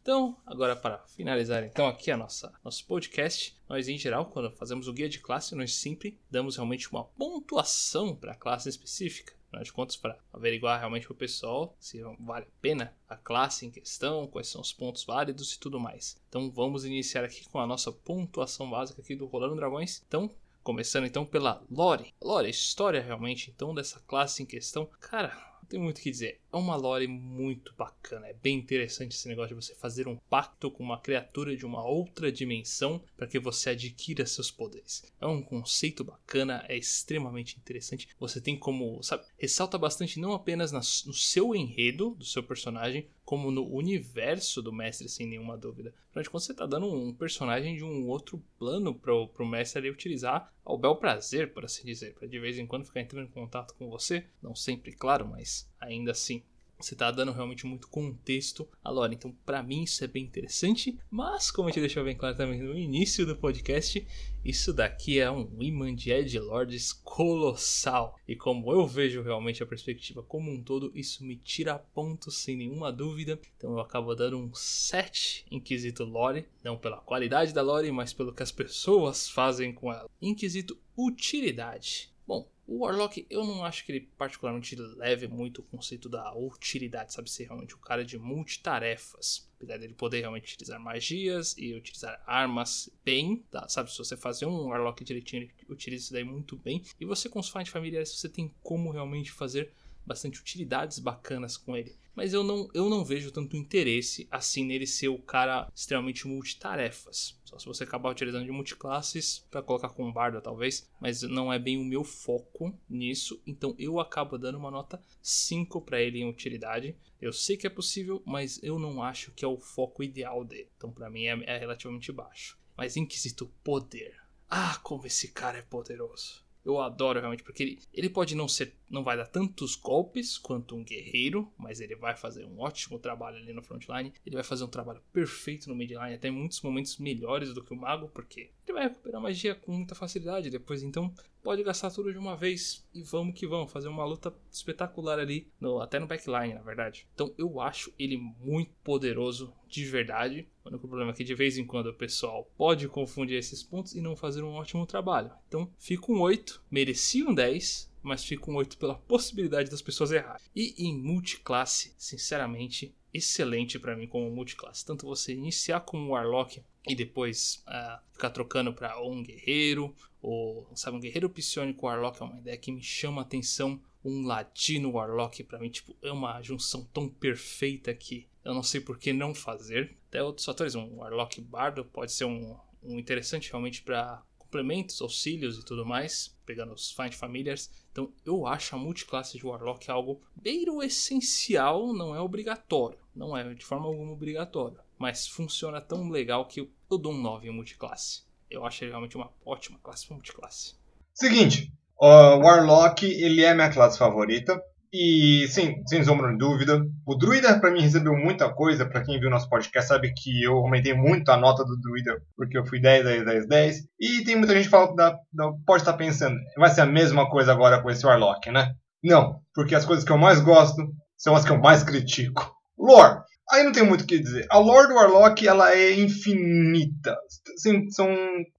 Então, 0.02 0.36
agora 0.46 0.76
para 0.76 0.98
finalizar 1.06 1.64
então 1.64 1.86
aqui 1.88 2.10
a 2.10 2.16
nossa 2.16 2.52
nosso 2.62 2.86
podcast, 2.86 3.56
nós 3.68 3.88
em 3.88 3.96
geral, 3.96 4.26
quando 4.26 4.50
fazemos 4.50 4.86
o 4.86 4.92
guia 4.92 5.08
de 5.08 5.18
classe, 5.18 5.54
nós 5.54 5.74
sempre 5.74 6.18
damos 6.30 6.56
realmente 6.56 6.90
uma 6.90 7.04
pontuação 7.04 8.14
para 8.14 8.32
a 8.32 8.36
classe 8.36 8.68
específica. 8.68 9.32
Afinal 9.46 9.62
de 9.62 9.72
contas, 9.72 9.96
para 9.96 10.18
averiguar 10.32 10.80
realmente 10.80 11.06
para 11.06 11.14
o 11.14 11.16
pessoal 11.16 11.76
se 11.78 12.02
vale 12.20 12.44
a 12.44 12.60
pena 12.60 12.92
a 13.08 13.16
classe 13.16 13.64
em 13.64 13.70
questão, 13.70 14.26
quais 14.26 14.48
são 14.48 14.60
os 14.60 14.72
pontos 14.72 15.04
válidos 15.04 15.54
e 15.54 15.60
tudo 15.60 15.78
mais. 15.78 16.20
Então 16.28 16.50
vamos 16.50 16.84
iniciar 16.84 17.24
aqui 17.24 17.48
com 17.48 17.58
a 17.58 17.66
nossa 17.66 17.92
pontuação 17.92 18.68
básica 18.68 19.00
aqui 19.00 19.14
do 19.14 19.26
Rolando 19.26 19.56
Dragões. 19.56 20.02
Então, 20.06 20.30
começando 20.64 21.04
então 21.04 21.24
pela 21.26 21.62
Lore. 21.70 22.12
Lore, 22.20 22.48
história 22.48 23.02
realmente 23.02 23.52
então 23.54 23.74
dessa 23.74 24.00
classe 24.06 24.42
em 24.42 24.46
questão. 24.46 24.88
Cara, 24.98 25.36
tem 25.68 25.78
muito 25.78 25.98
o 25.98 26.00
que 26.00 26.10
dizer. 26.10 26.40
É 26.54 26.56
uma 26.56 26.76
lore 26.76 27.08
muito 27.08 27.74
bacana. 27.76 28.28
É 28.28 28.32
bem 28.32 28.56
interessante 28.56 29.16
esse 29.16 29.26
negócio 29.26 29.56
de 29.56 29.66
você 29.66 29.74
fazer 29.74 30.06
um 30.06 30.16
pacto 30.30 30.70
com 30.70 30.84
uma 30.84 31.00
criatura 31.00 31.56
de 31.56 31.66
uma 31.66 31.84
outra 31.84 32.30
dimensão 32.30 33.02
para 33.16 33.26
que 33.26 33.40
você 33.40 33.70
adquira 33.70 34.24
seus 34.24 34.52
poderes. 34.52 35.02
É 35.20 35.26
um 35.26 35.42
conceito 35.42 36.04
bacana, 36.04 36.64
é 36.68 36.76
extremamente 36.76 37.56
interessante. 37.56 38.08
Você 38.20 38.40
tem 38.40 38.56
como, 38.56 39.02
sabe, 39.02 39.24
ressalta 39.36 39.76
bastante 39.76 40.20
não 40.20 40.32
apenas 40.32 40.70
no 40.70 41.12
seu 41.12 41.56
enredo 41.56 42.10
do 42.10 42.24
seu 42.24 42.40
personagem, 42.44 43.08
como 43.24 43.50
no 43.50 43.66
universo 43.66 44.62
do 44.62 44.72
mestre, 44.72 45.08
sem 45.08 45.26
nenhuma 45.26 45.56
dúvida. 45.56 45.92
Afinal 46.10 46.30
quando 46.30 46.42
você 46.44 46.52
está 46.52 46.66
dando 46.66 46.86
um 46.86 47.12
personagem 47.12 47.74
de 47.74 47.82
um 47.82 48.06
outro 48.06 48.40
plano 48.58 48.94
para 48.94 49.12
o 49.12 49.46
mestre 49.46 49.80
ali 49.80 49.90
utilizar 49.90 50.52
ao 50.64 50.78
bel 50.78 50.94
prazer, 50.96 51.52
por 51.52 51.64
assim 51.64 51.84
dizer, 51.84 52.14
para 52.14 52.28
de 52.28 52.38
vez 52.38 52.58
em 52.58 52.66
quando 52.66 52.84
ficar 52.84 53.00
entrando 53.00 53.26
em 53.26 53.32
contato 53.32 53.74
com 53.74 53.90
você. 53.90 54.24
Não 54.40 54.54
sempre, 54.54 54.92
claro, 54.92 55.26
mas 55.26 55.68
ainda 55.84 56.12
assim. 56.12 56.42
Você 56.78 56.94
está 56.94 57.10
dando 57.10 57.32
realmente 57.32 57.66
muito 57.66 57.88
contexto 57.88 58.68
à 58.82 58.90
lore. 58.90 59.14
Então, 59.14 59.34
para 59.46 59.62
mim, 59.62 59.84
isso 59.84 60.04
é 60.04 60.06
bem 60.06 60.24
interessante. 60.24 60.98
Mas, 61.10 61.50
como 61.50 61.68
a 61.68 61.70
gente 61.70 61.80
deixou 61.80 62.04
bem 62.04 62.16
claro 62.16 62.36
também 62.36 62.60
no 62.60 62.76
início 62.76 63.24
do 63.24 63.36
podcast, 63.36 64.06
isso 64.44 64.72
daqui 64.72 65.18
é 65.18 65.30
um 65.30 65.48
imã 65.60 65.94
de 65.94 66.10
Ed 66.10 66.38
Lords 66.38 66.92
colossal. 66.92 68.18
E 68.28 68.36
como 68.36 68.70
eu 68.72 68.86
vejo 68.86 69.22
realmente 69.22 69.62
a 69.62 69.66
perspectiva 69.66 70.22
como 70.22 70.50
um 70.50 70.62
todo, 70.62 70.92
isso 70.94 71.24
me 71.24 71.36
tira 71.36 71.78
pontos 71.78 72.38
sem 72.38 72.56
nenhuma 72.56 72.92
dúvida. 72.92 73.40
Então 73.56 73.72
eu 73.72 73.80
acabo 73.80 74.14
dando 74.14 74.38
um 74.38 74.52
7 74.52 75.46
em 75.50 75.60
quesito 75.60 76.04
lore. 76.04 76.46
Não 76.62 76.76
pela 76.76 76.98
qualidade 76.98 77.54
da 77.54 77.62
lore, 77.62 77.90
mas 77.92 78.12
pelo 78.12 78.34
que 78.34 78.42
as 78.42 78.52
pessoas 78.52 79.28
fazem 79.28 79.72
com 79.72 79.92
ela. 79.92 80.10
Em 80.20 80.34
quesito 80.34 80.78
utilidade. 80.96 82.12
Bom, 82.26 82.48
o 82.66 82.78
Warlock, 82.78 83.26
eu 83.28 83.44
não 83.44 83.64
acho 83.64 83.84
que 83.84 83.92
ele 83.92 84.08
particularmente 84.16 84.74
leve 84.74 85.28
muito 85.28 85.60
o 85.60 85.64
conceito 85.64 86.08
da 86.08 86.34
utilidade, 86.34 87.12
sabe? 87.12 87.30
Ser 87.30 87.44
realmente 87.44 87.74
um 87.74 87.78
cara 87.78 88.04
de 88.04 88.18
multitarefas. 88.18 89.50
Apesar 89.56 89.78
dele 89.78 89.92
poder 89.92 90.20
realmente 90.20 90.54
utilizar 90.54 90.80
magias 90.80 91.54
e 91.58 91.74
utilizar 91.74 92.22
armas 92.26 92.88
bem, 93.04 93.44
tá? 93.50 93.68
sabe? 93.68 93.92
Se 93.92 93.98
você 93.98 94.16
fazer 94.16 94.46
um 94.46 94.68
Warlock 94.68 95.04
direitinho, 95.04 95.42
ele 95.42 95.52
utiliza 95.68 96.04
isso 96.04 96.12
daí 96.14 96.24
muito 96.24 96.56
bem. 96.56 96.82
E 96.98 97.04
você 97.04 97.28
com 97.28 97.38
os 97.38 97.50
Find 97.50 97.68
familiares, 97.68 98.18
você 98.18 98.28
tem 98.28 98.54
como 98.62 98.90
realmente 98.90 99.30
fazer 99.30 99.70
bastante 100.06 100.40
utilidades 100.40 100.98
bacanas 100.98 101.56
com 101.56 101.76
ele. 101.76 101.96
Mas 102.14 102.32
eu 102.32 102.44
não, 102.44 102.68
eu 102.72 102.88
não 102.88 103.04
vejo 103.04 103.32
tanto 103.32 103.56
interesse 103.56 104.28
assim 104.30 104.64
nele 104.64 104.86
ser 104.86 105.08
o 105.08 105.18
cara 105.18 105.70
extremamente 105.74 106.28
multitarefas. 106.28 107.36
Só 107.44 107.58
se 107.58 107.66
você 107.66 107.82
acabar 107.84 108.10
utilizando 108.10 108.44
de 108.44 108.52
multiclasses 108.52 109.44
para 109.50 109.62
colocar 109.62 109.88
com 109.88 110.12
bardo 110.12 110.40
talvez, 110.40 110.88
mas 111.00 111.22
não 111.22 111.52
é 111.52 111.58
bem 111.58 111.76
o 111.76 111.84
meu 111.84 112.04
foco 112.04 112.72
nisso, 112.88 113.40
então 113.46 113.74
eu 113.78 113.98
acabo 113.98 114.38
dando 114.38 114.58
uma 114.58 114.70
nota 114.70 115.00
5 115.20 115.80
para 115.80 116.00
ele 116.00 116.20
em 116.20 116.28
utilidade. 116.28 116.96
Eu 117.20 117.32
sei 117.32 117.56
que 117.56 117.66
é 117.66 117.70
possível, 117.70 118.22
mas 118.24 118.62
eu 118.62 118.78
não 118.78 119.02
acho 119.02 119.32
que 119.32 119.44
é 119.44 119.48
o 119.48 119.58
foco 119.58 120.02
ideal 120.02 120.44
dele. 120.44 120.70
Então 120.76 120.92
para 120.92 121.10
mim 121.10 121.24
é, 121.24 121.42
é 121.46 121.58
relativamente 121.58 122.12
baixo. 122.12 122.58
Mas 122.76 122.96
em 122.96 123.06
quesito 123.06 123.52
poder, 123.62 124.14
ah, 124.48 124.78
como 124.82 125.06
esse 125.06 125.28
cara 125.28 125.58
é 125.58 125.62
poderoso. 125.62 126.44
Eu 126.64 126.80
adoro 126.80 127.20
realmente, 127.20 127.42
porque 127.42 127.62
ele, 127.62 127.78
ele 127.92 128.08
pode 128.08 128.34
não 128.34 128.48
ser. 128.48 128.74
Não 128.94 129.02
vai 129.02 129.16
dar 129.16 129.26
tantos 129.26 129.74
golpes 129.74 130.38
quanto 130.38 130.76
um 130.76 130.84
guerreiro, 130.84 131.52
mas 131.58 131.80
ele 131.80 131.96
vai 131.96 132.16
fazer 132.16 132.44
um 132.44 132.60
ótimo 132.60 132.98
trabalho 132.98 133.36
ali 133.36 133.52
no 133.52 133.62
frontline. 133.62 134.12
Ele 134.24 134.36
vai 134.36 134.44
fazer 134.44 134.64
um 134.64 134.68
trabalho 134.68 135.02
perfeito 135.12 135.68
no 135.68 135.74
midline, 135.74 136.14
até 136.14 136.28
em 136.28 136.30
muitos 136.30 136.62
momentos 136.62 136.96
melhores 136.98 137.52
do 137.52 137.62
que 137.62 137.74
o 137.74 137.76
mago, 137.76 138.08
porque 138.08 138.50
ele 138.66 138.78
vai 138.78 138.84
recuperar 138.84 139.20
magia 139.20 139.54
com 139.54 139.72
muita 139.72 139.94
facilidade 139.94 140.48
depois, 140.48 140.82
então 140.82 141.12
pode 141.42 141.62
gastar 141.62 141.90
tudo 141.90 142.10
de 142.10 142.18
uma 142.18 142.34
vez 142.34 142.86
e 142.94 143.02
vamos 143.02 143.38
que 143.38 143.46
vamos, 143.46 143.70
fazer 143.70 143.88
uma 143.88 144.04
luta 144.04 144.32
espetacular 144.50 145.18
ali, 145.18 145.46
no, 145.60 145.80
até 145.80 145.98
no 145.98 146.06
backline, 146.06 146.54
na 146.54 146.62
verdade. 146.62 147.06
Então 147.14 147.34
eu 147.36 147.60
acho 147.60 147.92
ele 147.98 148.16
muito 148.16 148.72
poderoso 148.82 149.52
de 149.68 149.84
verdade. 149.84 150.48
O 150.64 150.68
único 150.70 150.88
problema 150.88 151.10
é 151.10 151.14
que 151.14 151.22
de 151.22 151.34
vez 151.34 151.58
em 151.58 151.66
quando 151.66 151.88
o 151.88 151.94
pessoal 151.94 152.50
pode 152.56 152.88
confundir 152.88 153.36
esses 153.36 153.62
pontos 153.62 153.94
e 153.94 154.00
não 154.00 154.16
fazer 154.16 154.42
um 154.42 154.54
ótimo 154.54 154.86
trabalho. 154.86 155.30
Então 155.46 155.70
fica 155.78 156.10
um 156.10 156.20
8, 156.20 156.62
merecia 156.70 157.28
um 157.28 157.34
10, 157.34 157.92
mas 158.04 158.24
fica 158.24 158.50
um 158.50 158.56
8 158.56 158.76
pela 158.76 158.94
possibilidade 158.94 159.70
das 159.70 159.82
pessoas 159.82 160.12
errarem. 160.12 160.44
E 160.54 160.74
em 160.86 160.96
multiclasse, 160.96 161.94
sinceramente, 161.98 162.94
excelente 163.12 163.78
para 163.78 163.96
mim 163.96 164.06
como 164.06 164.30
multiclasse. 164.30 164.84
Tanto 164.84 165.06
você 165.06 165.32
iniciar 165.32 165.80
com 165.80 165.98
um 165.98 166.10
Warlock 166.10 166.62
e 166.86 166.94
depois 166.94 167.64
uh, 167.66 167.98
ficar 168.12 168.30
trocando 168.30 168.72
para 168.72 169.00
um 169.02 169.22
guerreiro, 169.22 169.94
ou 170.20 170.68
sabe, 170.74 170.96
um 170.96 171.00
guerreiro 171.00 171.30
psionico 171.30 171.86
Warlock 171.86 172.20
é 172.20 172.24
uma 172.24 172.38
ideia 172.38 172.56
que 172.56 172.72
me 172.72 172.82
chama 172.82 173.22
a 173.22 173.24
atenção. 173.24 173.80
Um 174.04 174.26
ladino 174.26 174.92
Warlock 174.92 175.42
para 175.44 175.58
mim 175.58 175.70
tipo, 175.70 175.96
é 176.02 176.12
uma 176.12 176.42
junção 176.42 176.84
tão 176.92 177.08
perfeita 177.08 177.94
que 177.94 178.28
eu 178.44 178.52
não 178.52 178.62
sei 178.62 178.80
por 178.80 178.98
que 178.98 179.12
não 179.12 179.34
fazer. 179.34 179.96
Até 180.08 180.22
outros 180.22 180.44
fatores, 180.44 180.74
um 180.74 180.96
Warlock 180.96 181.40
Bardo 181.40 181.84
pode 181.86 182.12
ser 182.12 182.26
um, 182.26 182.56
um 182.82 182.98
interessante 182.98 183.50
realmente 183.50 183.82
para 183.82 184.22
complementos, 184.54 185.02
auxílios 185.02 185.58
e 185.58 185.64
tudo 185.64 185.84
mais, 185.84 186.32
pegando 186.46 186.72
os 186.72 186.92
Find 186.92 187.12
Familiars. 187.12 187.68
Então 187.90 188.12
eu 188.24 188.46
acho 188.46 188.76
a 188.76 188.78
multiclasse 188.78 189.36
de 189.36 189.44
Warlock 189.44 189.90
algo 189.90 190.22
beiro 190.36 190.80
essencial, 190.80 191.92
não 191.92 192.14
é 192.14 192.20
obrigatório. 192.20 192.98
Não 193.14 193.36
é 193.36 193.52
de 193.52 193.64
forma 193.64 193.86
alguma 193.86 194.12
obrigatório. 194.12 194.78
Mas 194.96 195.26
funciona 195.26 195.80
tão 195.80 196.08
legal 196.08 196.46
que 196.46 196.60
eu 196.60 196.98
dou 196.98 197.12
um 197.12 197.20
9 197.20 197.48
em 197.48 197.52
multiclasse. 197.52 198.22
Eu 198.48 198.64
acho 198.64 198.84
realmente 198.84 199.16
uma 199.16 199.32
ótima 199.44 199.78
classe 199.82 200.10
multiclasse. 200.12 200.76
Seguinte, 201.12 201.72
o 201.98 202.06
Warlock 202.06 203.04
ele 203.04 203.42
é 203.42 203.52
minha 203.54 203.72
classe 203.72 203.98
favorita. 203.98 204.62
E 204.96 205.48
sim, 205.48 205.82
sem 205.88 206.04
sombra 206.04 206.30
de 206.30 206.38
dúvida, 206.38 206.80
o 207.04 207.16
Druida 207.16 207.58
para 207.58 207.72
mim 207.72 207.80
recebeu 207.80 208.16
muita 208.16 208.48
coisa. 208.54 208.86
Para 208.86 209.02
quem 209.02 209.18
viu 209.18 209.28
nosso 209.28 209.48
podcast 209.48 209.88
sabe 209.88 210.14
que 210.14 210.44
eu 210.44 210.52
aumentei 210.52 210.94
muito 210.94 211.30
a 211.30 211.36
nota 211.36 211.64
do 211.64 211.76
Druida 211.76 212.22
porque 212.36 212.56
eu 212.56 212.64
fui 212.64 212.80
10, 212.80 213.02
10, 213.04 213.24
10, 213.24 213.48
10. 213.48 213.76
E 213.98 214.22
tem 214.22 214.36
muita 214.36 214.54
gente 214.54 214.66
que 214.66 214.70
fala, 214.70 214.94
da, 214.94 215.18
da, 215.32 215.50
pode 215.66 215.82
estar 215.82 215.94
pensando, 215.94 216.36
vai 216.56 216.70
ser 216.70 216.82
a 216.82 216.86
mesma 216.86 217.28
coisa 217.28 217.50
agora 217.50 217.82
com 217.82 217.90
esse 217.90 218.06
Warlock, 218.06 218.52
né? 218.52 218.72
Não, 219.02 219.40
porque 219.52 219.74
as 219.74 219.84
coisas 219.84 220.04
que 220.04 220.12
eu 220.12 220.16
mais 220.16 220.38
gosto 220.38 220.80
são 221.18 221.34
as 221.34 221.44
que 221.44 221.50
eu 221.50 221.58
mais 221.58 221.82
critico. 221.82 222.54
Lore. 222.78 223.18
Aí 223.50 223.64
não 223.64 223.72
tem 223.72 223.82
muito 223.82 224.02
o 224.02 224.06
que 224.06 224.20
dizer. 224.20 224.46
A 224.48 224.58
lore 224.58 224.86
do 224.86 224.94
Warlock 224.94 225.46
ela 225.46 225.74
é 225.74 225.92
infinita. 225.92 227.16
São, 227.56 227.90
são, 227.90 228.06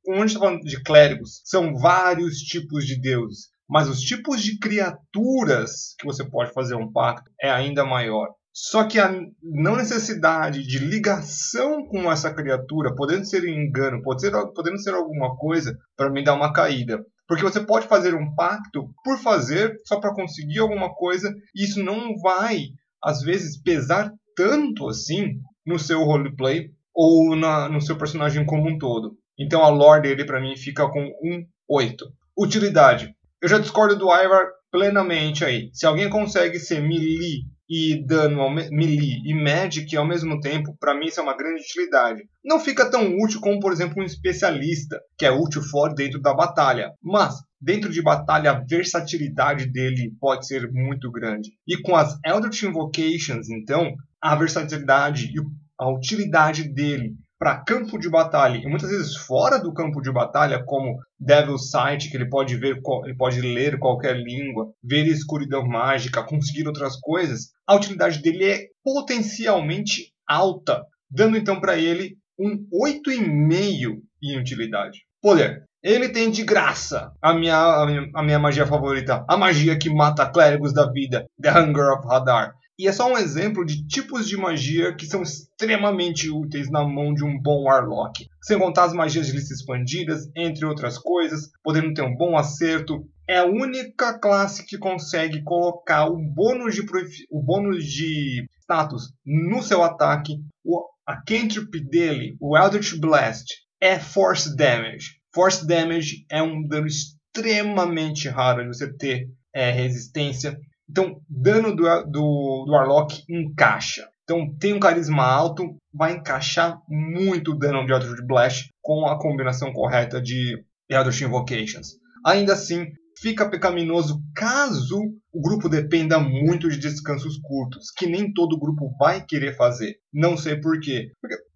como 0.03 0.17
a 0.17 0.19
gente 0.19 0.36
está 0.36 0.39
falando 0.39 0.61
de 0.63 0.83
clérigos, 0.83 1.41
são 1.45 1.73
vários 1.77 2.39
tipos 2.39 2.86
de 2.86 2.99
deuses. 2.99 3.55
Mas 3.70 3.89
os 3.89 3.99
tipos 3.99 4.41
de 4.41 4.59
criaturas 4.59 5.95
que 5.99 6.05
você 6.05 6.24
pode 6.24 6.53
fazer 6.53 6.76
um 6.76 6.91
pacto 6.91 7.30
é 7.41 7.49
ainda 7.49 7.86
maior. 7.86 8.30
Só 8.53 8.88
que 8.88 8.99
a 8.99 9.13
não 9.43 9.76
necessidade 9.76 10.66
de 10.66 10.80
ligação 10.80 11.86
com 11.88 12.09
essa 12.09 12.34
criatura, 12.34 12.95
podendo 12.95 13.26
ser 13.26 13.43
engano, 13.43 14.01
pode 14.01 14.22
ser, 14.22 14.32
podendo 14.53 14.80
ser 14.80 14.93
alguma 14.93 15.36
coisa, 15.36 15.78
para 15.97 16.09
me 16.09 16.24
dar 16.24 16.36
uma 16.36 16.53
caída. 16.53 17.03
Porque 17.28 17.43
você 17.43 17.59
pode 17.59 17.88
fazer 17.88 18.16
um 18.16 18.34
pacto 18.34 18.89
por 19.03 19.18
fazer, 19.18 19.76
só 19.86 19.99
para 19.99 20.13
conseguir 20.13 20.59
alguma 20.59 20.93
coisa, 20.93 21.34
e 21.53 21.66
isso 21.66 21.84
não 21.84 22.16
vai, 22.18 22.68
às 23.03 23.22
vezes, 23.22 23.61
pesar 23.61 24.11
tanto 24.36 24.88
assim 24.88 25.39
no 25.66 25.80
seu 25.80 26.03
roleplay 26.03 26.70
ou 26.93 27.36
na, 27.36 27.68
no 27.68 27.82
seu 27.82 27.97
personagem 27.97 28.45
como 28.45 28.70
um 28.70 28.78
todo. 28.78 29.18
Então 29.38 29.63
a 29.63 29.70
lore 29.70 30.01
dele, 30.01 30.26
para 30.26 30.39
mim, 30.39 30.55
fica 30.55 30.88
com 30.89 31.01
um 31.01 31.45
8. 31.68 32.05
Utilidade. 32.38 33.14
Eu 33.46 33.50
já 33.50 33.60
discordo 33.60 33.96
do 33.96 34.12
Ivar 34.12 34.48
plenamente 34.72 35.46
aí. 35.46 35.70
Se 35.72 35.86
alguém 35.86 36.10
consegue 36.10 36.58
ser 36.58 36.82
melee 36.82 37.43
e 37.70 38.04
dano 38.04 38.50
melee 38.50 39.22
e 39.24 39.36
magic 39.36 39.96
ao 39.96 40.04
mesmo 40.04 40.39
tempo, 40.39 40.76
para 40.80 40.98
mim 40.98 41.06
isso 41.06 41.20
é 41.20 41.24
uma 41.24 41.38
grande 41.38 41.62
utilidade. 41.62 42.24
Não 42.43 42.60
fica 42.60 42.89
tão 42.89 43.16
útil 43.20 43.39
como, 43.39 43.60
por 43.60 43.72
exemplo, 43.72 44.02
um 44.02 44.04
especialista, 44.04 45.00
que 45.16 45.28
é 45.28 45.32
útil 45.32 45.62
fora 45.62 45.93
dentro 45.93 46.20
da 46.20 46.34
batalha, 46.34 46.91
mas 47.04 47.36
dentro 47.62 47.91
de 47.91 48.02
batalha 48.02 48.50
a 48.50 48.64
versatilidade 48.68 49.72
dele 49.72 50.12
pode 50.20 50.48
ser 50.48 50.68
muito 50.72 51.12
grande. 51.12 51.52
E 51.68 51.80
com 51.84 51.96
as 51.96 52.18
Eldritch 52.26 52.64
Invocations, 52.64 53.48
então, 53.52 53.93
a 54.20 54.36
versatilidade 54.36 55.26
e 55.28 55.39
a 55.80 55.88
utilidade 55.88 56.68
dele 56.74 57.14
para 57.38 57.63
campo 57.63 57.99
de 57.99 58.09
batalha 58.09 58.57
e 58.57 58.67
muitas 58.67 58.89
vezes 58.89 59.15
fora 59.15 59.59
do 59.59 59.73
campo 59.73 60.01
de 60.01 60.11
batalha, 60.11 60.63
como 60.63 60.97
Devil's 61.19 61.69
Sight, 61.69 62.09
que 62.09 62.17
ele 62.17 62.29
pode 62.29 62.55
ver, 62.55 62.81
ele 63.03 63.15
pode 63.15 63.41
ler 63.41 63.77
qualquer 63.77 64.15
língua, 64.15 64.71
ver 64.83 65.05
escuridão 65.07 65.67
mágica, 65.67 66.23
conseguir 66.23 66.67
outras 66.67 66.99
coisas, 66.99 67.51
a 67.67 67.75
utilidade 67.75 68.21
dele 68.21 68.45
é 68.45 68.67
potencialmente 68.83 70.13
alta, 70.27 70.83
dando 71.09 71.38
então 71.38 71.59
para 71.59 71.77
ele 71.77 72.17
um 72.39 72.67
8,5 72.73 74.01
em 74.23 74.39
utilidade. 74.39 74.99
Poder. 75.21 75.63
Ele 75.83 76.09
tem 76.09 76.31
de 76.31 76.43
graça 76.43 77.11
a 77.21 77.31
minha, 77.31 77.55
a 77.55 77.86
minha, 77.86 78.09
a 78.15 78.23
minha 78.23 78.39
magia 78.39 78.65
favorita, 78.65 79.23
a 79.29 79.38
magia 79.38 79.77
que 79.77 79.88
mata 79.88 80.27
clérigos 80.27 80.73
da 80.73 80.91
vida, 80.91 81.27
The 81.39 81.51
Hunger 81.51 81.93
of 81.93 82.07
Hadar. 82.07 82.55
E 82.78 82.88
é 82.88 82.91
só 82.91 83.09
um 83.09 83.17
exemplo 83.17 83.65
de 83.65 83.88
tipos 83.88 84.28
de 84.28 84.36
magia 84.36 84.93
que 84.93 85.05
são 85.05 85.23
extremamente 85.23 86.30
úteis 86.30 86.69
na 86.69 86.84
mão 86.84 87.13
de 87.13 87.23
um 87.23 87.39
bom 87.41 87.63
Warlock. 87.63 88.28
Sem 88.41 88.59
contar 88.59 88.84
as 88.84 88.93
magias 88.93 89.28
de 89.28 89.34
listas 89.34 89.59
expandidas, 89.59 90.30
entre 90.36 90.65
outras 90.65 90.97
coisas, 90.97 91.49
podendo 91.63 91.93
ter 91.93 92.01
um 92.01 92.15
bom 92.15 92.38
acerto. 92.38 93.07
É 93.28 93.38
a 93.38 93.45
única 93.45 94.19
classe 94.19 94.65
que 94.65 94.78
consegue 94.78 95.41
colocar 95.41 96.07
o 96.07 96.17
bônus 96.17 96.76
de, 96.76 96.86
o 97.32 97.41
bônus 97.41 97.86
de 97.86 98.45
status 98.61 99.13
no 99.26 99.63
seu 99.63 99.82
ataque. 99.82 100.38
O, 100.63 100.86
a 101.07 101.15
cantrip 101.21 101.80
dele, 101.80 102.36
o 102.41 102.57
Eldritch 102.57 102.99
Blast, 102.99 103.45
é 103.80 103.97
Force 103.97 104.55
Damage. 104.55 105.15
Force 105.34 105.65
Damage 105.65 106.26
é 106.30 106.43
um 106.43 106.67
dano 106.67 106.88
extremamente 106.88 108.28
raro 108.28 108.63
de 108.63 108.67
você 108.67 108.91
ter 108.91 109.30
é, 109.53 109.71
resistência. 109.71 110.57
Então, 110.89 111.19
dano 111.29 111.75
do, 111.75 111.83
do, 112.05 112.65
do 112.65 112.71
Warlock 112.71 113.23
encaixa. 113.29 114.07
Então, 114.23 114.55
tem 114.57 114.73
um 114.73 114.79
carisma 114.79 115.23
alto, 115.23 115.75
vai 115.93 116.13
encaixar 116.13 116.79
muito 116.89 117.55
dano 117.55 117.86
de 117.86 117.91
Eldritch 117.91 118.25
Blast 118.25 118.69
com 118.81 119.05
a 119.05 119.19
combinação 119.19 119.71
correta 119.71 120.21
de 120.21 120.63
Eldritch 120.89 121.21
Invocations. 121.21 121.97
Ainda 122.25 122.53
assim, 122.53 122.88
fica 123.19 123.49
pecaminoso 123.49 124.19
caso 124.36 124.99
o 125.31 125.41
grupo 125.41 125.69
dependa 125.69 126.19
muito 126.19 126.69
de 126.69 126.77
descansos 126.77 127.38
curtos, 127.38 127.91
que 127.95 128.07
nem 128.07 128.33
todo 128.33 128.59
grupo 128.59 128.95
vai 128.97 129.23
querer 129.23 129.55
fazer. 129.55 129.95
Não 130.13 130.38
sei 130.38 130.59
porquê. 130.59 131.11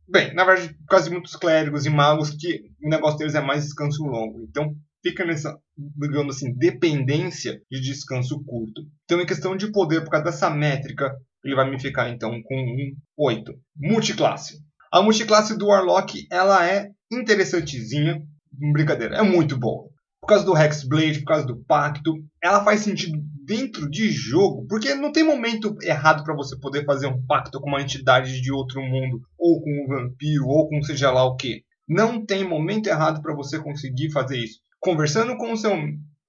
Bem, 0.08 0.34
na 0.34 0.44
verdade, 0.44 0.76
de 1.04 1.10
muitos 1.12 1.36
clérigos 1.36 1.86
e 1.86 1.90
magos 1.90 2.32
que 2.32 2.62
o 2.84 2.90
negócio 2.90 3.18
deles 3.18 3.36
é 3.36 3.42
mais 3.42 3.64
descanso 3.64 4.04
longo. 4.04 4.42
Então, 4.42 4.76
fica 5.02 5.26
nessa, 5.26 5.58
digamos 5.78 6.36
assim, 6.36 6.54
dependência 6.54 7.62
de 7.70 7.82
descanso 7.82 8.44
curto. 8.44 8.82
Então, 9.06 9.22
em 9.22 9.26
questão 9.26 9.56
de 9.56 9.72
poder, 9.72 10.02
por 10.04 10.12
causa 10.12 10.26
dessa 10.26 10.50
métrica, 10.50 11.16
ele 11.44 11.56
vai 11.56 11.70
me 11.70 11.80
ficar 11.80 12.10
então 12.10 12.42
com 12.44 12.56
um 12.56 12.96
8. 13.18 13.54
Multiclasse. 13.78 14.60
A 14.92 15.02
multiclasse 15.02 15.58
do 15.58 15.68
Warlock, 15.68 16.28
ela 16.32 16.68
é 16.68 16.90
interessantezinha, 17.12 18.22
brincadeira, 18.52 19.18
é 19.18 19.22
muito 19.22 19.58
boa. 19.58 19.90
Por 20.22 20.28
causa 20.28 20.46
do 20.46 20.58
Hexblade, 20.58 21.20
por 21.20 21.28
causa 21.28 21.46
do 21.46 21.64
pacto, 21.64 22.14
ela 22.44 22.64
faz 22.64 22.82
sentido 22.82 23.20
dentro 23.46 23.90
de 23.90 24.12
jogo, 24.12 24.68
porque 24.68 24.94
não 24.94 25.12
tem 25.12 25.24
momento 25.24 25.76
errado 25.82 26.24
para 26.24 26.36
você 26.36 26.60
poder 26.60 26.86
fazer 26.86 27.08
um 27.08 27.26
pacto 27.26 27.60
com 27.60 27.70
uma 27.70 27.82
entidade 27.82 28.42
de 28.42 28.52
outro 28.52 28.82
mundo, 28.82 29.22
ou 29.38 29.62
com 29.62 29.72
um 29.72 29.88
vampiro, 29.88 30.46
ou 30.46 30.68
com 30.68 30.82
seja 30.82 31.10
lá 31.10 31.24
o 31.24 31.36
que. 31.36 31.64
Não 31.88 32.24
tem 32.24 32.44
momento 32.48 32.88
errado 32.88 33.22
para 33.22 33.34
você 33.34 33.58
conseguir 33.58 34.12
fazer 34.12 34.38
isso 34.38 34.60
conversando 34.80 35.38
com 35.38 35.54
o 35.54 35.58
seu 35.58 35.72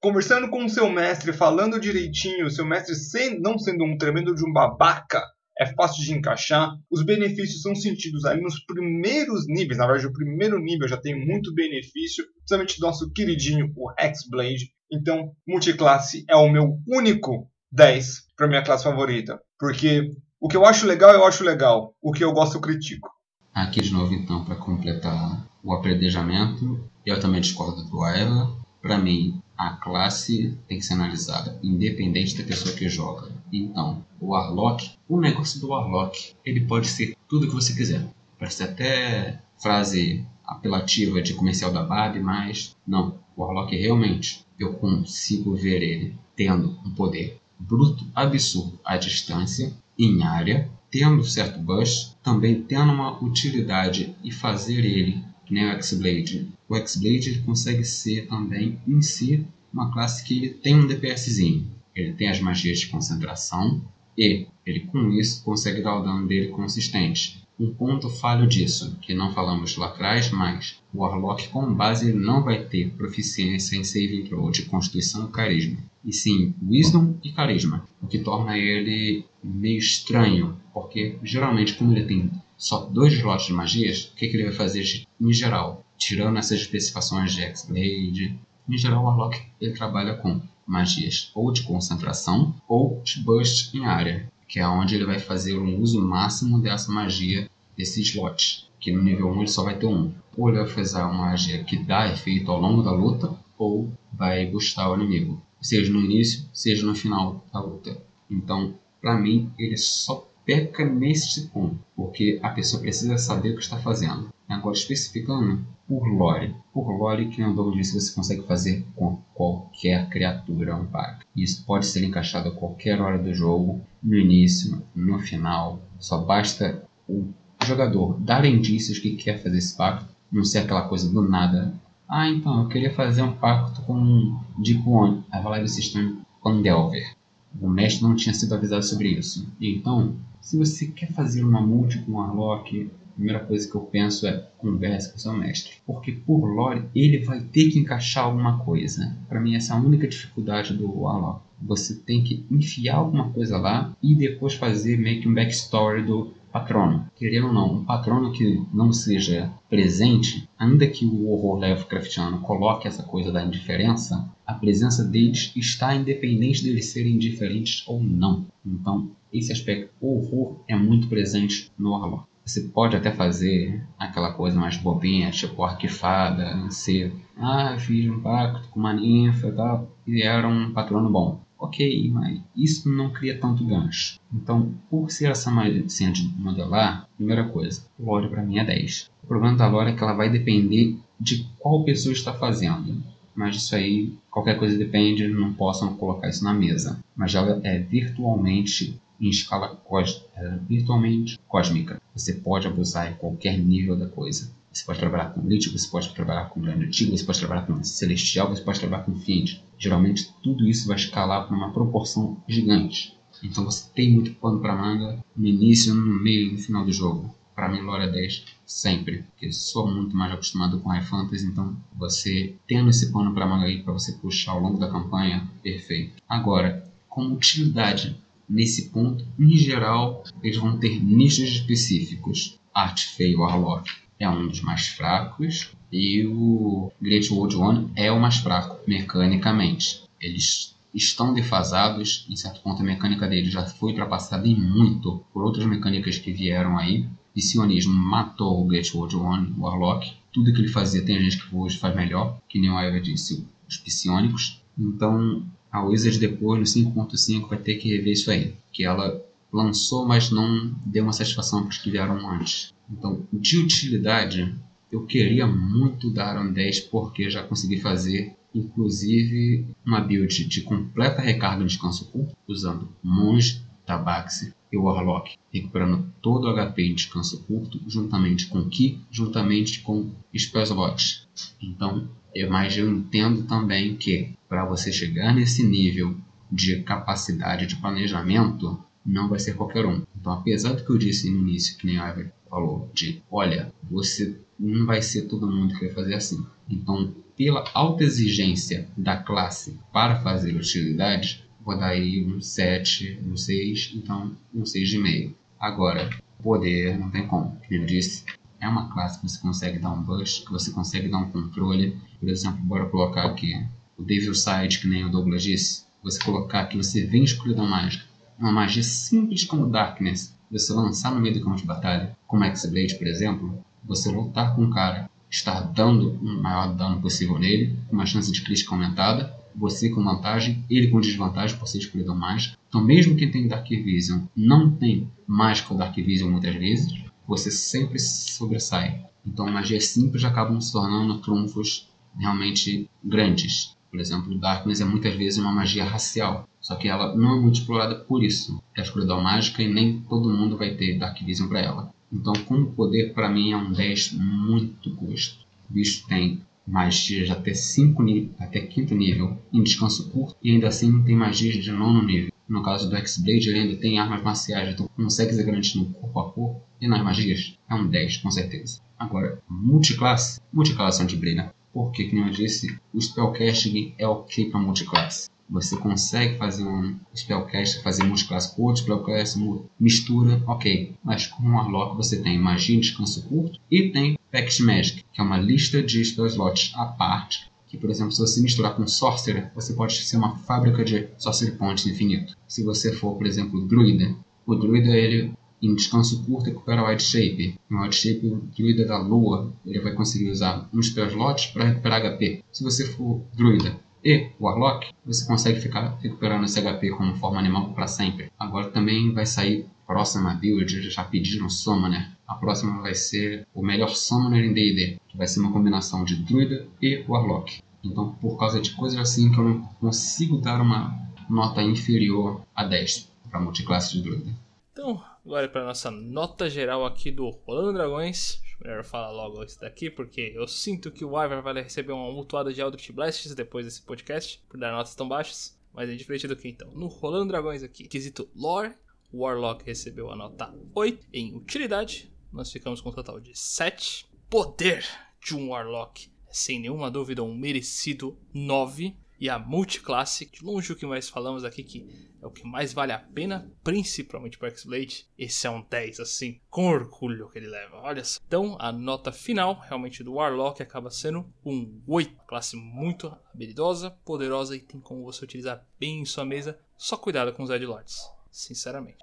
conversando 0.02 0.48
com 0.48 0.64
o 0.64 0.68
seu 0.68 0.90
mestre, 0.90 1.30
falando 1.30 1.78
direitinho, 1.78 2.50
seu 2.50 2.64
mestre 2.64 2.94
sem, 2.94 3.38
não 3.38 3.58
sendo 3.58 3.84
um 3.84 3.98
tremendo 3.98 4.34
de 4.34 4.42
um 4.42 4.50
babaca, 4.50 5.22
é 5.58 5.66
fácil 5.74 6.02
de 6.02 6.14
encaixar. 6.14 6.70
Os 6.90 7.04
benefícios 7.04 7.60
são 7.60 7.74
sentidos 7.74 8.24
ali 8.24 8.40
nos 8.40 8.64
primeiros 8.64 9.46
níveis. 9.46 9.76
Na 9.76 9.86
verdade, 9.86 10.06
o 10.06 10.12
primeiro 10.12 10.58
nível 10.58 10.88
já 10.88 10.96
tem 10.96 11.14
muito 11.14 11.54
benefício, 11.54 12.24
principalmente 12.38 12.80
do 12.80 12.86
nosso 12.86 13.12
queridinho, 13.12 13.70
o 13.76 13.92
Hexblade. 13.98 14.70
Então, 14.90 15.32
multiclasse 15.46 16.24
é 16.30 16.34
o 16.34 16.48
meu 16.48 16.78
único 16.88 17.46
10 17.70 18.22
para 18.34 18.48
minha 18.48 18.64
classe 18.64 18.84
favorita. 18.84 19.38
Porque 19.58 20.10
o 20.40 20.48
que 20.48 20.56
eu 20.56 20.64
acho 20.64 20.86
legal, 20.86 21.12
eu 21.12 21.26
acho 21.26 21.44
legal. 21.44 21.94
O 22.00 22.10
que 22.10 22.24
eu 22.24 22.32
gosto, 22.32 22.56
eu 22.56 22.62
critico. 22.62 23.10
Aqui 23.54 23.82
de 23.82 23.92
novo, 23.92 24.14
então, 24.14 24.42
para 24.46 24.56
completar 24.56 25.46
o 25.62 25.74
apredejamento, 25.74 26.89
eu 27.04 27.20
também 27.20 27.40
discordo 27.40 27.84
do 27.84 28.02
Ayla. 28.02 28.56
Para 28.80 28.98
mim, 28.98 29.40
a 29.56 29.70
classe 29.70 30.56
tem 30.66 30.78
que 30.78 30.84
ser 30.84 30.94
analisada, 30.94 31.58
independente 31.62 32.36
da 32.36 32.44
pessoa 32.44 32.74
que 32.74 32.88
joga. 32.88 33.30
Então, 33.52 34.04
o 34.18 34.28
Warlock, 34.28 34.92
o 35.08 35.20
negócio 35.20 35.60
do 35.60 35.68
Warlock, 35.68 36.32
ele 36.44 36.62
pode 36.62 36.88
ser 36.88 37.16
tudo 37.28 37.46
que 37.46 37.54
você 37.54 37.74
quiser. 37.74 38.08
Parece 38.38 38.62
até 38.62 39.42
frase 39.58 40.24
apelativa 40.44 41.20
de 41.20 41.34
comercial 41.34 41.72
da 41.72 41.82
Barbie, 41.82 42.20
mas 42.20 42.74
não. 42.86 43.18
O 43.36 43.42
Warlock 43.42 43.76
realmente, 43.76 44.46
eu 44.58 44.72
consigo 44.74 45.54
ver 45.54 45.82
ele 45.82 46.14
tendo 46.34 46.78
um 46.84 46.90
poder 46.90 47.38
bruto 47.58 48.06
absurdo 48.14 48.80
à 48.84 48.96
distância, 48.96 49.72
em 49.98 50.22
área, 50.22 50.70
tendo 50.90 51.22
certo 51.22 51.60
bush, 51.60 52.16
também 52.22 52.62
tendo 52.62 52.92
uma 52.92 53.22
utilidade 53.22 54.16
e 54.24 54.32
fazer 54.32 54.84
ele 54.84 55.22
que 55.50 55.54
nem 55.54 55.66
o 55.66 55.72
X-Blade. 55.72 56.48
O 56.68 56.76
X-Blade 56.76 57.42
consegue 57.44 57.84
ser 57.84 58.28
também, 58.28 58.78
em 58.86 59.02
si, 59.02 59.44
uma 59.72 59.92
classe 59.92 60.22
que 60.22 60.38
ele 60.38 60.48
tem 60.50 60.76
um 60.76 60.86
DPSzinho. 60.86 61.66
Ele 61.94 62.12
tem 62.12 62.28
as 62.28 62.38
magias 62.38 62.78
de 62.78 62.86
concentração 62.86 63.82
e 64.16 64.46
ele 64.64 64.80
com 64.80 65.10
isso 65.10 65.42
consegue 65.42 65.82
dar 65.82 65.98
o 65.98 66.04
dano 66.04 66.28
dele 66.28 66.50
consistente. 66.50 67.42
Um 67.58 67.74
ponto 67.74 68.08
falho 68.08 68.46
disso, 68.46 68.96
que 69.02 69.12
não 69.12 69.32
falamos 69.32 69.76
lá 69.76 69.88
atrás, 69.88 70.30
mas 70.30 70.80
o 70.94 71.00
Warlock 71.00 71.48
com 71.48 71.74
base 71.74 72.12
não 72.12 72.44
vai 72.44 72.64
ter 72.64 72.90
proficiência 72.92 73.76
em 73.76 73.82
Saving 73.82 74.22
Throw 74.26 74.52
de 74.52 74.62
Constituição 74.62 75.28
e 75.28 75.32
Carisma, 75.32 75.78
e 76.04 76.12
sim 76.12 76.54
Wisdom 76.62 77.16
e 77.24 77.32
Carisma, 77.32 77.86
o 78.00 78.06
que 78.06 78.20
torna 78.20 78.56
ele 78.56 79.24
meio 79.42 79.78
estranho, 79.78 80.56
porque 80.72 81.18
geralmente 81.22 81.74
como 81.74 81.92
ele 81.92 82.06
tem 82.06 82.30
só 82.60 82.84
dois 82.84 83.14
slots 83.14 83.46
de 83.46 83.54
magias, 83.54 84.04
o 84.12 84.16
que, 84.16 84.28
que 84.28 84.36
ele 84.36 84.44
vai 84.44 84.52
fazer 84.52 84.84
em 85.18 85.32
geral? 85.32 85.82
Tirando 85.96 86.36
essas 86.36 86.60
especificações 86.60 87.32
de 87.32 87.40
X-Blade, 87.40 88.38
em 88.68 88.78
geral 88.78 89.02
o 89.02 89.06
Warlock 89.06 89.40
ele 89.58 89.72
trabalha 89.72 90.14
com 90.14 90.42
magias 90.66 91.30
ou 91.34 91.50
de 91.50 91.62
concentração 91.62 92.54
ou 92.68 93.00
de 93.02 93.18
burst 93.20 93.74
em 93.74 93.86
área, 93.86 94.30
que 94.46 94.60
é 94.60 94.68
onde 94.68 94.94
ele 94.94 95.06
vai 95.06 95.18
fazer 95.18 95.58
um 95.58 95.80
uso 95.80 96.02
máximo 96.02 96.60
dessa 96.60 96.92
magia, 96.92 97.48
desse 97.74 98.02
slot, 98.02 98.68
que 98.78 98.92
no 98.92 99.02
nível 99.02 99.30
1 99.30 99.38
ele 99.38 99.48
só 99.48 99.64
vai 99.64 99.78
ter 99.78 99.86
um. 99.86 100.12
Ou 100.36 100.50
ele 100.50 100.58
vai 100.58 100.68
fazer 100.68 100.98
uma 100.98 101.30
magia 101.30 101.64
que 101.64 101.78
dá 101.78 102.12
efeito 102.12 102.50
ao 102.50 102.60
longo 102.60 102.82
da 102.82 102.92
luta, 102.92 103.34
ou 103.56 103.90
vai 104.12 104.44
boostar 104.44 104.90
o 104.90 104.96
inimigo, 104.96 105.42
seja 105.62 105.90
no 105.90 106.00
início, 106.00 106.46
seja 106.52 106.84
no 106.84 106.94
final 106.94 107.42
da 107.50 107.60
luta. 107.60 107.96
Então, 108.30 108.74
para 109.00 109.18
mim, 109.18 109.50
ele 109.58 109.78
só 109.78 110.29
peca 110.50 110.84
neste 110.84 111.42
ponto, 111.42 111.78
porque 111.94 112.40
a 112.42 112.48
pessoa 112.48 112.82
precisa 112.82 113.16
saber 113.16 113.50
o 113.50 113.54
que 113.54 113.62
está 113.62 113.76
fazendo. 113.76 114.30
Agora, 114.48 114.74
especificando 114.74 115.64
por 115.86 116.04
lore. 116.08 116.56
Por 116.74 116.90
lore, 116.90 117.28
que 117.28 117.40
o 117.40 117.54
Douglas 117.54 117.76
disse, 117.76 118.00
você 118.00 118.12
consegue 118.12 118.42
fazer 118.42 118.84
com 118.96 119.20
qualquer 119.32 120.08
criatura 120.08 120.74
um 120.74 120.86
pacto. 120.86 121.24
Isso 121.36 121.64
pode 121.64 121.86
ser 121.86 122.02
encaixado 122.02 122.48
a 122.48 122.52
qualquer 122.52 123.00
hora 123.00 123.16
do 123.16 123.32
jogo, 123.32 123.80
no 124.02 124.16
início, 124.16 124.82
no 124.92 125.20
final. 125.20 125.80
Só 126.00 126.18
basta 126.24 126.82
o 127.08 127.28
jogador 127.64 128.18
dar 128.18 128.44
indícios 128.44 128.98
que 128.98 129.14
quer 129.14 129.40
fazer 129.40 129.58
esse 129.58 129.76
pacto, 129.76 130.08
não 130.32 130.42
ser 130.42 130.58
aquela 130.58 130.88
coisa 130.88 131.08
do 131.08 131.22
nada. 131.22 131.72
Ah, 132.08 132.28
então, 132.28 132.62
eu 132.62 132.68
queria 132.68 132.92
fazer 132.92 133.22
um 133.22 133.36
pacto 133.36 133.82
com 133.82 134.36
Deep 134.58 134.82
One. 134.84 135.22
Aí 135.30 135.40
vai 135.40 135.52
lá 135.52 135.58
e 135.60 135.68
vocês 135.68 135.94
com 136.40 136.60
Delver. 136.60 137.14
O 137.60 137.68
mestre 137.68 138.02
não 138.02 138.16
tinha 138.16 138.34
sido 138.34 138.52
avisado 138.52 138.82
sobre 138.82 139.10
isso. 139.10 139.48
Então, 139.60 140.16
se 140.40 140.56
você 140.56 140.86
quer 140.86 141.12
fazer 141.12 141.44
uma 141.44 141.60
multi 141.60 141.98
com 142.00 142.12
Warlock, 142.12 142.90
a 143.10 143.12
primeira 143.14 143.40
coisa 143.40 143.70
que 143.70 143.74
eu 143.74 143.82
penso 143.82 144.26
é 144.26 144.38
converse 144.58 145.12
com 145.12 145.18
seu 145.18 145.32
mestre. 145.32 145.74
Porque 145.86 146.12
por 146.12 146.46
lore 146.46 146.88
ele 146.94 147.24
vai 147.24 147.40
ter 147.40 147.70
que 147.70 147.78
encaixar 147.78 148.24
alguma 148.24 148.58
coisa. 148.58 149.16
Para 149.28 149.40
mim 149.40 149.54
essa 149.54 149.74
é 149.74 149.76
a 149.76 149.80
única 149.80 150.08
dificuldade 150.08 150.74
do 150.76 150.90
Warlock. 150.90 151.49
Você 151.62 151.96
tem 151.96 152.22
que 152.22 152.44
enfiar 152.50 152.96
alguma 152.96 153.30
coisa 153.30 153.58
lá 153.58 153.94
e 154.02 154.14
depois 154.14 154.54
fazer 154.54 154.96
meio 154.98 155.20
que 155.20 155.28
um 155.28 155.34
backstory 155.34 156.02
do 156.02 156.32
patrono. 156.52 157.06
Querendo 157.16 157.48
ou 157.48 157.52
não, 157.52 157.74
um 157.74 157.84
patrono 157.84 158.32
que 158.32 158.62
não 158.72 158.92
seja 158.92 159.50
presente, 159.68 160.48
ainda 160.58 160.86
que 160.86 161.04
o 161.04 161.30
horror 161.30 161.60
Lovecraftiano 161.60 162.40
coloque 162.40 162.88
essa 162.88 163.02
coisa 163.02 163.30
da 163.30 163.44
indiferença, 163.44 164.28
a 164.46 164.54
presença 164.54 165.04
deles 165.04 165.52
está 165.54 165.94
independente 165.94 166.64
deles 166.64 166.86
serem 166.86 167.14
indiferentes 167.14 167.84
ou 167.86 168.02
não. 168.02 168.46
Então, 168.66 169.10
esse 169.32 169.52
aspecto 169.52 169.90
horror 170.00 170.56
é 170.66 170.74
muito 170.74 171.08
presente 171.08 171.70
no 171.78 171.92
Warlock. 171.92 172.24
Você 172.44 172.62
pode 172.62 172.96
até 172.96 173.12
fazer 173.12 173.80
aquela 173.96 174.32
coisa 174.32 174.58
mais 174.58 174.76
bobinha, 174.76 175.30
tipo 175.30 175.62
arquifada, 175.62 176.68
ser, 176.70 177.12
ah, 177.36 177.76
fiz 177.78 178.10
um 178.10 178.20
pacto 178.20 178.68
com 178.70 178.80
uma 178.80 178.92
ninfa 178.92 179.46
e 179.46 179.52
tal, 179.52 179.88
e 180.04 180.22
era 180.22 180.48
um 180.48 180.72
patrono 180.72 181.08
bom. 181.08 181.40
Ok, 181.60 182.10
mas 182.10 182.40
isso 182.56 182.88
não 182.88 183.12
cria 183.12 183.38
tanto 183.38 183.66
gancho. 183.66 184.18
Então, 184.32 184.74
por 184.88 185.10
ser 185.10 185.30
essa 185.30 185.50
magia 185.50 185.82
de 185.82 186.28
modelar, 186.38 187.06
primeira 187.16 187.44
coisa, 187.44 187.84
lore 187.98 188.28
para 188.28 188.42
mim 188.42 188.58
é 188.58 188.64
10. 188.64 189.10
O 189.22 189.26
problema 189.26 189.56
da 189.56 189.68
lore 189.68 189.90
é 189.90 189.94
que 189.94 190.02
ela 190.02 190.14
vai 190.14 190.30
depender 190.30 190.96
de 191.20 191.46
qual 191.58 191.84
pessoa 191.84 192.14
está 192.14 192.32
fazendo 192.32 193.02
mas 193.40 193.56
isso 193.56 193.74
aí, 193.74 194.12
qualquer 194.30 194.58
coisa 194.58 194.76
depende, 194.76 195.26
não 195.26 195.54
possam 195.54 195.96
colocar 195.96 196.28
isso 196.28 196.44
na 196.44 196.52
mesa. 196.52 197.02
Mas 197.16 197.34
ela 197.34 197.58
é 197.64 197.78
virtualmente 197.78 199.00
em 199.20 199.30
escala 199.30 199.76
cós 199.76 200.24
é, 200.36 200.58
virtualmente 200.68 201.38
cósmica. 201.48 202.00
Você 202.14 202.34
pode 202.34 202.66
abusar 202.66 203.10
em 203.10 203.14
qualquer 203.14 203.56
nível 203.58 203.96
da 203.96 204.06
coisa. 204.06 204.50
Você 204.72 204.84
pode 204.84 204.98
trabalhar 204.98 205.30
com 205.30 205.40
Lich, 205.48 205.70
você 205.70 205.88
pode 205.88 206.14
trabalhar 206.14 206.50
com 206.50 206.60
Grande 206.60 206.84
Antigo, 206.84 207.16
você 207.16 207.24
pode 207.24 207.38
trabalhar 207.38 207.62
com 207.62 207.82
Celestial, 207.82 208.48
você 208.48 208.62
pode 208.62 208.78
trabalhar 208.78 209.04
com 209.04 209.16
Fiend. 209.16 209.64
Geralmente 209.80 210.32
tudo 210.42 210.68
isso 210.68 210.86
vai 210.86 210.96
escalar 210.96 211.48
para 211.48 211.56
uma 211.56 211.72
proporção 211.72 212.40
gigante. 212.46 213.18
Então 213.42 213.64
você 213.64 213.90
tem 213.92 214.12
muito 214.12 214.34
pano 214.34 214.60
para 214.60 214.76
manga 214.76 215.24
no 215.36 215.46
início, 215.46 215.92
no 215.92 216.22
meio 216.22 216.48
e 216.48 216.52
no 216.52 216.58
final 216.58 216.84
do 216.84 216.92
jogo 216.92 217.34
para 217.60 217.68
mim 217.68 217.82
Lore 217.82 218.10
10 218.10 218.46
sempre, 218.64 219.24
porque 219.24 219.52
sou 219.52 219.86
muito 219.86 220.16
mais 220.16 220.32
acostumado 220.32 220.80
com 220.80 220.88
High 220.88 221.04
Fantasy, 221.04 221.46
então 221.46 221.76
você 221.94 222.56
tendo 222.66 222.88
esse 222.88 223.12
pano 223.12 223.34
para 223.34 223.46
manga 223.46 223.66
aí 223.66 223.82
para 223.82 223.92
você 223.92 224.12
puxar 224.12 224.52
ao 224.52 224.60
longo 224.60 224.78
da 224.78 224.90
campanha, 224.90 225.46
perfeito. 225.62 226.22
Agora, 226.26 226.90
como 227.06 227.34
utilidade 227.34 228.16
nesse 228.48 228.88
ponto, 228.88 229.26
em 229.38 229.56
geral, 229.58 230.24
eles 230.42 230.56
vão 230.56 230.78
ter 230.78 231.04
nichos 231.04 231.50
específicos. 231.50 232.58
Arte 232.72 233.08
Feio 233.08 233.40
Warlock 233.40 233.90
é 234.18 234.26
um 234.26 234.48
dos 234.48 234.62
mais 234.62 234.88
fracos 234.88 235.70
e 235.92 236.26
o 236.26 236.92
Great 237.00 237.32
World 237.32 237.56
One 237.56 237.90
é 237.96 238.10
o 238.10 238.20
mais 238.20 238.36
fraco 238.36 238.78
mecanicamente. 238.86 240.02
Eles 240.20 240.74
estão 240.94 241.32
defasados, 241.32 242.26
em 242.28 242.36
certo 242.36 242.60
ponto 242.60 242.82
a 242.82 242.84
mecânica 242.84 243.28
deles 243.28 243.52
já 243.52 243.64
foi 243.64 243.90
ultrapassada 243.90 244.46
em 244.46 244.56
muito 244.56 245.24
por 245.32 245.42
outras 245.42 245.66
mecânicas 245.66 246.18
que 246.18 246.32
vieram 246.32 246.76
aí, 246.76 247.06
Psionismo 247.34 247.94
matou 247.94 248.60
o 248.60 248.66
Great 248.66 248.94
World 248.96 249.16
One, 249.16 249.54
o 249.56 249.62
Warlock. 249.62 250.12
Tudo 250.32 250.52
que 250.52 250.60
ele 250.60 250.68
fazia 250.68 251.04
tem 251.04 251.20
gente 251.20 251.38
que 251.38 251.54
hoje 251.54 251.78
faz 251.78 251.94
melhor, 251.94 252.38
que 252.48 252.60
nem 252.60 252.70
o 252.70 252.78
Eva 252.78 253.00
disse, 253.00 253.46
os 253.68 253.76
psionicos. 253.76 254.60
Então, 254.78 255.42
a 255.70 255.82
Wizard 255.82 256.18
depois, 256.18 256.58
no 256.58 256.64
5.5, 256.64 257.48
vai 257.48 257.58
ter 257.58 257.76
que 257.76 257.88
rever 257.88 258.12
isso 258.12 258.30
aí. 258.30 258.54
Que 258.72 258.84
ela 258.84 259.24
lançou, 259.52 260.06
mas 260.06 260.30
não 260.30 260.74
deu 260.84 261.04
uma 261.04 261.12
satisfação 261.12 261.62
para 261.62 261.70
os 261.70 261.78
que 261.78 261.90
vieram 261.90 262.28
antes. 262.30 262.72
Então, 262.90 263.26
de 263.32 263.58
utilidade, 263.58 264.54
eu 264.90 265.04
queria 265.06 265.46
muito 265.46 266.12
dar 266.12 266.40
um 266.40 266.52
10 266.52 266.80
porque 266.80 267.30
já 267.30 267.42
consegui 267.42 267.78
fazer 267.78 268.36
inclusive 268.54 269.66
uma 269.84 270.00
build 270.00 270.44
de 270.44 270.62
completa 270.62 271.22
recarga 271.22 271.62
de 271.62 271.70
descanso 271.70 272.10
curto, 272.10 272.36
usando 272.46 272.88
Monge, 273.02 273.62
Tabaxi 273.86 274.52
e 274.72 274.76
Warlock, 274.76 275.36
recuperando 275.52 276.12
todo 276.20 276.48
o 276.48 276.54
HP 276.54 276.82
em 276.82 276.94
descanso 276.94 277.44
curto, 277.44 277.80
juntamente 277.86 278.46
com 278.46 278.68
Ki, 278.68 279.00
juntamente 279.10 279.80
com 279.80 280.10
Spellslot. 280.34 281.26
Então, 281.60 282.08
eu, 282.34 282.50
mas 282.50 282.76
eu 282.76 282.90
entendo 282.90 283.44
também 283.44 283.96
que 283.96 284.32
para 284.48 284.64
você 284.64 284.92
chegar 284.92 285.34
nesse 285.34 285.66
nível 285.66 286.16
de 286.50 286.82
capacidade 286.82 287.66
de 287.66 287.76
planejamento, 287.76 288.78
não 289.04 289.28
vai 289.28 289.38
ser 289.38 289.54
qualquer 289.54 289.86
um. 289.86 290.02
Então, 290.18 290.32
apesar 290.32 290.72
do 290.72 290.84
que 290.84 290.90
eu 290.90 290.98
disse 290.98 291.30
no 291.30 291.40
início, 291.40 291.76
que 291.78 291.86
nem 291.86 291.98
a 291.98 292.14
falou, 292.50 292.90
de 292.92 293.22
olha, 293.30 293.72
você 293.88 294.38
não 294.58 294.84
vai 294.84 295.00
ser 295.00 295.22
todo 295.22 295.50
mundo 295.50 295.74
que 295.74 295.86
vai 295.86 295.94
fazer 295.94 296.14
assim. 296.14 296.44
Então, 296.68 297.14
pela 297.36 297.64
alta 297.72 298.04
exigência 298.04 298.88
da 298.96 299.16
classe 299.16 299.78
para 299.92 300.20
fazer 300.20 300.54
utilidade, 300.54 301.48
vou 301.64 301.78
dar 301.78 301.88
aí 301.88 302.22
um 302.24 302.40
7, 302.40 303.20
um 303.24 303.36
6, 303.36 303.92
então 303.94 304.36
um 304.52 304.62
6,5. 304.62 305.32
Agora, 305.58 306.10
poder 306.42 306.98
não 306.98 307.10
tem 307.10 307.26
como. 307.26 307.58
Como 307.66 307.80
eu 307.80 307.86
disse, 307.86 308.24
é 308.60 308.68
uma 308.68 308.92
classe 308.92 309.18
que 309.18 309.28
você 309.28 309.40
consegue 309.40 309.78
dar 309.78 309.92
um 309.92 310.02
bush, 310.02 310.40
que 310.40 310.52
você 310.52 310.70
consegue 310.70 311.08
dar 311.08 311.18
um 311.18 311.30
controle. 311.30 311.96
Por 312.18 312.28
exemplo, 312.28 312.60
bora 312.62 312.86
colocar 312.86 313.24
aqui 313.24 313.54
o 313.96 314.02
Devil 314.02 314.34
Side, 314.34 314.80
que 314.80 314.88
nem 314.88 315.04
o 315.04 315.10
Douglas 315.10 315.42
disse. 315.42 315.84
Você 316.02 316.22
colocar 316.22 316.66
que 316.66 316.76
você 316.76 317.04
vem 317.04 317.24
escuridão 317.24 317.66
mágica. 317.66 318.04
Uma 318.40 318.50
magia 318.50 318.82
simples 318.82 319.44
como 319.44 319.68
Darkness. 319.68 320.34
Você 320.50 320.72
lançar 320.72 321.14
no 321.14 321.20
meio 321.20 321.34
do 321.34 321.44
campo 321.44 321.56
de 321.56 321.66
batalha, 321.66 322.16
como 322.26 322.42
X-Blade, 322.44 322.96
por 322.96 323.06
exemplo. 323.06 323.64
Você 323.84 324.10
lutar 324.10 324.56
com 324.56 324.62
um 324.62 324.70
cara, 324.70 325.08
estar 325.30 325.60
dando 325.60 326.12
o 326.14 326.42
maior 326.42 326.74
dano 326.74 327.00
possível 327.00 327.38
nele, 327.38 327.76
com 327.88 327.94
uma 327.94 328.06
chance 328.06 328.32
de 328.32 328.42
crítica 328.42 328.74
aumentada 328.74 329.38
você 329.54 329.90
com 329.90 330.02
vantagem, 330.02 330.64
ele 330.70 330.88
com 330.88 331.00
desvantagem 331.00 331.56
por 331.56 331.66
ser 331.66 331.78
escolhido 331.78 332.14
mais. 332.14 332.56
Então, 332.68 332.82
mesmo 332.82 333.16
quem 333.16 333.30
tem 333.30 333.48
Dark 333.48 333.68
Vision 333.68 334.22
não 334.36 334.70
tem 334.70 335.10
mágica 335.26 335.72
ou 335.72 335.78
Dark 335.78 335.94
Vision 335.94 336.30
muitas 336.30 336.54
vezes, 336.54 337.04
você 337.26 337.50
sempre 337.50 337.98
sobressai. 337.98 339.04
Então, 339.26 339.50
magias 339.50 339.86
simples 339.88 340.24
acabam 340.24 340.60
se 340.60 340.72
tornando 340.72 341.18
trunfos 341.18 341.88
realmente 342.16 342.88
grandes. 343.04 343.76
Por 343.90 344.00
exemplo, 344.00 344.38
Darkness 344.38 344.80
é 344.80 344.84
muitas 344.84 345.14
vezes 345.14 345.38
uma 345.38 345.52
magia 345.52 345.84
racial, 345.84 346.48
só 346.70 346.76
que 346.76 346.86
ela 346.86 347.16
não 347.16 347.36
é 347.36 347.40
muito 347.40 347.58
explorada 347.58 347.96
por 347.96 348.22
isso. 348.22 348.62
É 348.76 348.80
a 348.80 348.84
escuridão 348.84 349.20
mágica 349.20 349.60
e 349.60 349.66
nem 349.66 350.02
todo 350.02 350.30
mundo 350.30 350.56
vai 350.56 350.76
ter 350.76 351.00
Dark 351.00 351.20
Vision 351.20 351.48
para 351.48 351.58
ela. 351.58 351.92
Então, 352.12 352.32
como 352.46 352.70
poder, 352.70 353.12
para 353.12 353.28
mim 353.28 353.50
é 353.50 353.56
um 353.56 353.72
10 353.72 354.12
muito 354.12 354.94
custo. 354.94 355.44
O 355.68 355.74
bicho 355.74 356.06
tem 356.06 356.42
magias 356.64 357.28
até 357.28 357.52
5 357.54 358.00
nível, 358.04 358.30
até 358.38 358.60
quinto 358.60 358.94
nível 358.94 359.36
em 359.52 359.64
descanso 359.64 360.10
curto 360.10 360.36
e 360.40 360.52
ainda 360.52 360.68
assim 360.68 361.02
tem 361.02 361.16
magias 361.16 361.56
de 361.56 361.72
nono 361.72 362.04
nível. 362.04 362.30
No 362.48 362.62
caso 362.62 362.88
do 362.88 362.94
X-Blade, 362.94 363.48
ele 363.48 363.58
ainda 363.58 363.76
tem 363.76 363.98
armas 363.98 364.22
marciais, 364.22 364.72
então 364.72 364.88
consegue 364.94 365.32
ser 365.34 365.42
garantir 365.42 365.76
no 365.76 365.86
corpo 365.86 366.20
a 366.20 366.30
corpo 366.30 366.62
e 366.80 366.86
nas 366.86 367.02
magias. 367.02 367.58
É 367.68 367.74
um 367.74 367.88
10, 367.88 368.18
com 368.18 368.30
certeza. 368.30 368.80
Agora, 368.96 369.42
multiclasse, 369.50 370.40
multiclasse 370.52 371.00
é 371.00 371.04
onde 371.04 371.16
brilha. 371.16 371.52
Porque, 371.72 372.04
como 372.04 372.26
eu 372.26 372.30
disse, 372.30 372.78
o 372.94 373.00
spellcasting 373.00 373.92
é 373.98 374.06
ok 374.06 374.50
para 374.50 374.60
multiclasse. 374.60 375.28
Você 375.50 375.76
consegue 375.76 376.38
fazer 376.38 376.62
um 376.62 376.96
spellcast, 377.12 377.82
fazer 377.82 378.04
multiclasse 378.04 378.54
com 378.54 378.62
outro 378.62 378.82
spellcast, 378.82 379.36
mistura, 379.80 380.40
ok. 380.46 380.94
Mas 381.02 381.26
com 381.26 381.42
o 381.42 381.52
Warlock 381.54 381.96
você 381.96 382.22
tem 382.22 382.38
magia 382.38 382.76
em 382.76 382.80
descanso 382.80 383.22
curto 383.24 383.58
e 383.68 383.88
tem 383.88 384.16
Pact 384.30 384.62
Magic, 384.62 385.04
que 385.12 385.20
é 385.20 385.24
uma 385.24 385.36
lista 385.36 385.82
de 385.82 386.04
spell 386.04 386.26
slots 386.26 386.72
à 386.76 386.86
parte. 386.86 387.50
Que, 387.66 387.76
por 387.76 387.90
exemplo, 387.90 388.12
se 388.12 388.20
você 388.20 388.40
misturar 388.40 388.76
com 388.76 388.86
Sorcerer, 388.86 389.50
você 389.52 389.72
pode 389.72 389.94
ser 389.94 390.16
uma 390.16 390.36
fábrica 390.38 390.84
de 390.84 391.08
Sorcery 391.18 391.52
Points 391.52 391.86
infinito. 391.86 392.36
Se 392.46 392.62
você 392.62 392.92
for, 392.92 393.16
por 393.16 393.26
exemplo, 393.26 393.66
Druida, 393.66 394.14
o 394.46 394.54
Druida 394.54 394.90
ele 394.90 395.32
em 395.60 395.74
descanso 395.74 396.24
curto 396.24 396.46
recupera 396.46 396.88
White 396.88 397.02
Shape. 397.02 397.58
No 397.68 397.82
White 397.82 397.96
Shape, 397.96 398.26
o 398.26 398.36
druida 398.56 398.86
da 398.86 398.98
lua, 398.98 399.52
ele 399.66 399.80
vai 399.80 399.92
conseguir 399.92 400.30
usar 400.30 400.68
um 400.72 400.82
spell 400.82 401.08
slot 401.08 401.52
para 401.52 401.64
recuperar 401.64 402.00
HP. 402.00 402.42
Se 402.50 402.64
você 402.64 402.86
for 402.86 403.22
druida 403.36 403.78
e 404.04 404.30
Warlock, 404.40 404.88
você 405.04 405.26
consegue 405.26 405.60
ficar 405.60 405.98
recuperando 406.00 406.44
esse 406.44 406.60
HP 406.60 406.90
como 406.90 407.14
forma 407.16 407.38
animal 407.38 407.72
para 407.72 407.86
sempre. 407.86 408.30
Agora 408.38 408.70
também 408.70 409.12
vai 409.12 409.26
sair 409.26 409.66
próxima 409.90 410.34
build, 410.34 410.88
já 410.88 411.02
pediram 411.02 411.50
Summoner. 411.50 412.08
A 412.24 412.34
próxima 412.36 412.80
vai 412.80 412.94
ser 412.94 413.44
o 413.52 413.60
melhor 413.60 413.88
Summoner 413.88 414.44
em 414.44 414.52
D&D, 414.52 415.00
que 415.08 415.16
vai 415.16 415.26
ser 415.26 415.40
uma 415.40 415.50
combinação 415.50 416.04
de 416.04 416.14
druida 416.14 416.68
e 416.80 417.04
Warlock. 417.08 417.60
Então, 417.82 418.12
por 418.20 418.38
causa 418.38 418.60
de 418.60 418.70
coisas 418.70 419.00
assim 419.00 419.32
que 419.32 419.38
eu 419.40 419.44
não 419.44 419.62
consigo 419.80 420.38
dar 420.38 420.60
uma 420.60 420.96
nota 421.28 421.60
inferior 421.60 422.40
a 422.54 422.62
10 422.62 423.10
para 423.28 423.40
multiclasse 423.40 423.94
de 423.94 424.02
druida. 424.02 424.30
Então, 424.72 425.02
agora 425.26 425.48
para 425.48 425.64
nossa 425.64 425.90
nota 425.90 426.48
geral 426.48 426.86
aqui 426.86 427.10
do 427.10 427.28
Rolando 427.28 427.72
Dragões. 427.72 428.40
Melhor 428.62 428.84
falar 428.84 429.10
logo 429.10 429.42
isso 429.42 429.58
daqui, 429.60 429.90
porque 429.90 430.32
eu 430.34 430.46
sinto 430.46 430.90
que 430.90 431.04
o 431.04 431.22
Ivor 431.22 431.42
vai 431.42 431.54
receber 431.62 431.92
uma 431.92 432.12
mutuada 432.12 432.52
de 432.52 432.60
Eldritch 432.60 432.90
Blasts 432.90 433.34
depois 433.34 433.64
desse 433.64 433.82
podcast, 433.82 434.42
por 434.48 434.58
dar 434.58 434.72
notas 434.72 434.94
tão 434.94 435.08
baixas. 435.08 435.58
Mas 435.72 435.88
é 435.88 435.94
diferente 435.94 436.28
do 436.28 436.36
que 436.36 436.48
então. 436.48 436.70
No 436.72 436.86
Rolando 436.86 437.28
Dragões 437.28 437.62
aqui, 437.62 437.86
quesito 437.88 438.28
Lore, 438.34 438.74
Warlock 439.12 439.64
recebeu 439.64 440.10
a 440.10 440.16
nota 440.16 440.54
8. 440.74 441.06
Em 441.12 441.34
utilidade, 441.34 442.12
nós 442.32 442.52
ficamos 442.52 442.80
com 442.80 442.90
um 442.90 442.92
total 442.92 443.18
de 443.20 443.36
7. 443.38 444.08
Poder 444.28 444.84
de 445.20 445.34
um 445.34 445.50
Warlock, 445.50 446.10
sem 446.30 446.60
nenhuma 446.60 446.90
dúvida, 446.90 447.22
um 447.22 447.34
merecido 447.34 448.18
9. 448.32 448.96
E 449.20 449.28
a 449.28 449.38
multiclasse, 449.38 450.30
de 450.30 450.42
longe 450.42 450.72
o 450.72 450.76
que 450.76 450.86
mais 450.86 451.10
falamos 451.10 451.44
aqui, 451.44 451.62
que 451.62 452.10
é 452.22 452.26
o 452.26 452.30
que 452.30 452.42
mais 452.42 452.72
vale 452.72 452.92
a 452.92 452.98
pena, 452.98 453.52
principalmente 453.62 454.38
para 454.38 454.48
X-Blade. 454.48 455.06
Esse 455.18 455.46
é 455.46 455.50
um 455.50 455.62
10, 455.62 456.00
assim, 456.00 456.40
com 456.48 456.68
orgulho 456.68 457.28
que 457.28 457.38
ele 457.38 457.46
leva, 457.46 457.76
olha 457.76 458.02
só. 458.02 458.18
Então, 458.26 458.56
a 458.58 458.72
nota 458.72 459.12
final, 459.12 459.60
realmente, 459.60 460.02
do 460.02 460.14
Warlock 460.14 460.62
acaba 460.62 460.90
sendo 460.90 461.30
um 461.44 461.82
8. 461.86 462.14
Uma 462.14 462.24
classe 462.24 462.56
muito 462.56 463.14
habilidosa, 463.34 463.90
poderosa 464.04 464.56
e 464.56 464.60
tem 464.60 464.80
como 464.80 465.04
você 465.04 465.22
utilizar 465.22 465.66
bem 465.78 466.00
em 466.00 466.04
sua 466.06 466.24
mesa. 466.24 466.58
Só 466.76 466.96
cuidado 466.96 467.32
com 467.34 467.42
os 467.42 467.50
Lords, 467.50 468.10
sinceramente. 468.30 468.98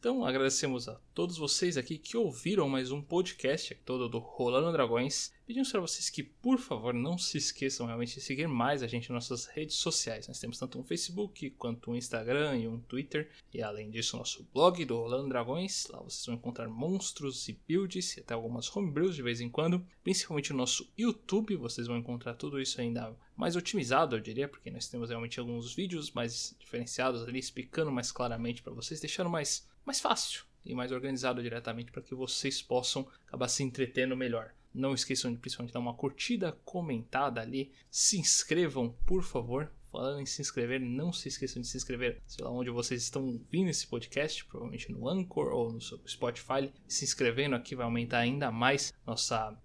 Então 0.00 0.24
agradecemos 0.24 0.88
a 0.88 0.94
todos 1.12 1.36
vocês 1.36 1.76
aqui 1.76 1.98
que 1.98 2.16
ouviram 2.16 2.68
mais 2.68 2.92
um 2.92 3.02
podcast 3.02 3.74
todo 3.84 4.08
do 4.08 4.20
Rolando 4.20 4.70
Dragões. 4.70 5.32
Pedimos 5.44 5.72
para 5.72 5.80
vocês 5.80 6.08
que, 6.08 6.22
por 6.22 6.56
favor, 6.56 6.94
não 6.94 7.18
se 7.18 7.36
esqueçam 7.36 7.84
realmente 7.84 8.14
de 8.14 8.20
seguir 8.20 8.46
mais 8.46 8.84
a 8.84 8.86
gente 8.86 9.10
nas 9.10 9.28
nossas 9.28 9.46
redes 9.46 9.74
sociais. 9.74 10.28
Nós 10.28 10.38
temos 10.38 10.56
tanto 10.56 10.78
um 10.78 10.84
Facebook 10.84 11.50
quanto 11.50 11.90
um 11.90 11.96
Instagram 11.96 12.58
e 12.58 12.68
um 12.68 12.78
Twitter. 12.78 13.28
E 13.52 13.60
além 13.60 13.90
disso, 13.90 14.16
nosso 14.16 14.46
blog 14.54 14.84
do 14.84 14.98
Rolando 14.98 15.30
Dragões. 15.30 15.88
Lá 15.88 15.98
vocês 15.98 16.24
vão 16.26 16.36
encontrar 16.36 16.68
monstros 16.68 17.48
e 17.48 17.58
builds 17.66 18.16
e 18.16 18.20
até 18.20 18.34
algumas 18.34 18.74
homebrews 18.76 19.16
de 19.16 19.22
vez 19.22 19.40
em 19.40 19.50
quando. 19.50 19.84
Principalmente 20.04 20.52
no 20.52 20.58
nosso 20.58 20.88
YouTube, 20.96 21.56
vocês 21.56 21.88
vão 21.88 21.96
encontrar 21.96 22.34
tudo 22.34 22.60
isso 22.60 22.80
ainda 22.80 23.16
mais 23.36 23.54
otimizado, 23.54 24.16
eu 24.16 24.20
diria, 24.20 24.48
porque 24.48 24.68
nós 24.68 24.88
temos 24.88 25.10
realmente 25.10 25.38
alguns 25.38 25.72
vídeos 25.72 26.10
mais 26.10 26.56
diferenciados 26.58 27.22
ali, 27.22 27.38
explicando 27.38 27.90
mais 27.90 28.10
claramente 28.10 28.62
para 28.62 28.72
vocês, 28.72 29.00
deixando 29.00 29.30
mais 29.30 29.64
mais 29.84 30.00
fácil 30.00 30.44
e 30.64 30.74
mais 30.74 30.92
organizado 30.92 31.42
diretamente 31.42 31.90
para 31.90 32.02
que 32.02 32.14
vocês 32.14 32.60
possam 32.60 33.08
acabar 33.26 33.48
se 33.48 33.62
entretendo 33.62 34.16
melhor. 34.16 34.54
Não 34.74 34.94
esqueçam 34.94 35.32
de 35.32 35.38
principalmente 35.38 35.72
dar 35.72 35.80
uma 35.80 35.94
curtida, 35.94 36.52
comentada 36.64 37.40
ali, 37.40 37.72
se 37.90 38.18
inscrevam, 38.18 38.94
por 39.06 39.22
favor, 39.22 39.72
Falando 39.90 40.20
em 40.20 40.26
se 40.26 40.42
inscrever, 40.42 40.78
não 40.80 41.12
se 41.12 41.28
esqueçam 41.28 41.62
de 41.62 41.68
se 41.68 41.76
inscrever, 41.76 42.20
sei 42.26 42.44
lá 42.44 42.50
onde 42.50 42.68
vocês 42.68 43.02
estão 43.02 43.24
ouvindo 43.24 43.70
esse 43.70 43.86
podcast, 43.86 44.44
provavelmente 44.44 44.92
no 44.92 45.08
Anchor 45.08 45.48
ou 45.48 45.72
no 45.72 45.80
Spotify. 45.80 46.70
Se 46.86 47.04
inscrevendo 47.04 47.56
aqui 47.56 47.74
vai 47.74 47.86
aumentar 47.86 48.18
ainda 48.18 48.52
mais 48.52 48.92
nossa 49.06 49.56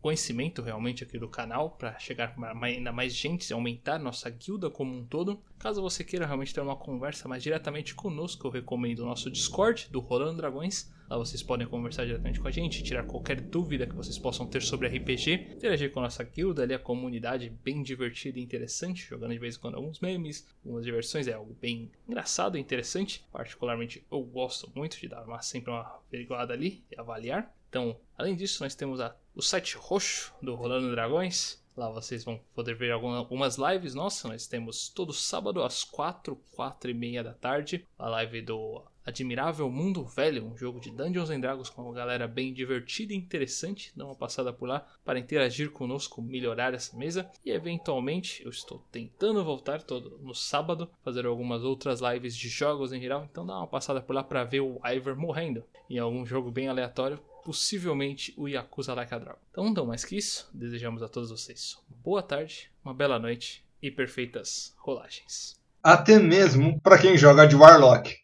conhecimento 0.00 0.62
realmente 0.62 1.04
aqui 1.04 1.18
do 1.18 1.28
canal 1.28 1.70
para 1.70 1.98
chegar 1.98 2.34
ainda 2.62 2.92
mais 2.92 3.14
gente, 3.14 3.52
aumentar 3.52 3.98
nossa 3.98 4.28
guilda 4.30 4.70
como 4.70 4.96
um 4.96 5.04
todo. 5.04 5.42
Caso 5.58 5.82
você 5.82 6.04
queira 6.04 6.26
realmente 6.26 6.54
ter 6.54 6.60
uma 6.60 6.76
conversa 6.76 7.28
mais 7.28 7.42
diretamente 7.42 7.94
conosco, 7.94 8.46
eu 8.46 8.50
recomendo 8.50 9.00
o 9.00 9.06
nosso 9.06 9.30
Discord 9.30 9.88
do 9.90 10.00
Rolando 10.00 10.36
Dragões. 10.36 10.94
Lá 11.08 11.16
vocês 11.16 11.40
podem 11.40 11.66
conversar 11.68 12.04
diretamente 12.04 12.40
com 12.40 12.48
a 12.48 12.50
gente, 12.50 12.82
tirar 12.82 13.04
qualquer 13.04 13.40
dúvida 13.40 13.86
que 13.86 13.94
vocês 13.94 14.18
possam 14.18 14.44
ter 14.44 14.60
sobre 14.60 14.88
RPG, 14.88 15.52
interagir 15.54 15.92
com 15.92 16.00
a 16.00 16.02
nossa 16.02 16.24
guilda 16.24 16.64
ali, 16.64 16.74
a 16.74 16.80
comunidade 16.80 17.48
bem 17.48 17.80
divertida 17.80 18.40
e 18.40 18.42
interessante, 18.42 19.06
jogando 19.08 19.32
de 19.32 19.38
vez 19.38 19.56
em 19.56 19.60
quando 19.60 19.76
alguns 19.76 20.00
memes, 20.00 20.48
algumas 20.64 20.84
diversões, 20.84 21.28
é 21.28 21.32
algo 21.32 21.56
bem 21.60 21.92
engraçado 22.08 22.58
e 22.58 22.60
interessante. 22.60 23.24
Particularmente 23.30 24.04
eu 24.10 24.20
gosto 24.20 24.68
muito 24.74 24.98
de 24.98 25.06
dar 25.06 25.24
uma, 25.24 25.40
sempre 25.42 25.70
uma 25.70 26.00
averiguada 26.08 26.52
ali 26.52 26.84
e 26.90 26.98
avaliar. 26.98 27.54
Então, 27.68 27.96
além 28.18 28.34
disso, 28.34 28.62
nós 28.62 28.74
temos 28.74 29.00
a, 29.00 29.14
o 29.36 29.42
site 29.42 29.76
roxo 29.76 30.34
do 30.40 30.54
Rolando 30.54 30.90
Dragões. 30.90 31.62
Lá 31.76 31.90
vocês 31.90 32.24
vão 32.24 32.40
poder 32.54 32.74
ver 32.74 32.90
algumas 32.90 33.58
lives 33.58 33.94
nossas. 33.94 34.30
Nós 34.30 34.46
temos 34.46 34.88
todo 34.88 35.12
sábado 35.12 35.62
às 35.62 35.84
4, 35.84 36.34
4 36.52 36.90
e 36.90 36.94
meia 36.94 37.22
da 37.22 37.34
tarde. 37.34 37.86
A 37.98 38.08
live 38.08 38.40
do 38.40 38.82
Admirável 39.04 39.70
Mundo 39.70 40.06
Velho, 40.06 40.46
um 40.46 40.56
jogo 40.56 40.80
de 40.80 40.90
Dungeons 40.90 41.28
and 41.28 41.40
Dragons 41.40 41.68
com 41.68 41.82
uma 41.82 41.92
galera 41.92 42.26
bem 42.26 42.50
divertida 42.50 43.12
e 43.12 43.16
interessante. 43.16 43.92
Dá 43.94 44.06
uma 44.06 44.14
passada 44.14 44.54
por 44.54 44.66
lá 44.66 44.86
para 45.04 45.18
interagir 45.18 45.70
conosco, 45.70 46.22
melhorar 46.22 46.72
essa 46.72 46.96
mesa. 46.96 47.30
E 47.44 47.50
eventualmente 47.50 48.42
eu 48.42 48.48
estou 48.48 48.82
tentando 48.90 49.44
voltar 49.44 49.82
todo 49.82 50.18
no 50.22 50.34
sábado, 50.34 50.88
fazer 51.04 51.26
algumas 51.26 51.62
outras 51.62 52.00
lives 52.00 52.34
de 52.34 52.48
jogos 52.48 52.90
em 52.90 53.02
geral. 53.02 53.28
Então 53.30 53.44
dá 53.44 53.54
uma 53.58 53.66
passada 53.66 54.00
por 54.00 54.16
lá 54.16 54.24
para 54.24 54.44
ver 54.44 54.60
o 54.60 54.80
Ivor 54.82 55.14
morrendo 55.14 55.62
em 55.90 55.98
algum 55.98 56.24
jogo 56.24 56.50
bem 56.50 56.68
aleatório. 56.68 57.20
Possivelmente 57.46 58.34
o 58.36 58.48
Yakuza 58.48 58.92
Like 58.92 59.14
a 59.14 59.18
Dragon. 59.20 59.38
Então, 59.52 59.72
não 59.72 59.86
mais 59.86 60.04
que 60.04 60.16
isso, 60.16 60.50
desejamos 60.52 61.00
a 61.00 61.08
todos 61.08 61.30
vocês 61.30 61.78
uma 61.88 61.96
boa 62.02 62.20
tarde, 62.20 62.72
uma 62.84 62.92
bela 62.92 63.20
noite 63.20 63.64
e 63.80 63.88
perfeitas 63.88 64.74
rolagens. 64.76 65.54
Até 65.80 66.18
mesmo 66.18 66.80
para 66.80 66.98
quem 66.98 67.16
joga 67.16 67.46
de 67.46 67.54
Warlock. 67.54 68.16